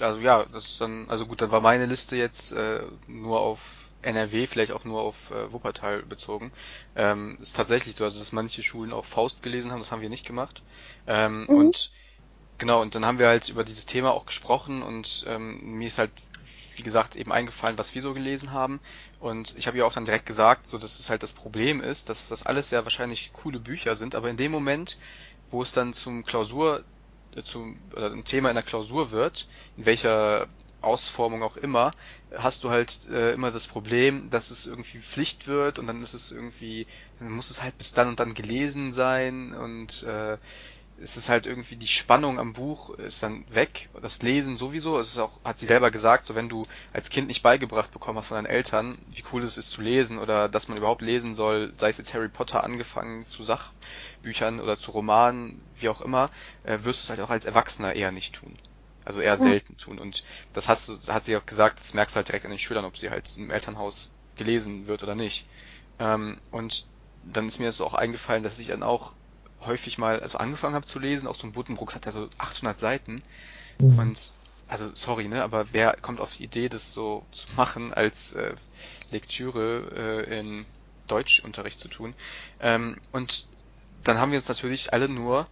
Also 0.00 0.20
ja, 0.20 0.44
das 0.46 0.66
ist 0.66 0.80
dann, 0.80 1.08
also 1.08 1.26
gut, 1.26 1.40
dann 1.40 1.50
war 1.50 1.60
meine 1.60 1.86
Liste 1.86 2.16
jetzt 2.16 2.52
äh, 2.52 2.82
nur 3.06 3.40
auf 3.40 3.94
NRW, 4.02 4.46
vielleicht 4.46 4.72
auch 4.72 4.84
nur 4.84 5.00
auf 5.02 5.30
äh, 5.30 5.52
Wuppertal 5.52 6.02
bezogen. 6.02 6.52
Ähm, 6.94 7.38
ist 7.40 7.56
tatsächlich 7.56 7.96
so, 7.96 8.04
also 8.04 8.18
dass 8.18 8.32
manche 8.32 8.62
Schulen 8.62 8.92
auch 8.92 9.04
Faust 9.04 9.42
gelesen 9.42 9.72
haben, 9.72 9.80
das 9.80 9.92
haben 9.92 10.02
wir 10.02 10.08
nicht 10.08 10.26
gemacht. 10.26 10.62
Ähm, 11.06 11.42
mhm. 11.42 11.48
Und 11.48 11.92
genau, 12.58 12.82
und 12.82 12.94
dann 12.94 13.06
haben 13.06 13.18
wir 13.18 13.28
halt 13.28 13.48
über 13.48 13.64
dieses 13.64 13.86
Thema 13.86 14.12
auch 14.14 14.26
gesprochen 14.26 14.82
und 14.82 15.24
ähm, 15.28 15.58
mir 15.62 15.86
ist 15.88 15.98
halt, 15.98 16.12
wie 16.76 16.82
gesagt, 16.82 17.16
eben 17.16 17.32
eingefallen, 17.32 17.78
was 17.78 17.94
wir 17.94 18.02
so 18.02 18.14
gelesen 18.14 18.52
haben. 18.52 18.80
Und 19.18 19.54
ich 19.56 19.66
habe 19.66 19.78
ja 19.78 19.84
auch 19.84 19.92
dann 19.94 20.04
direkt 20.04 20.26
gesagt, 20.26 20.66
so 20.66 20.78
dass 20.78 20.98
es 21.00 21.10
halt 21.10 21.22
das 21.22 21.32
Problem 21.32 21.80
ist, 21.80 22.08
dass 22.08 22.28
das 22.28 22.44
alles 22.44 22.68
sehr 22.68 22.84
wahrscheinlich 22.84 23.32
coole 23.32 23.60
Bücher 23.60 23.96
sind, 23.96 24.14
aber 24.14 24.30
in 24.30 24.36
dem 24.36 24.52
Moment, 24.52 24.98
wo 25.50 25.62
es 25.62 25.72
dann 25.72 25.94
zum 25.94 26.24
Klausur, 26.24 26.84
zum, 27.44 27.78
oder 27.92 28.10
ein 28.10 28.24
Thema 28.24 28.48
in 28.48 28.54
der 28.54 28.64
Klausur 28.64 29.10
wird, 29.10 29.48
in 29.76 29.86
welcher 29.86 30.46
Ausformung 30.80 31.42
auch 31.42 31.56
immer, 31.56 31.90
hast 32.34 32.64
du 32.64 32.70
halt 32.70 33.08
äh, 33.10 33.32
immer 33.32 33.50
das 33.50 33.66
Problem, 33.66 34.30
dass 34.30 34.50
es 34.50 34.66
irgendwie 34.66 34.98
Pflicht 34.98 35.48
wird 35.48 35.78
und 35.78 35.86
dann 35.86 36.02
ist 36.02 36.14
es 36.14 36.30
irgendwie, 36.30 36.86
dann 37.18 37.30
muss 37.30 37.50
es 37.50 37.62
halt 37.62 37.76
bis 37.78 37.92
dann 37.92 38.08
und 38.08 38.20
dann 38.20 38.34
gelesen 38.34 38.92
sein 38.92 39.52
und 39.52 40.02
äh, 40.04 40.38
es 41.02 41.16
ist 41.16 41.28
halt 41.28 41.46
irgendwie 41.46 41.76
die 41.76 41.86
Spannung 41.86 42.38
am 42.38 42.54
Buch 42.54 42.90
ist 42.90 43.22
dann 43.22 43.44
weg, 43.50 43.90
das 44.00 44.22
Lesen 44.22 44.56
sowieso, 44.56 44.98
es 44.98 45.10
ist 45.10 45.18
auch, 45.18 45.40
hat 45.44 45.58
sie 45.58 45.66
selber 45.66 45.90
gesagt, 45.90 46.24
so 46.24 46.34
wenn 46.34 46.48
du 46.48 46.62
als 46.92 47.10
Kind 47.10 47.28
nicht 47.28 47.42
beigebracht 47.42 47.90
bekommen 47.90 48.18
hast 48.18 48.28
von 48.28 48.36
deinen 48.36 48.46
Eltern, 48.46 48.96
wie 49.10 49.22
cool 49.32 49.42
es 49.42 49.58
ist 49.58 49.72
zu 49.72 49.82
lesen 49.82 50.18
oder 50.18 50.48
dass 50.48 50.68
man 50.68 50.78
überhaupt 50.78 51.02
lesen 51.02 51.34
soll, 51.34 51.72
sei 51.76 51.90
es 51.90 51.98
jetzt 51.98 52.14
Harry 52.14 52.28
Potter 52.28 52.64
angefangen 52.64 53.26
zu 53.28 53.42
Sachbüchern 54.26 54.60
oder 54.60 54.78
zu 54.78 54.90
Romanen, 54.90 55.62
wie 55.78 55.88
auch 55.88 56.00
immer, 56.00 56.30
äh, 56.64 56.78
wirst 56.82 57.00
du 57.00 57.04
es 57.04 57.10
halt 57.10 57.20
auch 57.20 57.30
als 57.30 57.46
Erwachsener 57.46 57.94
eher 57.94 58.10
nicht 58.12 58.34
tun. 58.34 58.58
Also 59.04 59.20
eher 59.20 59.38
selten 59.38 59.76
tun. 59.76 59.98
Und 60.00 60.24
das 60.52 60.68
hast 60.68 60.88
du, 60.88 60.98
hat 61.06 61.22
sie 61.24 61.36
auch 61.36 61.46
gesagt, 61.46 61.78
das 61.78 61.94
merkst 61.94 62.14
du 62.14 62.18
halt 62.18 62.28
direkt 62.28 62.44
an 62.44 62.50
den 62.50 62.58
Schülern, 62.58 62.84
ob 62.84 62.96
sie 62.96 63.10
halt 63.10 63.36
im 63.36 63.50
Elternhaus 63.50 64.10
gelesen 64.34 64.88
wird 64.88 65.04
oder 65.04 65.14
nicht. 65.14 65.46
Ähm, 66.00 66.38
und 66.50 66.86
dann 67.22 67.46
ist 67.46 67.60
mir 67.60 67.70
so 67.70 67.86
auch 67.86 67.94
eingefallen, 67.94 68.42
dass 68.42 68.58
ich 68.58 68.66
dann 68.66 68.82
auch 68.82 69.12
häufig 69.60 69.96
mal, 69.96 70.20
also 70.20 70.38
angefangen 70.38 70.74
habe 70.74 70.86
zu 70.86 70.98
lesen, 70.98 71.28
auch 71.28 71.36
so 71.36 71.46
ein 71.46 71.52
Buddenbrooks 71.52 71.94
hat 71.94 72.06
ja 72.06 72.12
so 72.12 72.28
800 72.38 72.78
Seiten. 72.80 73.22
Mhm. 73.78 73.98
Und, 73.98 74.32
also 74.66 74.92
sorry, 74.94 75.28
ne, 75.28 75.44
aber 75.44 75.66
wer 75.72 75.96
kommt 76.02 76.20
auf 76.20 76.36
die 76.36 76.44
Idee, 76.44 76.68
das 76.68 76.92
so 76.92 77.24
zu 77.30 77.46
machen, 77.56 77.94
als 77.94 78.32
äh, 78.32 78.54
Lektüre 79.12 80.26
äh, 80.26 80.40
in 80.40 80.66
Deutschunterricht 81.06 81.78
zu 81.78 81.88
tun? 81.88 82.14
Ähm, 82.58 82.98
und 83.12 83.46
dann 84.06 84.18
haben 84.18 84.30
wir 84.32 84.38
uns 84.38 84.48
natürlich 84.48 84.92
alle 84.92 85.08
nur 85.08 85.48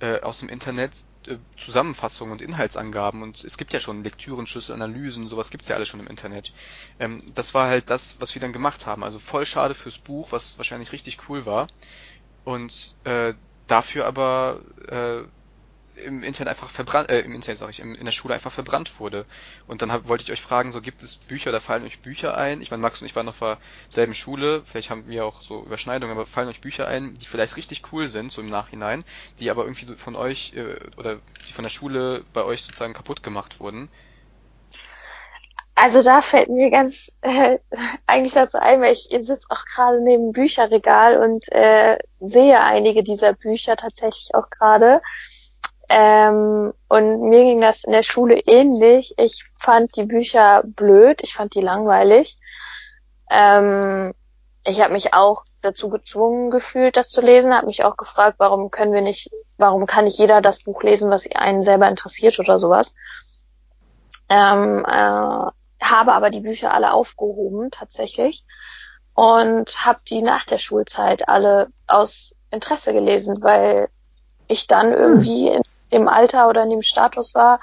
äh, 0.00 0.20
aus 0.20 0.40
dem 0.40 0.48
Internet 0.48 1.04
äh, 1.26 1.38
Zusammenfassungen 1.56 2.32
und 2.32 2.42
Inhaltsangaben 2.42 3.22
und 3.22 3.42
es 3.44 3.56
gibt 3.58 3.72
ja 3.72 3.80
schon 3.80 4.04
Lektüren, 4.04 4.46
Schlüssel, 4.46 4.74
Analysen, 4.74 5.28
sowas 5.28 5.50
gibt's 5.50 5.68
ja 5.68 5.76
alles 5.76 5.88
schon 5.88 6.00
im 6.00 6.06
Internet. 6.06 6.52
Ähm, 6.98 7.22
das 7.34 7.54
war 7.54 7.68
halt 7.68 7.90
das, 7.90 8.20
was 8.20 8.34
wir 8.34 8.40
dann 8.40 8.52
gemacht 8.52 8.86
haben. 8.86 9.04
Also 9.04 9.18
voll 9.18 9.46
schade 9.46 9.74
fürs 9.74 9.98
Buch, 9.98 10.32
was 10.32 10.58
wahrscheinlich 10.58 10.92
richtig 10.92 11.28
cool 11.28 11.46
war. 11.46 11.66
Und 12.44 12.96
äh, 13.04 13.34
dafür 13.66 14.06
aber 14.06 14.62
äh, 14.88 15.22
im 16.04 16.22
Internet 16.22 16.50
einfach 16.50 16.70
verbrannt, 16.70 17.10
äh, 17.10 17.20
im 17.20 17.34
Internet 17.34 17.58
sag 17.58 17.70
ich, 17.70 17.80
in 17.80 18.04
der 18.04 18.12
Schule 18.12 18.34
einfach 18.34 18.52
verbrannt 18.52 19.00
wurde. 19.00 19.26
Und 19.66 19.82
dann 19.82 19.92
hab, 19.92 20.08
wollte 20.08 20.24
ich 20.24 20.32
euch 20.32 20.40
fragen, 20.40 20.72
so 20.72 20.80
gibt 20.80 21.02
es 21.02 21.16
Bücher 21.16 21.50
oder 21.50 21.60
fallen 21.60 21.84
euch 21.84 22.00
Bücher 22.00 22.36
ein? 22.36 22.60
Ich 22.60 22.70
meine, 22.70 22.82
Max 22.82 23.00
und 23.00 23.06
ich 23.06 23.16
waren 23.16 23.28
auf 23.28 23.42
derselben 23.86 24.14
Schule, 24.14 24.62
vielleicht 24.64 24.90
haben 24.90 25.08
wir 25.08 25.24
auch 25.24 25.42
so 25.42 25.62
Überschneidungen, 25.64 26.16
aber 26.16 26.26
fallen 26.26 26.48
euch 26.48 26.60
Bücher 26.60 26.86
ein, 26.86 27.14
die 27.14 27.26
vielleicht 27.26 27.56
richtig 27.56 27.82
cool 27.92 28.08
sind, 28.08 28.32
so 28.32 28.40
im 28.40 28.50
Nachhinein, 28.50 29.04
die 29.38 29.50
aber 29.50 29.64
irgendwie 29.64 29.94
von 29.96 30.16
euch 30.16 30.52
äh, 30.54 30.78
oder 30.96 31.18
die 31.48 31.52
von 31.52 31.62
der 31.62 31.70
Schule 31.70 32.24
bei 32.32 32.44
euch 32.44 32.62
sozusagen 32.62 32.94
kaputt 32.94 33.22
gemacht 33.22 33.60
wurden? 33.60 33.88
Also 35.80 36.02
da 36.02 36.22
fällt 36.22 36.48
mir 36.48 36.70
ganz 36.70 37.12
äh, 37.20 37.58
eigentlich 38.08 38.34
dazu 38.34 38.58
ein, 38.58 38.80
weil 38.80 38.94
ich 38.94 39.08
sitze 39.10 39.46
auch 39.48 39.64
gerade 39.64 40.02
neben 40.02 40.32
Bücherregal 40.32 41.22
und 41.22 41.50
äh, 41.52 41.96
sehe 42.18 42.60
einige 42.60 43.04
dieser 43.04 43.32
Bücher 43.32 43.76
tatsächlich 43.76 44.34
auch 44.34 44.50
gerade. 44.50 45.00
Ähm, 45.88 46.74
und 46.88 47.28
mir 47.28 47.44
ging 47.44 47.60
das 47.60 47.84
in 47.84 47.92
der 47.92 48.02
Schule 48.02 48.38
ähnlich. 48.38 49.14
Ich 49.16 49.44
fand 49.58 49.96
die 49.96 50.04
Bücher 50.04 50.62
blöd, 50.64 51.22
ich 51.22 51.34
fand 51.34 51.54
die 51.54 51.60
langweilig. 51.60 52.38
Ähm, 53.30 54.14
ich 54.64 54.80
habe 54.80 54.92
mich 54.92 55.14
auch 55.14 55.44
dazu 55.62 55.88
gezwungen 55.88 56.50
gefühlt, 56.50 56.96
das 56.96 57.08
zu 57.08 57.20
lesen, 57.20 57.54
habe 57.54 57.66
mich 57.66 57.84
auch 57.84 57.96
gefragt, 57.96 58.36
warum 58.38 58.70
können 58.70 58.92
wir 58.92 59.00
nicht, 59.00 59.30
warum 59.56 59.86
kann 59.86 60.04
nicht 60.04 60.18
jeder 60.18 60.40
das 60.40 60.62
Buch 60.62 60.82
lesen, 60.82 61.10
was 61.10 61.28
einen 61.34 61.62
selber 61.62 61.88
interessiert 61.88 62.38
oder 62.38 62.58
sowas. 62.58 62.94
Ähm, 64.28 64.84
äh, 64.84 65.50
habe 65.80 66.12
aber 66.12 66.30
die 66.30 66.40
Bücher 66.40 66.74
alle 66.74 66.92
aufgehoben 66.92 67.70
tatsächlich 67.70 68.44
und 69.14 69.86
habe 69.86 70.00
die 70.08 70.22
nach 70.22 70.44
der 70.44 70.58
Schulzeit 70.58 71.28
alle 71.28 71.68
aus 71.86 72.36
Interesse 72.50 72.92
gelesen, 72.92 73.42
weil 73.42 73.88
ich 74.48 74.66
dann 74.66 74.92
irgendwie 74.92 75.48
in 75.48 75.62
dem 75.92 76.08
Alter 76.08 76.48
oder 76.48 76.62
in 76.62 76.70
dem 76.70 76.82
Status 76.82 77.34
war, 77.34 77.60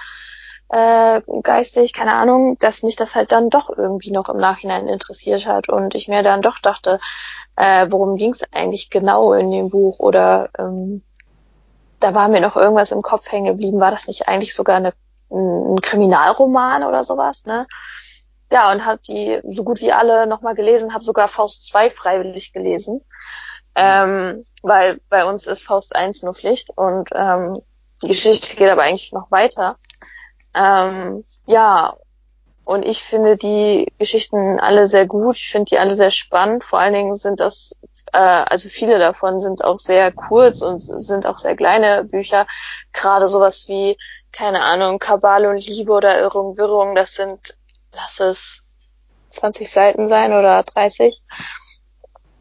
äh, 0.69 1.21
geistig, 1.43 1.93
keine 1.93 2.13
Ahnung, 2.13 2.57
dass 2.59 2.84
mich 2.84 2.95
das 2.95 3.15
halt 3.15 3.32
dann 3.32 3.49
doch 3.49 3.69
irgendwie 3.69 4.11
noch 4.11 4.30
im 4.30 4.38
Nachhinein 4.38 4.88
interessiert 4.88 5.45
hat 5.45 5.69
und 5.69 5.93
ich 5.93 6.07
mir 6.07 6.23
dann 6.23 6.41
doch 6.41 6.59
dachte, 6.59 6.99
äh, 7.55 7.88
worum 7.89 8.15
ging 8.15 8.32
es 8.32 8.43
eigentlich 8.51 8.89
genau 8.89 9.34
in 9.34 9.51
dem 9.51 9.69
Buch 9.69 9.99
oder 9.99 10.49
ähm, 10.57 11.03
da 11.99 12.13
war 12.13 12.28
mir 12.30 12.41
noch 12.41 12.55
irgendwas 12.55 12.91
im 12.91 13.01
Kopf 13.01 13.32
hängen 13.32 13.45
geblieben, 13.45 13.80
war 13.80 13.91
das 13.91 14.07
nicht 14.07 14.28
eigentlich 14.28 14.55
sogar 14.55 14.78
eine, 14.78 14.93
ein 15.30 15.80
Kriminalroman 15.82 16.84
oder 16.84 17.03
sowas, 17.03 17.45
ne? 17.45 17.67
ja, 18.51 18.71
und 18.71 18.86
habe 18.86 19.01
die 19.07 19.39
so 19.43 19.63
gut 19.63 19.82
wie 19.82 19.91
alle 19.91 20.28
nochmal 20.28 20.55
gelesen, 20.55 20.93
habe 20.93 21.03
sogar 21.03 21.28
Faust 21.28 21.65
2 21.67 21.89
freiwillig 21.89 22.53
gelesen, 22.53 23.01
ähm, 23.76 24.45
weil 24.61 24.99
bei 25.09 25.26
uns 25.26 25.47
ist 25.47 25.63
Faust 25.63 25.95
1 25.95 26.23
nur 26.23 26.34
Pflicht 26.34 26.69
und 26.76 27.09
ähm, 27.13 27.61
die 28.01 28.07
Geschichte 28.07 28.55
geht 28.55 28.69
aber 28.69 28.83
eigentlich 28.83 29.13
noch 29.13 29.31
weiter. 29.31 29.77
Ähm, 30.53 31.23
ja, 31.45 31.95
und 32.63 32.83
ich 32.83 33.03
finde 33.03 33.37
die 33.37 33.91
Geschichten 33.99 34.59
alle 34.59 34.87
sehr 34.87 35.05
gut, 35.05 35.35
ich 35.35 35.49
finde 35.49 35.69
die 35.69 35.77
alle 35.77 35.95
sehr 35.95 36.09
spannend, 36.09 36.63
vor 36.63 36.79
allen 36.79 36.93
Dingen 36.93 37.15
sind 37.15 37.39
das, 37.39 37.75
äh, 38.11 38.17
also 38.17 38.69
viele 38.69 38.97
davon 38.97 39.39
sind 39.39 39.63
auch 39.63 39.77
sehr 39.77 40.11
kurz 40.11 40.61
und 40.61 40.79
sind 40.79 41.27
auch 41.27 41.37
sehr 41.37 41.55
kleine 41.55 42.05
Bücher, 42.05 42.47
gerade 42.91 43.27
sowas 43.27 43.65
wie 43.67 43.97
keine 44.31 44.63
Ahnung, 44.63 44.99
Kabale 44.99 45.49
und 45.49 45.65
Liebe 45.65 45.93
oder 45.93 46.19
Irrung, 46.19 46.57
Wirrung, 46.57 46.95
das 46.95 47.13
sind 47.13 47.55
lass 47.95 48.19
es 48.19 48.63
20 49.29 49.69
Seiten 49.69 50.07
sein 50.07 50.33
oder 50.33 50.63
30. 50.63 51.21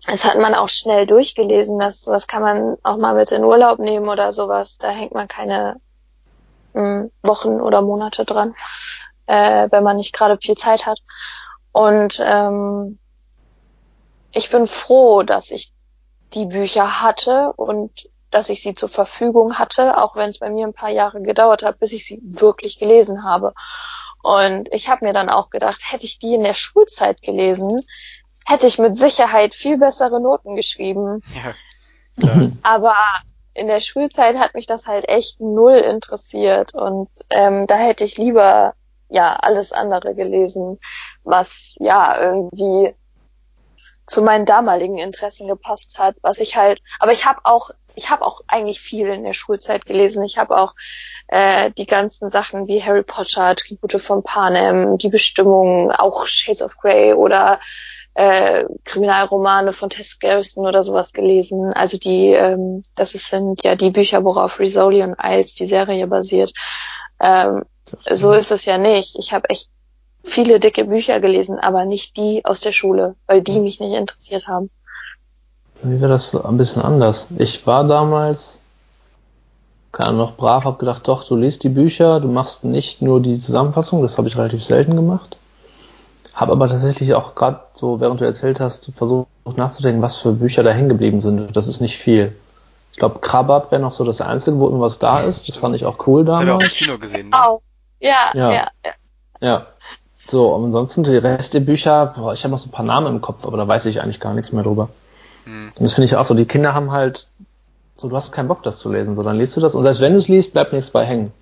Das 0.06 0.24
hat 0.24 0.38
man 0.38 0.54
auch 0.54 0.68
schnell 0.68 1.06
durchgelesen. 1.06 1.78
Das 1.78 2.06
was 2.06 2.26
kann 2.26 2.42
man 2.42 2.76
auch 2.82 2.96
mal 2.96 3.14
mit 3.14 3.32
in 3.32 3.44
Urlaub 3.44 3.78
nehmen 3.78 4.08
oder 4.08 4.32
sowas. 4.32 4.78
Da 4.78 4.90
hängt 4.90 5.14
man 5.14 5.28
keine 5.28 5.80
mh, 6.74 6.82
hm, 6.82 7.10
Wochen 7.22 7.60
oder 7.60 7.82
Monate 7.82 8.24
dran, 8.24 8.54
äh, 9.26 9.68
wenn 9.70 9.82
man 9.82 9.96
nicht 9.96 10.12
gerade 10.12 10.36
viel 10.36 10.56
Zeit 10.56 10.86
hat. 10.86 10.98
Und 11.72 12.22
ähm, 12.24 12.98
ich 14.32 14.50
bin 14.50 14.66
froh, 14.66 15.22
dass 15.22 15.50
ich 15.50 15.72
die 16.34 16.46
Bücher 16.46 17.02
hatte 17.02 17.52
und 17.56 18.08
dass 18.30 18.48
ich 18.48 18.62
sie 18.62 18.74
zur 18.74 18.88
Verfügung 18.88 19.58
hatte, 19.58 19.96
auch 19.96 20.16
wenn 20.16 20.30
es 20.30 20.40
bei 20.40 20.50
mir 20.50 20.66
ein 20.66 20.72
paar 20.72 20.90
Jahre 20.90 21.22
gedauert 21.22 21.62
hat, 21.62 21.78
bis 21.78 21.92
ich 21.92 22.04
sie 22.04 22.20
wirklich 22.22 22.78
gelesen 22.78 23.24
habe. 23.24 23.54
Und 24.22 24.72
ich 24.72 24.88
habe 24.88 25.04
mir 25.04 25.12
dann 25.12 25.28
auch 25.28 25.50
gedacht, 25.50 25.80
hätte 25.92 26.04
ich 26.04 26.18
die 26.18 26.34
in 26.34 26.42
der 26.42 26.54
Schulzeit 26.54 27.22
gelesen, 27.22 27.82
hätte 28.44 28.66
ich 28.66 28.78
mit 28.78 28.96
Sicherheit 28.96 29.54
viel 29.54 29.78
bessere 29.78 30.20
Noten 30.20 30.54
geschrieben. 30.54 31.22
Ja, 31.34 31.54
klar. 32.18 32.52
Aber 32.62 32.96
in 33.54 33.68
der 33.68 33.80
Schulzeit 33.80 34.36
hat 34.36 34.54
mich 34.54 34.66
das 34.66 34.86
halt 34.86 35.08
echt 35.08 35.40
null 35.40 35.76
interessiert 35.76 36.74
und 36.74 37.08
ähm, 37.30 37.66
da 37.66 37.76
hätte 37.76 38.04
ich 38.04 38.18
lieber 38.18 38.74
ja 39.08 39.36
alles 39.36 39.72
andere 39.72 40.14
gelesen, 40.14 40.80
was 41.22 41.76
ja 41.78 42.20
irgendwie 42.20 42.94
zu 44.06 44.22
meinen 44.22 44.44
damaligen 44.44 44.98
Interessen 44.98 45.46
gepasst 45.48 45.98
hat, 45.98 46.16
was 46.20 46.40
ich 46.40 46.56
halt, 46.56 46.82
aber 46.98 47.12
ich 47.12 47.24
habe 47.24 47.40
auch 47.44 47.70
ich 47.96 48.10
habe 48.10 48.26
auch 48.26 48.40
eigentlich 48.48 48.80
viel 48.80 49.06
in 49.08 49.22
der 49.22 49.34
Schulzeit 49.34 49.86
gelesen. 49.86 50.24
Ich 50.24 50.36
habe 50.36 50.56
auch 50.56 50.74
äh, 51.28 51.70
die 51.78 51.86
ganzen 51.86 52.28
Sachen 52.28 52.66
wie 52.66 52.82
Harry 52.82 53.04
Potter, 53.04 53.54
Tribute 53.54 54.02
von 54.02 54.24
Panem, 54.24 54.98
die 54.98 55.08
Bestimmung, 55.08 55.92
auch 55.92 56.26
Shades 56.26 56.62
of 56.62 56.76
Grey 56.78 57.14
oder 57.14 57.60
äh, 58.14 58.64
Kriminalromane 58.84 59.72
von 59.72 59.90
Tess 59.90 60.18
Garrison 60.18 60.66
oder 60.66 60.82
sowas 60.82 61.12
gelesen. 61.12 61.72
Also 61.72 61.98
die, 61.98 62.28
ähm, 62.28 62.82
das 62.94 63.12
sind 63.12 63.64
ja 63.64 63.74
die 63.74 63.90
Bücher, 63.90 64.24
worauf 64.24 64.58
Rizzoli 64.60 65.02
und 65.02 65.16
Isles 65.22 65.54
die 65.56 65.66
Serie 65.66 66.06
basiert. 66.06 66.52
Ähm, 67.20 67.64
so 68.10 68.32
ist 68.32 68.50
es 68.50 68.64
ja 68.64 68.78
nicht. 68.78 69.16
Ich 69.18 69.32
habe 69.32 69.50
echt 69.50 69.70
viele 70.22 70.60
dicke 70.60 70.84
Bücher 70.84 71.20
gelesen, 71.20 71.58
aber 71.58 71.84
nicht 71.84 72.16
die 72.16 72.44
aus 72.44 72.60
der 72.60 72.72
Schule, 72.72 73.14
weil 73.26 73.42
die 73.42 73.60
mich 73.60 73.80
nicht 73.80 73.94
interessiert 73.94 74.46
haben. 74.46 74.70
Wie 75.82 76.00
war 76.00 76.08
das 76.08 76.34
ein 76.34 76.56
bisschen 76.56 76.82
anders? 76.82 77.26
Ich 77.36 77.66
war 77.66 77.84
damals, 77.84 78.58
keine 79.92 80.10
Ahnung, 80.10 80.20
noch 80.20 80.36
brav, 80.36 80.64
hab 80.64 80.78
gedacht, 80.78 81.06
doch, 81.06 81.28
du 81.28 81.36
liest 81.36 81.62
die 81.62 81.68
Bücher, 81.68 82.20
du 82.20 82.28
machst 82.28 82.64
nicht 82.64 83.02
nur 83.02 83.20
die 83.20 83.38
Zusammenfassung, 83.38 84.02
das 84.02 84.16
habe 84.16 84.28
ich 84.28 84.36
relativ 84.36 84.64
selten 84.64 84.96
gemacht. 84.96 85.36
Hab 86.34 86.50
aber 86.50 86.68
tatsächlich 86.68 87.14
auch 87.14 87.34
gerade 87.34 87.60
so, 87.76 88.00
während 88.00 88.20
du 88.20 88.24
erzählt 88.24 88.58
hast, 88.60 88.90
versucht 88.96 89.28
nachzudenken, 89.56 90.02
was 90.02 90.16
für 90.16 90.32
Bücher 90.32 90.62
da 90.62 90.70
hängen 90.70 90.88
geblieben 90.88 91.20
sind. 91.20 91.54
Das 91.56 91.68
ist 91.68 91.80
nicht 91.80 91.98
viel. 91.98 92.34
Ich 92.92 92.98
glaube, 92.98 93.20
Krabat 93.20 93.70
wäre 93.70 93.80
noch 93.80 93.92
so 93.92 94.04
das 94.04 94.20
Einzige, 94.20 94.58
wo 94.58 94.66
irgendwas 94.66 94.98
da 94.98 95.20
ist. 95.20 95.48
Das 95.48 95.56
fand 95.56 95.76
ich 95.76 95.84
auch 95.84 96.06
cool 96.06 96.24
damals. 96.24 96.40
Das 96.40 96.40
haben 96.40 96.46
wir 96.46 96.56
auch 96.56 96.62
im 96.62 96.68
Kino 96.68 96.98
gesehen, 96.98 97.28
ne? 97.28 97.36
Oh. 97.48 97.60
Ja, 98.00 98.30
ja, 98.34 98.52
ja. 98.52 98.68
ja. 98.84 98.92
ja. 99.40 99.66
So, 100.26 100.54
und 100.54 100.66
ansonsten 100.66 101.04
die 101.04 101.16
Rest 101.16 101.54
der 101.54 101.60
Bücher, 101.60 102.14
boah, 102.16 102.32
ich 102.32 102.42
habe 102.44 102.52
noch 102.52 102.58
so 102.58 102.68
ein 102.68 102.72
paar 102.72 102.84
Namen 102.84 103.08
im 103.08 103.20
Kopf, 103.20 103.44
aber 103.44 103.56
da 103.56 103.68
weiß 103.68 103.86
ich 103.86 104.00
eigentlich 104.02 104.20
gar 104.20 104.34
nichts 104.34 104.52
mehr 104.52 104.64
drüber. 104.64 104.88
Mhm. 105.44 105.72
Und 105.76 105.84
das 105.84 105.94
finde 105.94 106.06
ich 106.06 106.16
auch 106.16 106.24
so, 106.24 106.34
die 106.34 106.46
Kinder 106.46 106.74
haben 106.74 106.92
halt, 106.92 107.28
so 107.96 108.08
du 108.08 108.16
hast 108.16 108.32
keinen 108.32 108.48
Bock, 108.48 108.62
das 108.62 108.78
zu 108.78 108.90
lesen, 108.90 109.16
so 109.16 109.22
dann 109.22 109.38
liest 109.38 109.56
du 109.56 109.60
das 109.60 109.74
und 109.74 109.84
selbst 109.84 110.00
wenn 110.00 110.14
du 110.14 110.18
es 110.18 110.28
liest, 110.28 110.52
bleibt 110.52 110.72
nichts 110.72 110.90
bei 110.90 111.04
hängen. 111.04 111.32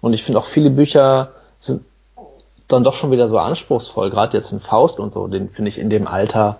Und 0.00 0.12
ich 0.12 0.24
finde 0.24 0.40
auch 0.40 0.46
viele 0.46 0.70
Bücher 0.70 1.32
sind 1.60 1.82
dann 2.72 2.84
doch 2.84 2.94
schon 2.94 3.10
wieder 3.10 3.28
so 3.28 3.38
anspruchsvoll, 3.38 4.10
gerade 4.10 4.36
jetzt 4.36 4.52
in 4.52 4.60
Faust 4.60 4.98
und 4.98 5.12
so, 5.14 5.26
den 5.28 5.50
finde 5.50 5.68
ich 5.68 5.78
in 5.78 5.90
dem 5.90 6.06
Alter 6.06 6.58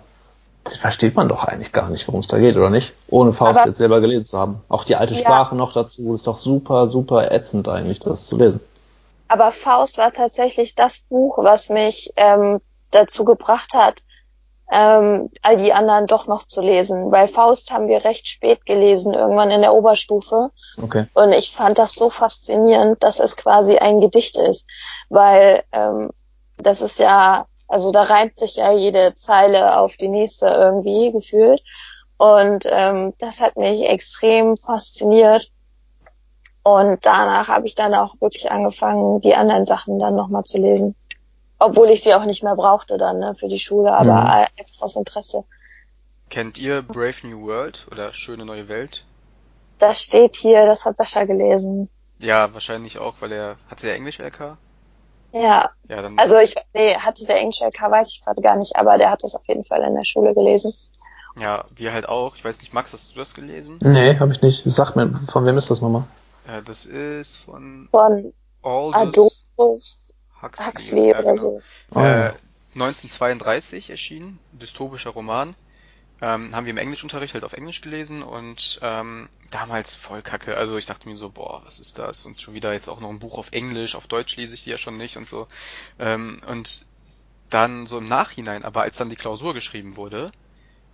das 0.65 0.77
versteht 0.77 1.15
man 1.15 1.27
doch 1.27 1.43
eigentlich 1.43 1.73
gar 1.73 1.89
nicht, 1.89 2.07
worum 2.07 2.21
es 2.21 2.27
da 2.27 2.39
geht, 2.39 2.55
oder 2.55 2.69
nicht? 2.69 2.93
Ohne 3.09 3.33
Faust 3.33 3.59
Aber- 3.59 3.67
jetzt 3.67 3.79
selber 3.79 3.99
gelesen 3.99 4.23
zu 4.23 4.37
haben. 4.37 4.61
Auch 4.69 4.85
die 4.85 4.95
alte 4.95 5.13
Ja. 5.13 5.19
Sprache 5.19 5.55
noch 5.57 5.73
dazu, 5.73 6.13
ist 6.13 6.25
doch 6.25 6.37
super, 6.37 6.87
super 6.87 7.31
ätzend 7.33 7.67
eigentlich, 7.67 7.99
das 7.99 8.27
zu 8.27 8.37
lesen. 8.37 8.61
Aber 9.27 9.51
Faust 9.51 9.97
war 9.97 10.13
tatsächlich 10.13 10.73
das 10.73 10.99
Buch, 11.09 11.37
was 11.39 11.67
mich 11.67 12.13
ähm, 12.15 12.59
dazu 12.91 13.25
gebracht 13.25 13.73
hat, 13.73 14.03
ähm, 14.73 15.29
all 15.43 15.57
die 15.57 15.71
anderen 15.71 16.07
doch 16.07 16.27
noch 16.27 16.47
zu 16.47 16.61
lesen. 16.61 17.11
Weil 17.11 17.27
Faust 17.27 17.71
haben 17.71 17.87
wir 17.87 18.03
recht 18.03 18.27
spät 18.27 18.65
gelesen, 18.65 19.13
irgendwann 19.13 19.51
in 19.51 19.61
der 19.61 19.73
Oberstufe. 19.73 20.49
Okay. 20.81 21.05
Und 21.13 21.31
ich 21.31 21.51
fand 21.51 21.77
das 21.77 21.93
so 21.93 22.09
faszinierend, 22.09 23.03
dass 23.03 23.19
es 23.19 23.37
quasi 23.37 23.77
ein 23.77 24.01
Gedicht 24.01 24.37
ist. 24.37 24.67
Weil 25.09 25.63
ähm, 25.71 26.09
das 26.57 26.81
ist 26.81 26.97
ja, 26.97 27.45
also 27.67 27.91
da 27.91 28.01
reimt 28.01 28.37
sich 28.37 28.55
ja 28.55 28.71
jede 28.71 29.13
Zeile 29.13 29.77
auf 29.77 29.95
die 29.95 30.09
nächste 30.09 30.47
irgendwie 30.47 31.11
gefühlt. 31.11 31.61
Und 32.17 32.65
ähm, 32.67 33.13
das 33.19 33.41
hat 33.41 33.57
mich 33.57 33.87
extrem 33.87 34.57
fasziniert. 34.57 35.51
Und 36.63 37.05
danach 37.05 37.49
habe 37.49 37.67
ich 37.67 37.75
dann 37.75 37.93
auch 37.93 38.15
wirklich 38.21 38.49
angefangen, 38.49 39.19
die 39.19 39.35
anderen 39.35 39.65
Sachen 39.65 39.99
dann 39.99 40.15
nochmal 40.15 40.45
zu 40.45 40.57
lesen. 40.57 40.95
Obwohl 41.63 41.89
ich 41.91 42.01
sie 42.03 42.13
auch 42.13 42.25
nicht 42.25 42.43
mehr 42.43 42.55
brauchte 42.55 42.97
dann 42.97 43.19
ne, 43.19 43.35
für 43.35 43.47
die 43.47 43.59
Schule, 43.59 43.91
aber 43.93 44.15
Mhm. 44.15 44.27
einfach 44.29 44.81
aus 44.81 44.95
Interesse. 44.95 45.45
Kennt 46.29 46.57
ihr 46.57 46.81
Brave 46.81 47.25
New 47.25 47.43
World 47.47 47.87
oder 47.89 48.11
Schöne 48.13 48.43
neue 48.45 48.67
Welt? 48.67 49.05
Das 49.77 50.01
steht 50.01 50.35
hier, 50.35 50.65
das 50.65 50.83
hat 50.83 50.97
Sascha 50.97 51.25
gelesen. 51.25 51.87
Ja, 52.19 52.51
wahrscheinlich 52.55 52.97
auch, 52.97 53.15
weil 53.19 53.31
er 53.31 53.57
hatte 53.69 53.85
der 53.85 53.95
Englisch 53.95 54.19
LK. 54.19 54.57
Ja, 55.33 55.69
Ja, 55.89 56.01
dann 56.01 56.17
also 56.17 56.37
ich, 56.37 56.55
nee, 56.73 56.95
hatte 56.95 57.25
der 57.25 57.37
Englische 57.39 57.65
LK, 57.65 57.91
weiß 57.91 58.13
ich 58.13 58.21
gerade 58.23 58.41
gar 58.41 58.55
nicht, 58.55 58.75
aber 58.75 58.97
der 58.97 59.09
hat 59.11 59.23
das 59.23 59.35
auf 59.35 59.47
jeden 59.47 59.63
Fall 59.63 59.81
in 59.83 59.95
der 59.95 60.05
Schule 60.05 60.33
gelesen. 60.33 60.73
ja, 61.39 61.65
wir 61.75 61.93
halt 61.93 62.07
auch. 62.07 62.35
Ich 62.35 62.45
weiß 62.45 62.59
nicht, 62.61 62.73
Max, 62.73 62.93
hast 62.93 63.13
du 63.15 63.19
das 63.19 63.33
gelesen? 63.33 63.79
Nee, 63.81 64.17
habe 64.19 64.31
ich 64.33 64.41
nicht. 64.41 64.63
Sag 64.65 64.95
mir, 64.95 65.09
von 65.31 65.45
wem 65.45 65.57
ist 65.57 65.69
das 65.69 65.81
nochmal? 65.81 66.05
Ja, 66.47 66.61
das 66.61 66.85
ist 66.85 67.37
von 67.37 67.89
Von 67.91 68.33
Aldous 68.63 69.45
Adolphus 69.57 70.02
Huxley, 70.43 70.65
Huxley 70.65 71.09
ja, 71.09 71.19
oder 71.19 71.33
genau. 71.33 71.35
so. 71.35 71.61
Oh, 71.91 71.99
äh, 71.99 72.25
ja. 72.25 72.35
1932 72.75 73.89
erschienen, 73.89 74.39
dystopischer 74.51 75.11
Roman. 75.11 75.55
Ähm, 76.21 76.55
haben 76.55 76.65
wir 76.65 76.71
im 76.71 76.77
Englischunterricht 76.77 77.33
halt 77.33 77.43
auf 77.43 77.53
Englisch 77.53 77.81
gelesen 77.81 78.23
und 78.23 78.79
ähm, 78.81 79.29
damals 79.51 79.93
voll 79.93 80.21
kacke. 80.21 80.55
Also 80.55 80.77
ich 80.77 80.85
dachte 80.85 81.09
mir 81.09 81.17
so, 81.17 81.29
boah, 81.29 81.61
was 81.65 81.79
ist 81.79 81.99
das? 81.99 82.25
Und 82.25 82.39
schon 82.39 82.53
wieder 82.53 82.71
jetzt 82.73 82.87
auch 82.87 82.99
noch 82.99 83.09
ein 83.09 83.19
Buch 83.19 83.37
auf 83.37 83.51
Englisch, 83.51 83.95
auf 83.95 84.07
Deutsch 84.07 84.35
lese 84.37 84.55
ich 84.55 84.63
die 84.63 84.69
ja 84.69 84.77
schon 84.77 84.97
nicht 84.97 85.17
und 85.17 85.27
so. 85.27 85.47
Ähm, 85.99 86.41
und 86.47 86.85
dann 87.49 87.85
so 87.85 87.97
im 87.97 88.07
Nachhinein, 88.07 88.63
aber 88.63 88.81
als 88.81 88.97
dann 88.97 89.09
die 89.09 89.15
Klausur 89.15 89.53
geschrieben 89.53 89.95
wurde, 89.95 90.31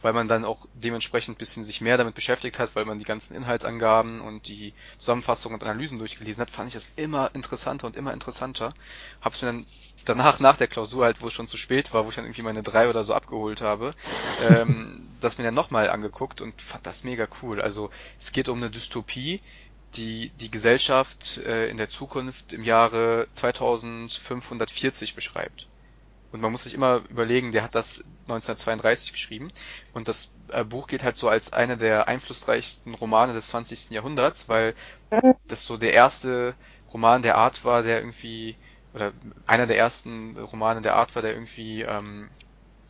weil 0.01 0.13
man 0.13 0.27
dann 0.27 0.45
auch 0.45 0.65
dementsprechend 0.73 1.35
ein 1.35 1.39
bisschen 1.39 1.63
sich 1.63 1.81
mehr 1.81 1.97
damit 1.97 2.15
beschäftigt 2.15 2.59
hat, 2.59 2.76
weil 2.76 2.85
man 2.85 2.99
die 2.99 3.05
ganzen 3.05 3.35
Inhaltsangaben 3.35 4.21
und 4.21 4.47
die 4.47 4.73
Zusammenfassungen 4.97 5.59
und 5.59 5.67
Analysen 5.67 5.99
durchgelesen 5.99 6.41
hat, 6.41 6.51
fand 6.51 6.69
ich 6.69 6.73
das 6.73 6.91
immer 6.95 7.31
interessanter 7.34 7.88
und 7.88 7.95
immer 7.95 8.13
interessanter. 8.13 8.73
Hab's 9.21 9.41
mir 9.41 9.47
dann 9.47 9.65
danach, 10.05 10.39
nach 10.39 10.57
der 10.57 10.67
Klausur 10.67 11.05
halt, 11.05 11.21
wo 11.21 11.27
es 11.27 11.34
schon 11.34 11.47
zu 11.47 11.57
spät 11.57 11.93
war, 11.93 12.05
wo 12.05 12.09
ich 12.09 12.15
dann 12.15 12.26
irgendwie 12.26 12.41
meine 12.41 12.63
drei 12.63 12.89
oder 12.89 13.03
so 13.03 13.13
abgeholt 13.13 13.61
habe, 13.61 13.93
ähm, 14.49 15.07
das 15.19 15.38
mir 15.38 15.43
dann 15.43 15.53
nochmal 15.53 15.89
angeguckt 15.89 16.41
und 16.41 16.61
fand 16.61 16.85
das 16.85 17.03
mega 17.03 17.27
cool. 17.41 17.61
Also 17.61 17.89
es 18.19 18.31
geht 18.31 18.49
um 18.49 18.57
eine 18.57 18.69
Dystopie, 18.69 19.41
die 19.95 20.31
die 20.39 20.51
Gesellschaft 20.51 21.38
äh, 21.38 21.67
in 21.67 21.77
der 21.77 21.89
Zukunft 21.89 22.53
im 22.53 22.63
Jahre 22.63 23.27
2540 23.34 25.15
beschreibt. 25.15 25.67
Und 26.31 26.41
man 26.41 26.51
muss 26.51 26.64
sich 26.64 26.73
immer 26.73 27.01
überlegen, 27.10 27.51
der 27.51 27.64
hat 27.64 27.76
das 27.76 28.03
1932 28.23 29.11
geschrieben. 29.14 29.51
Und 29.93 30.07
das 30.07 30.31
äh, 30.51 30.64
Buch 30.64 30.88
geht 30.88 31.03
halt 31.03 31.18
so 31.18 31.27
als 31.27 31.53
einer 31.53 31.76
der 31.76 32.07
einflussreichsten 32.07 32.93
Romane 32.93 33.34
des 33.34 33.47
20. 33.47 33.89
Jahrhunderts, 33.89 34.47
weil 34.47 34.76
das 35.47 35.64
so 35.64 35.77
der 35.77 35.93
erste 35.93 36.53
Roman 36.93 37.22
der 37.22 37.38
Art 37.38 37.65
war, 37.65 37.84
der 37.84 37.99
irgendwie, 37.99 38.56
oder 38.93 39.11
einer 39.47 39.65
der 39.65 39.77
ersten 39.77 40.38
Romane 40.38 40.81
der 40.81 40.95
Art 40.95 41.15
war, 41.15 41.22
der 41.22 41.34
irgendwie 41.34 41.81
ähm, 41.81 42.30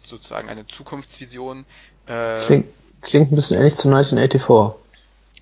sozusagen 0.04 0.50
eine 0.50 0.68
Zukunftsvision 0.68 1.66
äh, 2.08 2.40
Klingt, 2.46 2.68
klingt 3.02 3.32
ein 3.32 3.36
bisschen 3.36 3.58
ähnlich 3.58 3.76
zu 3.76 3.88
1984 3.88 4.76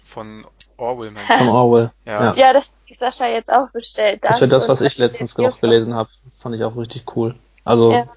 von 0.03 0.45
Orwell, 0.77 1.11
meinst 1.11 1.29
du? 1.29 1.37
von 1.37 1.49
Orwell. 1.49 1.91
Ja. 2.05 2.23
Ja. 2.23 2.35
Ja, 2.35 2.53
das 2.53 2.71
hat 2.89 2.97
Sascha 2.99 3.27
jetzt 3.27 3.51
auch 3.51 3.71
bestellt. 3.71 4.23
Das 4.23 4.35
ist 4.35 4.41
ja 4.41 4.47
das, 4.47 4.69
was 4.69 4.81
ich 4.81 4.97
letztens 4.97 5.37
noch 5.37 5.59
gelesen 5.59 5.93
habe. 5.93 6.09
Fand 6.39 6.55
ich 6.55 6.63
auch 6.63 6.75
richtig 6.75 7.03
cool. 7.15 7.35
Also, 7.67 7.91
Ja. 7.91 8.07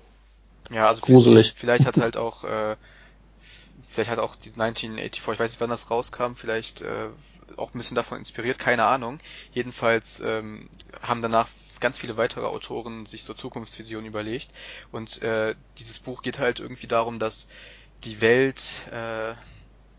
Ja, 0.73 0.89
also 0.89 1.03
Gruselig. 1.03 1.55
Vielleicht, 1.57 1.59
vielleicht 1.59 1.87
hat 1.87 1.97
halt 1.99 2.17
auch, 2.17 2.45
äh, 2.45 2.77
vielleicht 3.87 4.11
hat 4.11 4.19
auch 4.19 4.37
die 4.37 4.51
1984, 4.51 5.35
ich 5.35 5.41
weiß 5.41 5.53
nicht, 5.53 5.61
wann 5.61 5.71
das 5.71 5.91
rauskam, 5.91 6.35
vielleicht 6.35 6.83
äh, 6.83 7.09
auch 7.57 7.75
ein 7.75 7.79
bisschen 7.79 7.95
davon 7.97 8.19
inspiriert, 8.19 8.59
keine 8.59 8.85
Ahnung. 8.85 9.19
Jedenfalls 9.53 10.21
ähm, 10.21 10.69
haben 11.03 11.21
danach 11.21 11.49
ganz 11.81 11.99
viele 11.99 12.17
weitere 12.17 12.47
Autoren 12.47 13.07
sich 13.07 13.25
so 13.25 13.35
Zukunftsvisionen 13.35 14.07
überlegt. 14.07 14.53
Und 14.93 15.23
äh, 15.23 15.55
dieses 15.79 15.99
Buch 15.99 16.23
geht 16.23 16.39
halt 16.39 16.61
irgendwie 16.61 16.87
darum, 16.87 17.19
dass 17.19 17.49
die 18.05 18.21
Welt 18.21 18.87
äh, 18.93 19.35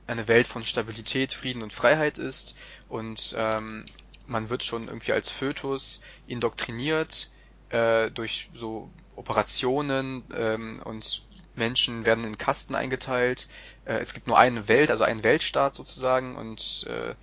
eine 0.08 0.28
Welt 0.28 0.48
von 0.48 0.64
Stabilität, 0.66 1.34
Frieden 1.34 1.64
und 1.64 1.74
Freiheit 1.74 2.18
ist 2.18 2.56
und 2.88 3.34
ähm, 3.38 3.86
man 4.26 4.50
wird 4.50 4.64
schon 4.64 4.88
irgendwie 4.88 5.14
als 5.14 5.30
Fötus 5.30 6.02
indoktriniert 6.26 7.32
äh, 7.70 8.12
durch 8.12 8.50
so 8.54 8.92
Operationen 9.22 10.26
ähm, 10.36 10.82
und 10.84 11.24
Menschen 11.56 12.06
werden 12.06 12.26
in 12.26 12.38
Kasten 12.38 12.76
eingeteilt. 12.76 13.50
Äh, 13.86 13.96
es 14.00 14.14
gibt 14.14 14.28
nur 14.28 14.38
eine 14.40 14.68
Welt, 14.68 14.92
also 14.92 15.04
einen 15.06 15.24
Weltstaat 15.24 15.76
sozusagen 15.76 16.36
und 16.38 16.86
äh, 16.90 17.16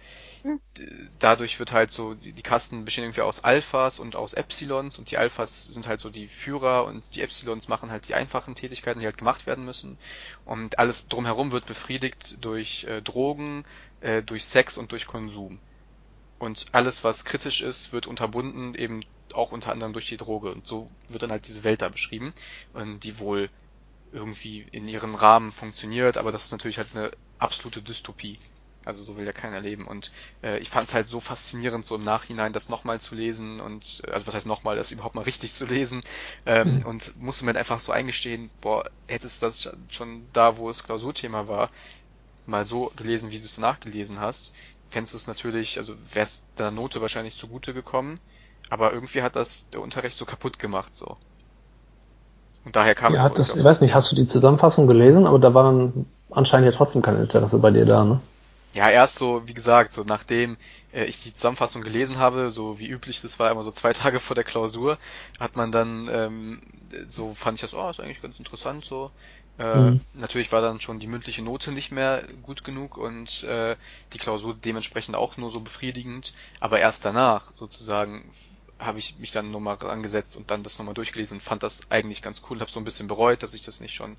Hm. 0.42 0.58
d- 0.78 1.10
dadurch 1.18 1.58
wird 1.58 1.72
halt 1.72 1.90
so, 1.90 2.14
die 2.14 2.32
die 2.32 2.42
Kasten 2.42 2.84
bestehen 2.84 3.04
irgendwie 3.04 3.20
aus 3.22 3.44
Alphas 3.44 3.98
und 3.98 4.16
aus 4.16 4.34
Epsilons 4.34 4.98
und 4.98 5.10
die 5.10 5.18
Alphas 5.18 5.64
sind 5.64 5.86
halt 5.86 6.00
so 6.00 6.10
die 6.10 6.28
Führer 6.28 6.84
und 6.86 7.04
die 7.14 7.22
Epsilons 7.22 7.68
machen 7.68 7.90
halt 7.90 8.08
die 8.08 8.14
einfachen 8.14 8.54
Tätigkeiten, 8.54 9.00
die 9.00 9.06
halt 9.06 9.18
gemacht 9.18 9.46
werden 9.46 9.64
müssen. 9.64 9.98
Und 10.44 10.78
alles 10.78 11.08
drumherum 11.08 11.52
wird 11.52 11.66
befriedigt 11.66 12.36
durch 12.44 12.84
äh, 12.84 13.02
Drogen, 13.02 13.64
äh, 14.00 14.22
durch 14.22 14.44
Sex 14.46 14.76
und 14.78 14.92
durch 14.92 15.06
Konsum. 15.06 15.60
Und 16.38 16.66
alles, 16.72 17.04
was 17.04 17.24
kritisch 17.24 17.62
ist, 17.62 17.92
wird 17.92 18.06
unterbunden, 18.06 18.74
eben 18.74 19.00
auch 19.34 19.52
unter 19.52 19.72
anderem 19.72 19.92
durch 19.92 20.08
die 20.08 20.16
Droge. 20.16 20.52
Und 20.52 20.66
so 20.66 20.86
wird 21.08 21.22
dann 21.22 21.30
halt 21.32 21.46
diese 21.48 21.64
Welt 21.64 21.82
da 21.82 21.88
beschrieben, 21.88 22.32
die 23.00 23.18
wohl 23.18 23.50
irgendwie 24.12 24.62
in 24.72 24.88
ihrem 24.88 25.14
Rahmen 25.14 25.52
funktioniert, 25.52 26.16
aber 26.16 26.32
das 26.32 26.44
ist 26.46 26.52
natürlich 26.52 26.78
halt 26.78 26.94
eine 26.94 27.10
absolute 27.38 27.82
Dystopie. 27.82 28.40
Also 28.84 29.04
so 29.04 29.16
will 29.16 29.26
ja 29.26 29.32
keiner 29.32 29.60
leben. 29.60 29.86
Und 29.86 30.10
äh, 30.42 30.58
ich 30.58 30.70
fand 30.70 30.88
es 30.88 30.94
halt 30.94 31.08
so 31.08 31.20
faszinierend, 31.20 31.84
so 31.84 31.96
im 31.96 32.04
Nachhinein 32.04 32.52
das 32.54 32.68
nochmal 32.70 33.00
zu 33.00 33.14
lesen 33.14 33.60
und 33.60 34.00
äh, 34.06 34.12
also 34.12 34.26
was 34.26 34.34
heißt 34.34 34.46
nochmal, 34.46 34.76
das 34.76 34.92
überhaupt 34.92 35.14
mal 35.16 35.22
richtig 35.24 35.52
zu 35.52 35.66
lesen. 35.66 36.02
Ähm, 36.46 36.80
Mhm. 36.80 36.86
Und 36.86 37.16
musste 37.16 37.44
mir 37.44 37.48
halt 37.50 37.58
einfach 37.58 37.80
so 37.80 37.92
eingestehen, 37.92 38.50
boah, 38.60 38.84
hättest 39.08 39.42
du 39.42 39.46
das 39.46 39.70
schon 39.90 40.30
da, 40.32 40.56
wo 40.56 40.70
es 40.70 40.84
Klausurthema 40.84 41.48
war, 41.48 41.70
mal 42.46 42.66
so 42.66 42.90
gelesen, 42.96 43.30
wie 43.30 43.38
du 43.38 43.44
es 43.46 43.58
nachgelesen 43.58 44.20
hast, 44.20 44.54
fändest 44.90 45.14
du 45.14 45.18
es 45.18 45.26
natürlich, 45.26 45.78
also 45.78 45.94
wär's 46.12 46.46
deiner 46.56 46.70
Note 46.70 47.00
wahrscheinlich 47.00 47.36
zugute 47.36 47.74
gekommen, 47.74 48.20
aber 48.70 48.92
irgendwie 48.92 49.22
hat 49.22 49.36
das 49.36 49.68
der 49.70 49.80
Unterricht 49.80 50.16
so 50.16 50.24
kaputt 50.24 50.58
gemacht, 50.58 50.94
so. 50.94 51.16
Und 52.64 52.76
daher 52.76 52.94
kam 52.94 53.14
ja, 53.14 53.28
das, 53.28 53.54
ich 53.54 53.64
weiß 53.64 53.80
nicht, 53.80 53.94
hast 53.94 54.12
du 54.12 54.16
die 54.16 54.26
Zusammenfassung 54.26 54.86
gelesen? 54.86 55.26
Aber 55.26 55.38
da 55.38 55.54
war 55.54 55.64
dann 55.64 56.06
anscheinend 56.30 56.70
ja 56.70 56.76
trotzdem 56.76 57.02
kein 57.02 57.16
Interesse 57.16 57.58
bei 57.58 57.70
dir 57.70 57.86
da, 57.86 58.04
ne? 58.04 58.20
Ja, 58.74 58.90
erst 58.90 59.16
so, 59.16 59.48
wie 59.48 59.54
gesagt, 59.54 59.92
so 59.92 60.04
nachdem 60.04 60.58
äh, 60.92 61.04
ich 61.04 61.22
die 61.22 61.32
Zusammenfassung 61.32 61.82
gelesen 61.82 62.18
habe, 62.18 62.50
so 62.50 62.78
wie 62.78 62.86
üblich, 62.86 63.22
das 63.22 63.38
war 63.38 63.50
immer 63.50 63.62
so 63.62 63.70
zwei 63.70 63.92
Tage 63.94 64.20
vor 64.20 64.34
der 64.34 64.44
Klausur, 64.44 64.98
hat 65.40 65.56
man 65.56 65.72
dann 65.72 66.08
ähm, 66.12 66.60
so 67.06 67.34
fand 67.34 67.56
ich 67.56 67.62
das, 67.62 67.74
oh, 67.74 67.88
ist 67.88 68.00
eigentlich 68.00 68.20
ganz 68.22 68.38
interessant 68.38 68.84
so. 68.84 69.10
Äh, 69.58 69.90
Mhm. 69.90 70.00
Natürlich 70.14 70.52
war 70.52 70.62
dann 70.62 70.80
schon 70.80 71.00
die 71.00 71.06
mündliche 71.06 71.42
Note 71.42 71.72
nicht 71.72 71.90
mehr 71.90 72.22
gut 72.42 72.64
genug 72.64 72.96
und 72.96 73.42
äh, 73.44 73.76
die 74.12 74.18
Klausur 74.18 74.54
dementsprechend 74.54 75.16
auch 75.16 75.36
nur 75.36 75.50
so 75.50 75.60
befriedigend, 75.60 76.32
aber 76.60 76.78
erst 76.78 77.04
danach 77.04 77.52
sozusagen 77.54 78.30
habe 78.78 78.98
ich 79.00 79.16
mich 79.18 79.32
dann 79.32 79.50
nochmal 79.50 79.76
angesetzt 79.82 80.36
und 80.36 80.50
dann 80.52 80.62
das 80.62 80.78
nochmal 80.78 80.94
durchgelesen 80.94 81.38
und 81.38 81.40
fand 81.42 81.62
das 81.64 81.90
eigentlich 81.90 82.22
ganz 82.22 82.42
cool, 82.48 82.60
habe 82.60 82.70
so 82.70 82.78
ein 82.78 82.84
bisschen 82.84 83.08
bereut, 83.08 83.42
dass 83.42 83.54
ich 83.54 83.64
das 83.64 83.80
nicht 83.80 83.94
schon 83.94 84.16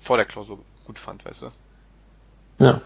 vor 0.00 0.16
der 0.16 0.24
Klausur 0.26 0.58
gut 0.86 0.98
fand, 0.98 1.24
weißt 1.26 1.42
du. 1.42 1.50
Ja. 2.58 2.80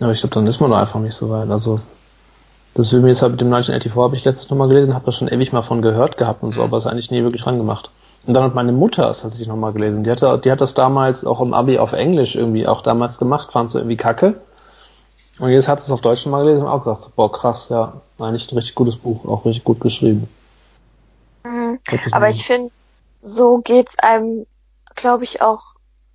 Aber 0.00 0.12
ich 0.12 0.20
glaube, 0.20 0.34
dann 0.34 0.46
ist 0.46 0.60
man 0.60 0.70
da 0.70 0.80
einfach 0.80 1.00
nicht 1.00 1.14
so 1.14 1.30
weit. 1.30 1.50
Also, 1.50 1.80
das 2.74 2.92
will 2.92 3.00
mir 3.00 3.08
jetzt 3.08 3.22
halt 3.22 3.32
mit 3.32 3.40
dem 3.40 3.48
1984 3.50 4.04
habe 4.04 4.16
ich 4.16 4.24
letztens 4.24 4.50
nochmal 4.50 4.68
gelesen, 4.68 4.94
habe 4.94 5.06
da 5.06 5.12
schon 5.12 5.28
ewig 5.28 5.52
mal 5.52 5.62
von 5.62 5.82
gehört 5.82 6.16
gehabt 6.16 6.42
und 6.42 6.52
so, 6.52 6.60
Mhm. 6.60 6.64
aber 6.66 6.76
es 6.78 6.86
eigentlich 6.86 7.10
nie 7.10 7.22
wirklich 7.22 7.46
rangemacht. 7.46 7.90
Und 8.26 8.34
dann 8.34 8.44
hat 8.44 8.54
meine 8.54 8.72
Mutter 8.72 9.10
es 9.10 9.20
tatsächlich 9.20 9.48
nochmal 9.48 9.72
gelesen. 9.72 10.04
Die 10.04 10.10
hatte, 10.10 10.40
die 10.42 10.50
hat 10.50 10.60
das 10.60 10.74
damals 10.74 11.24
auch 11.24 11.40
im 11.40 11.52
Abi 11.52 11.78
auf 11.78 11.92
Englisch 11.92 12.34
irgendwie 12.34 12.66
auch 12.66 12.82
damals 12.82 13.18
gemacht, 13.18 13.52
fand 13.52 13.70
so 13.70 13.78
irgendwie 13.78 13.96
kacke. 13.96 14.40
Und 15.38 15.50
jetzt 15.50 15.68
hat 15.68 15.80
sie 15.80 15.86
es 15.86 15.90
auf 15.90 16.00
Deutsch 16.00 16.24
nochmal 16.24 16.44
gelesen 16.44 16.62
und 16.62 16.68
auch 16.68 16.78
gesagt, 16.78 17.02
so, 17.02 17.10
boah, 17.14 17.30
krass, 17.30 17.68
ja, 17.68 18.00
eigentlich 18.18 18.50
ein 18.50 18.56
richtig 18.56 18.74
gutes 18.74 18.96
Buch, 18.96 19.24
auch 19.26 19.44
richtig 19.44 19.64
gut 19.64 19.80
geschrieben. 19.80 20.28
Mhm. 21.44 21.80
Aber 22.12 22.28
ich 22.28 22.46
finde, 22.46 22.70
so 23.20 23.58
geht's 23.58 23.98
einem, 23.98 24.46
glaube 24.94 25.24
ich, 25.24 25.42
auch 25.42 25.62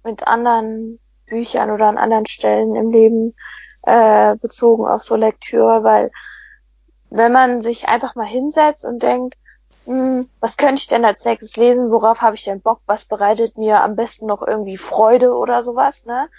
mit 0.03 0.25
anderen 0.25 0.99
Büchern 1.27 1.69
oder 1.69 1.87
an 1.87 1.97
anderen 1.97 2.25
Stellen 2.25 2.75
im 2.75 2.91
Leben 2.91 3.35
äh, 3.83 4.35
bezogen 4.37 4.85
auf 4.87 5.03
so 5.03 5.15
Lektüre, 5.15 5.83
weil 5.83 6.11
wenn 7.09 7.31
man 7.31 7.61
sich 7.61 7.87
einfach 7.87 8.15
mal 8.15 8.27
hinsetzt 8.27 8.85
und 8.85 9.03
denkt, 9.03 9.35
was 10.39 10.57
könnte 10.57 10.81
ich 10.81 10.87
denn 10.87 11.03
als 11.03 11.25
nächstes 11.25 11.57
lesen, 11.57 11.89
worauf 11.89 12.21
habe 12.21 12.35
ich 12.35 12.43
denn 12.43 12.61
Bock, 12.61 12.81
was 12.85 13.05
bereitet 13.05 13.57
mir 13.57 13.81
am 13.81 13.95
besten 13.95 14.27
noch 14.27 14.45
irgendwie 14.45 14.77
Freude 14.77 15.33
oder 15.33 15.63
sowas, 15.63 16.05
ne? 16.05 16.29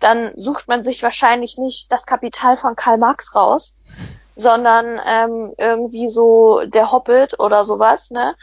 Dann 0.00 0.32
sucht 0.34 0.66
man 0.66 0.82
sich 0.82 1.02
wahrscheinlich 1.02 1.56
nicht 1.56 1.92
das 1.92 2.04
Kapital 2.04 2.56
von 2.56 2.74
Karl 2.74 2.98
Marx 2.98 3.36
raus, 3.36 3.76
sondern 4.34 5.00
ähm, 5.06 5.54
irgendwie 5.56 6.08
so 6.08 6.62
der 6.64 6.90
Hobbit 6.90 7.38
oder 7.38 7.64
sowas, 7.64 8.10
ne? 8.10 8.34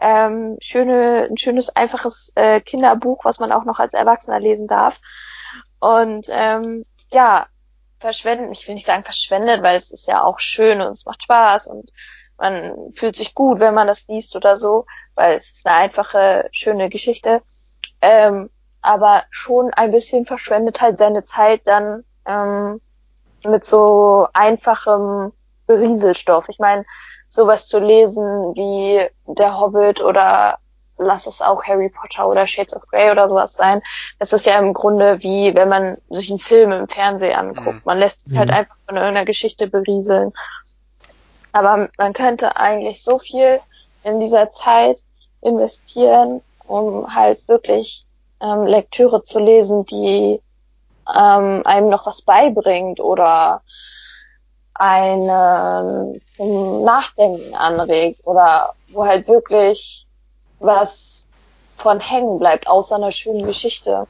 Ähm, 0.00 0.56
schöne, 0.60 1.28
ein 1.30 1.38
schönes, 1.38 1.68
einfaches 1.68 2.32
äh, 2.34 2.60
Kinderbuch, 2.60 3.24
was 3.24 3.38
man 3.38 3.52
auch 3.52 3.64
noch 3.64 3.78
als 3.78 3.94
Erwachsener 3.94 4.40
lesen 4.40 4.66
darf. 4.66 5.00
Und 5.78 6.26
ähm, 6.28 6.84
ja, 7.12 7.46
verschwenden, 8.00 8.50
ich 8.50 8.66
will 8.66 8.74
nicht 8.74 8.86
sagen 8.86 9.04
verschwendet, 9.04 9.62
weil 9.62 9.76
es 9.76 9.92
ist 9.92 10.08
ja 10.08 10.24
auch 10.24 10.40
schön 10.40 10.80
und 10.80 10.90
es 10.90 11.06
macht 11.06 11.22
Spaß 11.22 11.68
und 11.68 11.92
man 12.38 12.92
fühlt 12.94 13.16
sich 13.16 13.34
gut, 13.34 13.60
wenn 13.60 13.74
man 13.74 13.86
das 13.86 14.06
liest 14.08 14.34
oder 14.36 14.56
so, 14.56 14.86
weil 15.14 15.36
es 15.36 15.50
ist 15.50 15.66
eine 15.66 15.76
einfache, 15.76 16.48
schöne 16.52 16.88
Geschichte. 16.88 17.42
Ähm, 18.00 18.50
aber 18.80 19.22
schon 19.30 19.72
ein 19.74 19.92
bisschen 19.92 20.26
verschwendet 20.26 20.80
halt 20.80 20.98
seine 20.98 21.22
Zeit 21.22 21.62
dann 21.66 22.04
ähm, 22.26 22.80
mit 23.44 23.64
so 23.64 24.26
einfachem 24.32 25.32
Berieselstoff. 25.66 26.48
Ich 26.48 26.58
meine, 26.58 26.84
sowas 27.28 27.68
zu 27.68 27.78
lesen 27.78 28.54
wie 28.54 29.08
Der 29.26 29.58
Hobbit 29.58 30.02
oder 30.02 30.58
lass 30.98 31.26
es 31.26 31.42
auch 31.42 31.64
Harry 31.64 31.88
Potter 31.88 32.28
oder 32.28 32.46
Shades 32.46 32.74
of 32.76 32.86
Grey 32.88 33.10
oder 33.10 33.26
sowas 33.28 33.54
sein. 33.54 33.82
Das 34.18 34.32
ist 34.32 34.46
ja 34.46 34.58
im 34.58 34.72
Grunde 34.72 35.22
wie, 35.22 35.54
wenn 35.54 35.68
man 35.68 35.96
sich 36.10 36.30
einen 36.30 36.38
Film 36.38 36.72
im 36.72 36.88
Fernsehen 36.88 37.36
anguckt. 37.36 37.76
Mhm. 37.76 37.82
Man 37.84 37.98
lässt 37.98 38.26
sich 38.26 38.36
halt 38.36 38.50
mhm. 38.50 38.56
einfach 38.56 38.76
von 38.86 38.96
irgendeiner 38.96 39.24
Geschichte 39.24 39.66
berieseln. 39.66 40.32
Aber 41.52 41.88
man 41.98 42.12
könnte 42.12 42.56
eigentlich 42.56 43.02
so 43.02 43.18
viel 43.18 43.60
in 44.04 44.20
dieser 44.20 44.50
Zeit 44.50 45.02
investieren, 45.42 46.40
um 46.66 47.14
halt 47.14 47.46
wirklich 47.48 48.04
ähm, 48.40 48.66
Lektüre 48.66 49.22
zu 49.22 49.38
lesen, 49.38 49.84
die 49.86 50.40
ähm, 51.14 51.62
einem 51.64 51.88
noch 51.88 52.06
was 52.06 52.22
beibringt 52.22 53.00
oder 53.00 53.62
einen 54.74 56.20
zum 56.36 56.82
Nachdenken 56.84 57.54
anregt 57.54 58.26
oder 58.26 58.74
wo 58.88 59.04
halt 59.04 59.28
wirklich 59.28 60.06
was 60.58 61.28
von 61.76 62.00
hängen 62.00 62.38
bleibt, 62.38 62.66
außer 62.66 62.96
einer 62.96 63.12
schönen 63.12 63.44
Geschichte. 63.44 64.06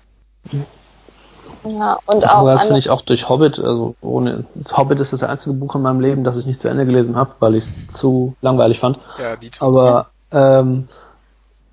Ja, 1.64 1.98
und 2.06 2.28
auch. 2.28 2.46
Das 2.46 2.64
finde 2.64 2.78
ich 2.78 2.90
auch 2.90 3.02
durch 3.02 3.28
Hobbit, 3.28 3.58
also 3.58 3.94
ohne, 4.00 4.44
Hobbit 4.76 5.00
ist 5.00 5.12
das 5.12 5.22
einzige 5.22 5.54
Buch 5.54 5.74
in 5.74 5.82
meinem 5.82 6.00
Leben, 6.00 6.24
das 6.24 6.36
ich 6.36 6.46
nicht 6.46 6.60
zu 6.60 6.68
Ende 6.68 6.86
gelesen 6.86 7.16
habe, 7.16 7.32
weil 7.40 7.54
ich 7.54 7.64
es 7.64 7.98
zu 7.98 8.34
langweilig 8.40 8.80
fand. 8.80 8.98
Ja, 9.18 9.36
die 9.36 9.50
tun. 9.50 9.68
Aber, 9.68 10.06
ähm, 10.32 10.88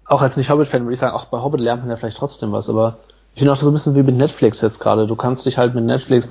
auch 0.05 0.21
als 0.21 0.37
nicht 0.37 0.49
Hobbit-Fan 0.49 0.83
würde 0.83 0.93
ich 0.93 0.99
sagen, 0.99 1.15
auch 1.15 1.25
bei 1.25 1.41
Hobbit 1.41 1.61
lernt 1.61 1.83
man 1.83 1.91
ja 1.91 1.97
vielleicht 1.97 2.17
trotzdem 2.17 2.51
was, 2.51 2.69
aber 2.69 2.97
ich 3.33 3.39
finde 3.39 3.53
auch 3.53 3.57
so 3.57 3.69
ein 3.69 3.73
bisschen 3.73 3.95
wie 3.95 4.03
mit 4.03 4.15
Netflix 4.15 4.61
jetzt 4.61 4.79
gerade. 4.79 5.05
Du 5.05 5.15
kannst 5.15 5.45
dich 5.45 5.57
halt 5.57 5.75
mit 5.75 5.83
Netflix 5.85 6.29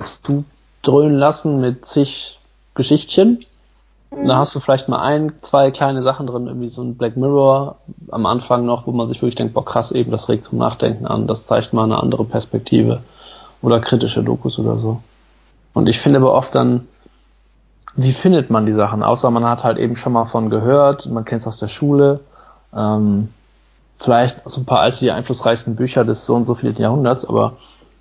zudröhnen 0.81 1.17
lassen 1.17 1.61
mit 1.61 1.85
zig 1.85 2.39
Geschichtchen 2.75 3.39
Mhm. 4.11 4.27
Da 4.27 4.37
hast 4.37 4.55
du 4.55 4.59
vielleicht 4.59 4.89
mal 4.89 4.99
ein, 4.99 5.33
zwei 5.41 5.71
kleine 5.71 6.01
Sachen 6.01 6.27
drin, 6.27 6.47
irgendwie 6.47 6.69
so 6.69 6.81
ein 6.81 6.95
Black 6.95 7.15
Mirror 7.15 7.77
am 8.09 8.25
Anfang 8.25 8.65
noch, 8.65 8.87
wo 8.87 8.91
man 8.91 9.07
sich 9.07 9.21
wirklich 9.21 9.35
denkt, 9.35 9.53
boah 9.53 9.65
krass, 9.65 9.91
eben, 9.91 10.11
das 10.11 10.29
regt 10.29 10.45
zum 10.45 10.57
Nachdenken 10.57 11.05
an, 11.05 11.27
das 11.27 11.45
zeigt 11.45 11.73
mal 11.73 11.83
eine 11.83 12.01
andere 12.01 12.25
Perspektive 12.25 13.01
oder 13.61 13.79
kritische 13.79 14.23
Dokus 14.23 14.59
oder 14.59 14.77
so. 14.77 15.01
Und 15.73 15.89
ich 15.89 15.99
finde 15.99 16.19
aber 16.19 16.33
oft 16.33 16.55
dann, 16.55 16.87
wie 17.95 18.13
findet 18.13 18.49
man 18.49 18.65
die 18.65 18.73
Sachen? 18.73 19.03
Außer 19.03 19.29
man 19.31 19.45
hat 19.45 19.63
halt 19.63 19.77
eben 19.77 19.95
schon 19.95 20.13
mal 20.13 20.25
von 20.25 20.49
gehört, 20.49 21.05
man 21.07 21.25
kennt 21.25 21.41
es 21.41 21.47
aus 21.47 21.59
der 21.59 21.67
Schule, 21.67 22.21
ähm, 22.75 23.29
vielleicht 23.99 24.41
so 24.45 24.61
ein 24.61 24.65
paar 24.65 24.79
alte, 24.79 24.99
die 24.99 25.11
einflussreichsten 25.11 25.75
Bücher 25.75 26.05
des 26.05 26.25
so 26.25 26.35
und 26.35 26.45
so 26.45 26.55
vielen 26.55 26.75
Jahrhunderts, 26.77 27.25
aber 27.25 27.53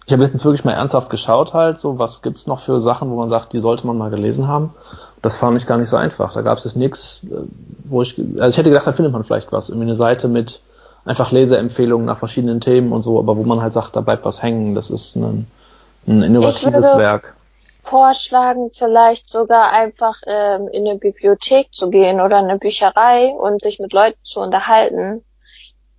ich 0.07 0.13
habe 0.13 0.23
letztens 0.23 0.45
wirklich 0.45 0.65
mal 0.65 0.73
ernsthaft 0.73 1.11
geschaut 1.11 1.53
halt, 1.53 1.81
so 1.81 1.99
was 1.99 2.23
gibt's 2.23 2.47
noch 2.47 2.63
für 2.63 2.81
Sachen, 2.81 3.11
wo 3.11 3.17
man 3.17 3.29
sagt, 3.29 3.53
die 3.53 3.61
sollte 3.61 3.87
man 3.87 3.99
mal 3.99 4.09
gelesen 4.09 4.49
haben. 4.49 4.71
Das 5.21 5.37
fand 5.37 5.57
ich 5.59 5.67
gar 5.67 5.77
nicht 5.77 5.91
so 5.91 5.97
einfach. 5.97 6.33
Da 6.33 6.41
gab 6.41 6.57
es 6.57 6.65
jetzt 6.65 6.77
nichts, 6.77 7.21
äh, 7.25 7.43
wo 7.85 8.01
ich, 8.01 8.19
also 8.19 8.49
ich 8.49 8.57
hätte 8.57 8.71
gedacht, 8.71 8.87
da 8.87 8.93
findet 8.95 9.13
man 9.13 9.25
vielleicht 9.25 9.53
was. 9.53 9.69
Irgendwie 9.69 9.89
eine 9.89 9.97
Seite 9.97 10.29
mit 10.29 10.63
einfach 11.05 11.33
Leseempfehlungen 11.33 12.07
nach 12.07 12.19
verschiedenen 12.19 12.61
Themen 12.61 12.93
und 12.93 13.03
so, 13.03 13.19
aber 13.19 13.37
wo 13.37 13.43
man 13.43 13.63
halt 13.63 13.73
sagt, 13.73 13.97
da 13.97 14.01
bleibt 14.01 14.25
was 14.25 14.43
hängen. 14.43 14.75
Das 14.75 14.91
ist 14.91 15.17
ein, 15.17 15.47
ein 16.07 16.23
innovatives 16.23 16.97
Werk. 16.97 17.35
Vorschlagen, 17.83 18.71
vielleicht 18.71 19.31
sogar 19.31 19.73
einfach 19.73 20.21
ähm, 20.27 20.69
in 20.69 20.87
eine 20.87 20.99
Bibliothek 20.99 21.73
zu 21.73 21.89
gehen 21.89 22.21
oder 22.21 22.37
eine 22.37 22.59
Bücherei 22.59 23.29
und 23.29 23.63
sich 23.63 23.79
mit 23.79 23.93
Leuten 23.93 24.19
zu 24.25 24.41
unterhalten, 24.41 25.25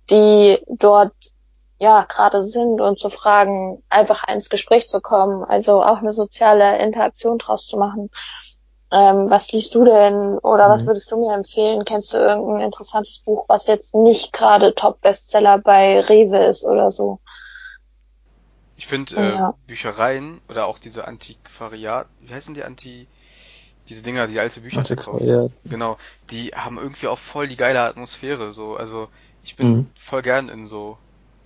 die 0.08 0.58
dort 0.68 1.12
ja 1.80 2.04
gerade 2.04 2.44
sind 2.44 2.80
und 2.80 3.00
zu 3.00 3.08
fragen, 3.08 3.82
einfach 3.88 4.28
ins 4.28 4.50
Gespräch 4.50 4.86
zu 4.86 5.00
kommen, 5.00 5.42
also 5.44 5.82
auch 5.82 5.98
eine 5.98 6.12
soziale 6.12 6.78
Interaktion 6.78 7.38
draus 7.38 7.66
zu 7.66 7.76
machen. 7.76 8.10
Ähm, 8.92 9.30
was 9.30 9.52
liest 9.52 9.74
du 9.74 9.84
denn 9.84 10.38
oder 10.38 10.68
mhm. 10.68 10.72
was 10.72 10.86
würdest 10.86 11.12
du 11.12 11.20
mir 11.20 11.32
empfehlen? 11.34 11.84
Kennst 11.84 12.12
du 12.12 12.18
irgendein 12.18 12.62
interessantes 12.62 13.20
Buch, 13.20 13.44
was 13.48 13.66
jetzt 13.66 13.94
nicht 13.94 14.32
gerade 14.32 14.74
Top-Bestseller 14.74 15.58
bei 15.58 16.00
Rewe 16.00 16.44
ist 16.44 16.64
oder 16.64 16.90
so? 16.90 17.20
Ich 18.76 18.86
finde 18.86 19.16
äh, 19.16 19.34
ja. 19.34 19.54
Büchereien 19.66 20.40
oder 20.48 20.66
auch 20.66 20.78
diese 20.78 21.06
Antiquariat, 21.06 22.06
wie 22.20 22.32
heißen 22.32 22.54
die 22.54 22.64
Anti, 22.64 23.06
diese 23.88 24.02
Dinger, 24.02 24.26
die 24.26 24.40
alte 24.40 24.62
Bücher 24.62 24.84
verkaufen. 24.84 25.52
Genau, 25.64 25.98
die 26.30 26.48
haben 26.48 26.78
irgendwie 26.78 27.06
auch 27.06 27.18
voll 27.18 27.46
die 27.46 27.56
geile 27.56 27.82
Atmosphäre. 27.82 28.52
So, 28.52 28.76
also 28.76 29.08
ich 29.44 29.54
bin 29.54 29.68
mhm. 29.68 29.90
voll 29.94 30.22
gern 30.22 30.48
in 30.48 30.66
so 30.66 30.96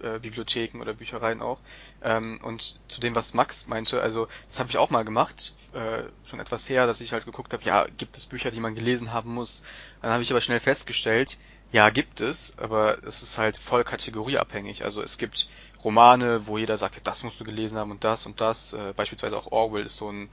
äh, 0.02 0.18
Bibliotheken 0.18 0.80
oder 0.80 0.94
Büchereien 0.94 1.42
auch. 1.42 1.60
Ähm, 2.02 2.40
und 2.42 2.80
zu 2.88 3.00
dem, 3.00 3.14
was 3.14 3.34
Max 3.34 3.66
meinte, 3.66 4.00
also 4.00 4.28
das 4.48 4.60
habe 4.60 4.70
ich 4.70 4.78
auch 4.78 4.90
mal 4.90 5.04
gemacht, 5.04 5.54
äh, 5.72 6.02
schon 6.26 6.40
etwas 6.40 6.68
her, 6.68 6.86
dass 6.86 7.00
ich 7.00 7.12
halt 7.12 7.24
geguckt 7.24 7.52
habe, 7.52 7.64
ja, 7.64 7.86
gibt 7.96 8.16
es 8.16 8.26
Bücher, 8.26 8.50
die 8.50 8.60
man 8.60 8.74
gelesen 8.74 9.12
haben 9.12 9.32
muss. 9.34 9.62
Dann 10.02 10.12
habe 10.12 10.22
ich 10.22 10.30
aber 10.30 10.40
schnell 10.40 10.60
festgestellt, 10.60 11.38
ja, 11.72 11.90
gibt 11.90 12.20
es, 12.20 12.54
aber 12.58 13.02
es 13.04 13.22
ist 13.22 13.38
halt 13.38 13.56
voll 13.56 13.84
kategorieabhängig. 13.84 14.84
Also 14.84 15.02
es 15.02 15.18
gibt 15.18 15.48
Romane, 15.82 16.46
wo 16.46 16.56
jeder 16.56 16.78
sagt, 16.78 17.06
das 17.06 17.24
musst 17.24 17.40
du 17.40 17.44
gelesen 17.44 17.78
haben 17.78 17.90
und 17.90 18.04
das 18.04 18.26
und 18.26 18.40
das. 18.40 18.72
Äh, 18.72 18.92
beispielsweise 18.94 19.36
auch 19.36 19.50
Orwell 19.50 19.84
ist 19.84 19.96
so 19.96 20.10
ein 20.10 20.30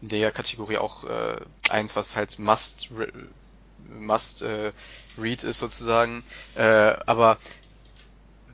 in 0.00 0.08
der 0.08 0.30
Kategorie 0.30 0.78
auch 0.78 1.04
äh, 1.04 1.36
eins, 1.70 1.96
was 1.96 2.16
halt 2.16 2.38
must 2.38 2.90
must 3.88 4.42
äh, 4.42 4.72
read 5.18 5.44
ist 5.44 5.58
sozusagen. 5.58 6.22
Äh, 6.54 6.96
aber 7.06 7.38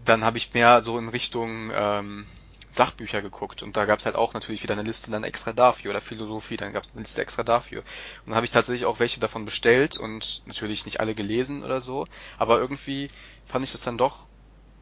dann 0.04 0.24
habe 0.24 0.38
ich 0.38 0.54
mehr 0.54 0.82
so 0.82 0.98
in 0.98 1.08
Richtung 1.08 1.70
ähm, 1.72 2.26
Sachbücher 2.70 3.22
geguckt 3.22 3.62
und 3.62 3.76
da 3.76 3.84
gab 3.84 4.00
es 4.00 4.06
halt 4.06 4.16
auch 4.16 4.34
natürlich 4.34 4.62
wieder 4.62 4.74
eine 4.74 4.82
Liste 4.82 5.10
dann 5.10 5.22
extra 5.24 5.52
dafür 5.52 5.90
oder 5.90 6.00
Philosophie, 6.00 6.56
dann 6.56 6.72
gab 6.72 6.82
es 6.82 6.92
eine 6.92 7.02
Liste 7.02 7.22
extra 7.22 7.44
dafür. 7.44 7.80
Und 7.80 8.28
dann 8.28 8.34
habe 8.34 8.46
ich 8.46 8.50
tatsächlich 8.52 8.86
auch 8.86 8.98
welche 8.98 9.20
davon 9.20 9.44
bestellt 9.44 9.96
und 9.96 10.42
natürlich 10.46 10.84
nicht 10.84 11.00
alle 11.00 11.14
gelesen 11.14 11.62
oder 11.62 11.80
so, 11.80 12.06
aber 12.36 12.58
irgendwie 12.58 13.08
fand 13.46 13.64
ich 13.64 13.72
das 13.72 13.82
dann 13.82 13.98
doch, 13.98 14.26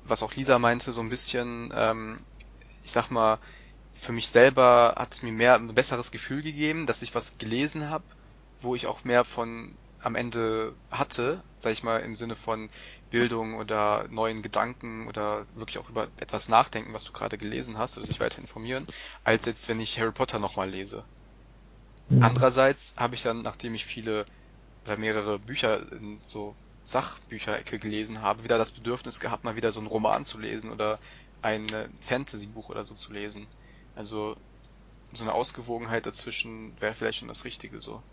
was 0.05 0.23
auch 0.23 0.35
Lisa 0.35 0.59
meinte, 0.59 0.91
so 0.91 1.03
ein 1.03 1.11
bisschen, 1.11 1.73
ähm, 1.75 2.19
ich 2.83 2.93
sag 2.93 3.11
mal, 3.11 3.39
für 3.95 4.13
mich 4.13 4.29
selber 4.29 4.95
hat 4.97 5.13
es 5.13 5.23
mir 5.23 5.33
mehr 5.33 5.55
ein 5.55 5.75
besseres 5.75 6.11
Gefühl 6.11 6.43
gegeben, 6.43 6.87
dass 6.87 7.03
ich 7.03 7.15
was 7.15 7.39
gelesen 7.39 7.91
habe, 7.91 8.05
wo 8.61 8.75
ich 8.75 8.87
auch 8.87 9.05
mehr 9.05 9.25
von 9.25 9.77
am 10.03 10.15
Ende 10.17 10.79
hatte, 10.91 11.45
sag 11.59 11.73
ich 11.73 11.83
mal, 11.83 11.99
im 12.01 12.17
Sinne 12.17 12.37
von 12.37 12.71
Bildung 13.11 13.55
oder 13.55 14.07
neuen 14.09 14.43
Gedanken 14.43 15.09
oder 15.09 15.47
wirklich 15.55 15.79
auch 15.79 15.89
über 15.91 16.11
etwas 16.19 16.49
nachdenken, 16.49 16.93
was 16.95 17.05
du 17.05 17.13
gerade 17.13 17.39
gelesen 17.39 17.79
hast 17.79 17.97
oder 17.99 18.07
sich 18.07 18.21
weiter 18.21 18.39
informieren, 18.41 18.87
als 19.25 19.47
jetzt, 19.47 19.69
wenn 19.69 19.81
ich 19.81 19.99
Harry 19.99 20.13
Potter 20.13 20.39
nochmal 20.39 20.71
lese. 20.71 21.07
Mhm. 22.09 22.23
Andererseits 22.23 22.95
habe 22.97 23.15
ich 23.17 23.23
dann, 23.23 23.43
nachdem 23.43 23.75
ich 23.75 23.85
viele 23.85 24.25
oder 24.85 24.97
mehrere 24.97 25.39
Bücher 25.41 25.93
in 25.93 26.21
so 26.21 26.57
Sachbücherecke 26.85 27.79
gelesen 27.79 28.23
habe, 28.23 28.45
wieder 28.45 28.59
das 28.59 28.73
Bedürfnis 28.73 29.21
gehabt, 29.21 29.45
mal 29.45 29.57
wieder 29.57 29.73
so 29.73 29.81
einen 29.81 29.89
Roman 29.89 30.25
zu 30.25 30.39
lesen 30.39 30.71
oder 30.73 31.01
ein 31.43 31.69
Fantasy-Buch 32.01 32.71
oder 32.71 32.85
so 32.85 32.95
zu 32.95 33.13
lesen. 33.13 33.51
Also 33.95 34.37
so 35.13 35.25
eine 35.25 35.35
Ausgewogenheit 35.35 36.07
dazwischen 36.07 36.81
wäre 36.81 36.95
vielleicht 36.95 37.21
schon 37.21 37.29
das 37.29 37.45
Richtige 37.45 37.81
so. 37.81 38.05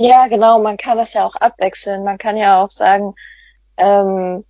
Ja, 0.00 0.28
genau, 0.28 0.58
man 0.58 0.78
kann 0.78 0.96
das 0.96 1.12
ja 1.12 1.26
auch 1.26 1.36
abwechseln. 1.36 2.04
Man 2.04 2.16
kann 2.16 2.38
ja 2.38 2.64
auch 2.64 2.70
sagen, 2.70 3.14
ähm, 3.76 4.44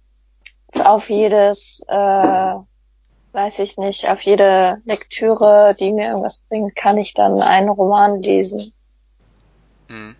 auf 0.84 1.10
jedes, 1.10 1.84
äh, 1.88 2.54
weiß 3.32 3.58
ich 3.58 3.76
nicht, 3.76 4.08
auf 4.08 4.22
jede 4.22 4.80
Lektüre, 4.84 5.74
die 5.78 5.92
mir 5.92 6.10
irgendwas 6.10 6.44
bringt, 6.48 6.76
kann 6.76 6.98
ich 6.98 7.14
dann 7.14 7.42
einen 7.42 7.68
Roman 7.68 8.22
lesen. 8.22 8.72
Mhm. 9.88 10.14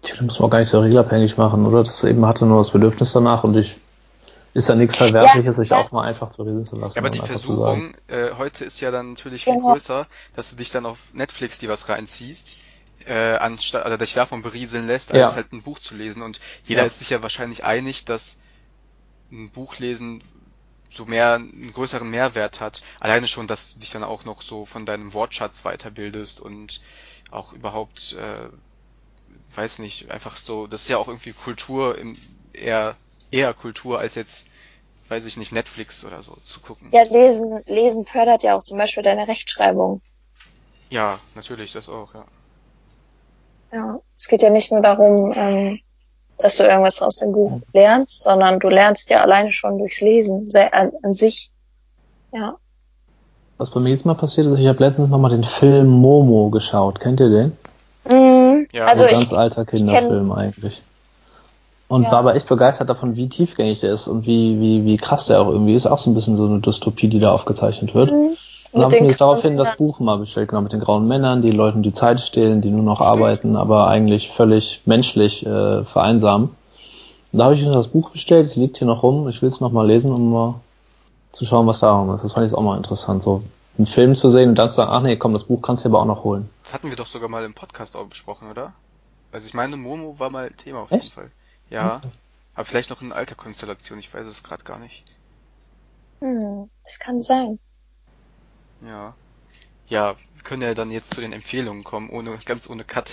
Tja, 0.00 0.16
da 0.16 0.22
muss 0.22 0.40
man 0.40 0.48
gar 0.48 0.60
nicht 0.60 0.70
so 0.70 0.80
regelabhängig 0.80 1.36
machen, 1.36 1.66
oder? 1.66 1.84
Das 1.84 2.02
eben 2.02 2.24
hatte 2.24 2.46
nur 2.46 2.62
das 2.62 2.70
Bedürfnis 2.70 3.12
danach 3.12 3.44
und 3.44 3.58
ich 3.58 3.78
ist 4.54 4.70
ja 4.70 4.76
nichts 4.76 4.96
Verwerfliches, 4.96 5.56
sich 5.56 5.70
ja. 5.70 5.76
auch 5.76 5.92
mal 5.92 6.06
einfach 6.06 6.34
berieseln 6.36 6.64
zu 6.64 6.76
lassen. 6.76 6.94
Ja, 6.94 7.02
aber 7.02 7.10
die 7.10 7.18
Versuchung 7.18 7.92
äh, 8.06 8.30
heute 8.38 8.64
ist 8.64 8.80
ja 8.80 8.90
dann 8.90 9.10
natürlich 9.10 9.44
viel 9.44 9.56
genau. 9.56 9.72
größer, 9.72 10.06
dass 10.34 10.50
du 10.50 10.56
dich 10.56 10.70
dann 10.70 10.86
auf 10.86 11.12
Netflix 11.12 11.58
die 11.58 11.68
was 11.68 11.90
reinziehst, 11.90 12.56
äh, 13.06 13.36
anstatt, 13.36 13.84
also 13.84 13.96
dich 13.96 14.14
davon 14.14 14.42
berieseln 14.42 14.86
lässt, 14.86 15.12
als 15.12 15.32
ja. 15.32 15.36
halt 15.36 15.52
ein 15.52 15.62
Buch 15.62 15.78
zu 15.78 15.96
lesen. 15.96 16.22
Und 16.22 16.40
jeder 16.64 16.82
ja. 16.82 16.86
ist 16.86 16.98
sich 16.98 17.10
ja 17.10 17.22
wahrscheinlich 17.22 17.64
einig, 17.64 18.04
dass 18.04 18.40
ein 19.30 19.50
Buch 19.50 19.78
lesen 19.78 20.22
so 20.90 21.04
mehr, 21.04 21.34
einen 21.34 21.72
größeren 21.72 22.08
Mehrwert 22.08 22.60
hat. 22.60 22.82
Alleine 23.00 23.28
schon, 23.28 23.46
dass 23.46 23.74
du 23.74 23.80
dich 23.80 23.90
dann 23.90 24.04
auch 24.04 24.24
noch 24.24 24.42
so 24.42 24.64
von 24.64 24.86
deinem 24.86 25.12
Wortschatz 25.12 25.62
weiterbildest 25.62 26.40
und 26.40 26.80
auch 27.30 27.52
überhaupt, 27.52 28.14
äh, 28.14 28.48
weiß 29.56 29.80
nicht, 29.80 30.10
einfach 30.10 30.36
so, 30.36 30.66
das 30.66 30.82
ist 30.82 30.88
ja 30.88 30.98
auch 30.98 31.08
irgendwie 31.08 31.32
Kultur 31.32 31.98
im, 31.98 32.16
eher, 32.52 32.96
eher 33.30 33.52
Kultur 33.54 33.98
als 33.98 34.14
jetzt, 34.14 34.46
weiß 35.08 35.26
ich 35.26 35.36
nicht, 35.36 35.52
Netflix 35.52 36.04
oder 36.04 36.22
so 36.22 36.36
zu 36.44 36.60
gucken. 36.60 36.88
Ja, 36.92 37.02
lesen, 37.02 37.62
lesen 37.66 38.04
fördert 38.04 38.44
ja 38.44 38.56
auch 38.56 38.62
zum 38.62 38.78
Beispiel 38.78 39.02
deine 39.02 39.26
Rechtschreibung. 39.26 40.00
Ja, 40.90 41.18
natürlich, 41.34 41.72
das 41.72 41.88
auch, 41.88 42.14
ja. 42.14 42.24
Ja, 43.74 43.98
es 44.16 44.28
geht 44.28 44.42
ja 44.42 44.50
nicht 44.50 44.70
nur 44.70 44.82
darum, 44.82 45.32
ähm, 45.34 45.80
dass 46.38 46.58
du 46.58 46.64
irgendwas 46.64 47.02
aus 47.02 47.16
dem 47.16 47.32
Buch 47.32 47.60
lernst, 47.72 48.22
sondern 48.22 48.60
du 48.60 48.68
lernst 48.68 49.10
ja 49.10 49.20
alleine 49.20 49.50
schon 49.50 49.78
durchs 49.78 50.00
Lesen 50.00 50.48
an, 50.54 50.92
an 51.02 51.12
sich. 51.12 51.50
Ja. 52.32 52.54
Was 53.58 53.70
bei 53.70 53.80
mir 53.80 53.90
jetzt 53.90 54.06
mal 54.06 54.14
passiert 54.14 54.46
ist, 54.46 54.58
ich 54.58 54.66
habe 54.68 54.78
letztens 54.78 55.10
nochmal 55.10 55.30
den 55.30 55.42
Film 55.42 55.88
Momo 55.88 56.50
geschaut. 56.50 57.00
Kennt 57.00 57.18
ihr 57.18 57.28
den? 57.28 57.52
Mhm. 58.10 58.68
Ja. 58.72 58.86
Also 58.86 59.04
ein 59.04 59.14
ganz 59.14 59.24
ich, 59.24 59.36
alter 59.36 59.64
Kinderfilm 59.64 60.30
eigentlich. 60.30 60.80
Und 61.88 62.04
ja. 62.04 62.12
war 62.12 62.18
aber 62.20 62.36
echt 62.36 62.48
begeistert 62.48 62.88
davon, 62.88 63.16
wie 63.16 63.28
tiefgängig 63.28 63.80
der 63.80 63.92
ist 63.92 64.06
und 64.06 64.26
wie, 64.26 64.60
wie, 64.60 64.84
wie 64.84 64.96
krass 64.96 65.26
der 65.26 65.40
auch 65.40 65.48
irgendwie 65.48 65.74
ist. 65.74 65.86
Auch 65.86 65.98
so 65.98 66.10
ein 66.10 66.14
bisschen 66.14 66.36
so 66.36 66.46
eine 66.46 66.60
Dystopie, 66.60 67.08
die 67.08 67.20
da 67.20 67.32
aufgezeichnet 67.32 67.94
wird. 67.94 68.12
Mhm. 68.12 68.36
Und 68.74 68.82
habe 68.82 69.00
mir 69.00 69.14
daraufhin 69.14 69.56
das 69.56 69.76
Buch 69.76 70.00
mal 70.00 70.18
bestellt, 70.18 70.48
genau, 70.48 70.60
mit 70.60 70.72
den 70.72 70.80
grauen 70.80 71.06
Männern, 71.06 71.42
die 71.42 71.52
Leuten 71.52 71.84
die 71.84 71.92
Zeit 71.92 72.18
stehlen, 72.18 72.60
die 72.60 72.70
nur 72.70 72.82
noch 72.82 72.96
Stimmt. 72.96 73.10
arbeiten, 73.10 73.56
aber 73.56 73.86
eigentlich 73.86 74.30
völlig 74.30 74.82
menschlich 74.84 75.46
äh, 75.46 75.84
vereinsamen. 75.84 76.50
Und 77.32 77.38
da 77.38 77.44
habe 77.44 77.54
ich 77.54 77.62
mir 77.62 77.70
das 77.70 77.86
Buch 77.86 78.10
bestellt, 78.10 78.46
es 78.46 78.56
liegt 78.56 78.78
hier 78.78 78.88
noch 78.88 79.04
rum, 79.04 79.28
ich 79.28 79.42
will 79.42 79.48
es 79.48 79.60
noch 79.60 79.70
mal 79.70 79.86
lesen, 79.86 80.10
um 80.10 80.32
mal 80.32 80.60
zu 81.32 81.46
schauen, 81.46 81.68
was 81.68 81.80
darum 81.80 82.12
ist. 82.14 82.24
Das 82.24 82.32
fand 82.32 82.48
ich 82.48 82.54
auch 82.54 82.62
mal 82.62 82.76
interessant, 82.76 83.22
so 83.22 83.44
einen 83.78 83.86
Film 83.86 84.16
zu 84.16 84.32
sehen 84.32 84.50
und 84.50 84.54
dann 84.56 84.70
zu 84.70 84.76
sagen, 84.76 84.90
ach 84.92 85.02
nee, 85.02 85.16
komm, 85.16 85.34
das 85.34 85.44
Buch 85.44 85.62
kannst 85.62 85.84
du 85.84 85.88
aber 85.88 86.00
auch 86.00 86.04
noch 86.04 86.24
holen. 86.24 86.50
Das 86.64 86.74
hatten 86.74 86.90
wir 86.90 86.96
doch 86.96 87.06
sogar 87.06 87.28
mal 87.28 87.44
im 87.44 87.54
Podcast 87.54 87.96
auch 87.96 88.06
besprochen, 88.06 88.50
oder? 88.50 88.72
Also 89.30 89.46
ich 89.46 89.54
meine, 89.54 89.76
Momo 89.76 90.18
war 90.18 90.30
mal 90.30 90.50
Thema 90.50 90.80
auf 90.80 90.90
Echt? 90.90 91.04
jeden 91.04 91.14
Fall. 91.14 91.30
Ja, 91.70 91.98
okay. 91.98 92.08
aber 92.56 92.64
vielleicht 92.64 92.90
noch 92.90 93.02
in 93.02 93.12
alter 93.12 93.36
Konstellation, 93.36 94.00
ich 94.00 94.12
weiß 94.12 94.26
es 94.26 94.42
gerade 94.42 94.64
gar 94.64 94.80
nicht. 94.80 95.04
Hm, 96.20 96.68
das 96.82 96.98
kann 96.98 97.22
sein. 97.22 97.60
Ja. 98.86 99.14
Ja, 99.86 100.16
wir 100.34 100.42
können 100.42 100.62
ja 100.62 100.74
dann 100.74 100.90
jetzt 100.90 101.10
zu 101.10 101.20
den 101.20 101.32
Empfehlungen 101.32 101.84
kommen, 101.84 102.10
ohne, 102.10 102.38
ganz 102.44 102.68
ohne 102.68 102.84
Cut. 102.84 103.12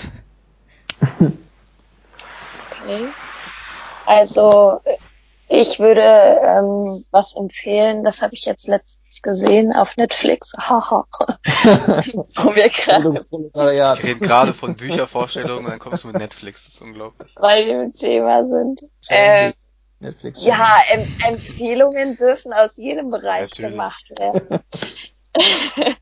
okay. 2.70 3.08
Also, 4.06 4.82
ich 5.48 5.80
würde 5.80 6.02
ähm, 6.02 7.04
was 7.12 7.36
empfehlen, 7.36 8.06
das 8.06 8.22
habe 8.22 8.34
ich 8.34 8.46
jetzt 8.46 8.68
letztens 8.68 9.22
gesehen 9.22 9.74
auf 9.74 9.98
Netflix. 9.98 10.54
Haha. 10.58 11.06
Wo 11.14 12.56
wir 12.56 12.70
gerade. 12.70 13.14
Wir 13.14 14.04
reden 14.04 14.22
gerade 14.22 14.54
von 14.54 14.78
Büchervorstellungen 14.78 15.66
und 15.66 15.72
dann 15.72 15.80
kommst 15.80 16.04
du 16.04 16.08
mit 16.08 16.18
Netflix, 16.18 16.66
das 16.66 16.76
ist 16.76 16.82
unglaublich. 16.82 17.34
Weil 17.36 17.66
wir 17.66 17.84
im 17.84 17.94
Thema 17.94 18.46
sind. 18.46 18.82
Ähm, 19.10 19.54
Netflix. 20.00 20.42
Ja, 20.42 20.78
em 20.90 21.06
Empfehlungen 21.28 22.16
dürfen 22.16 22.54
aus 22.54 22.78
jedem 22.78 23.12
Bereich 23.12 23.52
Natürlich. 23.52 23.72
gemacht 23.72 24.06
werden. 24.18 24.60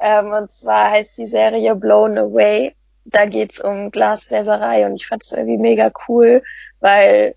ähm, 0.00 0.32
und 0.32 0.50
zwar 0.50 0.90
heißt 0.90 1.18
die 1.18 1.28
Serie 1.28 1.74
Blown 1.74 2.18
Away. 2.18 2.74
Da 3.04 3.24
geht's 3.24 3.60
um 3.60 3.90
Glasbläserei 3.90 4.86
und 4.86 4.94
ich 4.94 5.06
fand 5.06 5.22
es 5.22 5.32
irgendwie 5.32 5.58
mega 5.58 5.90
cool, 6.08 6.42
weil 6.80 7.34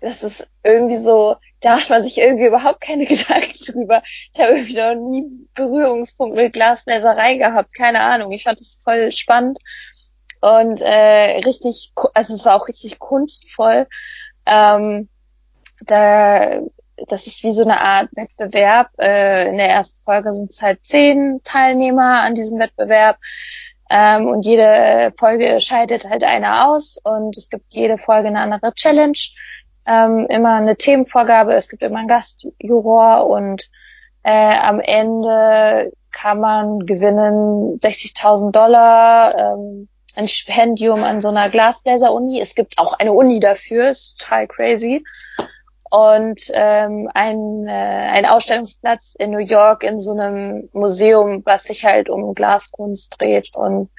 das 0.00 0.22
ist 0.22 0.48
irgendwie 0.62 0.98
so, 0.98 1.36
da 1.60 1.74
macht 1.74 1.90
man 1.90 2.04
sich 2.04 2.18
irgendwie 2.18 2.46
überhaupt 2.46 2.80
keine 2.80 3.04
Gedanken 3.06 3.64
drüber. 3.66 4.02
Ich 4.32 4.40
habe 4.40 4.52
irgendwie 4.52 4.76
noch 4.76 4.94
nie 4.94 5.24
Berührungspunkt 5.54 6.36
mit 6.36 6.52
Glasbläserei 6.52 7.36
gehabt, 7.36 7.74
keine 7.74 8.00
Ahnung. 8.00 8.30
Ich 8.30 8.44
fand 8.44 8.60
das 8.60 8.80
voll 8.82 9.10
spannend 9.12 9.58
und 10.40 10.80
äh, 10.80 11.40
richtig, 11.44 11.92
also 12.14 12.34
es 12.34 12.46
war 12.46 12.54
auch 12.54 12.68
richtig 12.68 12.98
kunstvoll. 12.98 13.88
Ähm, 14.46 15.08
da 15.80 16.60
das 17.06 17.26
ist 17.26 17.42
wie 17.44 17.52
so 17.52 17.62
eine 17.62 17.80
Art 17.80 18.08
Wettbewerb. 18.12 18.90
Äh, 18.98 19.48
in 19.48 19.58
der 19.58 19.68
ersten 19.68 20.02
Folge 20.04 20.32
sind 20.32 20.50
es 20.50 20.62
halt 20.62 20.84
zehn 20.84 21.40
Teilnehmer 21.44 22.22
an 22.22 22.34
diesem 22.34 22.58
Wettbewerb. 22.58 23.18
Ähm, 23.90 24.26
und 24.26 24.44
jede 24.44 25.12
Folge 25.18 25.60
scheidet 25.60 26.08
halt 26.08 26.24
einer 26.24 26.68
aus 26.68 26.98
und 27.02 27.36
es 27.36 27.48
gibt 27.48 27.64
jede 27.68 27.98
Folge 27.98 28.28
eine 28.28 28.40
andere 28.40 28.74
Challenge. 28.74 29.18
Ähm, 29.86 30.26
immer 30.28 30.56
eine 30.56 30.76
Themenvorgabe, 30.76 31.54
es 31.54 31.70
gibt 31.70 31.82
immer 31.82 32.00
einen 32.00 32.08
Gastjuror 32.08 33.26
und 33.26 33.70
äh, 34.22 34.58
am 34.58 34.80
Ende 34.80 35.92
kann 36.12 36.40
man 36.40 36.80
gewinnen 36.80 37.78
60.000 37.78 38.50
Dollar, 38.50 39.38
ähm, 39.38 39.88
ein 40.16 40.28
Stipendium 40.28 41.04
an 41.04 41.22
so 41.22 41.28
einer 41.28 41.48
Glasbläser-Uni. 41.48 42.40
Es 42.40 42.54
gibt 42.54 42.78
auch 42.78 42.92
eine 42.92 43.12
Uni 43.12 43.40
dafür, 43.40 43.88
ist 43.88 44.20
total 44.20 44.48
crazy 44.48 45.04
und 45.90 46.40
ähm, 46.52 47.10
ein, 47.14 47.66
äh, 47.66 47.70
ein 47.70 48.26
Ausstellungsplatz 48.26 49.14
in 49.18 49.30
New 49.30 49.44
York 49.44 49.82
in 49.82 50.00
so 50.00 50.12
einem 50.12 50.68
Museum, 50.72 51.42
was 51.44 51.64
sich 51.64 51.84
halt 51.84 52.08
um 52.08 52.34
Glaskunst 52.34 53.16
dreht. 53.18 53.56
Und 53.56 53.90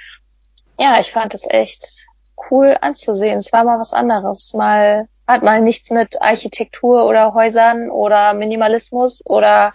ja, 0.80 0.99
ich 0.99 1.11
fand 1.11 1.34
es 1.34 1.48
echt 1.49 2.07
cool 2.49 2.78
anzusehen. 2.80 3.38
Es 3.38 3.52
war 3.52 3.64
mal 3.64 3.80
was 3.80 3.94
anderes. 3.94 4.53
Mal 4.53 5.07
hat 5.28 5.44
mal 5.44 5.61
nichts 5.61 5.91
mit 5.91 6.22
Architektur 6.22 7.06
oder 7.06 7.34
Häusern 7.34 7.90
oder 7.90 8.34
Minimalismus 8.34 9.24
oder 9.26 9.74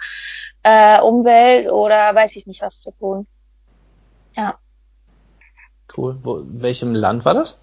äh, 0.62 1.00
Umwelt 1.00 1.70
oder 1.70 2.14
weiß 2.14 2.36
ich 2.36 2.46
nicht 2.46 2.62
was 2.62 2.80
zu 2.80 2.90
tun. 2.92 3.26
Ja. 4.36 4.56
Cool. 5.96 6.18
Wo, 6.22 6.42
welchem 6.44 6.94
Land 6.94 7.24
war 7.24 7.34
das? 7.34 7.58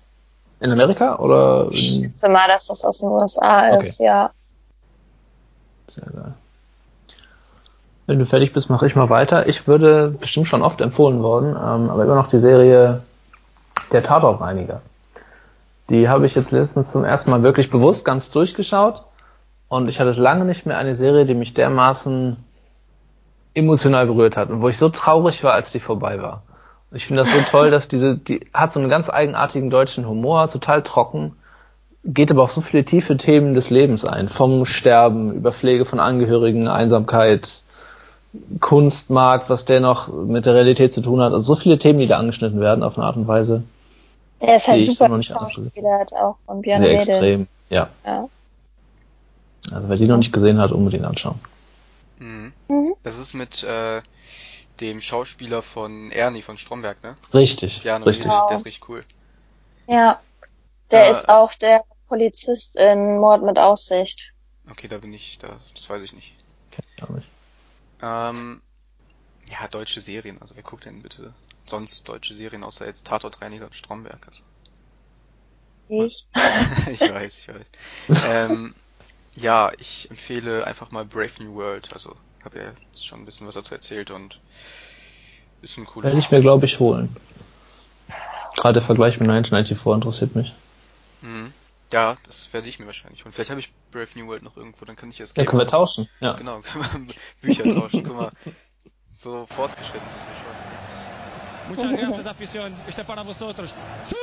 In 0.62 0.72
Amerika 0.72 1.18
oder? 1.20 1.66
In... 1.66 1.72
Ich 1.72 2.02
schätze 2.02 2.30
mal, 2.30 2.48
dass 2.48 2.68
das 2.68 2.86
aus 2.86 3.00
den 3.00 3.10
USA 3.10 3.70
ist, 3.70 4.00
okay. 4.00 4.06
ja. 4.06 4.32
Sehr 5.96 6.06
geil. 6.06 6.34
Wenn 8.08 8.20
du 8.20 8.26
fertig 8.26 8.54
bist, 8.54 8.70
mache 8.70 8.86
ich 8.88 8.96
mal 8.96 9.10
weiter. 9.10 9.48
Ich 9.48 9.68
würde 9.68 10.10
bestimmt 10.20 10.48
schon 10.48 10.62
oft 10.62 10.82
empfohlen 10.82 11.22
worden, 11.22 11.50
ähm, 11.50 11.90
aber 11.90 12.04
immer 12.04 12.16
noch 12.16 12.30
die 12.30 12.40
Serie 12.40 13.02
Der 13.92 14.04
Tatortreiniger. 14.04 14.82
Die 15.90 16.08
habe 16.08 16.26
ich 16.26 16.36
jetzt 16.36 16.52
letztens 16.52 16.92
zum 16.92 17.04
ersten 17.04 17.30
Mal 17.30 17.44
wirklich 17.44 17.70
bewusst 17.70 18.06
ganz 18.06 18.32
durchgeschaut 18.32 19.04
und 19.68 19.90
ich 19.90 20.00
hatte 20.00 20.12
lange 20.12 20.46
nicht 20.46 20.66
mehr 20.66 20.78
eine 20.78 20.96
Serie, 20.96 21.26
die 21.26 21.34
mich 21.34 21.54
dermaßen 21.54 22.38
emotional 23.54 24.08
berührt 24.08 24.38
hat 24.38 24.50
und 24.50 24.62
wo 24.62 24.70
ich 24.70 24.78
so 24.78 24.90
traurig 24.90 25.44
war, 25.44 25.54
als 25.54 25.72
die 25.72 25.82
vorbei 25.82 26.22
war. 26.22 26.44
Ich 26.92 27.08
finde 27.08 27.24
das 27.24 27.32
so 27.32 27.40
toll, 27.50 27.72
dass 27.72 27.88
diese, 27.88 28.18
die 28.18 28.48
hat 28.54 28.74
so 28.74 28.80
einen 28.80 28.90
ganz 28.90 29.10
eigenartigen 29.10 29.70
deutschen 29.70 30.08
Humor, 30.08 30.50
total 30.50 30.84
trocken, 30.84 31.36
geht 32.04 32.32
aber 32.32 32.44
auch 32.44 32.52
so 32.52 32.62
viele 32.62 32.84
tiefe 32.84 33.18
Themen 33.18 33.54
des 33.54 33.70
Lebens 33.70 34.06
ein. 34.06 34.30
Vom 34.30 34.66
Sterben, 34.66 35.34
über 35.34 35.54
Pflege 35.54 35.86
von 35.86 36.00
Angehörigen, 36.00 36.68
Einsamkeit, 36.68 37.62
Kunstmarkt, 38.60 39.50
was 39.50 39.66
der 39.66 39.82
noch 39.82 40.08
mit 40.08 40.46
der 40.46 40.56
Realität 40.56 40.94
zu 40.94 41.02
tun 41.02 41.22
hat. 41.22 41.34
Also 41.34 41.54
so 41.54 41.60
viele 41.60 41.78
Themen, 41.78 42.00
die 42.00 42.08
da 42.08 42.18
angeschnitten 42.18 42.60
werden 42.60 42.84
auf 42.84 42.98
eine 42.98 43.06
Art 43.06 43.18
und 43.18 43.28
Weise. 43.28 43.64
Der 44.42 44.56
ist 44.56 44.68
halt 44.68 44.84
super 44.84 45.22
Schauspieler, 45.22 46.06
auch 46.20 46.38
von 46.46 46.62
Björn 46.62 46.82
Sehr 46.82 47.00
extrem, 47.00 47.48
ja. 47.70 47.90
ja. 48.06 48.28
Also 49.70 49.90
wer 49.90 49.98
die 49.98 50.08
noch 50.08 50.18
nicht 50.18 50.34
gesehen 50.34 50.58
hat, 50.58 50.72
unbedingt 50.72 51.06
anschauen. 51.06 51.40
Mhm. 52.18 52.54
Mhm. 52.68 52.96
Das 53.04 53.20
ist 53.20 53.34
mit 53.34 53.64
äh, 53.64 54.02
dem 54.80 55.02
Schauspieler 55.02 55.62
von 55.62 56.12
Ernie 56.12 56.42
von 56.42 56.58
Stromberg, 56.58 57.04
ne? 57.04 57.16
Richtig. 57.34 57.84
Ja, 57.84 57.98
richtig. 57.98 58.24
Genau. 58.24 58.48
Der 58.48 58.58
ist 58.58 58.66
richtig 58.66 58.90
cool. 58.90 59.04
Ja. 59.88 60.20
Der 60.90 61.08
äh, 61.08 61.12
ist 61.12 61.30
auch 61.30 61.54
der 61.54 61.84
Polizist 62.12 62.76
in 62.76 63.20
Mord 63.20 63.42
mit 63.42 63.58
Aussicht. 63.58 64.34
Okay, 64.70 64.90
da 64.90 64.98
bin 64.98 65.14
ich, 65.14 65.40
da, 65.40 65.62
das 65.74 65.90
weiß 65.90 66.04
ich 66.04 66.12
nicht. 66.12 66.34
Kenn 66.70 66.84
ich. 67.18 67.24
Ähm, 68.02 68.62
ja, 69.50 69.66
deutsche 69.70 70.02
Serien, 70.02 70.38
also 70.42 70.54
wer 70.58 70.64
guckt 70.64 70.84
denn 70.84 71.02
bitte 71.02 71.34
sonst 71.66 72.10
deutsche 72.10 72.34
Serien, 72.34 72.66
außer 72.66 72.86
jetzt 72.86 73.08
Tatortreiniger 73.08 73.66
und 73.66 73.78
Stromberg? 73.78 74.28
Also. 74.28 74.42
Ich? 75.88 76.28
ich 76.92 77.00
weiß, 77.00 77.40
ich 77.40 77.48
weiß. 77.48 77.68
ähm, 78.26 78.76
ja, 79.38 79.72
ich 79.80 80.10
empfehle 80.10 80.68
einfach 80.68 80.92
mal 80.92 81.06
Brave 81.06 81.42
New 81.42 81.56
World, 81.56 81.94
also 81.94 82.18
habe 82.44 82.60
ja 82.60 82.74
jetzt 82.90 83.08
schon 83.08 83.22
ein 83.22 83.26
bisschen 83.26 83.48
was 83.48 83.56
dazu 83.56 83.74
erzählt 83.74 84.12
und 84.12 84.42
ist 85.62 85.78
ein 85.78 85.86
cooles 85.86 86.08
Werde 86.08 86.20
ich 86.20 86.30
mir, 86.30 86.42
glaube 86.42 86.66
ich, 86.66 86.78
holen. 86.78 87.16
Gerade 88.58 88.80
der 88.80 88.86
Vergleich 88.86 89.18
mit 89.18 89.30
1994 89.30 89.96
interessiert 89.96 90.36
mich. 90.36 90.54
Mhm. 91.22 91.54
Ja, 91.92 92.16
das 92.26 92.52
werde 92.54 92.70
ich 92.70 92.80
mir 92.80 92.86
wahrscheinlich. 92.86 93.26
Und 93.26 93.34
vielleicht 93.34 93.50
habe 93.50 93.60
ich 93.60 93.74
Brave 93.92 94.08
New 94.16 94.28
World 94.28 94.44
noch 94.44 94.56
irgendwo, 94.56 94.86
dann 94.86 94.96
kann 94.96 95.10
ich 95.10 95.20
es 95.20 95.34
Ja, 95.36 95.44
können 95.46 95.60
wir 95.60 95.68
tauschen. 95.68 96.10
Ja. 96.20 96.34
Genau, 96.34 96.62
können 96.92 97.08
wir 97.08 97.16
Bücher 97.42 97.64
tauschen. 97.64 98.04
Guck 98.04 98.16
mal, 98.16 98.32
so 99.14 99.46
fortgeschritten 99.46 100.08
sind 100.10 100.22
wir 100.28 100.36
schon. 100.36 100.52
Muchas 101.70 102.00
gracias, 102.00 102.26
afición. 102.26 102.74
Este 102.88 103.04
para 103.04 103.24
vosotros. 103.24 103.74
¡Sí! 104.04 104.16